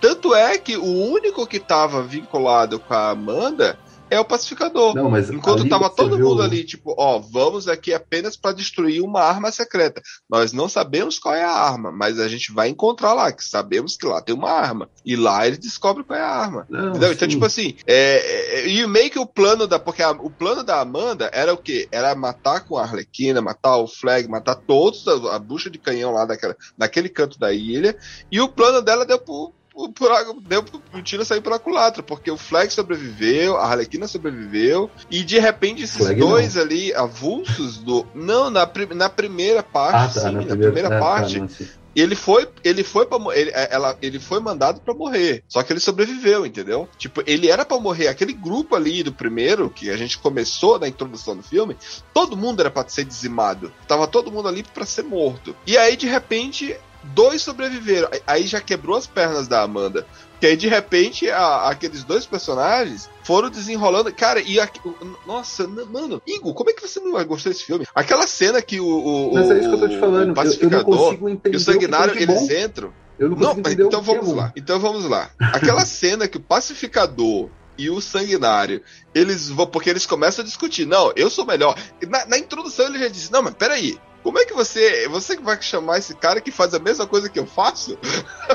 Tanto 0.00 0.34
é 0.34 0.56
que 0.56 0.76
o 0.76 0.84
único 0.84 1.46
que 1.46 1.58
tava 1.58 2.02
vinculado 2.02 2.80
com 2.80 2.94
a 2.94 3.10
Amanda 3.10 3.78
é 4.10 4.18
o 4.20 4.24
pacificador. 4.24 4.94
Não, 4.94 5.08
mas 5.10 5.30
Enquanto 5.30 5.68
tava 5.68 5.88
todo 5.88 6.18
mundo 6.18 6.42
ali, 6.42 6.64
tipo, 6.64 6.94
ó, 6.98 7.18
vamos 7.18 7.68
aqui 7.68 7.94
apenas 7.94 8.36
para 8.36 8.52
destruir 8.54 9.02
uma 9.02 9.20
arma 9.22 9.50
secreta. 9.52 10.02
Nós 10.28 10.52
não 10.52 10.68
sabemos 10.68 11.18
qual 11.18 11.34
é 11.34 11.44
a 11.44 11.50
arma, 11.52 11.90
mas 11.92 12.18
a 12.18 12.28
gente 12.28 12.52
vai 12.52 12.68
encontrar 12.68 13.12
lá, 13.12 13.30
que 13.32 13.44
sabemos 13.44 13.96
que 13.96 14.06
lá 14.06 14.20
tem 14.20 14.34
uma 14.34 14.50
arma. 14.50 14.88
E 15.04 15.16
lá 15.16 15.46
ele 15.46 15.56
descobre 15.56 16.04
qual 16.04 16.18
é 16.18 16.22
a 16.22 16.28
arma. 16.28 16.66
Não, 16.68 16.90
Entendeu? 16.90 17.12
Então, 17.12 17.28
tipo 17.28 17.44
assim, 17.44 17.74
é, 17.86 18.62
é, 18.62 18.68
e 18.68 18.86
meio 18.86 19.10
que 19.10 19.18
o 19.18 19.26
plano 19.26 19.66
da. 19.66 19.78
Porque 19.78 20.02
a- 20.02 20.10
o 20.10 20.30
plano 20.30 20.62
da 20.62 20.80
Amanda 20.80 21.30
era 21.32 21.52
o 21.54 21.56
quê? 21.58 21.88
Era 21.92 22.14
matar 22.14 22.60
com 22.66 22.76
a 22.76 22.82
Arlequina, 22.82 23.40
matar 23.40 23.76
o 23.76 23.86
Flag, 23.86 24.28
matar 24.28 24.54
todos, 24.56 25.06
a, 25.06 25.36
a 25.36 25.38
bucha 25.38 25.70
de 25.70 25.78
canhão 25.78 26.12
lá 26.12 26.24
daquela, 26.24 26.56
naquele 26.76 27.08
canto 27.08 27.38
da 27.38 27.52
ilha. 27.52 27.96
E 28.30 28.40
o 28.40 28.48
plano 28.48 28.82
dela 28.82 29.04
deu 29.06 29.18
pro. 29.18 29.52
Por 29.88 30.10
água- 30.12 30.36
deu 30.46 30.62
pro, 30.62 31.02
tiro 31.02 31.24
sair 31.24 31.40
pela 31.40 31.58
culatra, 31.58 32.02
porque 32.02 32.30
o 32.30 32.36
Flag 32.36 32.72
sobreviveu, 32.72 33.56
a 33.56 33.66
Arlequina 33.66 34.06
sobreviveu, 34.06 34.90
e 35.10 35.22
de 35.22 35.38
repente 35.38 35.82
esses 35.82 35.96
Flag 35.96 36.18
dois 36.20 36.56
ali, 36.56 36.92
avulsos 36.94 37.78
do. 37.78 38.06
Não, 38.14 38.50
na, 38.50 38.68
na 38.94 39.08
primeira 39.08 39.60
Ah, 39.60 39.62
parte, 39.62 40.14
tá, 40.14 40.20
sim, 40.20 40.26
na 40.26 40.32
na 40.32 40.38
primeira, 40.46 40.72
primeira 40.72 40.88
é, 40.88 40.90
tá, 40.90 40.98
parte, 41.00 41.38
não, 41.40 41.48
sim. 41.48 41.66
ele 41.94 42.14
foi, 42.14 42.48
ele 42.62 42.82
foi 42.84 43.06
para 43.06 43.18
ele, 43.36 43.50
ela, 43.54 43.96
ele 44.00 44.18
foi 44.20 44.40
mandado 44.40 44.80
pra 44.80 44.94
morrer. 44.94 45.42
Só 45.48 45.62
que 45.62 45.72
ele 45.72 45.80
sobreviveu, 45.80 46.44
entendeu? 46.46 46.88
Tipo, 46.98 47.22
ele 47.26 47.48
era 47.50 47.64
pra 47.64 47.78
morrer. 47.80 48.08
Aquele 48.08 48.32
grupo 48.32 48.74
ali 48.76 49.02
do 49.02 49.12
primeiro 49.12 49.68
que 49.70 49.90
a 49.90 49.96
gente 49.96 50.18
começou 50.18 50.78
na 50.78 50.88
introdução 50.88 51.36
do 51.36 51.42
filme, 51.42 51.76
todo 52.14 52.36
mundo 52.36 52.60
era 52.60 52.70
pra 52.70 52.86
ser 52.88 53.04
dizimado. 53.04 53.72
Tava 53.88 54.06
todo 54.06 54.30
mundo 54.32 54.48
ali 54.48 54.62
pra 54.62 54.86
ser 54.86 55.02
morto. 55.02 55.54
E 55.66 55.76
aí 55.76 55.96
de 55.96 56.06
repente 56.06 56.76
dois 57.02 57.42
sobreviveram. 57.42 58.08
Aí- 58.26 58.46
já 58.46 58.60
quebrou 58.60 58.96
as 58.96 59.06
pernas 59.06 59.48
da 59.48 59.62
Amanda. 59.62 60.06
Que 60.40 60.46
aí, 60.46 60.56
de 60.56 60.68
repente, 60.68 61.28
a- 61.28 61.68
aqueles 61.68 62.02
dois 62.02 62.24
personagens 62.24 63.10
foram 63.24 63.50
desenrolando. 63.50 64.10
Cara, 64.12 64.40
e 64.40 64.58
o- 64.88 65.16
nossa, 65.26 65.66
mano, 65.68 66.20
Igor, 66.26 66.54
como 66.54 66.70
é 66.70 66.72
que 66.72 66.80
você 66.80 66.98
não 66.98 67.12
gostou 67.24 67.52
desse 67.52 67.64
filme? 67.64 67.86
Aquela 67.94 68.26
cena 68.26 68.62
que 68.62 68.80
o, 68.80 68.86
o, 68.86 69.34
Mas 69.34 69.50
é 69.50 69.58
isso 69.58 69.68
que 69.68 69.74
eu 69.74 69.80
tô 69.80 69.88
te 69.88 69.98
falando. 69.98 70.16
o 70.16 70.22
eu- 70.22 70.28
eu, 70.28 70.34
pacificador 70.34 70.84
consigo 70.84 71.28
entender 71.28 71.54
e 71.54 71.56
o 71.56 71.60
sanguinário, 71.60 72.14
de 72.16 72.22
eles 72.22 72.50
entram. 72.50 72.92
Eu 73.18 73.28
não 73.28 73.36
Não, 73.36 73.48
consigo 73.48 73.60
entender 73.68 73.84
então 73.86 74.00
é 74.00 74.02
vamos 74.02 74.32
lá. 74.34 74.52
Então 74.56 74.80
vamos 74.80 75.04
lá. 75.04 75.30
Aquela 75.38 75.84
cena 75.84 76.26
que 76.26 76.38
o 76.38 76.40
pacificador 76.40 77.50
e 77.80 77.90
o 77.90 78.00
sanguinário, 78.00 78.82
eles 79.14 79.48
vão. 79.48 79.66
Porque 79.66 79.88
eles 79.88 80.04
começam 80.04 80.42
a 80.42 80.46
discutir. 80.46 80.86
Não, 80.86 81.12
eu 81.16 81.30
sou 81.30 81.46
melhor. 81.46 81.74
Na, 82.08 82.26
na 82.26 82.38
introdução 82.38 82.86
ele 82.86 82.98
já 82.98 83.08
disse: 83.08 83.32
Não, 83.32 83.42
mas 83.42 83.54
peraí. 83.54 83.98
Como 84.22 84.38
é 84.38 84.44
que 84.44 84.52
você. 84.52 85.08
Você 85.08 85.34
que 85.34 85.42
vai 85.42 85.60
chamar 85.62 85.98
esse 85.98 86.14
cara 86.14 86.42
que 86.42 86.50
faz 86.50 86.74
a 86.74 86.78
mesma 86.78 87.06
coisa 87.06 87.30
que 87.30 87.38
eu 87.38 87.46
faço? 87.46 87.98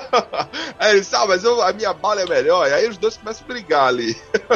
aí 0.78 0.92
ele 0.92 1.00
disse, 1.00 1.16
ah, 1.16 1.26
mas 1.26 1.44
eu, 1.44 1.60
a 1.60 1.74
minha 1.74 1.92
bala 1.92 2.22
é 2.22 2.26
melhor. 2.28 2.68
E 2.70 2.74
aí 2.74 2.88
os 2.88 2.98
dois 2.98 3.18
começam 3.18 3.44
a 3.44 3.48
brigar 3.48 3.88
ali. 3.88 4.16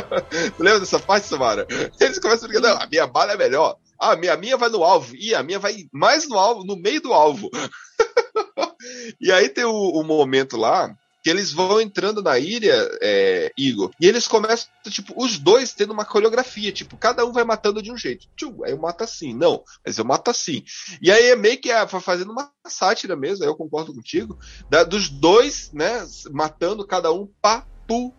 lembra 0.60 0.82
dessa 0.82 1.00
parte, 1.00 1.26
Samara? 1.26 1.66
Eles 2.00 2.20
começam 2.20 2.46
a 2.46 2.52
brigar, 2.52 2.76
não, 2.76 2.80
a 2.80 2.86
minha 2.86 3.08
bala 3.08 3.34
é 3.34 3.38
melhor. 3.38 3.76
Ah, 4.00 4.12
a 4.12 4.16
minha, 4.16 4.34
a 4.34 4.38
minha 4.38 4.56
vai 4.56 4.70
no 4.70 4.84
alvo. 4.84 5.16
E 5.16 5.34
a 5.34 5.42
minha 5.42 5.58
vai 5.58 5.88
mais 5.92 6.30
no 6.30 6.38
alvo, 6.38 6.64
no 6.64 6.76
meio 6.76 7.02
do 7.02 7.12
alvo. 7.12 7.50
e 9.20 9.32
aí 9.32 9.50
tem 9.50 9.66
o, 9.66 9.74
o 9.74 10.04
momento 10.04 10.58
lá 10.58 10.96
que 11.24 11.30
eles 11.30 11.52
vão 11.52 11.82
entrando 11.82 12.22
na 12.22 12.40
ilha, 12.40 12.74
é, 13.02 13.52
Igor, 13.58 13.92
e 14.00 14.08
eles 14.08 14.28
começam, 14.28 14.70
tipo, 14.90 15.14
os 15.16 15.38
dois 15.38 15.74
tendo 15.74 15.94
uma 15.94 16.06
coreografia, 16.06 16.72
tipo, 16.72 16.98
cada 16.98 17.26
um 17.26 17.32
vai 17.32 17.44
matando 17.44 17.82
de 17.82 17.92
um 17.92 17.98
jeito. 17.98 18.28
Tchum, 18.36 18.64
aí 18.64 18.72
eu 18.72 18.78
mato 18.78 19.04
assim, 19.04 19.34
não, 19.34 19.64
mas 19.86 19.98
eu 19.98 20.06
mato 20.06 20.32
assim. 20.32 20.64
E 21.02 21.12
aí 21.12 21.30
é 21.30 21.36
meio 21.36 21.60
que 21.60 21.72
ah, 21.72 21.88
fazendo 21.88 22.32
uma 22.32 22.52
sátira 22.68 23.16
mesmo, 23.16 23.44
aí 23.44 23.50
eu 23.50 23.56
concordo 23.56 23.94
contigo, 23.94 24.38
da, 24.70 24.84
dos 24.84 25.10
dois, 25.10 25.72
né, 25.74 26.06
matando 26.32 26.86
cada 26.86 27.12
um, 27.12 27.28
pá, 27.42 27.66
pu, 27.88 28.14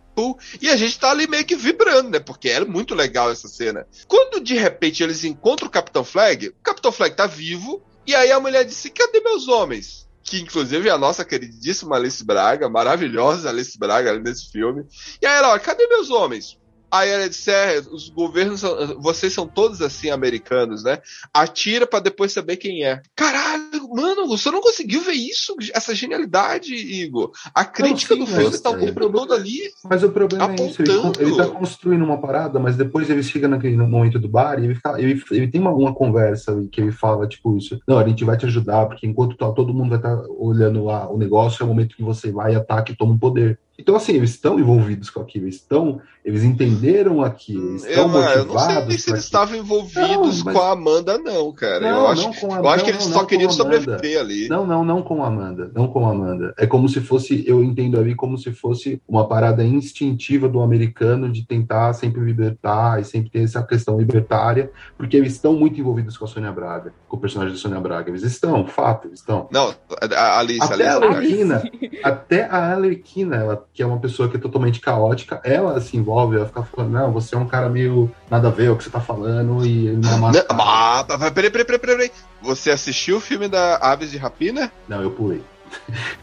e 0.60 0.68
a 0.68 0.76
gente 0.76 0.98
tá 0.98 1.10
ali 1.10 1.26
meio 1.26 1.44
que 1.44 1.56
vibrando, 1.56 2.10
né, 2.10 2.18
porque 2.18 2.48
era 2.48 2.64
muito 2.64 2.94
legal 2.94 3.30
essa 3.30 3.48
cena. 3.48 3.86
Quando 4.06 4.40
de 4.40 4.54
repente 4.54 5.02
eles 5.02 5.24
encontram 5.24 5.68
o 5.68 5.70
Capitão 5.70 6.04
Flag, 6.04 6.48
o 6.48 6.54
Capitão 6.62 6.92
Flag 6.92 7.16
tá 7.16 7.26
vivo, 7.26 7.82
e 8.06 8.14
aí 8.14 8.30
a 8.30 8.40
mulher 8.40 8.64
disse, 8.64 8.90
cadê 8.90 9.20
meus 9.20 9.48
homens? 9.48 10.08
Que 10.22 10.40
inclusive 10.40 10.88
é 10.88 10.92
a 10.92 10.98
nossa 10.98 11.24
queridíssima 11.24 11.96
Alice 11.96 12.24
Braga, 12.24 12.68
maravilhosa 12.68 13.48
Alice 13.48 13.78
Braga 13.78 14.18
nesse 14.18 14.50
filme. 14.50 14.84
E 15.20 15.26
aí 15.26 15.38
ela, 15.38 15.58
cadê 15.58 15.86
meus 15.86 16.10
homens? 16.10 16.59
Aí 16.90 17.08
ela 17.08 17.28
disse: 17.28 17.50
é, 17.50 17.78
os 17.90 18.08
governos, 18.08 18.62
vocês 18.98 19.32
são 19.32 19.46
todos 19.46 19.80
assim 19.80 20.10
americanos, 20.10 20.82
né? 20.84 20.98
Atira 21.32 21.86
para 21.86 22.00
depois 22.00 22.32
saber 22.32 22.56
quem 22.56 22.84
é. 22.84 23.00
Caralho, 23.14 23.88
mano, 23.94 24.26
você 24.26 24.50
não 24.50 24.60
conseguiu 24.60 25.00
ver 25.02 25.12
isso? 25.12 25.54
Essa 25.74 25.94
genialidade, 25.94 26.74
Igor. 26.74 27.30
A 27.54 27.64
crítica 27.64 28.14
Não, 28.16 28.26
sim, 28.26 28.32
do 28.32 28.36
filme 28.36 28.50
mas, 28.52 28.60
tá 28.60 28.70
o 28.70 28.76
é, 28.76 28.78
tempo 28.86 29.10
todo 29.10 29.32
ali. 29.32 29.58
Mas 29.84 30.02
o 30.02 30.10
problema 30.10 30.52
é 30.52 30.66
isso, 30.66 30.82
ele, 30.82 30.92
Apontando. 30.92 31.22
ele 31.22 31.36
tá 31.36 31.46
construindo 31.46 32.04
uma 32.04 32.20
parada, 32.20 32.58
mas 32.58 32.76
depois 32.76 33.08
ele 33.08 33.22
chega 33.22 33.48
naquele 33.48 33.76
momento 33.76 34.18
do 34.18 34.28
bar 34.28 34.58
e 34.58 34.64
ele, 34.64 34.74
fica- 34.74 35.00
ele, 35.00 35.22
ele 35.30 35.48
tem 35.48 35.60
uma- 35.60 35.70
alguma 35.70 35.94
conversa 35.94 36.52
ali 36.52 36.68
que 36.68 36.80
ele 36.80 36.92
fala, 36.92 37.26
tipo, 37.28 37.56
isso, 37.56 37.78
não, 37.86 37.98
a 37.98 38.06
gente 38.06 38.24
vai 38.24 38.36
te 38.36 38.46
ajudar, 38.46 38.86
porque 38.86 39.06
enquanto 39.06 39.36
tá, 39.36 39.50
todo 39.52 39.72
mundo 39.74 39.88
vai 39.90 39.98
estar 39.98 40.16
olhando 40.38 40.84
lá 40.84 41.10
o 41.10 41.16
negócio, 41.16 41.62
é 41.62 41.64
o 41.64 41.68
momento 41.68 41.96
que 41.96 42.02
você 42.02 42.30
vai, 42.30 42.54
ataca 42.54 42.92
e 42.92 42.96
toma 42.96 43.14
o 43.14 43.18
poder. 43.18 43.58
Então, 43.78 43.96
assim, 43.96 44.12
eles 44.12 44.30
estão 44.30 44.58
envolvidos 44.60 45.08
com 45.08 45.22
aquilo, 45.22 45.46
eles 45.46 45.54
estão, 45.56 46.00
eles 46.24 46.44
entenderam 46.44 47.22
aquilo, 47.22 47.70
eles 47.70 47.84
estão 47.84 48.10
Eu, 48.14 48.18
ah, 48.22 48.32
eu 48.34 48.44
não 48.44 48.58
sei 48.58 48.74
motivados 48.74 49.02
se 49.02 49.10
eles 49.10 49.24
estavam 49.24 49.56
envolvidos 49.56 50.38
Não, 50.38 50.44
mas- 50.44 50.54
com 50.54 50.60
a 50.62 50.70
Amanda, 50.72 51.18
não, 51.18 51.52
cara. 51.52 51.86
eu 51.88 51.94
Não, 51.94 52.06
acho, 52.08 52.22
não 52.22 52.32
com 52.34 52.54
a- 52.54 52.58
eu 52.58 52.68
acho 52.68 52.84
que 52.84 52.90
eles 52.90 53.06
não, 53.06 53.12
só 53.12 53.18
não 53.20 53.26
queriam 53.26 53.48
a 53.48 53.52
sobreviver 53.52 54.20
ali. 54.20 54.48
Não, 54.48 54.66
não, 54.66 54.84
não 54.84 55.02
com 55.02 55.22
a 55.24 55.28
Amanda. 55.28 55.70
Não 55.74 55.86
com 55.88 56.06
a 56.06 56.10
Amanda. 56.10 56.52
É 56.58 56.66
como 56.66 56.88
se 56.88 57.00
fosse, 57.00 57.42
eu 57.46 57.64
entendo 57.64 57.98
ali 57.98 58.14
como 58.14 58.36
se 58.36 58.52
fosse 58.52 59.00
uma 59.08 59.26
parada 59.26 59.64
instintiva 59.64 60.48
do 60.48 60.60
americano 60.60 61.30
de 61.30 61.46
tentar 61.46 61.92
sempre 61.94 62.20
libertar 62.22 63.00
e 63.00 63.04
sempre 63.04 63.30
ter 63.30 63.42
essa 63.42 63.62
questão 63.62 63.98
libertária, 63.98 64.70
porque 64.98 65.16
eles 65.16 65.32
estão 65.32 65.54
muito 65.54 65.80
envolvidos 65.80 66.16
com 66.18 66.24
a 66.24 66.28
Sônia 66.28 66.52
Braga, 66.52 66.92
com 67.08 67.16
o 67.16 67.20
personagem 67.20 67.54
da 67.54 67.60
Sônia 67.60 67.80
Braga. 67.80 68.10
Eles 68.10 68.22
estão, 68.22 68.66
fato, 68.66 69.08
eles 69.08 69.20
estão. 69.20 69.48
Não, 69.50 69.74
a 70.14 70.38
Alice, 70.38 70.60
Até 70.62 70.86
a 70.86 70.96
Alice. 70.96 71.14
Arlequina, 71.14 71.62
até 72.04 72.44
a 72.44 72.56
Arlequina, 72.72 73.36
ela, 73.36 73.66
que 73.72 73.82
é 73.82 73.86
uma 73.86 73.98
pessoa 73.98 74.28
que 74.28 74.36
é 74.36 74.40
totalmente 74.40 74.80
caótica, 74.80 75.40
ela 75.44 75.80
se 75.80 75.96
envolve, 75.96 76.09
ela 76.36 76.46
fica 76.46 76.62
falando, 76.62 76.92
não, 76.92 77.12
você 77.12 77.34
é 77.34 77.38
um 77.38 77.46
cara 77.46 77.68
meio 77.68 78.10
nada 78.30 78.48
a 78.48 78.50
ver 78.50 78.70
o 78.70 78.76
que 78.76 78.84
você 78.84 78.90
tá 78.90 79.00
falando 79.00 79.64
e 79.64 79.90
não 79.92 80.14
amassa. 80.14 80.46
Não, 80.48 80.56
ah, 80.60 81.04
peraí, 81.32 81.50
peraí, 81.50 81.64
peraí, 81.64 81.78
peraí, 81.78 81.96
peraí. 81.96 82.12
Você 82.42 82.70
assistiu 82.70 83.18
o 83.18 83.20
filme 83.20 83.48
da 83.48 83.76
Aves 83.76 84.10
de 84.10 84.16
Rapina? 84.16 84.72
Não, 84.88 85.02
eu 85.02 85.10
pulei. 85.10 85.42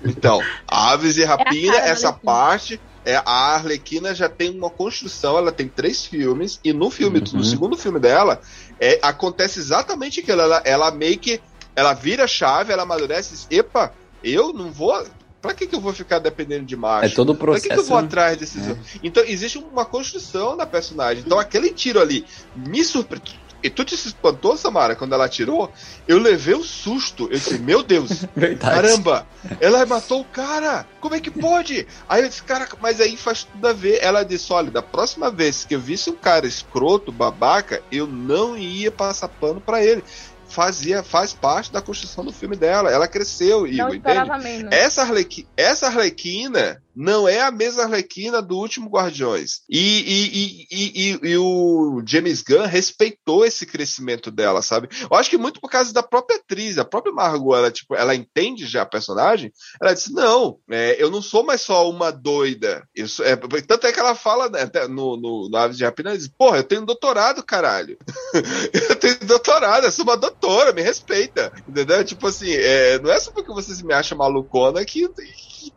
Então, 0.03 0.41
Aves 0.68 1.15
de 1.15 1.23
Rapina, 1.23 1.73
cara 1.73 1.85
da 1.85 1.91
essa 1.91 2.11
parte, 2.11 2.80
é, 3.05 3.15
a 3.26 3.55
Arlequina 3.55 4.14
já 4.14 4.27
tem 4.27 4.49
uma 4.49 4.69
construção, 4.69 5.38
ela 5.38 5.51
tem 5.51 5.68
três 5.68 6.05
filmes, 6.05 6.59
e 6.64 6.73
no 6.73 6.89
filme, 6.89 7.19
Uhum. 7.19 7.38
no 7.39 7.43
segundo 7.43 7.77
filme 7.77 7.99
dela, 7.99 8.41
é, 8.80 8.99
acontece 9.01 9.59
exatamente 9.59 10.19
aquilo. 10.19 10.41
Ela, 10.41 10.61
ela 10.65 10.91
meio 10.91 11.18
que. 11.18 11.39
Ela 11.76 11.93
vira 11.93 12.23
a 12.23 12.27
chave, 12.27 12.73
ela 12.73 12.84
amadurece 12.84 13.34
e 13.34 13.38
diz, 13.38 13.47
epa, 13.51 13.93
eu 14.23 14.51
não 14.51 14.72
vou. 14.72 15.05
Pra 15.41 15.53
que, 15.53 15.68
que 15.68 15.76
eu 15.76 15.80
vou 15.81 15.93
ficar 15.93 16.19
dependendo 16.19 16.65
de 16.65 16.76
macho? 16.76 17.05
É 17.05 17.09
todo 17.09 17.31
o 17.31 17.35
Pra 17.35 17.53
que, 17.55 17.61
que 17.61 17.68
eu 17.68 17.76
processo, 17.76 17.89
vou 17.89 18.01
né? 18.01 18.07
atrás 18.07 18.38
desses. 18.38 18.99
Então, 19.03 19.23
existe 19.23 19.57
uma 19.57 19.85
construção 19.85 20.57
da 20.57 20.65
personagem. 20.65 21.23
Então, 21.26 21.39
aquele 21.39 21.69
tiro 21.72 22.01
ali 22.01 22.26
me 22.55 22.84
surpreendeu. 22.84 23.34
E 23.64 23.72
tu 23.72 23.84
te 23.84 23.95
espantou, 23.95 24.55
Samara, 24.55 24.95
quando 24.95 25.14
ela 25.14 25.26
atirou? 25.26 25.72
Eu 26.07 26.19
levei 26.19 26.53
um 26.53 26.61
susto. 26.64 27.23
Eu 27.23 27.39
disse, 27.39 27.57
meu 27.57 27.81
Deus, 27.81 28.23
Verdade. 28.35 28.76
caramba, 28.76 29.27
ela 29.59 29.84
matou 29.84 30.22
o 30.22 30.26
cara. 30.26 30.85
Como 31.01 31.15
é 31.15 31.19
que 31.19 31.31
pode? 31.31 31.88
Aí 32.07 32.22
eu 32.22 32.30
disse, 32.30 32.43
cara, 32.43 32.68
mas 32.80 33.01
aí 33.01 33.18
faz 33.18 33.45
tudo 33.45 33.68
a 33.68 33.73
ver. 33.73 33.97
Ela 33.99 34.23
disse, 34.23 34.53
olha, 34.53 34.69
da 34.69 34.84
próxima 34.84 35.31
vez 35.31 35.65
que 35.65 35.73
eu 35.73 35.80
visse 35.80 36.07
um 36.11 36.15
cara 36.15 36.45
escroto, 36.45 37.11
babaca, 37.11 37.81
eu 37.91 38.05
não 38.05 38.55
ia 38.55 38.91
passar 38.91 39.27
pano 39.27 39.59
pra 39.59 39.84
ele. 39.84 40.03
Fazia, 40.47 41.03
faz 41.03 41.33
parte 41.33 41.71
da 41.71 41.81
construção 41.81 42.23
do 42.23 42.31
filme 42.31 42.55
dela. 42.55 42.89
Ela 42.89 43.07
cresceu, 43.07 43.61
Não 43.61 43.67
Igor, 43.67 43.95
entende? 43.95 44.01
menos. 44.37 44.71
Essa, 44.71 45.01
Arlequi, 45.01 45.47
essa 45.55 45.87
Arlequina 45.87 46.81
não 46.97 47.27
é 47.27 47.41
a 47.41 47.51
mesma 47.51 47.83
Arlequina 47.83 48.41
do 48.41 48.57
último 48.57 48.89
Guardiões. 48.89 49.61
E, 49.69 49.77
e, 49.79 50.67
e, 50.71 51.19
e, 51.21 51.37
o 51.37 52.01
James 52.03 52.41
Gunn 52.41 52.65
respeitou 52.65 53.45
esse 53.45 53.67
crescimento 53.67 54.31
dela, 54.31 54.63
sabe? 54.63 54.89
Eu 55.09 55.15
acho 55.15 55.29
que 55.29 55.37
muito 55.37 55.61
por 55.61 55.69
causa 55.69 55.93
da 55.93 56.01
própria 56.01 56.37
atriz, 56.37 56.79
a 56.79 56.83
própria 56.83 57.13
Margot, 57.13 57.55
ela, 57.55 57.69
tipo, 57.69 57.93
ela 57.93 58.15
entende 58.15 58.65
já 58.65 58.81
a 58.81 58.85
personagem. 58.85 59.53
Ela 59.79 59.93
disse: 59.93 60.11
Não, 60.11 60.57
é, 60.71 60.95
eu 61.01 61.11
não 61.11 61.21
sou 61.21 61.43
mais 61.43 61.61
só 61.61 61.87
uma 61.87 62.11
doida. 62.11 62.83
Sou- 63.07 63.23
é, 63.23 63.35
tanto 63.35 63.85
é 63.85 63.91
que 63.91 63.99
ela 63.99 64.15
fala 64.15 64.49
né, 64.49 64.67
no, 64.89 65.15
no, 65.17 65.49
no 65.49 65.57
Aves 65.57 65.77
de 65.77 65.85
Rapina, 65.85 66.09
ela 66.09 66.17
diz: 66.17 66.27
Porra, 66.27 66.57
eu 66.57 66.63
tenho 66.63 66.83
doutorado, 66.83 67.43
caralho. 67.43 67.95
eu 68.73 68.95
tenho 68.95 69.19
doutorado, 69.19 69.85
eu 69.85 69.91
sou 69.91 70.03
uma 70.03 70.17
doutora, 70.17 70.73
me 70.73 70.81
respeita. 70.81 71.53
Entendeu? 71.67 72.03
Tipo 72.03 72.25
assim, 72.25 72.51
é, 72.51 72.97
não 72.97 73.11
é 73.11 73.19
só 73.19 73.29
porque 73.29 73.53
vocês 73.53 73.83
me 73.83 73.93
acham 73.93 74.17
malucona 74.17 74.83
que 74.83 75.07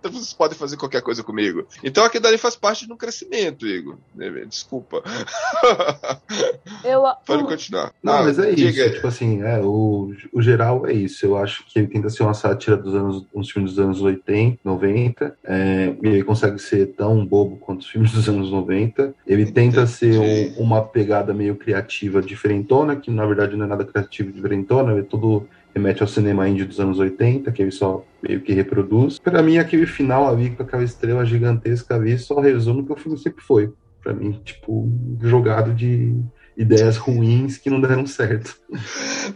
vocês 0.02 0.32
podem 0.32 0.56
fazer 0.56 0.76
qualquer 0.76 1.02
coisa 1.02 1.22
comigo. 1.22 1.66
Então 1.84 2.04
aquilo 2.04 2.22
dali 2.22 2.38
faz 2.38 2.56
parte 2.56 2.86
de 2.86 2.92
um 2.92 2.96
crescimento, 2.96 3.66
Igor. 3.66 3.96
É, 4.18 4.30
Desculpa. 4.46 5.02
Eu, 6.84 7.02
Pode 7.26 7.44
continuar. 7.44 7.92
Não, 8.02 8.12
Ah, 8.12 8.22
mas 8.22 8.38
é 8.38 8.52
diga. 8.52 8.84
isso. 8.86 8.94
Tipo 8.94 9.06
assim, 9.08 9.42
é, 9.42 9.58
o, 9.60 10.12
o 10.32 10.42
geral 10.42 10.86
é 10.86 10.92
isso. 10.92 11.24
Eu 11.26 11.36
acho 11.36 11.64
que 11.66 11.78
ele 11.78 11.88
tenta 11.88 12.08
ser 12.08 12.22
uma 12.22 12.34
sátira 12.34 12.76
dos 12.76 12.94
anos, 12.94 13.26
uns 13.34 13.50
filmes 13.50 13.72
dos 13.74 13.84
anos 13.84 14.00
80, 14.00 14.58
90. 14.64 15.36
É, 15.44 15.94
e 16.02 16.08
ele 16.08 16.24
consegue 16.24 16.58
ser 16.58 16.86
tão 16.94 17.24
bobo 17.24 17.56
quanto 17.56 17.80
os 17.80 17.88
filmes 17.88 18.12
dos 18.12 18.28
anos 18.28 18.50
90. 18.50 19.14
Ele 19.26 19.50
tenta 19.50 19.86
ser 19.86 20.18
um- 20.18 20.62
uma 20.62 20.82
pegada 20.82 21.32
meio 21.34 21.56
criativa, 21.56 22.22
diferentona, 22.22 22.96
que 22.96 23.10
na 23.10 23.26
verdade 23.26 23.56
não 23.56 23.64
é 23.64 23.68
nada 23.68 23.84
criativo 23.84 24.32
diferentona, 24.32 24.98
é 24.98 25.02
tudo 25.02 25.46
remete 25.74 26.02
ao 26.02 26.08
cinema 26.08 26.48
indie 26.48 26.64
dos 26.64 26.80
anos 26.80 26.98
80, 26.98 27.50
que 27.52 27.62
ele 27.62 27.70
só 27.70 28.04
meio 28.22 28.40
que 28.40 28.52
reproduz. 28.52 29.18
Pra 29.18 29.42
mim, 29.42 29.58
aquele 29.58 29.86
final 29.86 30.28
ali 30.28 30.50
com 30.50 30.62
aquela 30.62 30.82
estrela 30.82 31.24
gigantesca 31.24 31.94
ali 31.94 32.18
só 32.18 32.40
resume 32.40 32.82
o 32.82 32.86
que 32.86 32.92
o 32.92 32.96
filme 32.96 33.18
sempre 33.18 33.42
foi. 33.42 33.72
Pra 34.02 34.14
mim, 34.14 34.40
tipo, 34.44 34.90
jogado 35.20 35.74
de 35.74 36.14
ideias 36.60 36.98
ruins 36.98 37.56
que 37.56 37.70
não 37.70 37.80
deram 37.80 38.06
certo. 38.06 38.54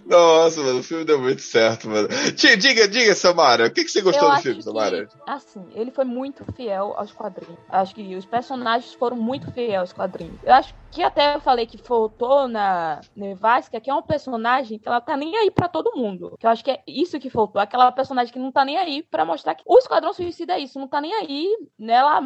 Nossa, 0.05 0.63
mano, 0.63 0.81
o 0.81 0.83
filme 0.83 1.07
deu 1.07 1.19
muito 1.19 1.41
certo, 1.41 1.89
mano. 1.89 2.09
Diga, 2.37 2.87
diga, 2.87 3.15
Samara, 3.15 3.67
o 3.67 3.71
que, 3.71 3.83
que 3.83 3.91
você 3.91 4.03
gostou 4.03 4.29
eu 4.29 4.35
do 4.35 4.43
filme, 4.43 4.59
que, 4.59 4.65
Samara? 4.65 5.09
Assim, 5.27 5.65
ele 5.75 5.91
foi 5.91 6.05
muito 6.05 6.45
fiel 6.53 6.93
aos 6.97 7.13
quadrinhos. 7.13 7.59
Acho 7.69 7.95
que 7.95 8.15
os 8.15 8.27
personagens 8.27 8.93
foram 8.93 9.17
muito 9.17 9.51
fiéis 9.53 9.81
aos 9.81 9.93
quadrinhos. 9.93 10.39
Eu 10.45 10.53
acho 10.53 10.75
que 10.91 11.03
até 11.03 11.35
eu 11.35 11.41
falei 11.41 11.67
que 11.67 11.79
faltou 11.79 12.47
na 12.47 13.01
Nevasca, 13.17 13.81
que 13.81 13.91
é 13.91 13.95
um 13.95 14.03
personagem 14.03 14.79
que 14.79 14.87
ela 14.87 15.01
tá 15.01 15.17
nem 15.17 15.35
aí 15.37 15.51
pra 15.51 15.67
todo 15.67 15.97
mundo. 15.97 16.37
Que 16.39 16.47
eu 16.47 16.51
acho 16.51 16.63
que 16.63 16.73
é 16.73 16.83
isso 16.87 17.19
que 17.19 17.31
faltou. 17.31 17.61
Aquela 17.61 17.91
personagem 17.91 18.33
que 18.33 18.39
não 18.39 18.53
tá 18.53 18.67
nem 18.67 18.77
aí 18.77 19.03
pra 19.03 19.25
mostrar 19.25 19.55
que 19.55 19.65
o 19.67 19.79
Esquadrão 19.79 20.13
Suicida 20.13 20.53
é 20.53 20.61
isso, 20.61 20.79
não 20.79 20.87
tá 20.87 21.01
nem 21.01 21.15
aí. 21.15 21.49
Né? 21.79 21.95
Ela 21.95 22.21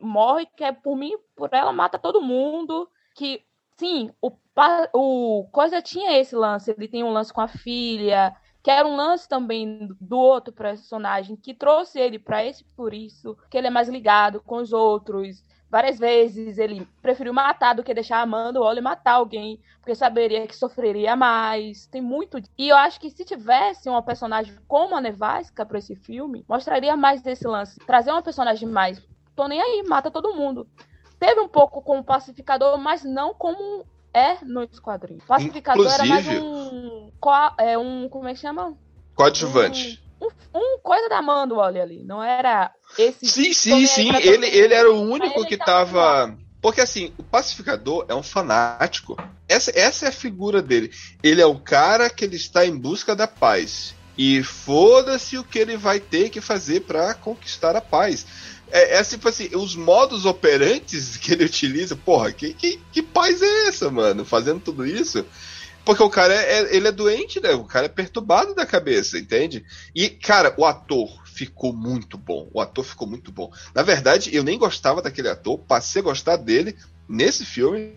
morre, 0.00 0.46
quer 0.56 0.72
por 0.80 0.96
mim, 0.96 1.12
por 1.36 1.50
ela, 1.52 1.70
mata 1.70 1.98
todo 1.98 2.22
mundo. 2.22 2.88
Que, 3.14 3.42
sim, 3.78 4.10
o, 4.20 4.32
o 4.94 5.48
Coisa 5.50 5.80
tinha 5.80 6.18
esse 6.18 6.34
lance. 6.34 6.70
Ele 6.70 6.88
tem 6.88 7.04
um 7.04 7.12
lance 7.12 7.32
com 7.32 7.40
a 7.40 7.48
filha 7.48 8.34
que 8.62 8.70
era 8.70 8.86
um 8.86 8.96
lance 8.96 9.28
também 9.28 9.88
do 10.00 10.18
outro 10.18 10.52
personagem 10.52 11.36
que 11.36 11.54
trouxe 11.54 11.98
ele 11.98 12.18
pra 12.18 12.44
esse 12.44 12.64
por 12.76 12.92
isso, 12.92 13.36
que 13.50 13.56
ele 13.56 13.68
é 13.68 13.70
mais 13.70 13.88
ligado 13.88 14.42
com 14.42 14.56
os 14.56 14.72
outros. 14.72 15.42
Várias 15.70 15.98
vezes 15.98 16.58
ele 16.58 16.86
preferiu 17.00 17.32
matar 17.32 17.74
do 17.74 17.82
que 17.82 17.94
deixar 17.94 18.18
a 18.18 18.22
Amanda 18.22 18.60
ou 18.60 18.82
matar 18.82 19.12
alguém, 19.12 19.60
porque 19.80 19.94
saberia 19.94 20.46
que 20.46 20.56
sofreria 20.56 21.14
mais. 21.14 21.86
Tem 21.86 22.00
muito. 22.00 22.38
E 22.58 22.68
eu 22.68 22.76
acho 22.76 22.98
que 22.98 23.10
se 23.10 23.24
tivesse 23.24 23.88
uma 23.88 24.02
personagem 24.02 24.54
como 24.66 24.94
a 24.96 25.00
Nevasca 25.00 25.64
pra 25.64 25.78
esse 25.78 25.94
filme, 25.94 26.44
mostraria 26.48 26.96
mais 26.96 27.22
desse 27.22 27.46
lance. 27.46 27.78
Trazer 27.86 28.10
uma 28.10 28.22
personagem 28.22 28.68
mais. 28.68 29.02
Tô 29.36 29.46
nem 29.46 29.60
aí, 29.60 29.82
mata 29.86 30.10
todo 30.10 30.34
mundo. 30.34 30.66
Teve 31.18 31.40
um 31.40 31.48
pouco 31.48 31.82
com 31.82 31.98
o 31.98 32.04
pacificador, 32.04 32.78
mas 32.78 33.04
não 33.04 33.34
como 33.34 33.84
é 34.14 34.38
no 34.44 34.66
quadrinho. 34.80 35.20
O 35.20 35.26
pacificador 35.26 35.86
era 35.92 36.04
mais 36.04 36.26
Inclusive- 36.26 36.44
um. 36.46 37.10
É 37.58 37.76
um. 37.78 38.08
Como 38.08 38.28
é 38.28 38.34
que 38.34 38.40
chama? 38.40 38.74
Coadjuvante. 39.14 40.02
Um, 40.20 40.28
um 40.54 40.78
coisa 40.80 41.08
da 41.08 41.18
Amanda, 41.18 41.54
olha 41.54 41.82
ali. 41.82 42.02
Não 42.04 42.22
era 42.22 42.72
esse. 42.98 43.26
Sim, 43.26 43.48
tô 43.48 43.54
sim, 43.54 43.86
sim. 43.86 44.14
Ele, 44.16 44.46
ele 44.46 44.74
era 44.74 44.90
o 44.90 45.00
único 45.00 45.44
que 45.44 45.56
tava. 45.56 46.36
Porque 46.60 46.80
assim, 46.80 47.12
o 47.18 47.22
pacificador 47.22 48.04
é 48.08 48.14
um 48.14 48.22
fanático. 48.22 49.16
Essa, 49.48 49.72
essa 49.78 50.06
é 50.06 50.08
a 50.08 50.12
figura 50.12 50.60
dele. 50.60 50.90
Ele 51.22 51.40
é 51.40 51.46
o 51.46 51.58
cara 51.58 52.10
que 52.10 52.24
ele 52.24 52.36
está 52.36 52.66
em 52.66 52.76
busca 52.76 53.14
da 53.14 53.26
paz. 53.28 53.94
e 54.16 54.42
foda-se 54.42 55.38
o 55.38 55.44
que 55.44 55.58
ele 55.60 55.76
vai 55.76 56.00
ter 56.00 56.28
que 56.30 56.40
fazer 56.40 56.80
pra 56.80 57.14
conquistar 57.14 57.76
a 57.76 57.80
paz. 57.80 58.26
É, 58.70 58.98
é 58.98 59.04
tipo 59.04 59.28
assim, 59.28 59.48
os 59.54 59.74
modos 59.74 60.24
operantes 60.24 61.16
que 61.18 61.32
ele 61.32 61.44
utiliza, 61.44 61.96
porra, 61.96 62.32
que, 62.32 62.52
que, 62.54 62.80
que 62.92 63.02
paz 63.02 63.40
é 63.42 63.68
essa, 63.68 63.90
mano? 63.90 64.24
Fazendo 64.24 64.60
tudo 64.60 64.86
isso? 64.86 65.24
Porque 65.84 66.02
o 66.02 66.10
cara 66.10 66.34
é, 66.34 66.60
é- 66.60 66.76
ele 66.76 66.88
é 66.88 66.92
doente, 66.92 67.40
né? 67.40 67.52
O 67.52 67.64
cara 67.64 67.86
é 67.86 67.88
perturbado 67.88 68.54
da 68.54 68.66
cabeça, 68.66 69.18
entende? 69.18 69.64
E, 69.94 70.10
cara, 70.10 70.54
o 70.58 70.66
ator 70.66 71.08
ficou 71.24 71.72
muito 71.72 72.18
bom. 72.18 72.48
O 72.52 72.60
ator 72.60 72.84
ficou 72.84 73.08
muito 73.08 73.32
bom. 73.32 73.50
Na 73.74 73.82
verdade, 73.82 74.34
eu 74.34 74.44
nem 74.44 74.58
gostava 74.58 75.00
daquele 75.00 75.28
ator, 75.30 75.56
passei 75.58 76.00
a 76.02 76.04
gostar 76.04 76.36
dele 76.36 76.76
nesse 77.08 77.44
filme. 77.44 77.94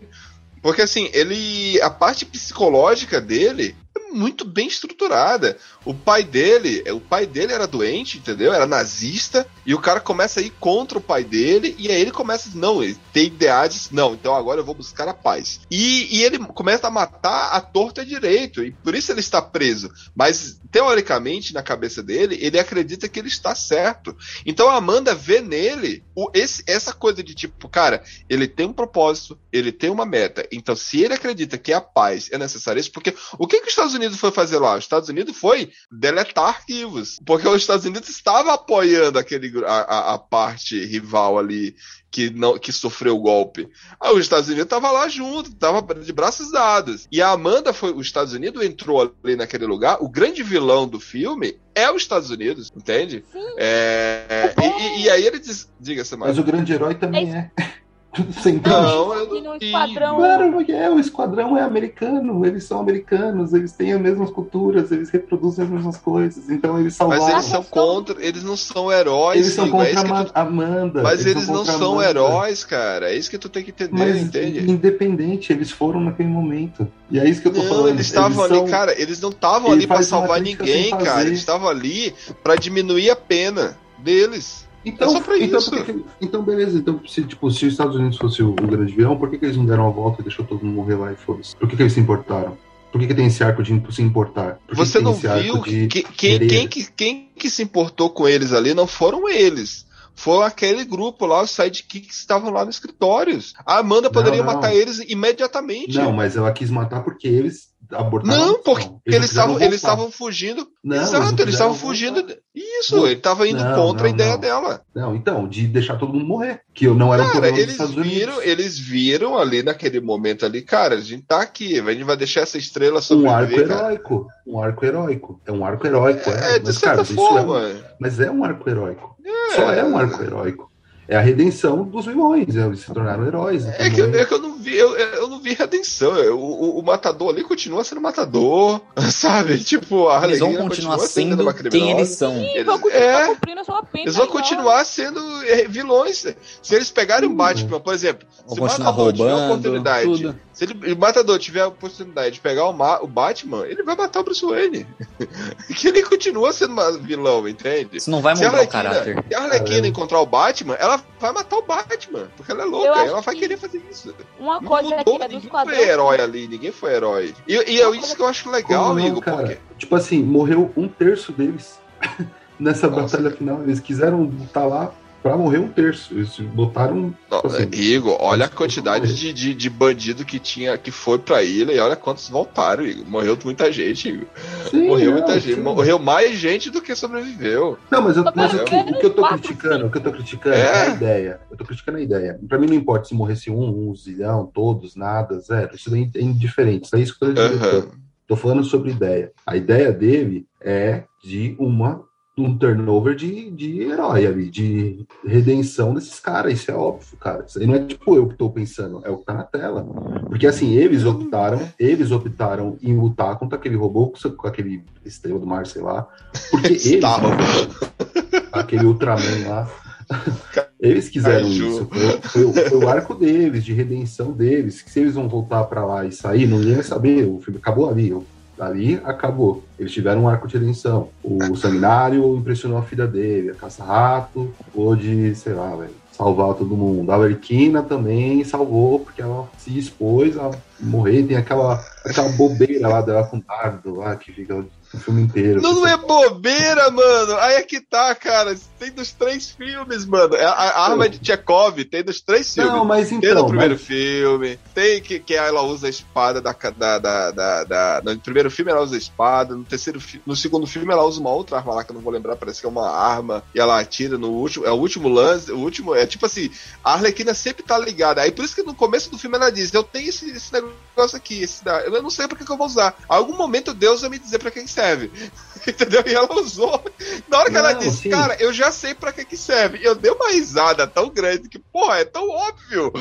Porque 0.62 0.80
assim, 0.80 1.10
ele. 1.12 1.78
A 1.82 1.90
parte 1.90 2.24
psicológica 2.24 3.20
dele 3.20 3.76
muito 4.12 4.44
bem 4.44 4.66
estruturada. 4.66 5.56
O 5.84 5.94
pai 5.94 6.22
dele, 6.22 6.82
o 6.90 7.00
pai 7.00 7.26
dele 7.26 7.52
era 7.52 7.66
doente, 7.66 8.18
entendeu? 8.18 8.52
Era 8.52 8.66
nazista, 8.66 9.46
e 9.66 9.74
o 9.74 9.80
cara 9.80 10.00
começa 10.00 10.40
a 10.40 10.42
ir 10.42 10.50
contra 10.60 10.98
o 10.98 11.00
pai 11.00 11.24
dele, 11.24 11.74
e 11.78 11.90
aí 11.90 12.00
ele 12.00 12.10
começa, 12.10 12.50
não, 12.54 12.82
ele 12.82 12.96
tem 13.12 13.26
ideais, 13.26 13.88
não, 13.90 14.14
então 14.14 14.34
agora 14.34 14.60
eu 14.60 14.64
vou 14.64 14.74
buscar 14.74 15.08
a 15.08 15.14
paz. 15.14 15.60
E, 15.70 16.18
e 16.18 16.22
ele 16.22 16.38
começa 16.38 16.86
a 16.86 16.90
matar 16.90 17.50
a 17.52 17.60
torta 17.60 18.04
direito, 18.04 18.62
e 18.62 18.72
por 18.72 18.94
isso 18.94 19.12
ele 19.12 19.20
está 19.20 19.40
preso. 19.40 19.90
Mas, 20.14 20.60
teoricamente, 20.70 21.54
na 21.54 21.62
cabeça 21.62 22.02
dele, 22.02 22.38
ele 22.40 22.58
acredita 22.58 23.08
que 23.08 23.18
ele 23.18 23.28
está 23.28 23.54
certo. 23.54 24.16
Então 24.44 24.68
a 24.68 24.76
Amanda 24.76 25.14
vê 25.14 25.40
nele 25.40 26.02
o, 26.14 26.30
esse, 26.34 26.62
essa 26.66 26.92
coisa 26.92 27.22
de 27.22 27.34
tipo, 27.34 27.68
cara, 27.68 28.02
ele 28.28 28.48
tem 28.48 28.66
um 28.66 28.72
propósito, 28.72 29.38
ele 29.52 29.70
tem 29.70 29.90
uma 29.90 30.06
meta. 30.06 30.46
Então, 30.50 30.74
se 30.74 31.02
ele 31.02 31.14
acredita 31.14 31.58
que 31.58 31.72
a 31.72 31.80
paz 31.80 32.28
é 32.32 32.38
necessária, 32.38 32.80
isso 32.80 32.92
porque 32.92 33.14
o 33.38 33.46
que, 33.46 33.58
que 33.60 33.66
os 33.66 33.70
Estados 33.70 33.94
Unidos 33.94 34.01
foi 34.10 34.30
fazer 34.30 34.58
lá? 34.58 34.74
Os 34.76 34.84
Estados 34.84 35.08
Unidos 35.08 35.36
foi 35.36 35.70
deletar 35.90 36.44
arquivos, 36.46 37.18
porque 37.24 37.46
os 37.48 37.60
Estados 37.62 37.84
Unidos 37.84 38.08
estava 38.08 38.54
apoiando 38.54 39.18
aquele, 39.18 39.52
a, 39.64 39.70
a, 39.70 40.14
a 40.14 40.18
parte 40.18 40.84
rival 40.84 41.38
ali 41.38 41.74
que 42.10 42.28
não 42.28 42.58
que 42.58 42.70
sofreu 42.72 43.16
o 43.16 43.20
golpe. 43.20 43.66
Aí 43.98 44.12
os 44.12 44.20
Estados 44.20 44.48
Unidos 44.48 44.66
tava 44.68 44.90
lá 44.90 45.08
junto, 45.08 45.54
tava 45.54 45.82
de 45.94 46.12
braços 46.12 46.50
dados. 46.52 47.08
E 47.10 47.22
a 47.22 47.30
Amanda 47.30 47.72
foi, 47.72 47.92
os 47.92 48.06
Estados 48.06 48.34
Unidos 48.34 48.62
entrou 48.62 49.14
ali 49.24 49.34
naquele 49.34 49.64
lugar. 49.64 49.96
O 50.02 50.08
grande 50.10 50.42
vilão 50.42 50.86
do 50.86 51.00
filme 51.00 51.58
é 51.74 51.90
os 51.90 52.02
Estados 52.02 52.28
Unidos, 52.28 52.70
entende? 52.76 53.24
É, 53.56 54.54
e, 54.60 54.82
e- 55.00 55.02
e 55.04 55.10
aí 55.10 55.26
ele 55.26 55.38
diz, 55.38 55.70
diga-se 55.80 56.14
mais. 56.16 56.32
Mas 56.36 56.38
o 56.38 56.44
grande 56.44 56.72
herói 56.72 56.94
também 56.94 57.34
é. 57.34 57.50
Entende? 57.56 57.81
Não, 58.62 59.14
eu 59.14 59.42
não 59.42 59.56
esquadrão. 59.56 60.16
Claro, 60.16 60.52
porque 60.52 60.72
é, 60.72 60.90
o 60.90 60.98
esquadrão 61.00 61.56
é 61.56 61.62
americano, 61.62 62.44
eles 62.44 62.64
são 62.64 62.78
americanos, 62.80 63.54
eles 63.54 63.72
têm 63.72 63.94
as 63.94 64.00
mesmas 64.00 64.30
culturas, 64.30 64.92
eles 64.92 65.08
reproduzem 65.08 65.64
as 65.64 65.70
mesmas 65.70 65.96
coisas, 65.96 66.50
então 66.50 66.78
eles 66.78 66.94
salvaram. 66.94 67.22
Mas 67.22 67.32
eles 67.32 67.44
são 67.46 67.62
contra, 67.64 68.22
eles 68.22 68.42
não 68.44 68.56
são 68.56 68.92
heróis. 68.92 69.40
Eles 69.40 69.54
são 69.54 69.64
é 69.66 69.70
contra 69.94 70.00
a 70.18 70.24
tu- 70.26 70.32
Amanda. 70.34 71.02
Mas 71.02 71.24
eles, 71.24 71.46
não 71.48 71.56
contra 71.58 71.72
a 71.74 71.78
são 71.78 71.92
Amanda. 71.92 72.10
heróis, 72.10 72.64
cara. 72.64 73.10
É 73.10 73.16
isso 73.16 73.30
que 73.30 73.38
tu 73.38 73.48
tem 73.48 73.64
que 73.64 73.70
entender, 73.70 73.92
Mas 73.98 74.16
entende? 74.20 74.70
independente, 74.70 75.50
eles 75.52 75.70
foram 75.70 75.98
naquele 76.00 76.28
momento. 76.28 76.86
E 77.10 77.18
é 77.18 77.26
isso 77.28 77.40
que 77.40 77.48
eu 77.48 77.52
tô 77.54 77.62
Não, 77.62 77.68
falando. 77.68 77.88
eles 77.88 78.06
estavam 78.06 78.44
ali, 78.44 78.54
são- 78.56 78.66
cara, 78.68 79.00
eles 79.00 79.20
não 79.22 79.30
estavam 79.30 79.72
ali 79.72 79.86
uma 79.86 80.02
salvar 80.02 80.40
ninguém, 80.40 80.90
cara. 80.90 81.22
Eles 81.22 81.38
estavam 81.38 81.66
ali 81.68 82.14
pra 82.42 82.56
diminuir 82.56 83.08
a 83.10 83.16
pena 83.16 83.76
deles. 83.98 84.61
Então, 84.84 85.08
é 85.08 85.12
só 85.12 85.20
pra 85.20 85.38
então, 85.38 85.58
isso. 85.58 85.70
que 85.84 86.04
então, 86.20 86.42
beleza. 86.42 86.78
Então, 86.78 87.00
se, 87.06 87.22
tipo, 87.22 87.50
se 87.50 87.66
os 87.66 87.72
Estados 87.72 87.96
Unidos 87.96 88.18
fosse 88.18 88.42
o, 88.42 88.52
grande 88.54 88.94
vilão, 88.94 89.16
por 89.16 89.30
que, 89.30 89.38
que 89.38 89.44
eles 89.44 89.56
não 89.56 89.64
deram 89.64 89.86
a 89.86 89.90
volta 89.90 90.20
e 90.20 90.24
deixou 90.24 90.44
todo 90.44 90.64
mundo 90.64 90.74
morrer 90.74 90.96
lá 90.96 91.12
e 91.12 91.16
foda-se? 91.16 91.56
Por 91.56 91.68
que, 91.68 91.76
que 91.76 91.82
eles 91.82 91.92
se 91.92 92.00
importaram? 92.00 92.56
Por 92.90 93.00
que, 93.00 93.06
que 93.06 93.14
tem 93.14 93.26
esse 93.26 93.42
arco 93.42 93.62
de 93.62 93.82
se 93.90 94.02
importar? 94.02 94.58
Por 94.66 94.76
Você 94.76 95.00
não 95.00 95.14
viu 95.14 95.62
que, 95.62 95.86
quem, 95.88 96.04
quem, 96.38 96.68
que, 96.68 96.92
quem 96.92 97.30
que 97.34 97.48
se 97.48 97.62
importou 97.62 98.10
com 98.10 98.28
eles 98.28 98.52
ali 98.52 98.74
não 98.74 98.86
foram 98.86 99.28
eles. 99.28 99.86
Foi 100.14 100.44
aquele 100.44 100.84
grupo 100.84 101.24
lá, 101.24 101.42
os 101.42 101.50
sidekicks 101.50 102.08
que 102.08 102.14
estavam 102.14 102.50
lá 102.50 102.66
nos 102.66 102.76
escritórios. 102.76 103.54
A 103.64 103.78
Amanda 103.78 104.10
poderia 104.10 104.44
não. 104.44 104.46
matar 104.46 104.74
eles 104.74 104.98
imediatamente. 105.08 105.96
Não, 105.96 106.12
mas 106.12 106.36
ela 106.36 106.52
quis 106.52 106.68
matar 106.68 107.02
porque 107.02 107.26
eles 107.26 107.71
abortaram. 107.92 108.42
a 108.42 108.46
Não, 108.46 108.62
porque 108.62 108.84
não 108.86 109.00
eles 109.06 109.26
estavam 109.30 109.50
voltar. 109.50 109.64
eles 109.66 109.76
estavam 109.76 110.10
fugindo. 110.10 110.68
Não, 110.82 110.96
eles 110.96 111.08
Exato, 111.08 111.42
eles 111.42 111.54
estavam 111.54 111.72
voltar. 111.74 111.86
fugindo. 111.88 112.22
de- 112.22 112.38
Isso, 112.54 112.96
Não, 112.96 113.06
ele 113.06 113.14
estava 113.14 113.48
indo 113.48 113.62
não, 113.64 113.74
contra 113.74 114.06
a 114.06 114.10
ideia 114.10 114.36
dela. 114.36 114.82
Não, 114.94 115.14
então, 115.16 115.48
de 115.48 115.66
deixar 115.66 115.96
todo 115.96 116.12
mundo 116.12 116.24
morrer. 116.26 116.60
Que 116.74 116.86
eu 116.86 116.94
não 116.94 117.12
era 117.14 117.22
Cara, 117.22 117.32
problema 117.34 117.58
eles 117.58 117.72
Estados 117.72 117.94
Unidos. 117.96 118.12
viram, 118.18 118.42
eles 118.42 118.78
viram 118.78 119.38
ali 119.38 119.62
naquele 119.62 120.00
momento 120.00 120.44
ali, 120.44 120.62
cara, 120.62 120.96
a 120.96 121.00
gente 121.00 121.22
tá 121.24 121.40
aqui, 121.40 121.78
a 121.80 121.92
gente 121.92 122.04
vai 122.04 122.16
deixar 122.16 122.40
essa 122.42 122.58
estrela 122.58 123.00
Um 123.10 123.30
arco 123.30 123.52
heróico. 123.58 124.26
Um 124.46 124.60
arco 124.60 124.84
heróico. 124.84 125.40
É 125.46 125.52
um 125.52 125.64
arco 125.64 125.86
heróico. 125.86 126.30
É, 126.30 126.56
É, 126.56 126.58
de 126.58 126.66
mas, 126.66 126.74
certa 126.76 126.88
cara, 126.96 127.02
isso 127.02 127.14
forma. 127.14 127.60
é, 127.68 127.94
mas 128.00 128.20
é 128.20 128.30
um 128.30 128.44
arco 128.44 128.68
heróico. 128.68 129.16
Só 129.54 129.70
é 129.72 129.84
um 129.84 129.96
arco 129.96 130.22
heróico. 130.22 130.71
É 131.12 131.16
a 131.16 131.20
redenção 131.20 131.84
dos 131.84 132.06
vilões. 132.06 132.56
Eles 132.56 132.80
se 132.80 132.86
tornaram 132.90 133.26
heróis. 133.26 133.66
É 133.66 133.90
que, 133.90 134.00
entendeu? 134.00 134.20
é 134.22 134.24
que 134.24 134.32
eu 134.32 134.38
não 134.38 134.56
vi, 134.56 134.74
eu, 134.74 134.96
eu 134.96 135.28
não 135.28 135.38
vi 135.40 135.52
redenção. 135.52 136.10
O, 136.34 136.38
o, 136.38 136.78
o 136.78 136.82
matador 136.82 137.28
ali 137.28 137.44
continua 137.44 137.84
sendo 137.84 138.00
matador, 138.00 138.80
sabe? 139.10 139.58
Tipo, 139.58 140.08
a 140.08 140.24
Eles 140.24 140.38
vão 140.40 140.54
continuar 140.54 140.96
continua 140.96 140.98
sendo 141.06 141.42
uma 141.42 141.52
quem 141.52 141.64
criminosa. 141.64 141.96
eles 141.98 142.08
são. 142.08 142.32
Sim, 142.34 142.46
Eles- 142.46 142.64
vão 142.64 142.78
continuar 142.78 143.04
é. 143.04 143.26
cumprindo 143.26 143.60
a 143.60 143.64
sua 143.64 143.82
pena. 143.82 144.04
Eles 144.04 144.16
vão 144.16 144.26
continuar 144.26 144.84
sendo 144.86 145.20
é, 145.44 145.68
vilões. 145.68 146.26
Se 146.62 146.74
eles 146.74 146.90
pegarem 146.90 147.28
o 147.28 147.34
Batman, 147.34 147.78
por 147.78 147.92
exemplo, 147.92 148.26
Vão 148.46 148.54
se 148.54 148.60
o 148.60 148.64
Matador 148.84 149.12
tiver 149.12 149.30
a 149.30 149.34
roubando, 149.34 149.52
oportunidade, 149.52 150.04
tudo. 150.06 150.36
Se 150.52 150.64
ele, 150.64 150.92
o 150.92 150.98
Matador 150.98 151.38
tiver 151.38 151.60
a 151.62 151.68
oportunidade 151.68 152.32
de 152.34 152.40
pegar 152.40 152.66
o, 152.66 152.72
Ma- 152.72 153.00
o 153.00 153.06
Batman, 153.06 153.66
ele 153.66 153.82
vai 153.82 153.96
matar 153.96 154.20
o 154.20 154.24
Bruce 154.24 154.44
Wayne. 154.44 154.86
que 155.74 155.88
ele 155.88 156.02
continua 156.02 156.52
sendo 156.52 156.72
uma 156.72 156.92
vilão, 156.98 157.48
entende? 157.48 157.96
Isso 157.96 158.10
não 158.10 158.20
vai 158.20 158.34
mudar 158.34 158.46
o 158.52 158.54
Arlequina, 158.56 158.82
caráter. 158.82 159.24
se 159.28 159.34
a 159.34 159.42
Arlequina 159.42 159.86
encontrar 159.86 160.20
o 160.20 160.26
Batman, 160.26 160.74
ela 160.74 161.02
vai 161.18 161.32
matar 161.32 161.56
o 161.56 161.62
Batman, 161.62 162.28
porque 162.36 162.52
ela 162.52 162.62
é 162.62 162.66
louca, 162.66 162.88
ela 163.00 163.20
vai 163.20 163.34
que- 163.34 163.40
querer 163.40 163.56
fazer 163.56 163.82
isso. 163.90 164.14
Uma 164.38 164.60
Não 164.60 164.68
coisa 164.68 164.96
mudou, 164.96 165.16
é 165.22 165.28
ninguém 165.28 165.50
foi 165.50 165.80
herói 165.88 166.20
ali, 166.20 166.48
ninguém 166.48 166.72
foi 166.72 166.92
herói. 166.94 167.34
E, 167.48 167.54
e 167.54 167.80
é 167.80 167.90
isso 167.96 168.14
que 168.14 168.22
eu 168.22 168.26
acho 168.26 168.50
legal, 168.50 168.84
Como 168.84 168.94
não, 168.94 169.02
amigo, 169.02 169.20
cara? 169.20 169.36
porque 169.38 169.58
Tipo 169.78 169.96
assim, 169.96 170.22
morreu 170.22 170.70
um 170.76 170.86
terço 170.86 171.32
deles 171.32 171.80
nessa 172.60 172.88
Nossa. 172.88 173.16
batalha 173.18 173.34
final. 173.36 173.62
Eles 173.62 173.80
quiseram 173.80 174.24
botar 174.26 174.64
lá 174.66 174.92
pra 175.22 175.36
morrer 175.36 175.58
um 175.58 175.68
terço. 175.68 176.12
Eles 176.14 176.36
botaram. 176.38 177.14
Não, 177.30 177.40
tipo 177.40 177.46
assim, 177.48 177.68
Igor, 177.72 178.16
olha 178.20 178.46
a 178.46 178.48
quantidade 178.48 179.14
de, 179.14 179.32
de, 179.32 179.54
de 179.54 179.70
bandido 179.70 180.24
que 180.24 180.38
tinha 180.38 180.76
que 180.76 180.90
foi 180.90 181.18
pra 181.18 181.42
ilha 181.42 181.72
e 181.72 181.78
olha 181.78 181.94
quantos 181.96 182.28
voltaram, 182.28 182.84
Igor. 182.84 183.06
Morreu 183.08 183.38
muita 183.44 183.70
gente, 183.70 184.08
Igor. 184.08 184.26
sim, 184.70 184.86
Morreu 184.88 185.06
não, 185.12 185.18
muita 185.18 185.38
gente. 185.40 185.54
sim. 185.56 185.60
Morreu 185.62 185.98
mais 185.98 186.36
gente 186.38 186.70
do 186.70 186.82
que 186.82 186.94
sobreviveu. 186.94 187.78
Não, 187.90 188.02
mas, 188.02 188.16
eu- 188.16 188.24
mas 188.34 188.52
que, 188.52 188.74
o 188.74 188.98
que 188.98 189.06
eu 189.06 189.10
tô 189.14 189.28
criticando, 189.28 189.86
o 189.86 189.90
que 189.90 189.98
eu 189.98 190.02
tô 190.02 190.12
criticando 190.12 190.56
É. 190.56 190.60
é. 190.60 190.82
a 190.82 190.88
ideia. 190.94 191.40
Eu 191.50 191.56
tô 191.56 191.64
criticando 191.64 191.98
a 191.98 192.00
ideia. 192.02 192.40
Pra 192.48 192.58
mim 192.58 192.66
não 192.66 192.74
importa 192.74 193.06
se 193.08 193.14
morresse 193.14 193.50
um, 193.50 193.90
um 193.90 193.94
zilhão, 193.94 194.50
todos, 194.52 194.96
nada, 194.96 195.38
zero. 195.40 195.74
Isso 195.74 195.90
daí 195.90 196.10
é 196.16 196.20
indiferente. 196.20 196.86
Isso 196.86 196.96
é 196.96 197.00
isso 197.00 197.18
que 197.18 197.24
eu 197.24 197.34
tô 197.34 197.42
dizendo. 197.42 197.64
Aham. 197.64 197.86
Tô 198.26 198.36
falando 198.36 198.64
sobre 198.64 198.90
ideia. 198.90 199.30
A 199.46 199.56
ideia 199.56 199.92
dele 199.92 200.46
é 200.60 201.02
de 201.22 201.54
uma 201.58 202.02
um 202.36 202.56
turnover 202.56 203.14
de, 203.14 203.50
de 203.50 203.82
herói 203.82 204.26
ali, 204.26 204.50
de 204.50 205.04
redenção 205.24 205.92
desses 205.92 206.18
caras. 206.18 206.54
Isso 206.54 206.70
é 206.70 206.74
óbvio, 206.74 207.16
cara. 207.18 207.44
Isso 207.46 207.58
aí 207.58 207.66
não 207.66 207.74
é 207.74 207.84
tipo 207.84 208.16
eu 208.16 208.26
que 208.26 208.34
tô 208.36 208.48
pensando, 208.50 209.02
é 209.04 209.10
o 209.10 209.18
que 209.18 209.26
tá 209.26 209.34
na 209.34 209.42
tela. 209.44 209.84
Porque 210.28 210.46
assim, 210.46 210.72
eles 210.74 211.04
optaram, 211.04 211.60
eles 211.78 212.10
optaram 212.10 212.76
em 212.82 212.96
lutar 212.96 213.38
contra 213.38 213.58
aquele 213.58 213.76
robô, 213.76 214.12
com 214.36 214.46
aquele 214.48 214.82
estrela 215.04 215.38
do 215.38 215.46
mar, 215.46 215.66
sei 215.66 215.82
lá. 215.82 216.08
Porque 216.50 216.72
eles, 216.88 217.04
aquele 218.52 218.86
Ultraman 218.86 219.48
lá. 219.48 219.70
Eles 220.82 221.08
quiseram 221.08 221.46
isso. 221.48 221.86
Foi, 221.88 222.20
foi 222.22 222.44
o- 222.44 222.52
foi 222.52 222.78
o 222.78 222.88
arco 222.88 223.14
deles, 223.14 223.64
de 223.64 223.72
redenção 223.72 224.32
deles. 224.32 224.82
Que 224.82 224.90
se 224.90 224.98
eles 224.98 225.14
vão 225.14 225.28
voltar 225.28 225.62
pra 225.64 225.86
lá 225.86 226.04
e 226.04 226.10
sair, 226.10 226.48
não 226.48 226.60
vai 226.60 226.82
saber. 226.82 227.24
O 227.24 227.40
filme 227.40 227.60
acabou 227.62 227.88
ali. 227.88 228.12
Ali 228.62 229.00
acabou. 229.04 229.64
Eles 229.78 229.92
tiveram 229.92 230.22
um 230.22 230.28
arco 230.28 230.46
de 230.46 230.56
redenção. 230.56 231.08
O 231.22 231.56
Sanguinário 231.56 232.36
impressionou 232.36 232.78
a 232.78 232.82
filha 232.82 233.06
dele. 233.06 233.50
A 233.50 233.54
Caça-Rato 233.54 234.54
pôde, 234.72 235.34
sei 235.34 235.52
lá, 235.52 235.74
velho, 235.74 235.90
salvar 236.12 236.54
todo 236.54 236.76
mundo. 236.76 237.10
A 237.10 237.16
Arlequina 237.16 237.82
também 237.82 238.44
salvou, 238.44 239.00
porque 239.00 239.20
ela 239.20 239.48
se 239.58 239.76
expôs 239.76 240.38
a 240.38 240.50
morrer. 240.86 241.22
Tem 241.24 241.36
aquela, 241.36 241.84
aquela 242.04 242.28
bobeira 242.30 242.88
lá 242.88 243.00
dela 243.00 243.24
com 243.24 243.38
o 243.38 243.42
dardo 243.42 243.94
lá, 243.96 244.16
que 244.16 244.32
fica 244.32 244.54
o 244.94 244.98
filme 244.98 245.22
inteiro. 245.22 245.62
Não, 245.62 245.72
não 245.74 245.86
é 245.86 245.96
bobeira, 245.96 246.90
mano. 246.90 247.36
Aí 247.38 247.54
é 247.54 247.62
que 247.62 247.80
tá, 247.80 248.14
cara. 248.14 248.54
Tem 248.78 248.90
dos 248.92 249.10
três 249.12 249.50
filmes, 249.50 250.04
mano. 250.04 250.34
A, 250.36 250.38
a- 250.50 250.70
a 250.70 250.84
arma 250.90 251.08
de 251.08 251.18
Tchekov 251.18 251.82
tem 251.86 252.02
dos 252.02 252.20
três 252.20 252.52
filmes. 252.52 252.72
Não, 252.72 252.84
mas 252.84 253.08
Tem 253.08 253.16
então. 253.18 253.34
no 253.42 253.46
primeiro 253.48 253.74
mas- 253.74 253.82
filme, 253.82 254.58
tem 254.74 255.00
que, 255.00 255.18
que 255.18 255.34
ela 255.34 255.62
usa 255.62 255.86
a 255.86 255.90
espada 255.90 256.40
da, 256.42 256.52
da, 256.76 256.98
da, 257.30 257.64
da, 257.64 258.02
No 258.04 258.18
primeiro 258.18 258.50
filme 258.50 258.70
ela 258.70 258.82
usa 258.82 258.94
a 258.94 258.98
espada, 258.98 259.54
no 259.54 259.64
terceiro 259.64 259.98
no 260.26 260.36
segundo 260.36 260.66
filme 260.66 260.92
ela 260.92 261.04
usa 261.04 261.20
uma 261.20 261.30
outra 261.30 261.56
arma 261.56 261.74
lá 261.74 261.84
que 261.84 261.90
eu 261.90 261.94
não 261.94 262.02
vou 262.02 262.12
lembrar, 262.12 262.36
parece 262.36 262.60
que 262.60 262.66
é 262.66 262.68
uma 262.68 262.90
arma, 262.90 263.42
e 263.54 263.60
ela 263.60 263.78
atira 263.80 264.18
no 264.18 264.30
último. 264.30 264.66
É 264.66 264.70
o 264.70 264.76
último 264.76 265.08
lance, 265.08 265.50
o 265.52 265.58
último. 265.58 265.94
É, 265.94 266.02
É 266.02 266.06
tipo 266.06 266.26
assim, 266.26 266.50
a 266.84 266.94
Arlequina 266.94 267.32
sempre 267.32 267.62
tá 267.62 267.78
ligada. 267.78 268.20
Aí 268.20 268.30
por 268.32 268.44
isso 268.44 268.54
que 268.56 268.62
no 268.64 268.74
começo 268.74 269.08
do 269.10 269.16
filme 269.16 269.36
ela 269.36 269.50
diz: 269.50 269.72
Eu 269.72 269.84
tenho 269.84 270.08
esse, 270.08 270.28
esse 270.30 270.52
negócio 270.52 270.71
aqui, 271.14 271.42
esse 271.42 271.64
da... 271.64 271.80
eu 271.80 272.02
não 272.02 272.10
sei 272.10 272.28
pra 272.28 272.36
que, 272.36 272.44
que 272.44 272.52
eu 272.52 272.56
vou 272.56 272.66
usar. 272.66 272.94
A 273.08 273.16
algum 273.16 273.34
momento 273.36 273.72
Deus 273.74 274.02
vai 274.02 274.10
me 274.10 274.18
dizer 274.18 274.38
pra 274.38 274.50
que 274.50 274.62
que 274.62 274.70
serve. 274.70 275.10
Entendeu? 275.66 276.02
E 276.06 276.14
ela 276.14 276.32
usou. 276.34 276.82
Na 277.28 277.38
hora 277.38 277.50
que 277.50 277.56
ela 277.56 277.72
Não, 277.72 277.80
disse, 277.80 278.02
sim. 278.02 278.10
cara, 278.10 278.36
eu 278.40 278.52
já 278.52 278.70
sei 278.70 278.94
pra 278.94 279.12
que 279.12 279.24
que 279.24 279.36
serve. 279.36 279.78
Eu 279.82 279.94
dei 279.94 280.10
uma 280.10 280.30
risada 280.30 280.86
tão 280.86 281.08
grande 281.08 281.48
que, 281.48 281.58
porra, 281.58 281.98
é 282.00 282.04
tão 282.04 282.28
óbvio. 282.28 282.92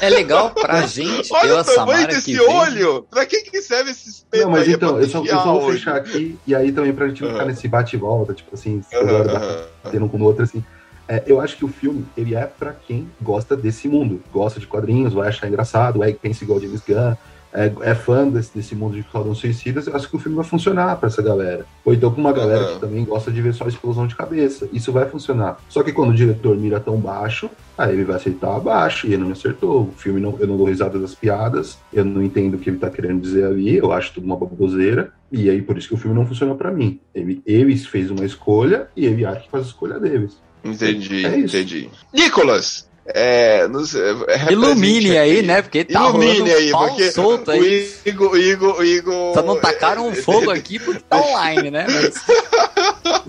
É 0.00 0.08
legal 0.08 0.50
pra 0.50 0.82
gente, 0.88 1.30
eu, 1.30 1.36
Olha 1.36 1.60
o 1.60 1.64
tamanho 1.64 1.64
Samara, 1.64 2.06
desse 2.06 2.24
que 2.32 2.38
vem- 2.38 2.48
olho. 2.48 3.02
Pra 3.10 3.26
que 3.26 3.42
que 3.42 3.62
serve 3.62 3.90
esse 3.90 4.08
espelho 4.08 4.44
Não, 4.44 4.50
mas 4.52 4.62
aí? 4.62 4.72
É 4.72 4.76
então, 4.76 4.98
eu 5.00 5.08
só, 5.08 5.18
eu 5.24 5.26
só 5.26 5.44
vou 5.44 5.62
olho? 5.64 5.72
fechar 5.78 5.96
aqui, 5.96 6.38
e 6.46 6.54
aí 6.54 6.72
também 6.72 6.92
pra 6.92 7.08
gente 7.08 7.22
não 7.22 7.30
ficar 7.30 7.44
nesse 7.44 7.68
bate 7.68 7.94
e 7.96 7.98
volta, 7.98 8.32
tipo 8.34 8.54
assim, 8.54 8.82
Aham. 8.92 9.66
batendo 9.82 10.04
um 10.06 10.08
com 10.08 10.18
o 10.18 10.24
outro, 10.24 10.42
assim. 10.44 10.64
É, 11.08 11.22
eu 11.26 11.40
acho 11.40 11.56
que 11.56 11.64
o 11.64 11.68
filme, 11.68 12.04
ele 12.16 12.34
é 12.34 12.46
pra 12.46 12.72
quem 12.72 13.08
gosta 13.20 13.56
desse 13.56 13.88
mundo, 13.88 14.22
gosta 14.32 14.58
de 14.58 14.66
quadrinhos, 14.66 15.12
vai 15.12 15.28
achar 15.28 15.48
engraçado, 15.48 16.02
é 16.02 16.12
pensa 16.12 16.44
igual 16.44 16.60
James 16.60 16.82
Gunn, 16.86 17.14
é, 17.52 17.72
é 17.82 17.94
fã 17.94 18.26
desse, 18.26 18.52
desse 18.52 18.74
mundo 18.74 18.94
de 18.94 19.00
Esquadrão 19.00 19.32
Suicidas, 19.32 19.86
eu 19.86 19.94
acho 19.94 20.08
que 20.08 20.16
o 20.16 20.18
filme 20.18 20.34
vai 20.34 20.44
funcionar 20.44 20.96
pra 20.96 21.06
essa 21.06 21.22
galera. 21.22 21.64
Ou 21.84 21.94
então 21.94 22.10
pra 22.10 22.20
uma 22.20 22.32
galera 22.32 22.64
Aham. 22.64 22.74
que 22.74 22.80
também 22.80 23.04
gosta 23.04 23.30
de 23.30 23.40
ver 23.40 23.54
só 23.54 23.68
explosão 23.68 24.08
de 24.08 24.16
cabeça. 24.16 24.68
Isso 24.72 24.90
vai 24.90 25.08
funcionar. 25.08 25.58
Só 25.68 25.84
que 25.84 25.92
quando 25.92 26.10
o 26.10 26.14
diretor 26.14 26.56
mira 26.56 26.80
tão 26.80 26.96
baixo, 26.96 27.48
aí 27.78 27.92
ele 27.94 28.02
vai 28.04 28.16
aceitar 28.16 28.56
abaixo, 28.56 29.06
e 29.06 29.10
ele 29.10 29.18
não 29.18 29.26
me 29.26 29.34
acertou. 29.34 29.82
O 29.82 29.92
filme, 29.92 30.20
não, 30.20 30.36
eu 30.40 30.48
não 30.48 30.56
dou 30.56 30.66
risada 30.66 30.98
das 30.98 31.14
piadas, 31.14 31.78
eu 31.92 32.04
não 32.04 32.24
entendo 32.24 32.54
o 32.54 32.58
que 32.58 32.70
ele 32.70 32.78
tá 32.78 32.90
querendo 32.90 33.20
dizer 33.20 33.44
ali, 33.44 33.76
eu 33.76 33.92
acho 33.92 34.14
tudo 34.14 34.24
uma 34.24 34.36
baboseira, 34.36 35.12
e 35.30 35.48
aí 35.48 35.62
por 35.62 35.78
isso 35.78 35.86
que 35.86 35.94
o 35.94 35.98
filme 35.98 36.16
não 36.16 36.26
funciona 36.26 36.56
pra 36.56 36.72
mim. 36.72 36.98
Ele, 37.14 37.40
eles 37.46 37.86
fez 37.86 38.10
uma 38.10 38.24
escolha, 38.24 38.88
e 38.96 39.06
ele 39.06 39.24
acha 39.24 39.42
que 39.42 39.50
faz 39.50 39.64
a 39.64 39.68
escolha 39.68 40.00
deles. 40.00 40.42
Entendi, 40.64 41.26
É 41.26 41.36
entendi. 41.36 41.90
Nicolas! 42.12 42.88
É, 43.06 43.68
nos, 43.68 43.94
é, 43.94 44.14
Ilumine 44.50 45.18
aí, 45.18 45.38
aqui. 45.38 45.46
né? 45.46 45.60
Porque 45.62 45.84
tá 45.84 46.08
Ilumine 46.08 46.38
rolando 46.38 46.56
aí, 46.56 46.70
pau 46.70 46.88
porque 46.88 47.12
solto 47.12 47.48
o 47.48 47.50
aí. 47.50 47.90
Igor, 48.06 48.30
o 48.30 48.36
Igor, 48.36 48.78
o 48.78 48.84
Igor... 48.84 49.34
Só 49.34 49.42
não 49.42 49.60
tacaram 49.60 50.08
um 50.08 50.14
fogo 50.14 50.50
aqui 50.50 50.78
porque 50.78 51.02
tá 51.06 51.18
online, 51.20 51.70
né? 51.70 51.86
Mas... 51.86 52.14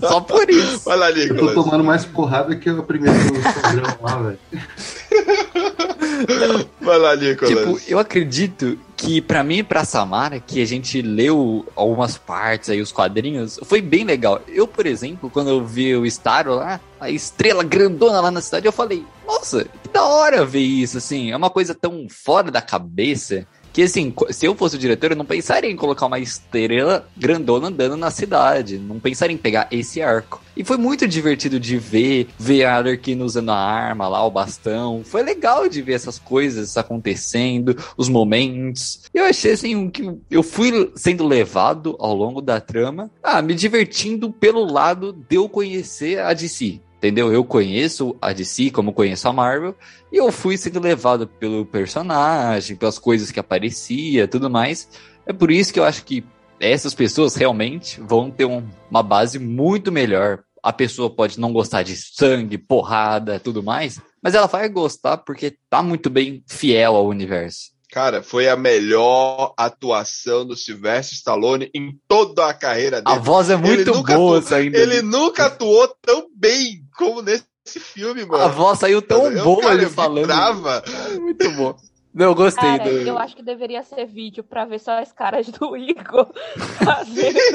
Só 0.00 0.20
por 0.20 0.48
isso. 0.48 0.80
Vai 0.84 0.96
lá, 0.96 1.10
Eu 1.10 1.28
tô 1.28 1.34
Nicolas. 1.34 1.54
tomando 1.54 1.84
mais 1.84 2.04
porrada 2.06 2.56
que 2.56 2.70
o 2.70 2.82
primeiro 2.82 3.18
programa 3.60 3.98
lá, 4.00 4.16
velho. 4.22 4.38
Vai 6.80 6.98
lá, 6.98 7.16
Nicolas. 7.16 7.54
Tipo, 7.54 7.80
eu 7.86 7.98
acredito 7.98 8.78
que 8.96 9.20
pra 9.20 9.44
mim 9.44 9.58
e 9.58 9.62
pra 9.62 9.84
Samara, 9.84 10.40
que 10.40 10.62
a 10.62 10.66
gente 10.66 11.02
leu 11.02 11.66
algumas 11.76 12.16
partes 12.16 12.70
aí, 12.70 12.80
os 12.80 12.92
quadrinhos, 12.92 13.60
foi 13.64 13.82
bem 13.82 14.04
legal. 14.04 14.40
Eu, 14.48 14.66
por 14.66 14.86
exemplo, 14.86 15.28
quando 15.28 15.50
eu 15.50 15.64
vi 15.64 15.94
o 15.94 16.06
Staro 16.06 16.54
lá, 16.54 16.80
a 16.98 17.10
estrela 17.10 17.62
grandona 17.62 18.20
lá 18.20 18.30
na 18.30 18.40
cidade, 18.40 18.64
eu 18.64 18.72
falei, 18.72 19.04
nossa, 19.26 19.64
que 19.64 19.88
da 19.92 20.04
hora 20.04 20.44
ver 20.44 20.60
isso, 20.60 20.98
assim, 20.98 21.30
é 21.30 21.36
uma 21.36 21.50
coisa 21.50 21.74
tão 21.74 22.06
fora 22.08 22.50
da 22.50 22.62
cabeça. 22.62 23.46
Que 23.76 23.82
assim, 23.82 24.10
se 24.30 24.46
eu 24.46 24.54
fosse 24.54 24.76
o 24.76 24.78
diretor, 24.78 25.10
eu 25.10 25.16
não 25.18 25.26
pensaria 25.26 25.70
em 25.70 25.76
colocar 25.76 26.06
uma 26.06 26.18
estrela 26.18 27.06
grandona 27.14 27.68
andando 27.68 27.94
na 27.94 28.10
cidade. 28.10 28.78
Não 28.78 28.98
pensaria 28.98 29.34
em 29.34 29.38
pegar 29.38 29.68
esse 29.70 30.00
arco. 30.00 30.40
E 30.56 30.64
foi 30.64 30.78
muito 30.78 31.06
divertido 31.06 31.60
de 31.60 31.76
ver, 31.76 32.28
ver 32.38 32.64
a 32.64 32.76
Arlequina 32.76 33.22
usando 33.22 33.50
a 33.50 33.58
arma 33.58 34.08
lá, 34.08 34.24
o 34.24 34.30
bastão. 34.30 35.02
Foi 35.04 35.22
legal 35.22 35.68
de 35.68 35.82
ver 35.82 35.92
essas 35.92 36.18
coisas 36.18 36.78
acontecendo, 36.78 37.76
os 37.98 38.08
momentos. 38.08 39.02
Eu 39.12 39.26
achei 39.26 39.52
assim 39.52 39.90
que 39.90 40.10
eu 40.30 40.42
fui 40.42 40.90
sendo 40.96 41.26
levado 41.26 41.96
ao 41.98 42.14
longo 42.14 42.40
da 42.40 42.58
trama, 42.58 43.10
ah, 43.22 43.42
me 43.42 43.54
divertindo 43.54 44.32
pelo 44.32 44.64
lado 44.64 45.12
de 45.12 45.36
eu 45.36 45.50
conhecer 45.50 46.18
a 46.18 46.32
DC. 46.32 46.80
Entendeu? 47.06 47.32
Eu 47.32 47.44
conheço 47.44 48.16
a 48.20 48.32
DC 48.32 48.72
como 48.72 48.92
conheço 48.92 49.28
a 49.28 49.32
Marvel, 49.32 49.76
e 50.12 50.16
eu 50.16 50.32
fui 50.32 50.56
sendo 50.56 50.80
levado 50.80 51.28
pelo 51.28 51.64
personagem, 51.64 52.74
pelas 52.74 52.98
coisas 52.98 53.30
que 53.30 53.38
aparecia, 53.38 54.26
tudo 54.26 54.50
mais. 54.50 54.88
É 55.24 55.32
por 55.32 55.52
isso 55.52 55.72
que 55.72 55.78
eu 55.78 55.84
acho 55.84 56.04
que 56.04 56.24
essas 56.58 56.94
pessoas 56.94 57.36
realmente 57.36 58.00
vão 58.00 58.28
ter 58.28 58.44
um- 58.44 58.66
uma 58.90 59.04
base 59.04 59.38
muito 59.38 59.92
melhor. 59.92 60.40
A 60.60 60.72
pessoa 60.72 61.08
pode 61.08 61.38
não 61.38 61.52
gostar 61.52 61.84
de 61.84 61.94
sangue, 61.94 62.58
porrada, 62.58 63.38
tudo 63.38 63.62
mais, 63.62 64.00
mas 64.20 64.34
ela 64.34 64.48
vai 64.48 64.68
gostar 64.68 65.18
porque 65.18 65.56
tá 65.70 65.80
muito 65.84 66.10
bem 66.10 66.42
fiel 66.48 66.96
ao 66.96 67.06
universo. 67.06 67.75
Cara, 67.96 68.22
foi 68.22 68.46
a 68.46 68.54
melhor 68.58 69.54
atuação 69.56 70.44
do 70.44 70.54
Sylvester 70.54 71.14
Stallone 71.16 71.70
em 71.74 71.98
toda 72.06 72.46
a 72.46 72.52
carreira 72.52 73.00
dele. 73.00 73.16
A 73.16 73.18
voz 73.18 73.48
é 73.48 73.56
muito 73.56 73.90
Ele 73.90 74.02
boa 74.02 74.36
atu- 74.38 74.48
saindo. 74.48 74.76
Ele 74.76 74.98
ali. 74.98 75.02
nunca 75.02 75.46
atuou 75.46 75.88
tão 76.02 76.26
bem 76.36 76.82
como 76.94 77.22
nesse 77.22 77.46
filme, 77.80 78.26
mano. 78.26 78.44
A 78.44 78.48
voz 78.48 78.80
saiu 78.80 79.00
tão 79.00 79.32
Eu, 79.32 79.42
boa 79.42 79.62
cara, 79.62 79.74
ele 79.76 79.86
falando. 79.88 80.20
vibrava. 80.26 80.84
Muito 81.18 81.50
bom. 81.52 81.74
Não, 82.16 82.26
eu 82.26 82.34
gostei 82.34 82.78
Cara, 82.78 82.84
do. 82.84 82.90
eu 82.90 83.18
acho 83.18 83.36
que 83.36 83.42
deveria 83.42 83.82
ser 83.82 84.06
vídeo 84.06 84.42
pra 84.42 84.64
ver 84.64 84.80
só 84.80 84.98
as 84.98 85.12
caras 85.12 85.46
do 85.48 85.76
Igor 85.76 86.26
fazendo. 86.82 87.36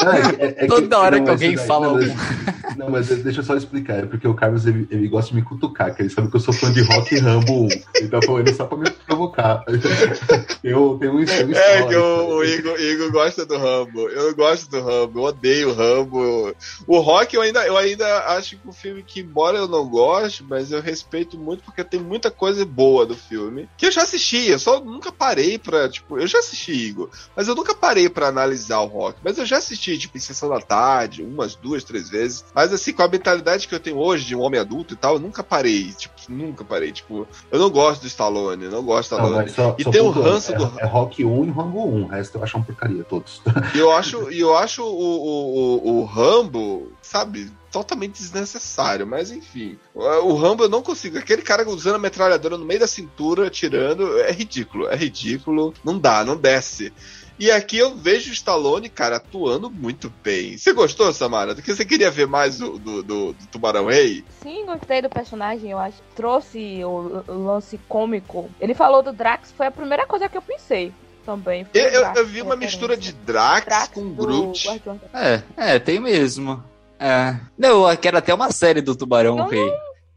É, 0.00 0.44
é- 0.46 0.64
é 0.64 0.66
Toda 0.66 0.98
hora 0.98 1.18
não, 1.18 1.24
que 1.24 1.30
alguém 1.30 1.54
daí- 1.54 1.66
fala 1.66 1.88
Não, 1.88 1.94
mas, 1.96 2.76
não, 2.76 2.90
mas 2.90 3.08
deixa 3.08 3.40
eu 3.40 3.44
só 3.44 3.54
explicar. 3.56 3.98
É 3.98 4.06
porque 4.06 4.26
o 4.26 4.32
Carlos 4.34 4.66
ele, 4.66 4.86
ele 4.90 5.08
gosta 5.08 5.30
de 5.30 5.36
me 5.36 5.42
cutucar, 5.42 5.94
que 5.94 6.00
ele 6.02 6.08
sabe 6.08 6.30
que 6.30 6.36
eu 6.36 6.40
sou 6.40 6.54
fã 6.54 6.72
de 6.72 6.80
rock 6.82 7.14
e 7.14 7.18
Rambo 7.18 7.64
1. 7.64 7.68
Ele 7.96 8.08
tá 8.08 8.18
falando 8.24 8.54
só 8.54 8.64
pra 8.64 8.78
me 8.78 8.90
provocar. 8.90 9.62
Eu 9.68 10.60
tenho 10.60 10.92
um 10.92 10.98
tenho 10.98 11.14
um 11.14 11.22
É 11.54 11.82
que 11.86 11.96
o, 11.96 12.26
o 12.36 12.44
Igor, 12.44 12.78
Igor 12.80 13.10
gosta 13.12 13.44
do 13.46 13.56
Rambo. 13.56 14.08
Eu 14.08 14.28
não 14.28 14.34
gosto 14.34 14.70
do 14.70 14.80
Rambo, 14.82 15.18
eu 15.20 15.22
odeio 15.24 15.70
o 15.70 15.74
Rambo. 15.74 16.54
O 16.86 16.98
Rock 17.00 17.34
eu 17.34 17.42
ainda, 17.42 17.66
eu 17.66 17.76
ainda 17.76 18.06
acho 18.36 18.56
que 18.56 18.68
o 18.68 18.72
filme 18.72 19.02
que, 19.02 19.20
embora 19.20 19.56
eu 19.58 19.66
não 19.68 19.88
goste, 19.88 20.42
mas 20.44 20.70
eu 20.70 20.80
respeito 20.80 21.38
muito 21.38 21.62
porque 21.64 21.82
tem 21.84 22.00
muita 22.00 22.30
coisa 22.30 22.64
boa 22.64 23.04
do 23.06 23.14
filme. 23.16 23.39
Que 23.76 23.86
eu 23.86 23.92
já 23.92 24.02
assisti, 24.02 24.48
eu 24.48 24.58
só 24.58 24.80
nunca 24.80 25.10
parei 25.12 25.58
pra, 25.58 25.88
tipo, 25.88 26.18
eu 26.18 26.26
já 26.26 26.38
assisti 26.38 26.72
Igor, 26.72 27.08
mas 27.36 27.48
eu 27.48 27.54
nunca 27.54 27.74
parei 27.74 28.08
pra 28.08 28.28
analisar 28.28 28.80
o 28.80 28.86
Rock. 28.86 29.18
Mas 29.24 29.38
eu 29.38 29.46
já 29.46 29.58
assisti, 29.58 29.96
tipo, 29.98 30.16
em 30.16 30.20
sessão 30.20 30.48
da 30.48 30.60
tarde, 30.60 31.22
umas 31.22 31.54
duas, 31.54 31.84
três 31.84 32.08
vezes. 32.10 32.44
Mas 32.54 32.72
assim, 32.72 32.92
com 32.92 33.02
a 33.02 33.08
mentalidade 33.08 33.66
que 33.66 33.74
eu 33.74 33.80
tenho 33.80 33.98
hoje 33.98 34.24
de 34.24 34.36
um 34.36 34.40
homem 34.40 34.60
adulto 34.60 34.94
e 34.94 34.96
tal, 34.96 35.14
eu 35.14 35.20
nunca 35.20 35.42
parei, 35.42 35.92
tipo, 35.92 36.14
nunca 36.28 36.64
parei. 36.64 36.92
Tipo, 36.92 37.26
eu 37.50 37.58
não 37.58 37.70
gosto 37.70 38.02
do 38.02 38.06
Stallone, 38.06 38.64
eu 38.64 38.70
não 38.70 38.82
gosto 38.82 39.10
do 39.10 39.18
Não, 39.18 39.24
Stallone. 39.24 39.44
mas 39.46 39.52
só, 39.54 39.76
e 39.78 39.84
só 39.84 39.90
tem 39.90 40.00
o 40.00 40.10
ranço 40.10 40.52
é, 40.52 40.56
do 40.56 40.72
É 40.78 40.86
Rock 40.86 41.24
1 41.24 41.44
e 41.44 41.50
Rambo 41.50 41.86
1. 41.88 42.02
O 42.04 42.06
resto 42.08 42.38
eu 42.38 42.44
acho 42.44 42.56
uma 42.56 42.64
porcaria, 42.64 43.04
todos. 43.04 43.40
E 43.74 43.78
eu 43.78 43.90
acho, 43.92 44.30
eu 44.30 44.56
acho 44.56 44.82
o, 44.82 44.86
o, 44.86 45.88
o, 45.88 46.00
o 46.00 46.04
Rambo, 46.04 46.92
sabe, 47.02 47.50
totalmente 47.70 48.18
desnecessário, 48.18 49.06
mas 49.06 49.30
enfim. 49.30 49.78
O, 49.94 50.34
Rambo 50.34 50.64
eu 50.64 50.68
não 50.68 50.82
consigo. 50.82 51.18
Aquele 51.18 51.42
cara 51.42 51.68
usando 51.68 51.94
a 51.96 51.98
metralhadora 51.98 52.56
no 52.58 52.64
meio 52.64 52.80
da 52.80 52.86
cintura, 52.86 53.46
atirando, 53.46 54.18
é 54.20 54.32
ridículo, 54.32 54.88
é 54.88 54.96
ridículo. 54.96 55.72
Não 55.84 55.98
dá, 55.98 56.24
não 56.24 56.36
desce. 56.36 56.92
E 57.38 57.50
aqui 57.50 57.78
eu 57.78 57.96
vejo 57.96 58.28
o 58.28 58.34
Stallone, 58.34 58.90
cara, 58.90 59.16
atuando 59.16 59.70
muito 59.70 60.12
bem. 60.22 60.58
Você 60.58 60.74
gostou, 60.74 61.10
Samara? 61.10 61.54
Do 61.54 61.62
que 61.62 61.74
você 61.74 61.86
queria 61.86 62.10
ver 62.10 62.26
mais 62.26 62.58
do, 62.58 62.78
do, 62.78 63.02
do- 63.02 63.32
do 63.32 63.46
Tubarão 63.50 63.86
Rei? 63.86 64.22
Sim, 64.42 64.66
gostei 64.66 65.00
do 65.00 65.08
personagem, 65.08 65.70
eu 65.70 65.78
acho. 65.78 65.96
Trouxe 66.14 66.84
o, 66.84 67.22
o 67.26 67.44
lance 67.46 67.80
cômico. 67.88 68.50
Ele 68.60 68.74
falou 68.74 69.02
do 69.02 69.10
Drax, 69.10 69.52
foi 69.56 69.66
a 69.68 69.70
primeira 69.70 70.06
coisa 70.06 70.28
que 70.28 70.36
eu 70.36 70.42
pensei 70.42 70.92
também. 71.24 71.66
Eu, 71.72 71.90
Drax, 71.90 72.18
eu 72.18 72.26
vi 72.26 72.42
uma 72.42 72.50
referência. 72.56 72.56
mistura 72.78 72.94
de 72.96 73.12
Drax, 73.12 73.64
Drax 73.64 73.88
com 73.88 74.12
Groot. 74.12 74.68
É, 75.14 75.42
é, 75.56 75.78
tem 75.78 75.98
mesmo. 75.98 76.62
É. 77.00 77.36
Não, 77.58 77.90
eu 77.90 77.96
quero 77.96 78.18
até 78.18 78.32
uma 78.34 78.52
série 78.52 78.80
do 78.82 78.94
Tubarão 78.94 79.46
Rei. 79.48 79.72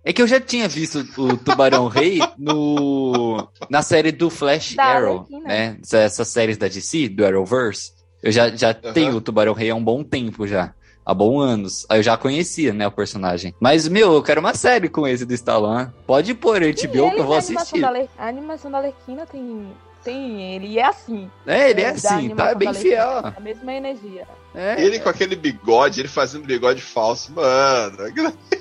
É 0.06 0.12
que 0.12 0.22
eu 0.22 0.28
já 0.28 0.40
tinha 0.40 0.68
visto 0.68 1.06
o 1.18 1.38
Tubarão 1.38 1.88
Rei 1.88 2.20
no 2.38 3.48
na 3.70 3.82
série 3.82 4.12
do 4.12 4.30
Flash 4.30 4.76
Da 4.76 4.84
Arrow, 4.84 5.20
Arlequina. 5.20 5.48
né? 5.48 5.78
Essa- 5.82 5.98
Essas 6.00 6.28
séries 6.28 6.58
da 6.58 6.68
DC, 6.68 7.08
do 7.10 7.26
Arrowverse. 7.26 7.92
Eu 8.22 8.32
já, 8.32 8.50
já 8.50 8.70
Aham. 8.72 8.94
tenho 8.94 9.16
o 9.16 9.22
Tubarão 9.22 9.54
Rei 9.54 9.70
há 9.70 9.76
um 9.76 9.84
bom 9.84 10.04
tempo 10.04 10.46
já. 10.46 10.74
Há 11.06 11.14
bons 11.14 11.42
anos. 11.42 11.86
Aí 11.90 12.00
eu 12.00 12.04
já 12.04 12.16
conhecia, 12.18 12.72
né, 12.74 12.88
o 12.88 12.92
personagem. 12.92 13.54
Mas, 13.60 13.88
meu, 13.90 14.14
eu 14.14 14.24
quero 14.24 14.40
uma 14.40 14.54
série 14.54 14.88
com 14.88 15.06
esse 15.06 15.26
do 15.26 15.34
Stallone. 15.34 15.90
Pode 16.08 16.34
pôr 16.34 16.62
HBO 16.62 16.74
que 17.12 17.20
eu 17.20 17.24
vou 17.26 17.36
a 17.36 17.40
animação 17.40 17.58
assistir. 17.58 17.84
Ale- 17.86 18.10
A 18.18 18.28
animação 18.28 18.72
da 18.72 18.78
Alequina 18.78 19.26
tem, 19.26 19.68
tem 20.04 20.56
ele, 20.56 20.68
e 20.68 20.80
é 20.80 20.86
assim. 20.86 21.30
É, 21.46 21.70
ele 21.72 21.82
é 21.82 21.92
da 21.92 21.98
assim, 22.16 22.30
tá 22.30 22.56
bem 22.56 22.74
fiel. 22.74 23.20
A 23.36 23.40
mesma 23.42 23.74
energia. 23.74 24.26
É, 24.56 24.82
Ele 24.84 25.00
com 25.00 25.10
aquele 25.10 25.36
bigode, 25.36 26.00
ele 26.00 26.08
fazendo 26.08 26.46
bigode 26.46 26.82
falso, 26.82 27.32
mano. 27.34 27.98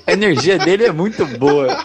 a 0.07 0.13
energia 0.13 0.59
dele 0.59 0.85
é 0.85 0.93
muito 0.93 1.25
boa. 1.27 1.85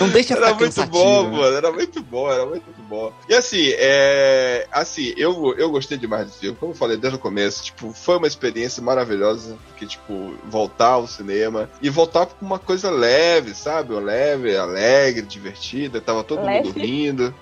Não 0.00 0.08
deixa 0.08 0.34
Era 0.34 0.48
ficar 0.48 0.58
muito 0.58 0.86
bom, 0.86 1.22
né? 1.24 1.38
mano. 1.38 1.56
Era 1.56 1.72
muito 1.72 2.02
bom, 2.02 2.30
era 2.30 2.46
muito 2.46 2.64
bom. 2.88 3.12
E 3.28 3.34
assim, 3.34 3.72
é. 3.76 4.66
Assim, 4.70 5.12
eu, 5.16 5.54
eu 5.56 5.70
gostei 5.70 5.96
demais 5.98 6.26
do 6.26 6.32
filme. 6.32 6.56
Como 6.58 6.72
eu 6.72 6.76
falei 6.76 6.96
desde 6.96 7.16
o 7.18 7.20
começo, 7.20 7.64
tipo, 7.64 7.92
foi 7.92 8.16
uma 8.16 8.26
experiência 8.26 8.82
maravilhosa. 8.82 9.56
Porque, 9.68 9.86
tipo, 9.86 10.34
voltar 10.44 10.88
ao 10.88 11.06
cinema 11.06 11.68
e 11.80 11.88
voltar 11.88 12.26
com 12.26 12.44
uma 12.44 12.58
coisa 12.58 12.90
leve, 12.90 13.54
sabe? 13.54 13.94
Leve, 13.94 14.56
alegre, 14.56 15.22
divertida. 15.22 16.00
Tava 16.00 16.24
todo 16.24 16.40
mundo 16.40 16.66
Leve. 16.66 16.80
rindo. 16.80 17.34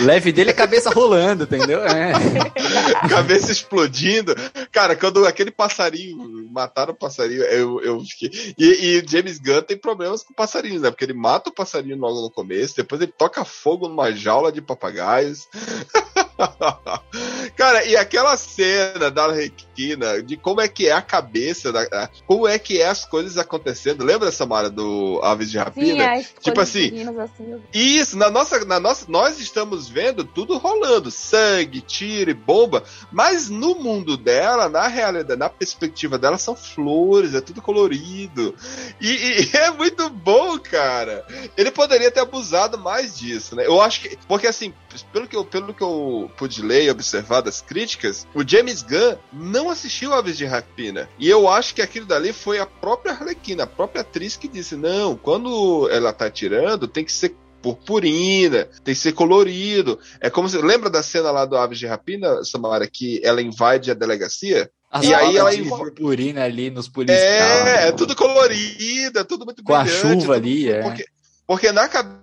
Leve 0.00 0.32
dele 0.32 0.50
é 0.50 0.54
cabeça 0.54 0.90
rolando, 0.90 1.44
entendeu? 1.44 1.80
É. 1.84 2.12
cabeça 3.08 3.52
explodindo. 3.52 4.34
Cara, 4.70 4.96
quando 4.96 5.21
aquele 5.26 5.50
passarinho 5.50 6.48
mataram 6.50 6.92
o 6.92 6.96
passarinho, 6.96 7.42
eu, 7.42 7.80
eu 7.80 8.00
fiquei. 8.00 8.54
E, 8.58 8.64
e 8.64 9.08
James 9.08 9.38
Gunn 9.38 9.62
tem 9.62 9.76
problemas 9.76 10.22
com 10.22 10.34
passarinhos, 10.34 10.82
né? 10.82 10.90
Porque 10.90 11.04
ele 11.04 11.12
mata 11.12 11.50
o 11.50 11.54
passarinho 11.54 11.96
logo 11.96 12.20
no 12.20 12.30
começo, 12.30 12.76
depois 12.76 13.00
ele 13.00 13.12
toca 13.12 13.44
fogo 13.44 13.88
numa 13.88 14.12
jaula 14.12 14.52
de 14.52 14.60
papagaios. 14.60 15.48
Cara, 17.56 17.84
e 17.84 17.96
aquela 17.96 18.36
cena 18.36 19.10
da 19.10 19.24
Arlequina, 19.24 20.22
de 20.22 20.36
como 20.36 20.60
é 20.60 20.68
que 20.68 20.88
é 20.88 20.92
a 20.92 21.02
cabeça, 21.02 21.72
da, 21.72 22.08
como 22.26 22.46
é 22.46 22.58
que 22.58 22.80
é 22.80 22.88
as 22.88 23.04
coisas 23.04 23.38
acontecendo. 23.38 24.04
Lembra, 24.04 24.32
Samara, 24.32 24.70
do 24.70 25.20
Aves 25.22 25.50
de 25.50 25.58
Rapina? 25.58 25.86
Sim, 25.86 26.20
as 26.20 26.34
tipo 26.40 26.60
assim, 26.60 26.92
assim, 27.20 27.60
isso, 27.72 28.16
na 28.16 28.30
nossa, 28.30 28.64
na 28.64 28.80
nossa, 28.80 29.06
nós 29.08 29.38
estamos 29.40 29.88
vendo 29.88 30.24
tudo 30.24 30.58
rolando, 30.58 31.10
sangue, 31.10 31.80
tiro 31.80 32.30
e 32.30 32.34
bomba, 32.34 32.82
mas 33.10 33.48
no 33.48 33.74
mundo 33.74 34.16
dela, 34.16 34.68
na 34.68 34.86
realidade, 34.86 35.38
na 35.38 35.48
perspectiva 35.48 36.18
dela, 36.18 36.38
são 36.38 36.56
flores, 36.56 37.34
é 37.34 37.40
tudo 37.40 37.62
colorido. 37.62 38.54
E, 39.00 39.10
e 39.10 39.50
é 39.56 39.70
muito 39.70 40.08
bom, 40.10 40.58
cara. 40.58 41.24
Ele 41.56 41.70
poderia 41.70 42.10
ter 42.10 42.20
abusado 42.20 42.78
mais 42.78 43.18
disso, 43.18 43.54
né? 43.54 43.66
Eu 43.66 43.80
acho 43.80 44.00
que, 44.00 44.18
porque 44.26 44.46
assim, 44.46 44.72
pelo 45.12 45.28
que 45.28 45.36
eu, 45.36 45.44
pelo 45.44 45.74
que 45.74 45.82
eu 45.82 46.30
pude 46.32 46.62
ler 46.62 46.84
e 46.84 46.90
observar 46.90 47.40
das 47.40 47.60
críticas, 47.60 48.26
o 48.34 48.46
James 48.46 48.82
Gunn 48.82 49.16
não 49.32 49.70
assistiu 49.70 50.12
Aves 50.12 50.36
de 50.36 50.44
Rapina. 50.44 51.08
E 51.18 51.28
eu 51.28 51.48
acho 51.48 51.74
que 51.74 51.82
aquilo 51.82 52.06
dali 52.06 52.32
foi 52.32 52.58
a 52.58 52.66
própria 52.66 53.12
Arlequina, 53.12 53.64
a 53.64 53.66
própria 53.66 54.00
atriz 54.00 54.36
que 54.36 54.48
disse: 54.48 54.74
não, 54.76 55.16
quando 55.16 55.88
ela 55.90 56.12
tá 56.12 56.30
tirando, 56.30 56.88
tem 56.88 57.04
que 57.04 57.12
ser 57.12 57.34
purpurina, 57.60 58.64
tem 58.84 58.94
que 58.94 59.00
ser 59.00 59.12
colorido. 59.12 59.98
É 60.20 60.28
como 60.30 60.48
se. 60.48 60.58
Lembra 60.58 60.90
da 60.90 61.02
cena 61.02 61.30
lá 61.30 61.44
do 61.44 61.56
Aves 61.56 61.78
de 61.78 61.86
Rapina, 61.86 62.44
Samara, 62.44 62.88
que 62.88 63.20
ela 63.24 63.40
invade 63.42 63.90
a 63.90 63.94
delegacia? 63.94 64.70
As 64.90 65.04
e 65.06 65.14
aí 65.14 65.36
ela 65.36 65.54
de 65.54 65.62
purpurina 65.62 66.44
ali 66.44 66.70
nos 66.70 66.86
policiais. 66.88 67.22
É, 67.22 67.88
é 67.88 67.92
tudo 67.92 68.14
colorido, 68.14 69.18
é 69.18 69.24
tudo 69.24 69.44
muito 69.44 69.62
Com 69.62 69.74
a 69.74 69.84
brilhante, 69.84 70.00
chuva 70.02 70.16
tudo- 70.20 70.32
ali, 70.34 70.70
é. 70.70 70.82
Porque, 70.82 71.04
porque 71.46 71.72
na 71.72 71.88
cabeça 71.88 72.20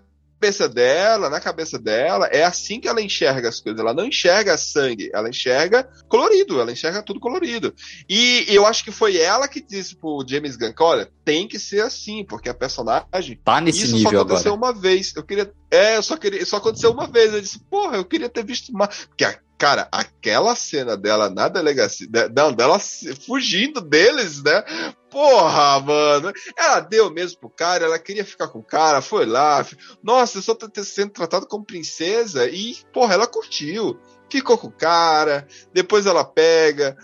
dela, 0.70 1.30
na 1.30 1.40
cabeça 1.40 1.78
dela, 1.78 2.28
é 2.28 2.44
assim 2.44 2.80
que 2.80 2.88
ela 2.88 3.02
enxerga 3.02 3.50
as 3.50 3.60
coisas. 3.60 3.80
Ela 3.80 3.94
não 3.94 4.06
enxerga 4.06 4.58
sangue, 4.58 5.10
ela 5.14 5.30
enxerga 5.30 5.84
colorido, 6.08 6.60
ela 6.60 6.72
enxerga 6.72 7.04
tudo 7.04 7.20
colorido. 7.20 7.74
E 8.10 8.46
eu 8.48 8.66
acho 8.66 8.84
que 8.84 8.92
foi 8.92 9.18
ela 9.18 9.48
que 9.48 9.62
disse 9.62 9.96
pro 9.96 10.24
James 10.28 10.56
Gunn, 10.56 10.74
olha, 10.80 11.10
tem 11.26 11.48
que 11.48 11.60
ser 11.60 11.82
assim, 11.82 12.24
porque 12.24 12.50
a 12.50 12.54
personagem 12.54 13.40
Tá 13.44 13.60
nesse 13.60 13.84
isso 13.86 13.96
nível 13.96 14.12
só 14.12 14.18
aconteceu 14.22 14.54
agora. 14.54 14.72
uma 14.74 14.82
vez. 14.82 15.14
Eu 15.16 15.24
queria. 15.24 15.52
É, 15.70 15.98
eu 15.98 16.04
só 16.04 16.16
queria. 16.18 16.46
Só 16.46 16.58
aconteceu 16.58 16.92
uma 16.92 17.08
vez. 17.08 17.34
Eu 17.34 17.42
disse, 17.42 17.60
porra, 17.70 17.98
eu 17.98 18.06
queria 18.06 18.30
ter 18.30 18.44
visto 18.46 18.72
mais. 18.72 19.06
Porque, 19.06 19.26
a- 19.26 19.38
cara, 19.60 19.88
aquela 19.92 20.56
cena 20.56 20.96
dela 20.98 21.30
na 21.30 21.48
delegacia. 21.50 22.08
de- 22.10 22.30
Não, 22.30 22.52
dela 22.54 22.80
fugindo 22.80 23.82
deles, 23.82 24.42
né? 24.42 24.64
Porra, 25.12 25.80
mano. 25.80 26.32
Ela 26.58 26.80
deu 26.80 27.12
mesmo 27.12 27.40
pro 27.40 27.50
cara, 27.50 27.86
ela 27.86 28.00
queria 28.00 28.24
ficar 28.26 28.48
com 28.48 28.60
o 28.60 28.64
cara, 28.64 29.02
foi 29.02 29.26
lá. 29.26 29.66
Nossa, 30.02 30.38
eu 30.38 30.42
só 30.42 30.56
tô 30.56 30.68
sendo 30.84 31.12
tratado 31.12 31.46
como 31.48 31.66
princesa. 31.66 32.48
E, 32.48 32.78
porra, 32.94 33.14
ela 33.16 33.28
curtiu. 33.28 34.00
Ficou 34.32 34.60
com 34.60 34.68
o 34.68 34.72
cara, 34.72 35.48
depois 35.74 36.06
ela 36.06 36.24
pega. 36.24 36.96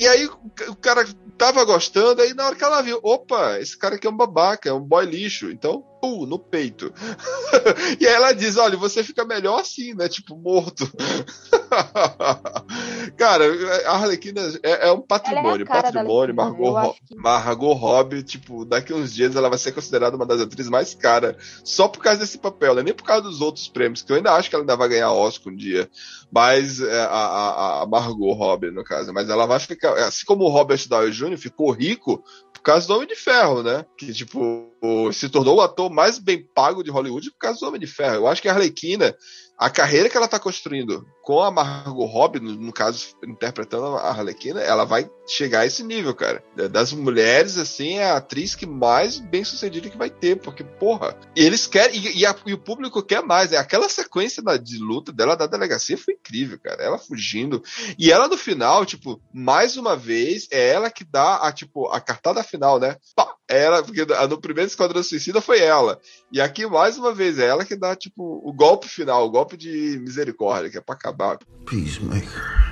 E 0.00 0.06
aí 0.06 0.26
o 0.68 0.74
cara 0.74 1.06
tava 1.38 1.64
gostando, 1.64 2.20
aí 2.20 2.34
na 2.34 2.46
hora 2.46 2.56
que 2.56 2.64
ela 2.64 2.82
viu, 2.82 2.98
opa, 3.04 3.58
esse 3.60 3.78
cara 3.78 3.94
aqui 3.94 4.06
é 4.06 4.10
um 4.10 4.16
babaca, 4.16 4.68
é 4.68 4.72
um 4.72 4.80
boy 4.80 5.06
lixo. 5.06 5.48
Então, 5.52 5.84
pum, 6.04 6.26
no 6.26 6.38
peito. 6.38 6.92
e 7.98 8.06
aí 8.06 8.12
ela 8.12 8.32
diz: 8.32 8.58
olha, 8.58 8.76
você 8.76 9.02
fica 9.02 9.24
melhor 9.24 9.60
assim, 9.60 9.94
né? 9.94 10.06
Tipo, 10.06 10.36
morto. 10.36 10.86
cara, 13.16 13.44
a 13.86 13.92
Arlequina 13.92 14.42
é, 14.62 14.88
é 14.88 14.92
um 14.92 15.00
patrimônio, 15.00 15.64
da 15.64 15.82
patrimônio. 15.82 16.34
Margot, 16.34 16.94
que- 17.06 17.16
Margot 17.16 17.72
Robbie, 17.72 18.22
tipo, 18.22 18.66
daqui 18.66 18.92
uns 18.92 19.14
dias 19.14 19.34
ela 19.34 19.48
vai 19.48 19.58
ser 19.58 19.72
considerada 19.72 20.16
uma 20.16 20.26
das 20.26 20.42
atrizes 20.42 20.70
mais 20.70 20.94
caras, 20.94 21.36
só 21.64 21.88
por 21.88 22.02
causa 22.02 22.20
desse 22.20 22.36
papel, 22.36 22.74
né? 22.74 22.82
Nem 22.82 22.94
por 22.94 23.04
causa 23.04 23.22
dos 23.22 23.40
outros 23.40 23.66
prêmios, 23.66 24.02
que 24.02 24.12
eu 24.12 24.16
ainda 24.16 24.32
acho 24.32 24.50
que 24.50 24.54
ela 24.54 24.62
ainda 24.62 24.76
vai 24.76 24.90
ganhar 24.90 25.10
Oscar 25.10 25.52
um 25.52 25.56
dia. 25.56 25.88
Mas 26.30 26.80
é, 26.80 27.00
a, 27.00 27.06
a, 27.06 27.82
a 27.82 27.86
Margot 27.86 28.32
Robbie, 28.32 28.70
no 28.70 28.84
caso. 28.84 29.12
Mas 29.12 29.30
ela 29.30 29.46
vai 29.46 29.58
ficar. 29.58 29.94
Assim 30.04 30.26
como 30.26 30.44
o 30.44 30.48
Robert 30.48 30.86
Downey 30.86 31.12
Jr. 31.12 31.38
ficou 31.38 31.70
rico 31.70 32.22
causa 32.64 32.86
do 32.86 32.94
Homem 32.94 33.06
de 33.06 33.14
Ferro, 33.14 33.62
né? 33.62 33.84
Que, 33.96 34.12
tipo, 34.12 34.72
se 35.12 35.28
tornou 35.28 35.56
o 35.56 35.60
ator 35.60 35.90
mais 35.90 36.18
bem 36.18 36.42
pago 36.42 36.82
de 36.82 36.90
Hollywood 36.90 37.30
por 37.30 37.38
causa 37.38 37.60
do 37.60 37.66
Homem 37.66 37.80
de 37.80 37.86
Ferro. 37.86 38.16
Eu 38.16 38.26
acho 38.26 38.42
que 38.42 38.48
a 38.48 38.52
Arlequina, 38.52 39.14
a 39.58 39.70
carreira 39.70 40.08
que 40.08 40.16
ela 40.16 40.28
tá 40.28 40.38
construindo 40.38 41.06
com 41.22 41.40
a 41.42 41.50
Margot 41.50 42.04
Robbie, 42.04 42.40
no, 42.40 42.52
no 42.52 42.72
caso, 42.72 43.14
interpretando 43.26 43.86
a 43.96 44.10
Arlequina, 44.10 44.60
ela 44.60 44.84
vai 44.84 45.08
chegar 45.26 45.60
a 45.60 45.66
esse 45.66 45.82
nível, 45.82 46.14
cara. 46.14 46.44
Das 46.70 46.92
mulheres, 46.92 47.56
assim, 47.56 47.94
é 47.98 48.10
a 48.10 48.16
atriz 48.16 48.54
que 48.54 48.66
mais 48.66 49.18
bem 49.18 49.42
sucedida 49.42 49.88
que 49.88 49.96
vai 49.96 50.10
ter, 50.10 50.36
porque, 50.36 50.62
porra, 50.62 51.16
eles 51.34 51.66
querem, 51.66 51.96
e, 51.98 52.18
e 52.20 52.26
a- 52.26 52.36
e 52.44 52.52
o 52.52 52.58
público 52.58 53.02
quer 53.02 53.22
mais, 53.22 53.50
né? 53.52 53.56
Aquela 53.56 53.88
sequência 53.88 54.42
da- 54.42 54.56
de 54.58 54.76
luta 54.78 55.12
dela 55.12 55.34
da 55.36 55.46
delegacia 55.46 55.96
foi 55.96 56.14
incrível, 56.14 56.58
cara. 56.62 56.82
Ela 56.82 56.98
fugindo. 56.98 57.62
E 57.98 58.12
ela 58.12 58.28
no 58.28 58.36
final, 58.36 58.84
tipo, 58.84 59.20
mais 59.32 59.76
uma 59.78 59.96
vez, 59.96 60.46
é 60.50 60.68
ela 60.68 60.90
que 60.90 61.04
dá 61.04 61.36
a, 61.36 61.52
tipo, 61.52 61.86
a 61.88 62.00
cartada 62.00 62.42
final, 62.42 62.78
né? 62.78 62.96
Pá, 63.16 63.34
ela, 63.48 63.82
porque 63.82 64.04
no 64.28 64.40
primeiro 64.40 64.68
Esquadrão 64.68 65.02
Suicida 65.02 65.40
foi 65.40 65.60
ela. 65.60 66.00
E 66.32 66.40
aqui, 66.40 66.66
mais 66.66 66.96
uma 66.96 67.12
vez, 67.12 67.38
é 67.38 67.46
ela 67.46 67.64
que 67.64 67.76
dá, 67.76 67.94
tipo, 67.94 68.40
o 68.42 68.52
golpe 68.52 68.88
final, 68.88 69.26
o 69.26 69.30
golpe 69.30 69.56
de 69.56 69.98
misericórdia, 70.00 70.70
que 70.70 70.78
é 70.78 70.80
pra 70.80 70.94
acabar. 70.94 71.38
Peacemaker. 71.66 72.64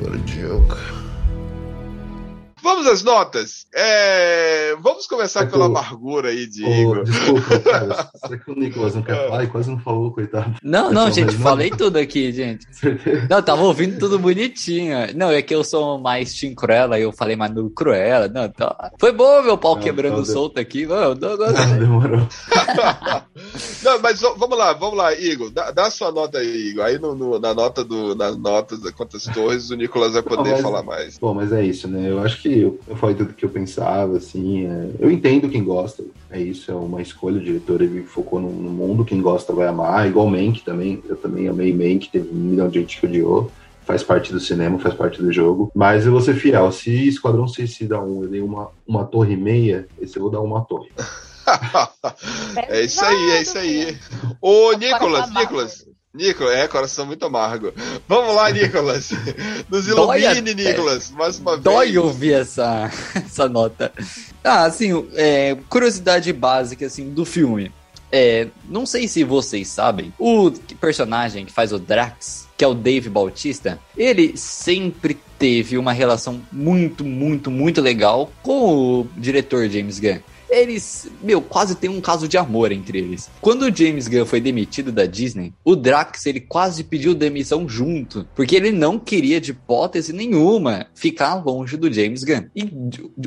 What 0.00 0.14
a 0.14 0.26
joke. 0.26 1.09
Vamos 2.62 2.86
às 2.86 3.02
notas. 3.02 3.66
É, 3.74 4.74
Vamos 4.80 5.06
começar 5.06 5.42
É 5.42 5.46
pela 5.46 5.66
amargura 5.66 6.28
aí 6.30 6.46
de 6.46 6.64
Ô, 6.64 6.68
Igor. 6.68 7.04
desculpa, 7.04 7.58
cara. 7.60 8.10
Será 8.14 8.38
que 8.38 8.50
o 8.50 8.54
Nicolas 8.54 8.94
não 8.94 9.02
quer 9.02 9.16
falar 9.28 9.44
e 9.44 9.46
quase 9.48 9.70
não 9.70 9.78
falou, 9.78 10.12
coitado? 10.12 10.54
Não, 10.62 10.92
não, 10.92 11.04
Mas 11.06 11.14
gente, 11.14 11.34
não- 11.34 11.40
falei 11.42 11.70
tudo 11.70 11.96
aqui, 11.98 12.32
gente. 12.32 12.66
Não, 13.28 13.42
tava 13.42 13.62
ouvindo 13.62 13.98
tudo 13.98 14.18
bonitinho. 14.18 14.96
Não, 15.14 15.30
é 15.30 15.42
que 15.42 15.54
eu 15.54 15.62
sou 15.62 15.98
mais 15.98 16.32
Team 16.34 16.54
Cruella 16.54 16.98
e 16.98 17.02
eu 17.02 17.12
falei 17.12 17.36
mais 17.36 17.52
no 17.52 17.70
Cruella. 17.70 18.28
Não, 18.28 18.48
tá. 18.48 18.90
Foi 18.98 19.12
bom 19.12 19.42
meu 19.42 19.56
pau 19.58 19.74
Não, 19.76 19.82
quebrando 19.82 20.12
então 20.14 20.24
deu- 20.24 20.32
solto 20.32 20.58
aqui. 20.60 20.86
Não, 20.86 21.14
não, 21.14 21.36
não, 21.36 21.78
demorou. 21.78 22.26
Não, 23.82 23.98
mas 24.00 24.20
vamos 24.20 24.56
lá, 24.58 24.72
vamos 24.72 24.96
lá, 24.96 25.14
Igor. 25.14 25.50
Dá, 25.50 25.70
dá 25.70 25.86
a 25.86 25.90
sua 25.90 26.12
nota 26.12 26.38
aí, 26.38 26.68
Igor. 26.70 26.84
Aí 26.84 26.98
no, 26.98 27.14
no- 27.14 27.38
na 27.38 27.54
nota 27.54 27.82
do, 27.84 28.14
nas 28.14 28.36
notas 28.36 28.80
da 28.80 28.92
Quantas 28.92 29.24
Torres, 29.24 29.70
o 29.70 29.76
Nicolas 29.76 30.12
vai 30.12 30.22
poder 30.22 30.42
Não, 30.42 30.50
mas- 30.52 30.62
falar 30.62 30.82
mais. 30.82 31.18
Bom, 31.18 31.34
mas 31.34 31.52
é 31.52 31.64
isso, 31.64 31.88
né? 31.88 32.10
Eu 32.10 32.20
acho 32.20 32.40
que 32.42 32.48
eu, 32.58 32.78
eu 32.88 32.96
falei 32.96 33.14
tudo 33.14 33.34
que 33.34 33.44
eu 33.44 33.48
pensava, 33.50 34.16
assim. 34.16 34.66
é, 34.66 34.90
Eu 34.98 35.10
entendo 35.10 35.48
quem 35.48 35.62
gosta, 35.64 36.04
é 36.30 36.40
isso, 36.40 36.70
é 36.70 36.74
uma 36.74 37.00
escolha. 37.00 37.38
O 37.38 37.44
diretor 37.44 37.80
ele 37.80 38.02
focou 38.02 38.40
no, 38.40 38.50
no 38.50 38.70
mundo, 38.70 39.04
quem 39.04 39.20
gosta 39.20 39.52
vai 39.52 39.66
amar. 39.68 40.08
Igual 40.08 40.26
Mank 40.28 40.62
também, 40.64 41.02
eu 41.08 41.16
também 41.16 41.48
amei 41.48 41.72
Mank, 41.72 42.08
teve 42.10 42.28
um 42.30 42.34
milhão 42.34 42.68
de 42.68 42.80
gente 42.80 42.98
que 43.00 43.06
odiou. 43.06 43.50
Faz 43.84 44.02
parte 44.02 44.32
do 44.32 44.38
cinema, 44.38 44.78
faz 44.78 44.94
parte 44.94 45.20
do 45.20 45.32
jogo. 45.32 45.70
Mas 45.74 46.06
eu 46.06 46.12
vou 46.12 46.20
ser 46.20 46.34
fiel. 46.34 46.70
Se 46.70 47.08
Esquadrão 47.08 47.48
Suicida 47.48 48.00
1 48.00 48.22
eu 48.22 48.28
dei 48.28 48.40
uma, 48.40 48.68
uma 48.86 49.04
torre 49.04 49.32
e 49.34 49.36
meia, 49.36 49.88
esse 50.00 50.16
eu 50.16 50.22
vou 50.22 50.30
dar 50.30 50.40
uma 50.40 50.60
torre. 50.62 50.90
É 52.68 52.84
isso 52.84 53.04
aí, 53.04 53.30
é 53.30 53.42
isso 53.42 53.58
aí. 53.58 53.98
Ô, 54.40 54.72
Nicolas, 54.72 55.24
amargo. 55.24 55.40
Nicolas. 55.40 55.86
Nicolas, 56.12 56.54
é, 56.56 56.66
coração 56.66 57.06
muito 57.06 57.24
amargo. 57.24 57.72
Vamos 58.08 58.34
lá, 58.34 58.50
Nicolas. 58.50 59.10
Nos 59.70 59.86
ilumine. 59.86 60.54
Nicolas, 60.54 61.10
mais 61.10 61.38
uma 61.38 61.52
vez. 61.52 61.62
Dói 61.62 61.98
ouvir 61.98 62.32
essa, 62.32 62.90
essa 63.14 63.48
nota. 63.48 63.92
Ah, 64.42 64.64
assim, 64.64 65.06
é, 65.14 65.56
curiosidade 65.68 66.32
básica 66.32 66.86
assim, 66.86 67.10
do 67.10 67.24
filme. 67.24 67.72
É, 68.12 68.48
não 68.68 68.84
sei 68.84 69.06
se 69.06 69.22
vocês 69.22 69.68
sabem, 69.68 70.12
o 70.18 70.50
personagem 70.80 71.46
que 71.46 71.52
faz 71.52 71.72
o 71.72 71.78
Drax, 71.78 72.48
que 72.56 72.64
é 72.64 72.66
o 72.66 72.74
Dave 72.74 73.08
Bautista, 73.08 73.78
ele 73.96 74.36
sempre 74.36 75.16
teve 75.38 75.78
uma 75.78 75.92
relação 75.92 76.40
muito, 76.50 77.04
muito, 77.04 77.52
muito 77.52 77.80
legal 77.80 78.32
com 78.42 79.00
o 79.02 79.08
diretor 79.16 79.68
James 79.68 80.00
Gunn. 80.00 80.18
Eles, 80.50 81.08
meu, 81.22 81.40
quase 81.40 81.76
tem 81.76 81.88
um 81.88 82.00
caso 82.00 82.26
de 82.26 82.36
amor 82.36 82.72
entre 82.72 82.98
eles. 82.98 83.30
Quando 83.40 83.62
o 83.62 83.74
James 83.74 84.08
Gunn 84.08 84.26
foi 84.26 84.40
demitido 84.40 84.90
da 84.90 85.06
Disney, 85.06 85.52
o 85.64 85.76
Drax, 85.76 86.26
ele 86.26 86.40
quase 86.40 86.82
pediu 86.82 87.14
demissão 87.14 87.68
junto, 87.68 88.26
porque 88.34 88.56
ele 88.56 88.72
não 88.72 88.98
queria, 88.98 89.40
de 89.40 89.52
hipótese 89.52 90.12
nenhuma, 90.12 90.86
ficar 90.94 91.34
longe 91.34 91.76
do 91.76 91.92
James 91.92 92.24
Gunn. 92.24 92.46
E 92.54 92.68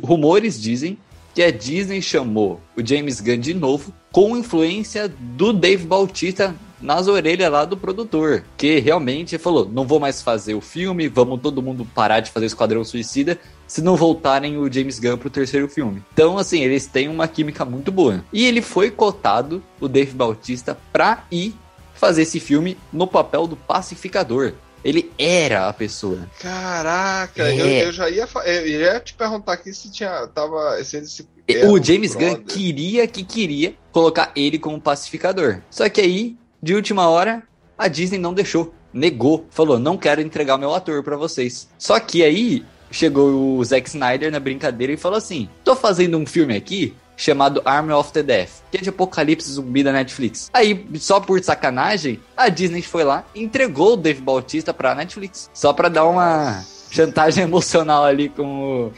rumores 0.02 0.62
dizem 0.62 0.98
que 1.34 1.42
a 1.42 1.52
Disney 1.52 2.02
chamou 2.02 2.60
o 2.78 2.86
James 2.86 3.20
Gunn 3.20 3.40
de 3.40 3.54
novo 3.54 3.94
com 4.12 4.38
influência 4.38 5.08
do 5.08 5.52
Dave 5.52 5.86
Bautista 5.86 6.56
nas 6.84 7.08
orelhas 7.08 7.50
lá 7.50 7.66
do 7.66 7.78
produtor, 7.78 8.44
que 8.58 8.80
realmente 8.80 9.38
falou: 9.38 9.68
não 9.68 9.88
vou 9.88 10.00
mais 10.00 10.22
fazer 10.22 10.54
o 10.54 10.62
filme, 10.62 11.08
vamos 11.08 11.42
todo 11.42 11.62
mundo 11.62 11.88
parar 11.96 12.20
de 12.20 12.30
fazer 12.30 12.46
Esquadrão 12.46 12.84
Suicida 12.84 13.40
se 13.68 13.82
não 13.82 13.96
voltarem 13.96 14.58
o 14.58 14.72
James 14.72 15.00
Gunn 15.00 15.18
pro 15.18 15.30
terceiro 15.30 15.68
filme. 15.68 16.04
Então, 16.14 16.38
assim, 16.38 16.62
eles 16.62 16.86
têm 16.86 17.08
uma 17.08 17.28
química 17.28 17.64
muito 17.66 17.92
boa. 17.92 18.24
E 18.32 18.46
ele 18.46 18.62
foi 18.62 18.92
cotado, 18.92 19.64
o 19.80 19.88
Dave 19.88 20.12
Bautista, 20.12 20.78
pra 20.92 21.26
ir 21.32 21.56
fazer 21.94 22.24
esse 22.24 22.40
filme 22.40 22.78
no 22.92 23.08
papel 23.08 23.48
do 23.48 23.56
pacificador. 23.56 24.54
Ele 24.84 25.12
era 25.18 25.70
a 25.70 25.74
pessoa. 25.74 26.28
Caraca, 26.42 27.44
É. 27.48 27.84
eu, 27.84 27.86
eu 27.88 27.92
já 27.94 28.10
ia, 28.10 28.28
eu 28.46 28.68
ia 28.68 29.00
te 29.00 29.14
perguntar 29.14 29.54
aqui 29.54 29.74
se 29.74 29.90
tinha. 29.90 30.28
Tava. 30.28 30.84
Se, 30.84 31.08
se 31.08 31.28
o 31.66 31.74
um 31.78 31.84
James 31.84 32.14
Gunn 32.14 32.34
brother. 32.36 32.44
queria 32.46 33.08
que 33.08 33.24
queria 33.24 33.76
colocar 33.92 34.32
ele 34.36 34.60
como 34.60 34.82
pacificador. 34.82 35.62
Só 35.70 35.88
que 35.88 36.02
aí, 36.02 36.36
de 36.62 36.76
última 36.76 37.08
hora, 37.08 37.44
a 37.78 37.88
Disney 37.88 38.18
não 38.20 38.34
deixou. 38.34 38.74
Negou. 38.94 39.48
Falou, 39.50 39.80
não 39.80 39.98
quero 39.98 40.22
entregar 40.22 40.58
meu 40.58 40.74
ator 40.74 41.02
pra 41.02 41.16
vocês. 41.18 41.68
Só 41.80 42.00
que 42.00 42.22
aí, 42.24 42.66
chegou 42.94 43.58
o 43.58 43.66
Zack 43.66 43.90
Snyder 43.90 44.32
na 44.32 44.40
brincadeira 44.40 44.94
e 44.94 44.98
falou 44.98 45.18
assim, 45.18 45.50
tô 45.66 45.76
fazendo 45.76 46.18
um 46.18 46.26
filme 46.26 46.56
aqui 46.56 46.96
chamado 47.18 47.62
Army 47.66 47.92
of 47.92 48.12
the 48.14 48.24
Death, 48.24 48.50
que 48.72 48.78
é 48.78 48.82
de 48.82 48.90
apocalipse 48.90 49.52
zumbi 49.52 49.84
da 49.84 49.92
Netflix. 49.92 50.50
Aí, 50.54 50.86
só 50.96 51.20
por 51.20 51.42
sacanagem, 51.44 52.20
a 52.36 52.50
Disney 52.50 52.82
foi 52.82 53.04
lá 53.04 53.24
e 53.36 53.44
entregou 53.44 53.94
o 53.94 53.98
Dave 53.98 54.22
Bautista 54.22 54.74
pra 54.74 54.96
Netflix. 54.96 55.50
Só 55.54 55.74
pra 55.74 55.90
dar 55.90 56.06
uma 56.06 56.64
chantagem 56.90 57.44
emocional 57.46 58.04
ali 58.04 58.30
com 58.30 58.86
o 58.88 58.94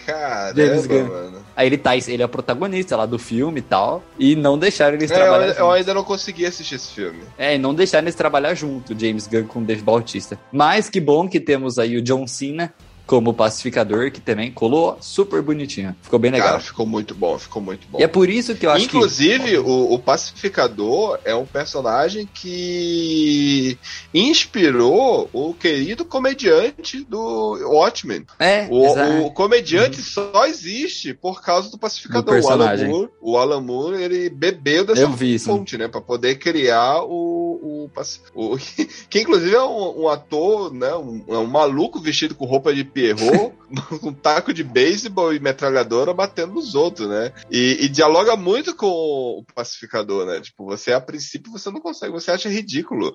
James 0.55 0.87
Caramba, 0.87 0.87
Gunn. 0.87 1.07
mano. 1.07 1.45
Aí 1.55 1.67
ele 1.67 1.77
tá, 1.77 1.95
ele 1.95 2.21
é 2.21 2.25
o 2.25 2.29
protagonista 2.29 2.95
lá 2.97 3.05
do 3.05 3.17
filme 3.19 3.59
e 3.59 3.63
tal. 3.63 4.01
E 4.19 4.35
não 4.35 4.57
deixaram 4.57 4.95
eles 4.95 5.11
É, 5.11 5.13
eu, 5.13 5.19
trabalhar 5.19 5.47
eu 5.47 5.53
junto. 5.55 5.71
ainda 5.71 5.93
não 5.93 6.03
consegui 6.03 6.45
assistir 6.45 6.75
esse 6.75 6.93
filme. 6.93 7.19
É, 7.37 7.55
e 7.55 7.57
não 7.57 7.73
deixaram 7.73 8.05
eles 8.05 8.15
trabalhar 8.15 8.53
junto, 8.55 8.97
James 8.97 9.27
Gunn 9.27 9.45
com 9.45 9.59
o 9.59 9.63
Dave 9.63 9.81
Bautista. 9.81 10.39
Mas 10.51 10.89
que 10.89 10.99
bom 11.01 11.27
que 11.29 11.39
temos 11.39 11.77
aí 11.79 11.97
o 11.97 12.01
John 12.01 12.25
Cena 12.27 12.73
como 13.05 13.33
pacificador, 13.33 14.11
que 14.11 14.19
também 14.19 14.51
colou 14.51 14.97
super 14.99 15.41
bonitinho. 15.41 15.95
Ficou 16.01 16.19
bem 16.19 16.31
legal. 16.31 16.49
Cara, 16.49 16.59
ficou 16.59 16.85
muito 16.85 17.13
bom, 17.13 17.37
ficou 17.37 17.61
muito 17.61 17.87
bom. 17.87 17.99
e 17.99 18.03
é 18.03 18.07
por 18.07 18.29
isso 18.29 18.55
que 18.55 18.65
eu 18.65 18.71
acho 18.71 18.85
Inclusive, 18.85 19.57
o, 19.59 19.93
o 19.93 19.99
Pacificador 19.99 21.19
é 21.23 21.35
um 21.35 21.45
personagem 21.45 22.27
que 22.33 23.77
inspirou 24.13 25.29
o 25.31 25.53
querido 25.53 26.05
comediante 26.05 27.03
do 27.03 27.57
Watchmen. 27.71 28.21
que. 28.21 28.43
É, 28.43 28.67
O, 28.69 29.25
o 29.27 29.31
comediante 29.31 30.01
só 30.01 30.45
existe 30.45 31.13
por 31.13 31.41
causa 31.41 31.69
do 31.69 31.77
pacificador. 31.77 32.39
Do 32.39 32.47
o, 32.47 32.49
Alan. 32.49 32.87
Moore, 32.87 33.09
o 33.21 33.37
Alan 33.37 33.61
Moore, 33.61 34.01
ele 34.01 34.29
bebeu 34.29 34.85
dessa 34.85 35.09
fonte, 35.39 35.77
né? 35.77 35.87
Pra 35.87 36.01
poder 36.01 36.35
criar 36.35 37.03
o. 37.03 37.44
o, 37.55 37.89
o- 38.33 38.57
que 39.09 39.21
inclusive 39.21 39.55
é 39.55 39.63
um, 39.63 40.03
um 40.03 40.09
ator, 40.09 40.73
né? 40.73 40.93
Um, 40.95 41.23
é 41.27 41.37
um 41.37 41.47
maluco 41.47 41.99
vestido 41.99 42.35
com 42.35 42.45
roupa 42.45 42.73
de 42.73 42.83
Pierrot, 42.83 43.53
com 44.01 44.13
taco 44.13 44.53
de 44.53 44.63
beisebol 44.63 45.33
e 45.33 45.39
metralhadora 45.39 46.13
batendo 46.13 46.53
nos 46.53 46.75
outros, 46.75 47.07
né? 47.07 47.31
E, 47.49 47.77
e 47.81 47.89
dialoga 47.89 48.35
muito 48.35 48.75
com 48.75 48.87
o 48.87 49.45
pacificador, 49.53 50.25
né? 50.25 50.39
Tipo, 50.41 50.65
você 50.65 50.93
a 50.93 51.01
princípio 51.01 51.51
você 51.51 51.69
não 51.69 51.79
consegue, 51.79 52.11
você 52.11 52.31
acha 52.31 52.49
ridículo. 52.49 53.13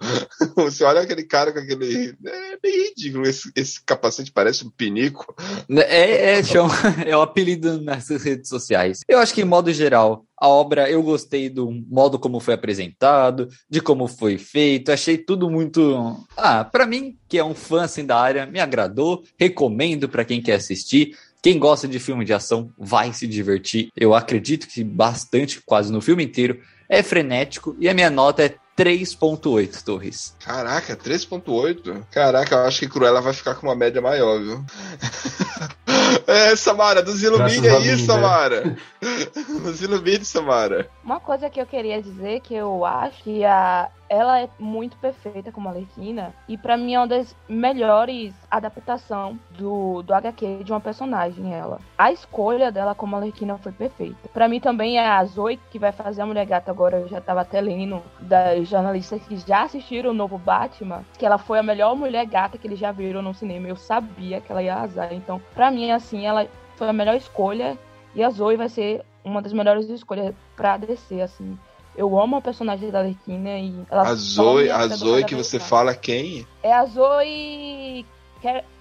Você 0.57 0.85
olha 0.85 1.01
aquele 1.01 1.25
cara 1.25 1.53
com 1.53 1.59
aquele. 1.59 2.15
É 2.25 2.59
bem 2.62 2.89
ridículo. 2.89 3.27
Esse, 3.27 3.51
esse 3.57 3.85
capacete 3.85 4.33
parece 4.33 4.65
um 4.65 4.71
pinico. 4.71 5.35
É, 5.71 6.39
é, 6.39 6.43
chama, 6.43 6.73
é 7.07 7.17
o 7.17 7.23
apelido 7.23 7.81
nas 7.81 8.09
redes 8.09 8.49
sociais. 8.49 9.01
Eu 9.09 9.19
acho 9.19 9.35
que, 9.35 9.43
em 9.43 9.45
modo 9.45 9.73
geral, 9.73 10.25
a 10.41 10.49
obra 10.49 10.91
eu 10.91 11.03
gostei 11.03 11.51
do 11.51 11.71
modo 11.71 12.19
como 12.19 12.41
foi 12.41 12.55
apresentado, 12.55 13.49
de 13.69 13.81
como 13.81 14.09
foi 14.09 14.39
feito. 14.39 14.91
Achei 14.91 15.19
tudo 15.19 15.51
muito. 15.51 16.17
Ah, 16.35 16.65
pra 16.65 16.87
mim, 16.87 17.15
que 17.29 17.37
é 17.37 17.45
um 17.45 17.55
fã 17.55 17.83
assim 17.83 18.07
da 18.07 18.19
área, 18.19 18.47
me 18.47 18.59
agradou. 18.59 19.23
Recomendo 19.39 20.09
pra 20.09 20.25
quem 20.25 20.41
quer 20.41 20.55
assistir. 20.55 21.15
Quem 21.43 21.59
gosta 21.59 21.87
de 21.87 21.99
filme 21.99 22.25
de 22.25 22.33
ação 22.33 22.73
vai 22.79 23.12
se 23.12 23.27
divertir. 23.27 23.91
Eu 23.95 24.15
acredito 24.15 24.67
que 24.67 24.83
bastante, 24.83 25.61
quase 25.61 25.93
no 25.93 26.01
filme 26.01 26.25
inteiro. 26.25 26.59
É 26.89 27.03
frenético 27.03 27.77
e 27.79 27.89
a 27.89 27.95
minha 27.95 28.11
nota 28.11 28.43
é 28.43 28.55
3.8, 28.77 29.83
Torres. 29.83 30.35
Caraca, 30.43 30.97
3.8? 30.97 32.03
Caraca, 32.11 32.55
eu 32.55 32.61
acho 32.61 32.81
que 32.81 32.89
Cruella 32.89 33.21
vai 33.21 33.35
ficar 33.35 33.55
com 33.55 33.67
uma 33.67 33.77
média 33.77 34.01
maior, 34.01 34.41
viu? 34.41 34.65
é, 36.27 36.57
Samara, 36.57 37.03
nos 37.03 37.23
ilumine 37.23 37.61
Graças 37.61 37.74
a 37.74 37.78
aí, 37.78 37.97
mim, 37.97 38.03
né? 38.03 38.07
Samara. 38.07 38.77
nos 39.62 39.82
ilumine, 39.82 40.24
Samara. 40.24 40.91
Uma 41.05 41.20
coisa 41.20 41.49
que 41.51 41.61
eu 41.61 41.66
queria 41.66 42.03
dizer 42.03 42.41
que 42.41 42.55
eu 42.55 42.85
acho 42.85 43.23
que 43.23 43.45
a 43.45 43.89
ela 44.11 44.41
é 44.41 44.49
muito 44.59 44.97
perfeita 44.97 45.53
como 45.53 45.69
Arlequina 45.69 46.35
e 46.49 46.59
pra 46.59 46.77
mim 46.77 46.95
é 46.95 46.99
uma 46.99 47.07
das 47.07 47.37
melhores 47.49 48.35
adaptação 48.51 49.39
do, 49.53 50.03
do 50.03 50.12
HQ 50.12 50.65
de 50.65 50.73
uma 50.73 50.81
personagem 50.81 51.55
ela. 51.55 51.78
A 51.97 52.11
escolha 52.11 52.73
dela 52.73 52.93
como 52.93 53.15
Arlequina 53.15 53.57
foi 53.59 53.70
perfeita. 53.70 54.28
Pra 54.35 54.49
mim 54.49 54.59
também 54.59 54.99
é 54.99 55.07
a 55.07 55.24
Zoe 55.24 55.61
que 55.70 55.78
vai 55.78 55.93
fazer 55.93 56.23
a 56.23 56.27
Mulher 56.27 56.45
Gata 56.45 56.73
agora, 56.73 56.99
eu 56.99 57.09
já 57.09 57.20
tava 57.20 57.43
até 57.43 57.61
lendo 57.61 58.03
das 58.19 58.66
jornalistas 58.66 59.23
que 59.23 59.37
já 59.37 59.62
assistiram 59.62 60.11
o 60.11 60.15
novo 60.15 60.37
Batman, 60.37 61.05
que 61.16 61.24
ela 61.24 61.39
foi 61.39 61.61
a 61.61 61.62
melhor 61.62 61.95
Mulher 61.95 62.27
Gata 62.27 62.59
que 62.59 62.66
eles 62.66 62.81
já 62.81 62.91
viram 62.91 63.23
no 63.23 63.32
cinema. 63.32 63.69
Eu 63.69 63.77
sabia 63.77 64.41
que 64.41 64.51
ela 64.51 64.62
ia 64.62 64.74
arrasar. 64.74 65.15
Então, 65.15 65.41
pra 65.55 65.70
mim 65.70 65.93
assim, 65.93 66.27
ela 66.27 66.49
foi 66.74 66.89
a 66.89 66.93
melhor 66.93 67.15
escolha 67.15 67.78
e 68.12 68.24
a 68.24 68.31
Zoe 68.31 68.57
vai 68.57 68.69
ser 68.69 69.05
uma 69.24 69.41
das 69.41 69.53
melhores 69.53 69.89
escolhas 69.89 70.35
pra 70.57 70.77
descer 70.77 71.20
assim. 71.20 71.57
Eu 71.97 72.19
amo 72.21 72.37
a 72.37 72.41
personagem 72.41 72.91
da 72.91 73.01
Arlequina 73.01 73.59
e 73.59 73.75
ela 73.91 74.03
A 74.09 74.15
Zoe, 74.15 74.71
a 74.71 74.87
Zoe 74.89 75.25
que 75.25 75.35
você 75.35 75.59
fala 75.59 75.95
quem? 75.95 76.47
É 76.62 76.73
a 76.73 76.85
Zoe 76.87 78.07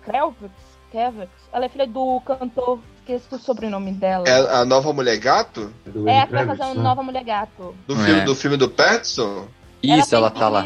Kravitz. 0.05 0.69
Kravitz. 0.91 1.29
Ela 1.51 1.65
é 1.65 1.69
filha 1.69 1.87
do 1.87 2.21
cantor, 2.21 2.79
esqueci 2.99 3.33
o 3.33 3.39
sobrenome 3.39 3.91
dela. 3.91 4.27
É 4.27 4.55
a 4.55 4.65
nova 4.65 4.91
mulher 4.93 5.17
gato? 5.17 5.71
É 6.07 6.19
a 6.19 6.25
que 6.27 6.33
vai 6.33 6.45
fazer 6.45 6.63
uma 6.63 6.75
nova 6.75 7.03
Mulher 7.03 7.23
Gato. 7.23 7.75
Do, 7.87 7.95
É. 7.95 8.05
filme, 8.05 8.21
do 8.21 8.35
filme 8.35 8.57
do 8.57 8.69
Pattinson? 8.69 9.47
Isso, 9.81 10.13
ela, 10.13 10.29
fez 10.29 10.39
tá 10.41 10.49
lá. 10.49 10.65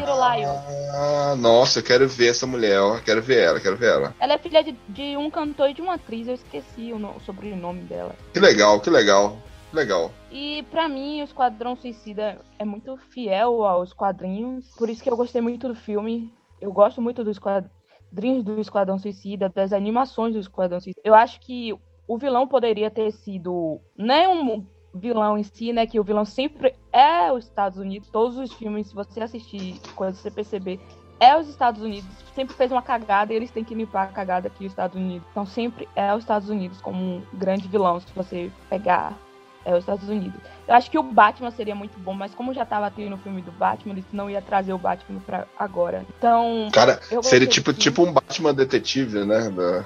Ah, 0.92 1.36
nossa, 1.38 1.78
eu 1.78 1.82
quero 1.84 2.08
ver 2.08 2.30
essa 2.30 2.46
mulher, 2.46 2.80
ó. 2.80 2.98
Quero 2.98 3.22
ver 3.22 3.44
ela, 3.44 3.60
quero 3.60 3.76
ver 3.76 3.92
ela. 3.92 4.14
Ela 4.18 4.34
é 4.34 4.38
filha 4.38 4.62
de, 4.64 4.74
de 4.88 5.16
um 5.16 5.30
cantor 5.30 5.70
e 5.70 5.74
de 5.74 5.80
uma 5.80 5.94
atriz, 5.94 6.26
eu 6.26 6.34
esqueci 6.34 6.92
o, 6.92 6.98
no- 6.98 7.10
o 7.16 7.20
sobrenome 7.24 7.82
dela. 7.82 8.12
Que 8.32 8.40
legal, 8.40 8.80
que 8.80 8.90
legal. 8.90 9.38
Legal. 9.74 10.12
E 10.30 10.62
pra 10.70 10.88
mim, 10.88 11.20
o 11.20 11.24
Esquadrão 11.24 11.74
Suicida 11.74 12.40
é 12.58 12.64
muito 12.64 12.96
fiel 12.96 13.64
aos 13.64 13.92
quadrinhos, 13.92 14.70
por 14.76 14.88
isso 14.88 15.02
que 15.02 15.10
eu 15.10 15.16
gostei 15.16 15.40
muito 15.40 15.66
do 15.66 15.74
filme. 15.74 16.32
Eu 16.60 16.72
gosto 16.72 17.02
muito 17.02 17.24
dos 17.24 17.40
quadrinhos 17.40 18.44
do 18.44 18.60
Esquadrão 18.60 18.98
Suicida, 18.98 19.48
das 19.48 19.72
animações 19.72 20.32
do 20.32 20.38
Esquadrão 20.38 20.80
Suicida. 20.80 21.00
Eu 21.04 21.14
acho 21.14 21.40
que 21.40 21.74
o 22.06 22.16
vilão 22.16 22.46
poderia 22.46 22.88
ter 22.88 23.10
sido 23.10 23.80
nem 23.98 24.28
um 24.28 24.64
vilão 24.94 25.36
em 25.36 25.42
si, 25.42 25.72
né, 25.72 25.86
que 25.86 25.98
o 25.98 26.04
vilão 26.04 26.24
sempre 26.24 26.72
é 26.92 27.32
os 27.32 27.44
Estados 27.44 27.76
Unidos. 27.76 28.08
Todos 28.10 28.38
os 28.38 28.52
filmes, 28.52 28.86
se 28.86 28.94
você 28.94 29.20
assistir 29.20 29.80
coisas, 29.96 30.18
você 30.20 30.30
perceber 30.30 30.78
é 31.18 31.36
os 31.36 31.48
Estados 31.48 31.82
Unidos. 31.82 32.08
Sempre 32.32 32.54
fez 32.54 32.70
uma 32.70 32.82
cagada 32.82 33.32
e 33.32 33.36
eles 33.36 33.50
têm 33.50 33.64
que 33.64 33.74
limpar 33.74 34.04
a 34.04 34.12
cagada 34.12 34.46
aqui, 34.46 34.66
os 34.66 34.72
Estados 34.72 34.96
Unidos. 34.96 35.26
Então 35.32 35.44
sempre 35.44 35.88
é 35.96 36.14
os 36.14 36.22
Estados 36.22 36.48
Unidos 36.48 36.80
como 36.80 37.02
um 37.02 37.22
grande 37.32 37.66
vilão, 37.66 37.98
se 37.98 38.06
você 38.14 38.52
pegar 38.68 39.18
é 39.64 39.72
os 39.72 39.80
Estados 39.80 40.08
Unidos. 40.08 40.40
Eu 40.66 40.74
acho 40.74 40.90
que 40.90 40.98
o 40.98 41.02
Batman 41.02 41.50
seria 41.50 41.74
muito 41.74 41.98
bom, 41.98 42.12
mas 42.12 42.34
como 42.34 42.54
já 42.54 42.64
tava 42.64 42.90
tendo 42.90 43.14
o 43.14 43.18
filme 43.18 43.42
do 43.42 43.52
Batman, 43.52 43.92
eles 43.94 44.04
não 44.12 44.30
ia 44.30 44.42
trazer 44.42 44.72
o 44.72 44.78
Batman 44.78 45.20
pra 45.20 45.46
agora. 45.58 46.04
Então. 46.16 46.68
Cara, 46.72 47.00
seria 47.22 47.46
tipo, 47.46 47.72
tipo 47.72 48.02
um 48.02 48.12
Batman 48.12 48.54
detetive, 48.54 49.24
né? 49.24 49.50
Da... 49.50 49.84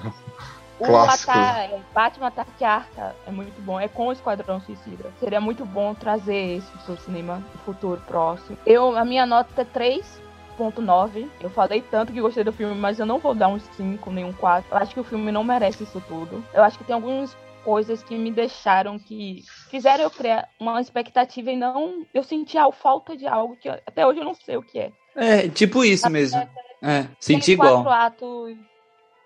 O 0.79 0.85
Clássico. 0.85 1.31
É, 1.31 1.79
Batman 1.93 2.27
Ataque 2.27 2.63
Arca 2.63 3.15
é 3.27 3.31
muito 3.31 3.61
bom. 3.61 3.79
É 3.79 3.87
com 3.87 4.07
o 4.07 4.11
Esquadrão 4.11 4.61
Suicida. 4.61 5.11
Seria 5.19 5.41
muito 5.41 5.65
bom 5.65 5.93
trazer 5.93 6.57
isso 6.57 6.71
pro 6.85 6.97
cinema 6.97 7.43
no 7.53 7.59
futuro 7.65 8.01
próximo. 8.07 8.57
Eu, 8.65 8.97
a 8.97 9.03
minha 9.03 9.25
nota 9.25 9.61
é 9.61 9.65
3.9. 9.65 11.27
Eu 11.41 11.49
falei 11.49 11.81
tanto 11.81 12.13
que 12.13 12.21
gostei 12.21 12.43
do 12.43 12.53
filme, 12.53 12.75
mas 12.75 12.99
eu 12.99 13.05
não 13.05 13.19
vou 13.19 13.35
dar 13.35 13.49
um 13.49 13.59
5 13.59 14.11
nem 14.11 14.23
um 14.23 14.33
4. 14.33 14.71
Eu 14.71 14.77
acho 14.77 14.93
que 14.93 14.99
o 14.99 15.03
filme 15.03 15.31
não 15.31 15.43
merece 15.43 15.83
isso 15.83 16.01
tudo. 16.07 16.43
Eu 16.53 16.63
acho 16.63 16.77
que 16.77 16.85
tem 16.85 16.95
algumas 16.95 17.35
coisas 17.63 18.01
que 18.03 18.15
me 18.15 18.31
deixaram 18.31 18.97
que 18.99 19.43
fizeram 19.69 20.03
eu 20.05 20.09
criar 20.11 20.47
uma 20.59 20.79
expectativa 20.81 21.51
e 21.51 21.55
não 21.57 22.05
eu 22.13 22.23
senti 22.23 22.57
a 22.57 22.71
falta 22.71 23.15
de 23.15 23.27
algo 23.27 23.55
que 23.57 23.69
eu- 23.69 23.79
até 23.85 24.05
hoje 24.05 24.19
eu 24.19 24.25
não 24.25 24.33
sei 24.33 24.57
o 24.57 24.63
que 24.63 24.79
é. 24.79 24.91
É, 25.15 25.47
tipo 25.49 25.83
isso 25.83 26.09
mesmo. 26.09 26.39
É, 26.81 27.03
senti 27.19 27.35
Aqueles 27.35 27.47
igual. 27.49 27.83
quatro 27.83 28.25
atos 28.25 28.57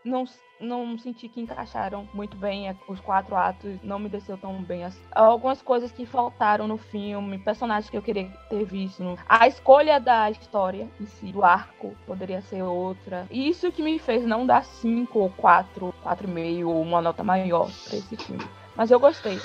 não, 0.04 0.26
não 0.64 0.98
senti 0.98 1.28
que 1.28 1.42
encaixaram 1.42 2.08
muito 2.14 2.38
bem. 2.38 2.70
é, 2.70 2.76
Os 2.88 3.00
quatro 3.00 3.36
atos 3.36 3.78
não 3.84 4.00
me 4.00 4.10
desceu 4.10 4.38
tão 4.38 4.62
bem 4.62 4.84
assim. 4.84 5.02
Algumas 5.12 5.62
coisas 5.62 5.92
que 5.92 6.06
faltaram 6.06 6.68
no 6.68 6.78
filme, 6.78 7.38
personagens 7.38 7.90
que 7.90 7.98
eu 7.98 8.02
queria 8.02 8.30
ter 8.50 8.64
visto. 8.66 9.04
A 9.28 9.48
escolha 9.48 10.00
da 10.00 10.30
história 10.32 10.88
em 11.00 11.06
si, 11.06 11.32
do 11.32 11.44
arco, 11.44 11.96
poderia 12.06 12.42
ser 12.42 12.64
outra. 12.64 13.28
E 13.30 13.48
isso 13.48 13.72
que 13.72 13.84
me 13.84 14.00
fez 14.00 14.26
não 14.26 14.46
dar 14.46 14.64
cinco 14.64 15.20
ou 15.20 15.30
quatro, 15.30 15.94
quatro 16.02 16.28
e 16.28 16.32
meio 16.32 16.70
ou 16.70 16.82
uma 16.82 17.02
nota 17.02 17.24
maior 17.24 17.70
pra 17.88 17.98
esse 17.98 18.16
filme. 18.18 18.44
Mas 18.76 18.90
eu 18.92 19.00
gostei. 19.00 19.40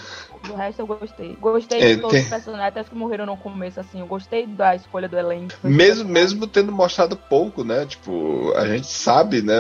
Do 0.47 0.55
resto 0.55 0.81
eu 0.81 0.87
gostei. 0.87 1.37
Gostei 1.41 1.81
É, 1.83 1.95
de 1.95 2.01
todos 2.01 2.13
tem- 2.13 2.23
os 2.23 2.29
personagens, 2.29 2.69
até 2.69 2.81
os 2.81 2.89
que 2.89 2.95
morreram 2.95 3.27
no 3.27 3.37
começo, 3.37 3.79
assim. 3.81 4.01
Eu 4.01 4.07
gostei 4.07 4.47
da 4.47 4.75
escolha 4.75 5.09
do 5.09 5.19
elenco. 5.19 5.53
Mesmo, 5.65 6.09
mesmo 6.09 6.47
tendo 6.47 6.73
mostrado 6.73 7.17
pouco, 7.17 7.63
né? 7.65 7.85
Tipo, 7.87 8.53
a 8.57 8.67
gente 8.67 8.87
sabe, 8.87 9.43
né? 9.43 9.55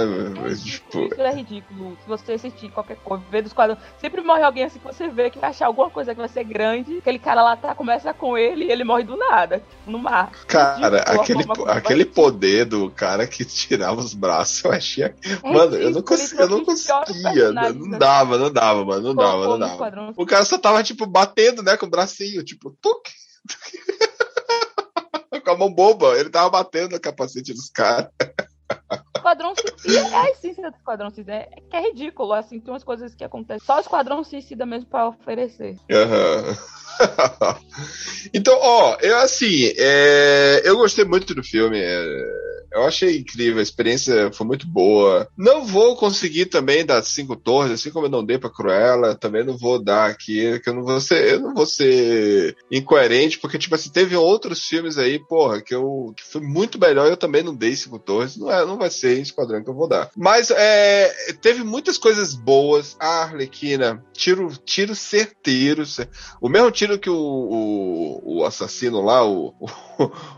Tipo, 0.64 0.98
Isso 1.00 1.20
é 1.20 1.34
ridículo. 1.34 1.98
Se 2.02 2.08
você 2.08 2.32
assistir 2.32 2.70
qualquer 2.70 2.96
coisa, 2.96 3.22
ver 3.30 3.42
dos 3.42 3.52
quadros. 3.52 3.78
Sempre 4.00 4.22
morre 4.22 4.42
alguém 4.42 4.64
assim 4.64 4.78
que 4.78 4.84
você 4.86 5.08
vê 5.08 5.28
que 5.30 5.38
vai 5.38 5.50
achar 5.50 5.66
alguma 5.66 5.90
coisa 5.90 6.14
que 6.14 6.20
vai 6.20 6.28
ser 6.28 6.44
grande. 6.44 6.98
Aquele 6.98 7.18
cara 7.18 7.42
lá 7.42 7.56
tá, 7.56 7.74
começa 7.74 8.14
com 8.14 8.38
ele 8.38 8.64
e 8.66 8.70
ele 8.70 8.84
morre 8.84 9.04
do 9.04 9.16
nada. 9.16 9.58
Tipo, 9.58 9.90
no 9.90 9.98
mar. 9.98 10.30
cara, 10.46 10.98
Ridículo, 11.20 11.20
aquele, 11.20 11.70
aquele 11.78 12.04
poder 12.04 12.64
do 12.64 12.90
cara 12.90 13.26
que 13.26 13.44
tirava 13.44 14.00
os 14.00 14.14
braços, 14.14 14.64
eu 14.64 14.72
achei. 14.72 15.04
É 15.04 15.14
Mano, 15.42 15.76
eu 15.76 15.90
não, 15.90 16.02
cons- 16.02 16.32
eu 16.32 16.48
não 16.48 16.64
conseguia. 16.64 16.94
Não, 16.98 17.04
personagens, 17.04 17.76
não 17.76 17.88
né? 17.88 17.98
dava, 17.98 18.38
não 18.38 18.50
dava, 18.50 18.84
mano. 18.84 19.02
Não 19.02 19.14
dava, 19.14 19.32
Colocou 19.32 19.57
não 19.58 19.66
no 19.66 19.72
dava. 19.72 19.72
esquadrão. 19.74 20.14
O 20.16 20.26
cara 20.26 20.44
só 20.44 20.58
tava, 20.58 20.82
tipo, 20.82 21.06
batendo, 21.06 21.62
né, 21.62 21.76
com 21.76 21.86
o 21.86 21.90
bracinho, 21.90 22.44
tipo, 22.44 22.70
tuc, 22.80 23.08
tuc. 23.48 25.40
com 25.44 25.50
a 25.50 25.56
mão 25.56 25.72
boba. 25.72 26.18
Ele 26.18 26.30
tava 26.30 26.50
batendo 26.50 26.92
no 26.92 27.00
capacete 27.00 27.52
dos 27.54 27.70
caras. 27.70 28.10
Esquadrão 29.16 29.54
Suicida 29.54 30.08
é 30.08 30.14
a 30.14 30.30
essência 30.30 30.70
do 30.70 30.76
Esquadrão 30.76 31.10
Suicida. 31.10 31.32
É 31.32 31.46
que 31.46 31.76
é 31.76 31.80
ridículo, 31.80 32.32
assim, 32.32 32.60
tem 32.60 32.72
umas 32.72 32.84
coisas 32.84 33.14
que 33.14 33.24
acontecem. 33.24 33.64
Só 33.64 33.76
o 33.76 33.80
Esquadrão 33.80 34.22
Suicida 34.22 34.66
mesmo 34.66 34.88
pra 34.88 35.08
oferecer. 35.08 35.76
Aham. 35.90 36.56
então, 38.34 38.58
ó, 38.60 38.96
eu 39.00 39.18
assim, 39.18 39.72
é, 39.76 40.62
eu 40.64 40.76
gostei 40.76 41.04
muito 41.04 41.34
do 41.34 41.42
filme. 41.42 41.78
é, 41.78 42.47
eu 42.72 42.82
achei 42.84 43.18
incrível, 43.18 43.58
a 43.58 43.62
experiência 43.62 44.30
foi 44.32 44.46
muito 44.46 44.66
boa. 44.66 45.28
Não 45.36 45.64
vou 45.64 45.96
conseguir 45.96 46.46
também 46.46 46.84
dar 46.84 47.02
cinco 47.02 47.36
torres, 47.36 47.72
assim 47.72 47.90
como 47.90 48.06
eu 48.06 48.10
não 48.10 48.24
dei 48.24 48.38
pra 48.38 48.50
Cruella, 48.50 49.14
também 49.14 49.44
não 49.44 49.56
vou 49.56 49.82
dar 49.82 50.10
aqui, 50.10 50.58
que 50.60 50.68
eu 50.70 50.74
não 50.74 50.82
vou 50.84 51.00
ser, 51.00 51.34
eu 51.34 51.40
não 51.40 51.54
vou 51.54 51.66
ser 51.66 52.56
incoerente, 52.70 53.38
porque, 53.38 53.58
tipo 53.58 53.74
assim, 53.74 53.90
teve 53.90 54.16
outros 54.16 54.64
filmes 54.66 54.98
aí, 54.98 55.18
porra, 55.18 55.60
que 55.62 55.74
eu 55.74 56.12
que 56.16 56.24
foi 56.24 56.40
muito 56.40 56.78
melhor 56.78 57.06
eu 57.08 57.16
também 57.16 57.42
não 57.42 57.54
dei 57.54 57.74
cinco 57.76 57.98
torres. 57.98 58.36
Não, 58.36 58.50
é, 58.50 58.64
não 58.64 58.76
vai 58.78 58.90
ser 58.90 59.18
em 59.18 59.22
Esquadrão 59.22 59.62
que 59.62 59.70
eu 59.70 59.74
vou 59.74 59.88
dar. 59.88 60.10
Mas 60.16 60.50
é, 60.50 61.12
teve 61.40 61.62
muitas 61.64 61.96
coisas 61.98 62.34
boas. 62.34 62.96
A 63.00 63.22
Arlequina, 63.24 64.02
tiro, 64.12 64.50
tiro 64.64 64.94
certeiro. 64.94 65.84
cer- 65.86 66.08
O 66.40 66.48
mesmo 66.48 66.70
tiro 66.70 66.98
que 66.98 67.10
o, 67.10 67.14
o, 67.16 68.38
o 68.40 68.44
assassino 68.44 69.00
lá, 69.02 69.24
o, 69.26 69.54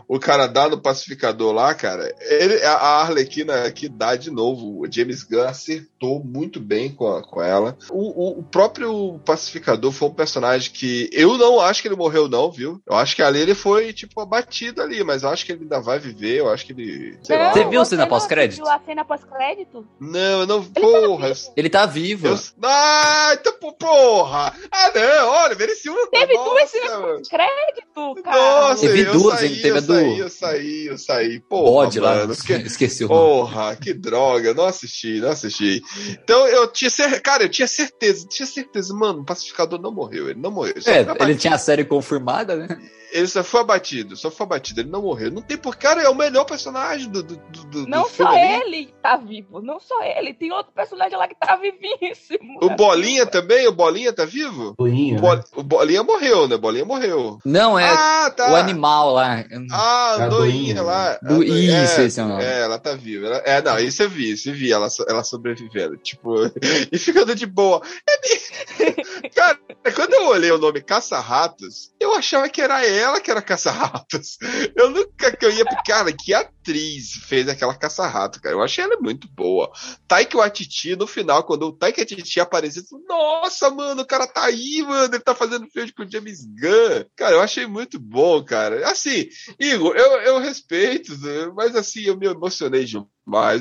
o 0.07 0.19
cara 0.19 0.47
dá 0.47 0.67
no 0.69 0.77
pacificador 0.81 1.53
lá, 1.53 1.73
cara. 1.73 2.13
Ele, 2.21 2.63
a 2.63 2.73
Arlequina 3.01 3.69
que 3.71 3.87
dá 3.87 4.15
de 4.15 4.31
novo. 4.31 4.81
O 4.81 4.91
James 4.91 5.23
Gunn 5.23 5.43
acertou 5.43 6.23
muito 6.23 6.59
bem 6.59 6.89
com, 6.93 7.07
a- 7.15 7.21
com 7.21 7.41
ela. 7.41 7.77
O, 7.89 8.37
o, 8.37 8.39
o 8.39 8.43
próprio 8.43 9.19
pacificador 9.25 9.91
foi 9.91 10.07
um 10.09 10.13
personagem 10.13 10.71
que 10.71 11.09
eu 11.13 11.37
não 11.37 11.59
acho 11.59 11.81
que 11.81 11.87
ele 11.87 11.95
morreu, 11.95 12.27
não, 12.27 12.51
viu? 12.51 12.81
Eu 12.87 12.95
acho 12.95 13.15
que 13.15 13.21
ali 13.21 13.39
ele 13.39 13.55
foi, 13.55 13.93
tipo, 13.93 14.19
abatido 14.19 14.81
ali, 14.81 15.03
mas 15.03 15.23
eu 15.23 15.29
acho 15.29 15.45
que 15.45 15.51
ele 15.51 15.63
ainda 15.63 15.79
vai 15.79 15.99
viver. 15.99 16.39
Eu 16.39 16.49
acho 16.49 16.65
que 16.65 16.71
ele. 16.73 17.17
Sei 17.23 17.37
lá. 17.37 17.53
Você 17.53 17.63
viu 17.65 17.81
a 17.81 17.85
você 17.85 17.89
cena 17.91 18.01
não 18.03 18.09
pós-crédito? 18.09 18.61
assistiu 18.61 18.69
a 18.81 18.85
cena 18.85 19.05
pós-crédito? 19.05 19.87
Não, 19.99 20.39
eu 20.41 20.47
não. 20.47 20.63
Porra. 20.63 21.31
Ele 21.55 21.69
tá 21.69 21.85
vivo. 21.85 22.27
Eu... 22.27 22.39
Ah, 22.63 23.31
então, 23.33 23.53
porra! 23.77 24.53
Ah, 24.71 24.91
não, 24.93 25.29
olha, 25.29 25.55
merecia 25.55 25.91
um. 25.91 26.07
Teve 26.09 26.33
Nossa, 26.33 26.49
duas 26.49 26.69
cenas 26.69 26.91
pós-crédito, 26.91 28.23
cara. 28.23 28.37
Nossa, 28.69 28.81
Teve 28.81 29.03
duas, 29.05 29.39
saí, 29.39 29.49
Teve 29.55 29.69
eu 29.69 29.77
a 29.77 29.79
do- 29.79 29.93
saí, 29.93 30.19
eu 30.19 30.29
saí, 30.29 30.85
eu 30.87 30.97
saí. 30.97 31.39
Porra, 31.39 31.63
Bode 31.85 31.99
lá. 31.99 32.15
mano, 32.15 32.35
que- 32.35 32.53
Esqueci 32.53 33.03
o 33.05 33.07
nome. 33.07 33.19
Porra, 33.19 33.75
que 33.75 33.93
droga, 33.93 34.53
não 34.53 34.65
assisti, 34.65 35.19
não 35.19 35.29
assisti. 35.29 35.81
Então 36.23 36.47
eu 36.47 36.67
tinha 36.67 36.89
certeza, 36.89 37.21
cara, 37.21 37.43
eu 37.43 37.49
tinha 37.49 37.67
certeza, 37.67 38.27
tinha 38.27 38.45
certeza, 38.45 38.93
mano, 38.93 39.21
o 39.21 39.25
pacificador 39.25 39.79
não 39.81 39.91
morreu, 39.91 40.29
ele 40.29 40.39
não 40.39 40.51
morreu. 40.51 40.73
Ele 40.75 40.85
É, 40.89 41.05
ele 41.23 41.35
tinha 41.35 41.55
a 41.55 41.57
série 41.57 41.83
confirmada, 41.85 42.55
né? 42.55 42.67
Ele 43.11 43.27
só 43.27 43.43
foi 43.43 43.61
abatido, 43.61 44.15
só 44.15 44.31
foi 44.31 44.45
abatido, 44.45 44.81
ele 44.81 44.89
não 44.89 45.01
morreu. 45.01 45.31
Não 45.31 45.41
tem 45.41 45.57
por 45.57 45.75
cara, 45.75 46.01
é 46.01 46.09
o 46.09 46.15
melhor 46.15 46.45
personagem 46.45 47.09
do, 47.09 47.21
do, 47.23 47.35
do, 47.35 47.63
do 47.67 47.87
Não 47.87 48.05
filme 48.05 48.31
só 48.31 48.37
ali. 48.37 48.61
ele 48.61 48.93
tá 49.01 49.17
vivo, 49.17 49.61
não 49.61 49.79
só 49.79 50.01
ele. 50.03 50.33
Tem 50.33 50.51
outro 50.51 50.71
personagem 50.73 51.17
lá 51.17 51.27
que 51.27 51.35
tá 51.35 51.55
vivíssimo. 51.55 52.59
O 52.61 52.69
Bolinha 52.71 53.25
também, 53.25 53.67
o 53.67 53.71
Bolinha 53.71 54.13
tá 54.13 54.25
vivo? 54.25 54.73
Boinha, 54.77 55.19
O, 55.19 55.21
né? 55.35 55.41
Bo- 55.53 55.59
o 55.59 55.63
Bolinha 55.63 56.03
morreu, 56.03 56.47
né? 56.47 56.57
Bolinha 56.57 56.85
morreu. 56.85 57.37
Não, 57.45 57.77
é 57.77 57.89
Ah, 57.89 58.31
tá. 58.35 58.51
o 58.51 58.55
animal 58.55 59.11
lá. 59.13 59.43
Ah, 59.71 60.13
A 60.15 60.27
doinha. 60.27 60.29
doinha 60.29 60.81
lá. 60.81 61.13
Do- 61.21 61.33
A 61.33 61.37
doinha- 61.37 61.83
Isso, 61.83 61.99
é, 62.01 62.03
esse 62.05 62.19
é 62.19 62.23
o 62.23 62.27
nome. 62.27 62.43
É, 62.43 62.61
ela 62.61 62.79
tá 62.79 62.93
viva. 62.95 63.27
Ela- 63.27 63.37
é, 63.45 63.61
não, 63.61 63.79
isso 63.79 64.03
eu 64.03 64.09
vi, 64.09 64.31
isso 64.31 64.49
eu 64.49 64.53
vi, 64.53 64.71
ela, 64.71 64.87
ela 65.07 65.23
sobrevivendo. 65.23 65.97
Tipo, 65.97 66.35
e 66.91 66.97
ficando 66.97 67.35
de 67.35 67.45
boa. 67.45 67.81
É 68.09 68.21
Cara, 69.35 69.57
quando 69.95 70.13
eu 70.13 70.27
olhei 70.27 70.51
o 70.51 70.57
nome 70.57 70.81
Caça-Ratos, 70.81 71.91
eu 71.99 72.13
achava 72.15 72.49
que 72.49 72.61
era 72.61 72.85
ela 73.01 73.19
que 73.19 73.29
era 73.31 73.41
Caça-Ratos. 73.41 74.37
Eu 74.75 74.89
nunca 74.89 75.35
que 75.35 75.45
eu 75.45 75.51
ia. 75.51 75.65
Cara, 75.85 76.11
que 76.11 76.33
atriz 76.33 77.13
fez 77.25 77.47
aquela 77.47 77.75
Caça-Rato, 77.75 78.41
cara. 78.41 78.55
Eu 78.55 78.61
achei 78.61 78.83
ela 78.83 78.97
muito 78.99 79.27
boa. 79.27 79.71
Taika 80.07 80.37
Waititi, 80.37 80.95
no 80.95 81.07
final, 81.07 81.43
quando 81.43 81.67
o 81.67 81.71
Taika 81.71 81.99
Waititi 81.99 82.39
apareceu, 82.39 82.83
nossa, 83.07 83.69
mano, 83.69 84.01
o 84.01 84.05
cara 84.05 84.27
tá 84.27 84.45
aí, 84.45 84.81
mano, 84.81 85.13
ele 85.13 85.23
tá 85.23 85.35
fazendo 85.35 85.67
filme 85.67 85.91
com 85.91 86.03
o 86.03 86.11
James 86.11 86.45
Gunn. 86.45 87.05
Cara, 87.15 87.35
eu 87.35 87.41
achei 87.41 87.65
muito 87.65 87.99
bom, 87.99 88.43
cara. 88.43 88.87
Assim, 88.89 89.27
Igor, 89.59 89.95
eu, 89.95 90.11
eu 90.21 90.39
respeito, 90.39 91.17
né, 91.19 91.51
mas 91.55 91.75
assim, 91.75 92.01
eu 92.01 92.17
me 92.17 92.27
emocionei 92.27 92.85
demais, 92.85 93.07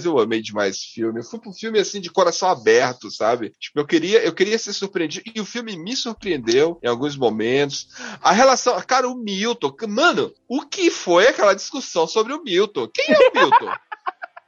eu 0.05 0.18
amei 0.18 0.42
demais 0.42 0.76
o 0.78 0.92
filme. 0.92 1.20
Eu 1.20 1.24
fui 1.24 1.38
pro 1.38 1.52
filme 1.52 1.78
assim 1.78 2.01
de 2.01 2.10
coração 2.10 2.48
aberto, 2.48 3.10
sabe? 3.10 3.52
Tipo, 3.59 3.80
eu 3.80 3.86
queria, 3.86 4.22
eu 4.24 4.32
queria 4.32 4.59
ser 4.59 4.72
surpreendido 4.72 5.30
e 5.34 5.40
o 5.40 5.44
filme 5.44 5.76
me 5.76 5.97
surpreendeu 5.97 6.78
em 6.82 6.88
alguns 6.88 7.16
momentos. 7.16 7.88
A 8.20 8.32
relação, 8.32 8.80
cara, 8.82 9.09
o 9.09 9.16
Milton, 9.16 9.74
mano, 9.88 10.32
o 10.48 10.62
que 10.62 10.90
foi 10.90 11.28
aquela 11.28 11.55
discussão 11.55 12.06
sobre 12.06 12.32
o 12.32 12.42
Milton? 12.42 12.88
Quem 12.92 13.14
é 13.14 13.28
o 13.28 13.32
Milton? 13.34 13.72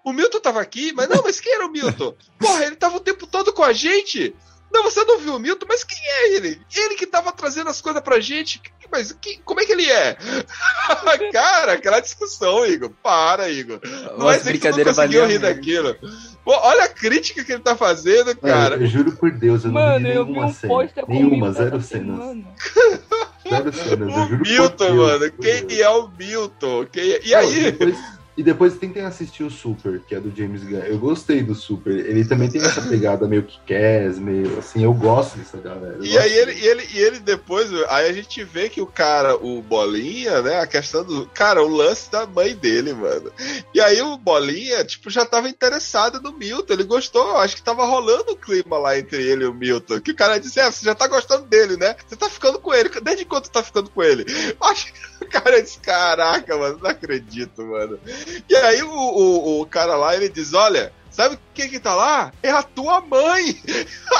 O 0.04 0.12
Milton 0.12 0.40
tava 0.40 0.60
aqui, 0.60 0.92
mas 0.92 1.08
não, 1.08 1.22
mas 1.22 1.38
quem 1.38 1.54
era 1.54 1.64
o 1.64 1.70
Milton? 1.70 2.12
Porra, 2.36 2.64
ele 2.64 2.74
tava 2.74 2.96
o 2.96 3.00
tempo 3.00 3.24
todo 3.24 3.52
com 3.52 3.62
a 3.62 3.72
gente. 3.72 4.34
Não, 4.72 4.82
você 4.84 5.04
não 5.04 5.18
viu 5.18 5.34
o 5.36 5.38
Milton, 5.38 5.66
mas 5.68 5.84
quem 5.84 5.98
é 5.98 6.34
ele? 6.36 6.60
Ele 6.74 6.94
que 6.94 7.06
tava 7.06 7.30
trazendo 7.32 7.68
as 7.68 7.80
coisas 7.80 8.00
pra 8.02 8.20
gente. 8.20 8.60
Mas 8.90 9.10
que- 9.12 9.38
como 9.44 9.60
é 9.60 9.64
que 9.64 9.72
ele 9.72 9.90
é? 9.90 10.16
Cara, 11.32 11.72
aquela 11.74 12.00
discussão, 12.00 12.64
Igor. 12.66 12.90
Para, 13.02 13.48
Igor. 13.48 13.80
Não 13.82 14.18
vai 14.26 14.36
Nossa, 14.36 14.44
ser 14.44 14.52
que 14.52 14.58
tu 14.70 14.76
não 14.76 14.84
conseguiu 14.84 15.22
rir 15.26 15.38
mesmo. 15.40 15.54
daquilo. 15.54 15.96
Pô, 16.44 16.52
olha 16.52 16.84
a 16.84 16.88
crítica 16.88 17.44
que 17.44 17.52
ele 17.52 17.62
tá 17.62 17.74
fazendo, 17.76 18.36
cara. 18.36 18.74
Eu, 18.76 18.82
eu 18.82 18.86
juro 18.86 19.12
por 19.12 19.30
Deus, 19.30 19.64
eu 19.64 19.70
não 19.72 19.80
Mano, 19.80 20.08
vi 20.08 20.14
eu 20.14 20.24
vi 20.26 20.32
nenhuma 20.32 20.46
um 20.46 20.52
cena. 20.54 20.74
Nenhuma, 21.08 21.36
Milton 21.46 21.52
zero 21.52 21.76
essa 21.76 21.86
cenas. 21.86 22.18
semana. 22.18 22.44
Zero 23.48 23.72
cenas, 23.72 23.98
eu 24.00 24.06
O 24.08 24.28
juro 24.28 24.38
por 24.38 24.48
Milton, 24.48 24.84
Deus, 24.84 24.96
mano. 25.20 25.32
por 25.32 25.40
Quem 25.44 25.66
Deus. 25.66 25.80
é 25.80 25.88
o 25.90 26.08
Milton? 26.08 26.86
Quem 26.86 27.12
é- 27.12 27.20
E 27.24 27.30
Não, 27.30 27.38
aí? 27.38 27.72
depois- 27.72 27.98
e 28.36 28.42
depois 28.42 28.78
tentem 28.78 29.04
assistir 29.04 29.42
o 29.42 29.50
Super, 29.50 30.00
que 30.00 30.14
é 30.14 30.20
do 30.20 30.34
James 30.34 30.62
Gunn. 30.64 30.78
Eu 30.78 30.98
gostei 30.98 31.42
do 31.42 31.54
Super. 31.54 31.92
Ele 31.92 32.24
também 32.24 32.48
tem 32.50 32.62
essa 32.62 32.80
pegada 32.80 33.28
meio 33.28 33.42
que 33.42 33.58
Cass, 33.66 34.18
meio 34.18 34.58
assim. 34.58 34.82
Eu 34.82 34.94
gosto 34.94 35.36
dessa 35.36 35.58
galera. 35.58 35.96
Eu 35.96 36.04
E 36.04 36.16
aí 36.16 36.32
ele, 36.32 36.52
e 36.52 36.66
ele, 36.66 36.88
e 36.94 36.98
ele 36.98 37.18
depois, 37.18 37.70
aí 37.88 38.08
a 38.08 38.12
gente 38.12 38.42
vê 38.42 38.70
que 38.70 38.80
o 38.80 38.86
cara, 38.86 39.36
o 39.36 39.60
Bolinha, 39.60 40.40
né? 40.40 40.60
A 40.60 40.66
questão 40.66 41.04
do. 41.04 41.26
Cara, 41.26 41.62
o 41.62 41.68
lance 41.68 42.10
da 42.10 42.26
mãe 42.26 42.54
dele, 42.54 42.94
mano. 42.94 43.30
E 43.74 43.80
aí 43.80 44.00
o 44.00 44.16
Bolinha, 44.16 44.82
tipo, 44.82 45.10
já 45.10 45.26
tava 45.26 45.48
interessado 45.48 46.20
no 46.20 46.32
Milton. 46.32 46.72
Ele 46.72 46.84
gostou, 46.84 47.36
acho 47.36 47.56
que 47.56 47.62
tava 47.62 47.84
rolando 47.84 48.32
o 48.32 48.36
clima 48.36 48.78
lá 48.78 48.98
entre 48.98 49.22
ele 49.22 49.44
e 49.44 49.48
o 49.48 49.54
Milton. 49.54 50.00
Que 50.00 50.12
o 50.12 50.16
cara 50.16 50.38
disse, 50.38 50.58
é, 50.58 50.70
você 50.70 50.86
já 50.86 50.94
tá 50.94 51.06
gostando 51.06 51.46
dele, 51.46 51.76
né? 51.76 51.94
Você 52.06 52.16
tá 52.16 52.30
ficando 52.30 52.58
com 52.58 52.72
ele. 52.72 52.88
Desde 53.02 53.26
quando 53.26 53.44
você 53.44 53.52
tá 53.52 53.62
ficando 53.62 53.90
com 53.90 54.02
ele? 54.02 54.24
Acho 54.58 54.90
que 54.90 55.24
o 55.24 55.28
cara 55.28 55.60
disse, 55.60 55.78
caraca, 55.78 56.56
mano, 56.56 56.78
não 56.82 56.90
acredito, 56.90 57.62
mano. 57.62 57.98
E 58.48 58.56
aí 58.56 58.82
o, 58.82 58.90
o, 58.90 59.60
o 59.60 59.66
cara 59.66 59.96
lá, 59.96 60.14
ele 60.14 60.28
diz, 60.28 60.52
olha. 60.52 60.92
Sabe 61.10 61.38
quem 61.52 61.68
que 61.68 61.78
tá 61.78 61.94
lá? 61.94 62.32
É 62.42 62.50
a 62.50 62.62
tua 62.62 63.02
mãe! 63.02 63.60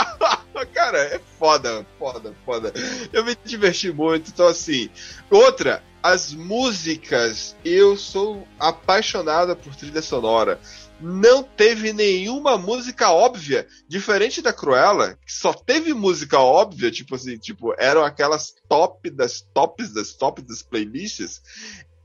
Cara, 0.74 0.98
é 0.98 1.18
foda, 1.38 1.86
foda, 1.98 2.34
foda. 2.44 2.70
Eu 3.10 3.24
me 3.24 3.34
diverti 3.42 3.90
muito, 3.90 4.30
então 4.30 4.46
assim. 4.46 4.90
Outra, 5.30 5.82
as 6.02 6.34
músicas, 6.34 7.56
eu 7.64 7.96
sou 7.96 8.46
apaixonada 8.58 9.54
por 9.54 9.74
trilha 9.76 10.02
sonora. 10.02 10.60
Não 11.00 11.42
teve 11.42 11.92
nenhuma 11.92 12.58
música 12.58 13.10
óbvia, 13.10 13.66
diferente 13.88 14.42
da 14.42 14.52
Cruella, 14.52 15.18
que 15.24 15.32
só 15.32 15.52
teve 15.52 15.94
música 15.94 16.38
óbvia, 16.38 16.90
tipo 16.90 17.14
assim, 17.14 17.38
tipo, 17.38 17.74
eram 17.78 18.04
aquelas 18.04 18.54
top 18.68 19.10
das 19.10 19.40
tops 19.54 19.92
das 19.92 20.12
tops 20.12 20.44
das 20.44 20.62
playlists. 20.62 21.40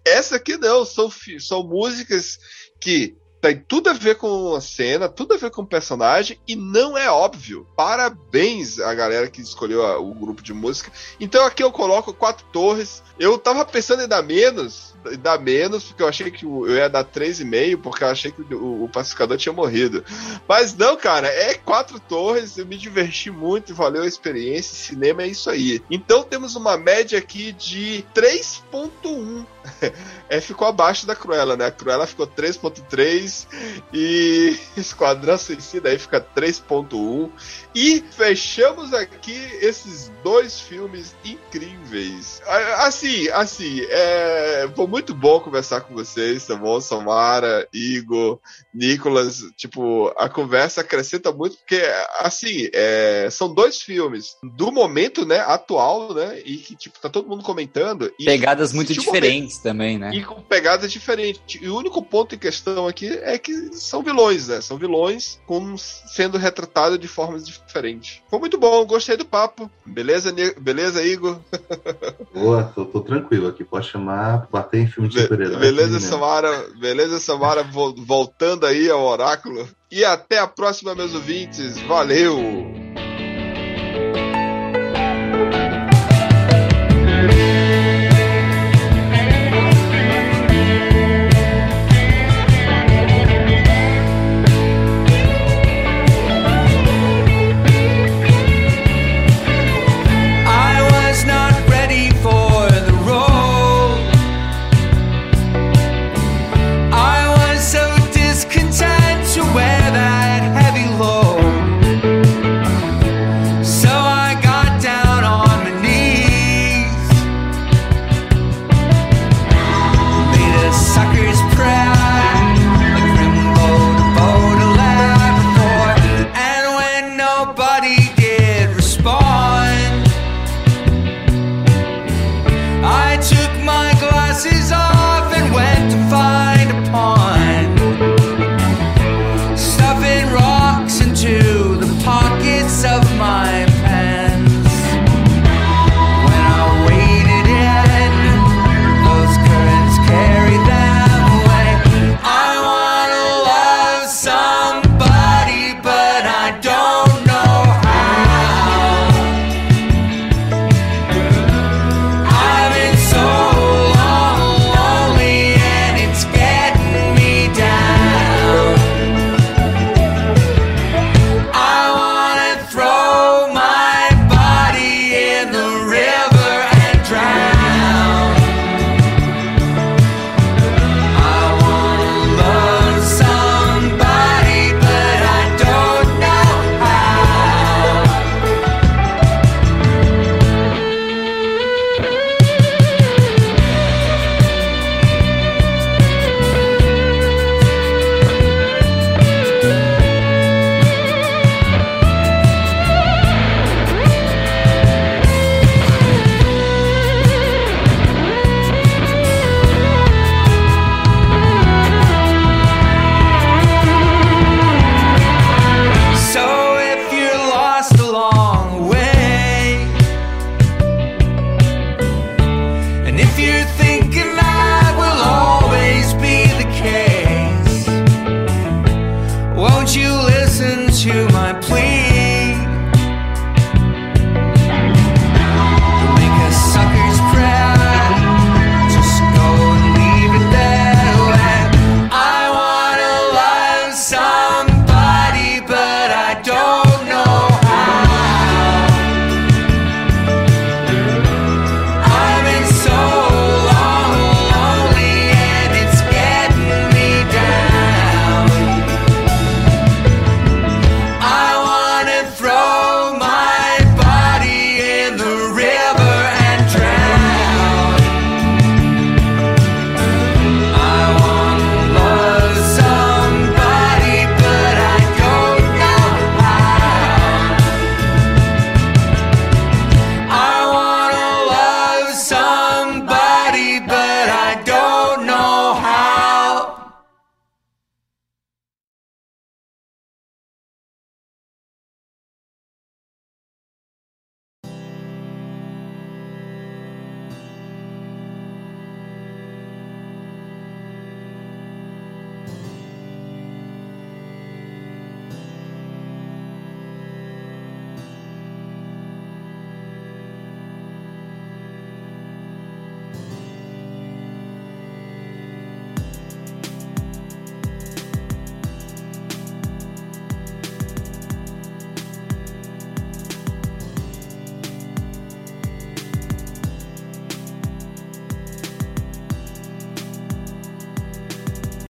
Essa 0.07 0.35
aqui 0.38 0.57
não, 0.57 0.85
são, 0.85 1.11
são 1.39 1.63
músicas 1.63 2.39
que 2.79 3.15
tem 3.39 3.55
tudo 3.67 3.89
a 3.89 3.93
ver 3.93 4.15
com 4.15 4.55
a 4.55 4.61
cena, 4.61 5.07
tudo 5.07 5.35
a 5.35 5.38
ver 5.38 5.51
com 5.51 5.61
o 5.61 5.67
personagem 5.67 6.39
e 6.47 6.55
não 6.55 6.97
é 6.97 7.09
óbvio. 7.09 7.67
Parabéns 7.75 8.79
a 8.79 8.93
galera 8.95 9.29
que 9.29 9.41
escolheu 9.41 9.85
a- 9.85 9.99
o 9.99 10.13
grupo 10.13 10.41
de 10.41 10.53
música. 10.53 10.91
Então 11.19 11.45
aqui 11.45 11.63
eu 11.63 11.71
coloco 11.71 12.13
quatro 12.13 12.45
torres. 12.51 13.03
Eu 13.19 13.38
tava 13.38 13.63
pensando 13.63 14.01
em 14.01 14.07
dar 14.07 14.23
menos, 14.23 14.95
dar 15.19 15.39
menos, 15.39 15.85
porque 15.85 16.03
eu 16.03 16.07
achei 16.07 16.31
que 16.31 16.45
eu 16.45 16.69
ia 16.69 16.89
dar 16.89 17.03
3,5, 17.03 17.77
porque 17.81 18.03
eu 18.03 18.07
achei 18.07 18.31
que 18.31 18.41
o, 18.53 18.83
o 18.83 18.89
pacificador 18.89 19.37
tinha 19.37 19.53
morrido. 19.53 20.03
Mas 20.47 20.75
não, 20.75 20.95
cara, 20.97 21.27
é 21.27 21.53
quatro 21.53 21.99
torres, 21.99 22.57
eu 22.57 22.65
me 22.65 22.77
diverti 22.77 23.29
muito, 23.31 23.73
valeu 23.73 24.03
a 24.03 24.07
experiência, 24.07 24.75
cinema 24.75 25.23
é 25.23 25.27
isso 25.27 25.49
aí. 25.49 25.81
Então 25.89 26.23
temos 26.23 26.55
uma 26.55 26.77
média 26.77 27.17
aqui 27.17 27.51
de 27.51 28.05
3.1. 28.15 29.45
É, 30.29 30.41
ficou 30.41 30.67
abaixo 30.67 31.07
da 31.07 31.15
Cruella, 31.15 31.55
né? 31.55 31.67
A 31.67 31.71
Cruella 31.71 32.05
ficou 32.05 32.27
3.3 32.27 33.47
e 33.93 34.57
Esquadrão 34.75 35.37
Suicida 35.37 35.87
aí 35.87 35.97
fica 35.97 36.19
3.1. 36.19 37.29
E 37.73 38.03
fechamos 38.11 38.93
aqui 38.93 39.37
esses 39.61 40.11
dois 40.21 40.59
filmes 40.59 41.15
incríveis. 41.23 42.41
Assim, 42.79 43.29
assim, 43.29 43.81
é 43.89 44.67
bom 45.13 45.39
conversar 45.39 45.81
com 45.81 45.93
vocês, 45.93 46.45
tá 46.45 46.55
bom? 46.55 46.79
Samara, 46.79 47.67
Igor, 47.73 48.39
Nicolas. 48.73 49.43
Tipo, 49.55 50.13
a 50.17 50.29
conversa 50.29 50.81
acrescenta 50.81 51.31
muito, 51.31 51.57
porque, 51.57 51.81
assim, 52.19 52.69
é, 52.73 53.27
são 53.31 53.53
dois 53.53 53.81
filmes 53.81 54.35
do 54.55 54.71
momento, 54.71 55.25
né, 55.25 55.39
atual, 55.39 56.13
né? 56.13 56.39
E 56.45 56.57
que, 56.57 56.75
tipo, 56.75 56.99
tá 56.99 57.09
todo 57.09 57.27
mundo 57.27 57.43
comentando. 57.43 58.11
Pegadas 58.23 58.73
muito 58.73 58.93
diferentes 58.93 59.57
também, 59.57 59.97
né? 59.97 60.11
E 60.13 60.23
com 60.23 60.41
pegadas 60.41 60.91
diferentes. 60.91 61.61
E 61.61 61.67
o 61.67 61.77
único 61.77 62.01
ponto 62.01 62.35
em 62.35 62.39
questão 62.39 62.87
aqui 62.87 63.07
é 63.07 63.37
que 63.37 63.73
são 63.73 64.01
vilões, 64.03 64.47
né? 64.47 64.61
São 64.61 64.77
vilões 64.77 65.39
com, 65.45 65.77
sendo 65.77 66.37
retratados 66.37 66.99
de 66.99 67.07
formas 67.07 67.45
diferentes. 67.47 68.21
Foi 68.29 68.39
muito 68.39 68.57
bom, 68.57 68.85
gostei 68.85 69.17
do 69.17 69.25
papo. 69.25 69.69
Beleza, 69.85 70.33
beleza 70.59 71.03
Igor? 71.03 71.39
Boa, 72.33 72.63
tô, 72.63 72.85
tô 72.85 73.01
tranquilo 73.01 73.47
aqui. 73.47 73.63
Pode 73.63 73.87
chamar, 73.87 74.47
bater 74.51 74.76
em 74.79 74.87
filme 74.87 75.09
de 75.09 75.21
super-herói. 75.21 75.57
Beleza, 75.57 75.99
Samara. 75.99 76.65
Beleza, 76.79 77.19
Samara, 77.19 77.63
voltando 77.63 78.65
aí 78.65 78.89
ao 78.89 79.03
oráculo. 79.03 79.67
E 79.91 80.03
até 80.03 80.39
a 80.39 80.47
próxima, 80.47 80.95
meus 80.95 81.13
ouvintes. 81.13 81.79
Valeu! 81.81 82.37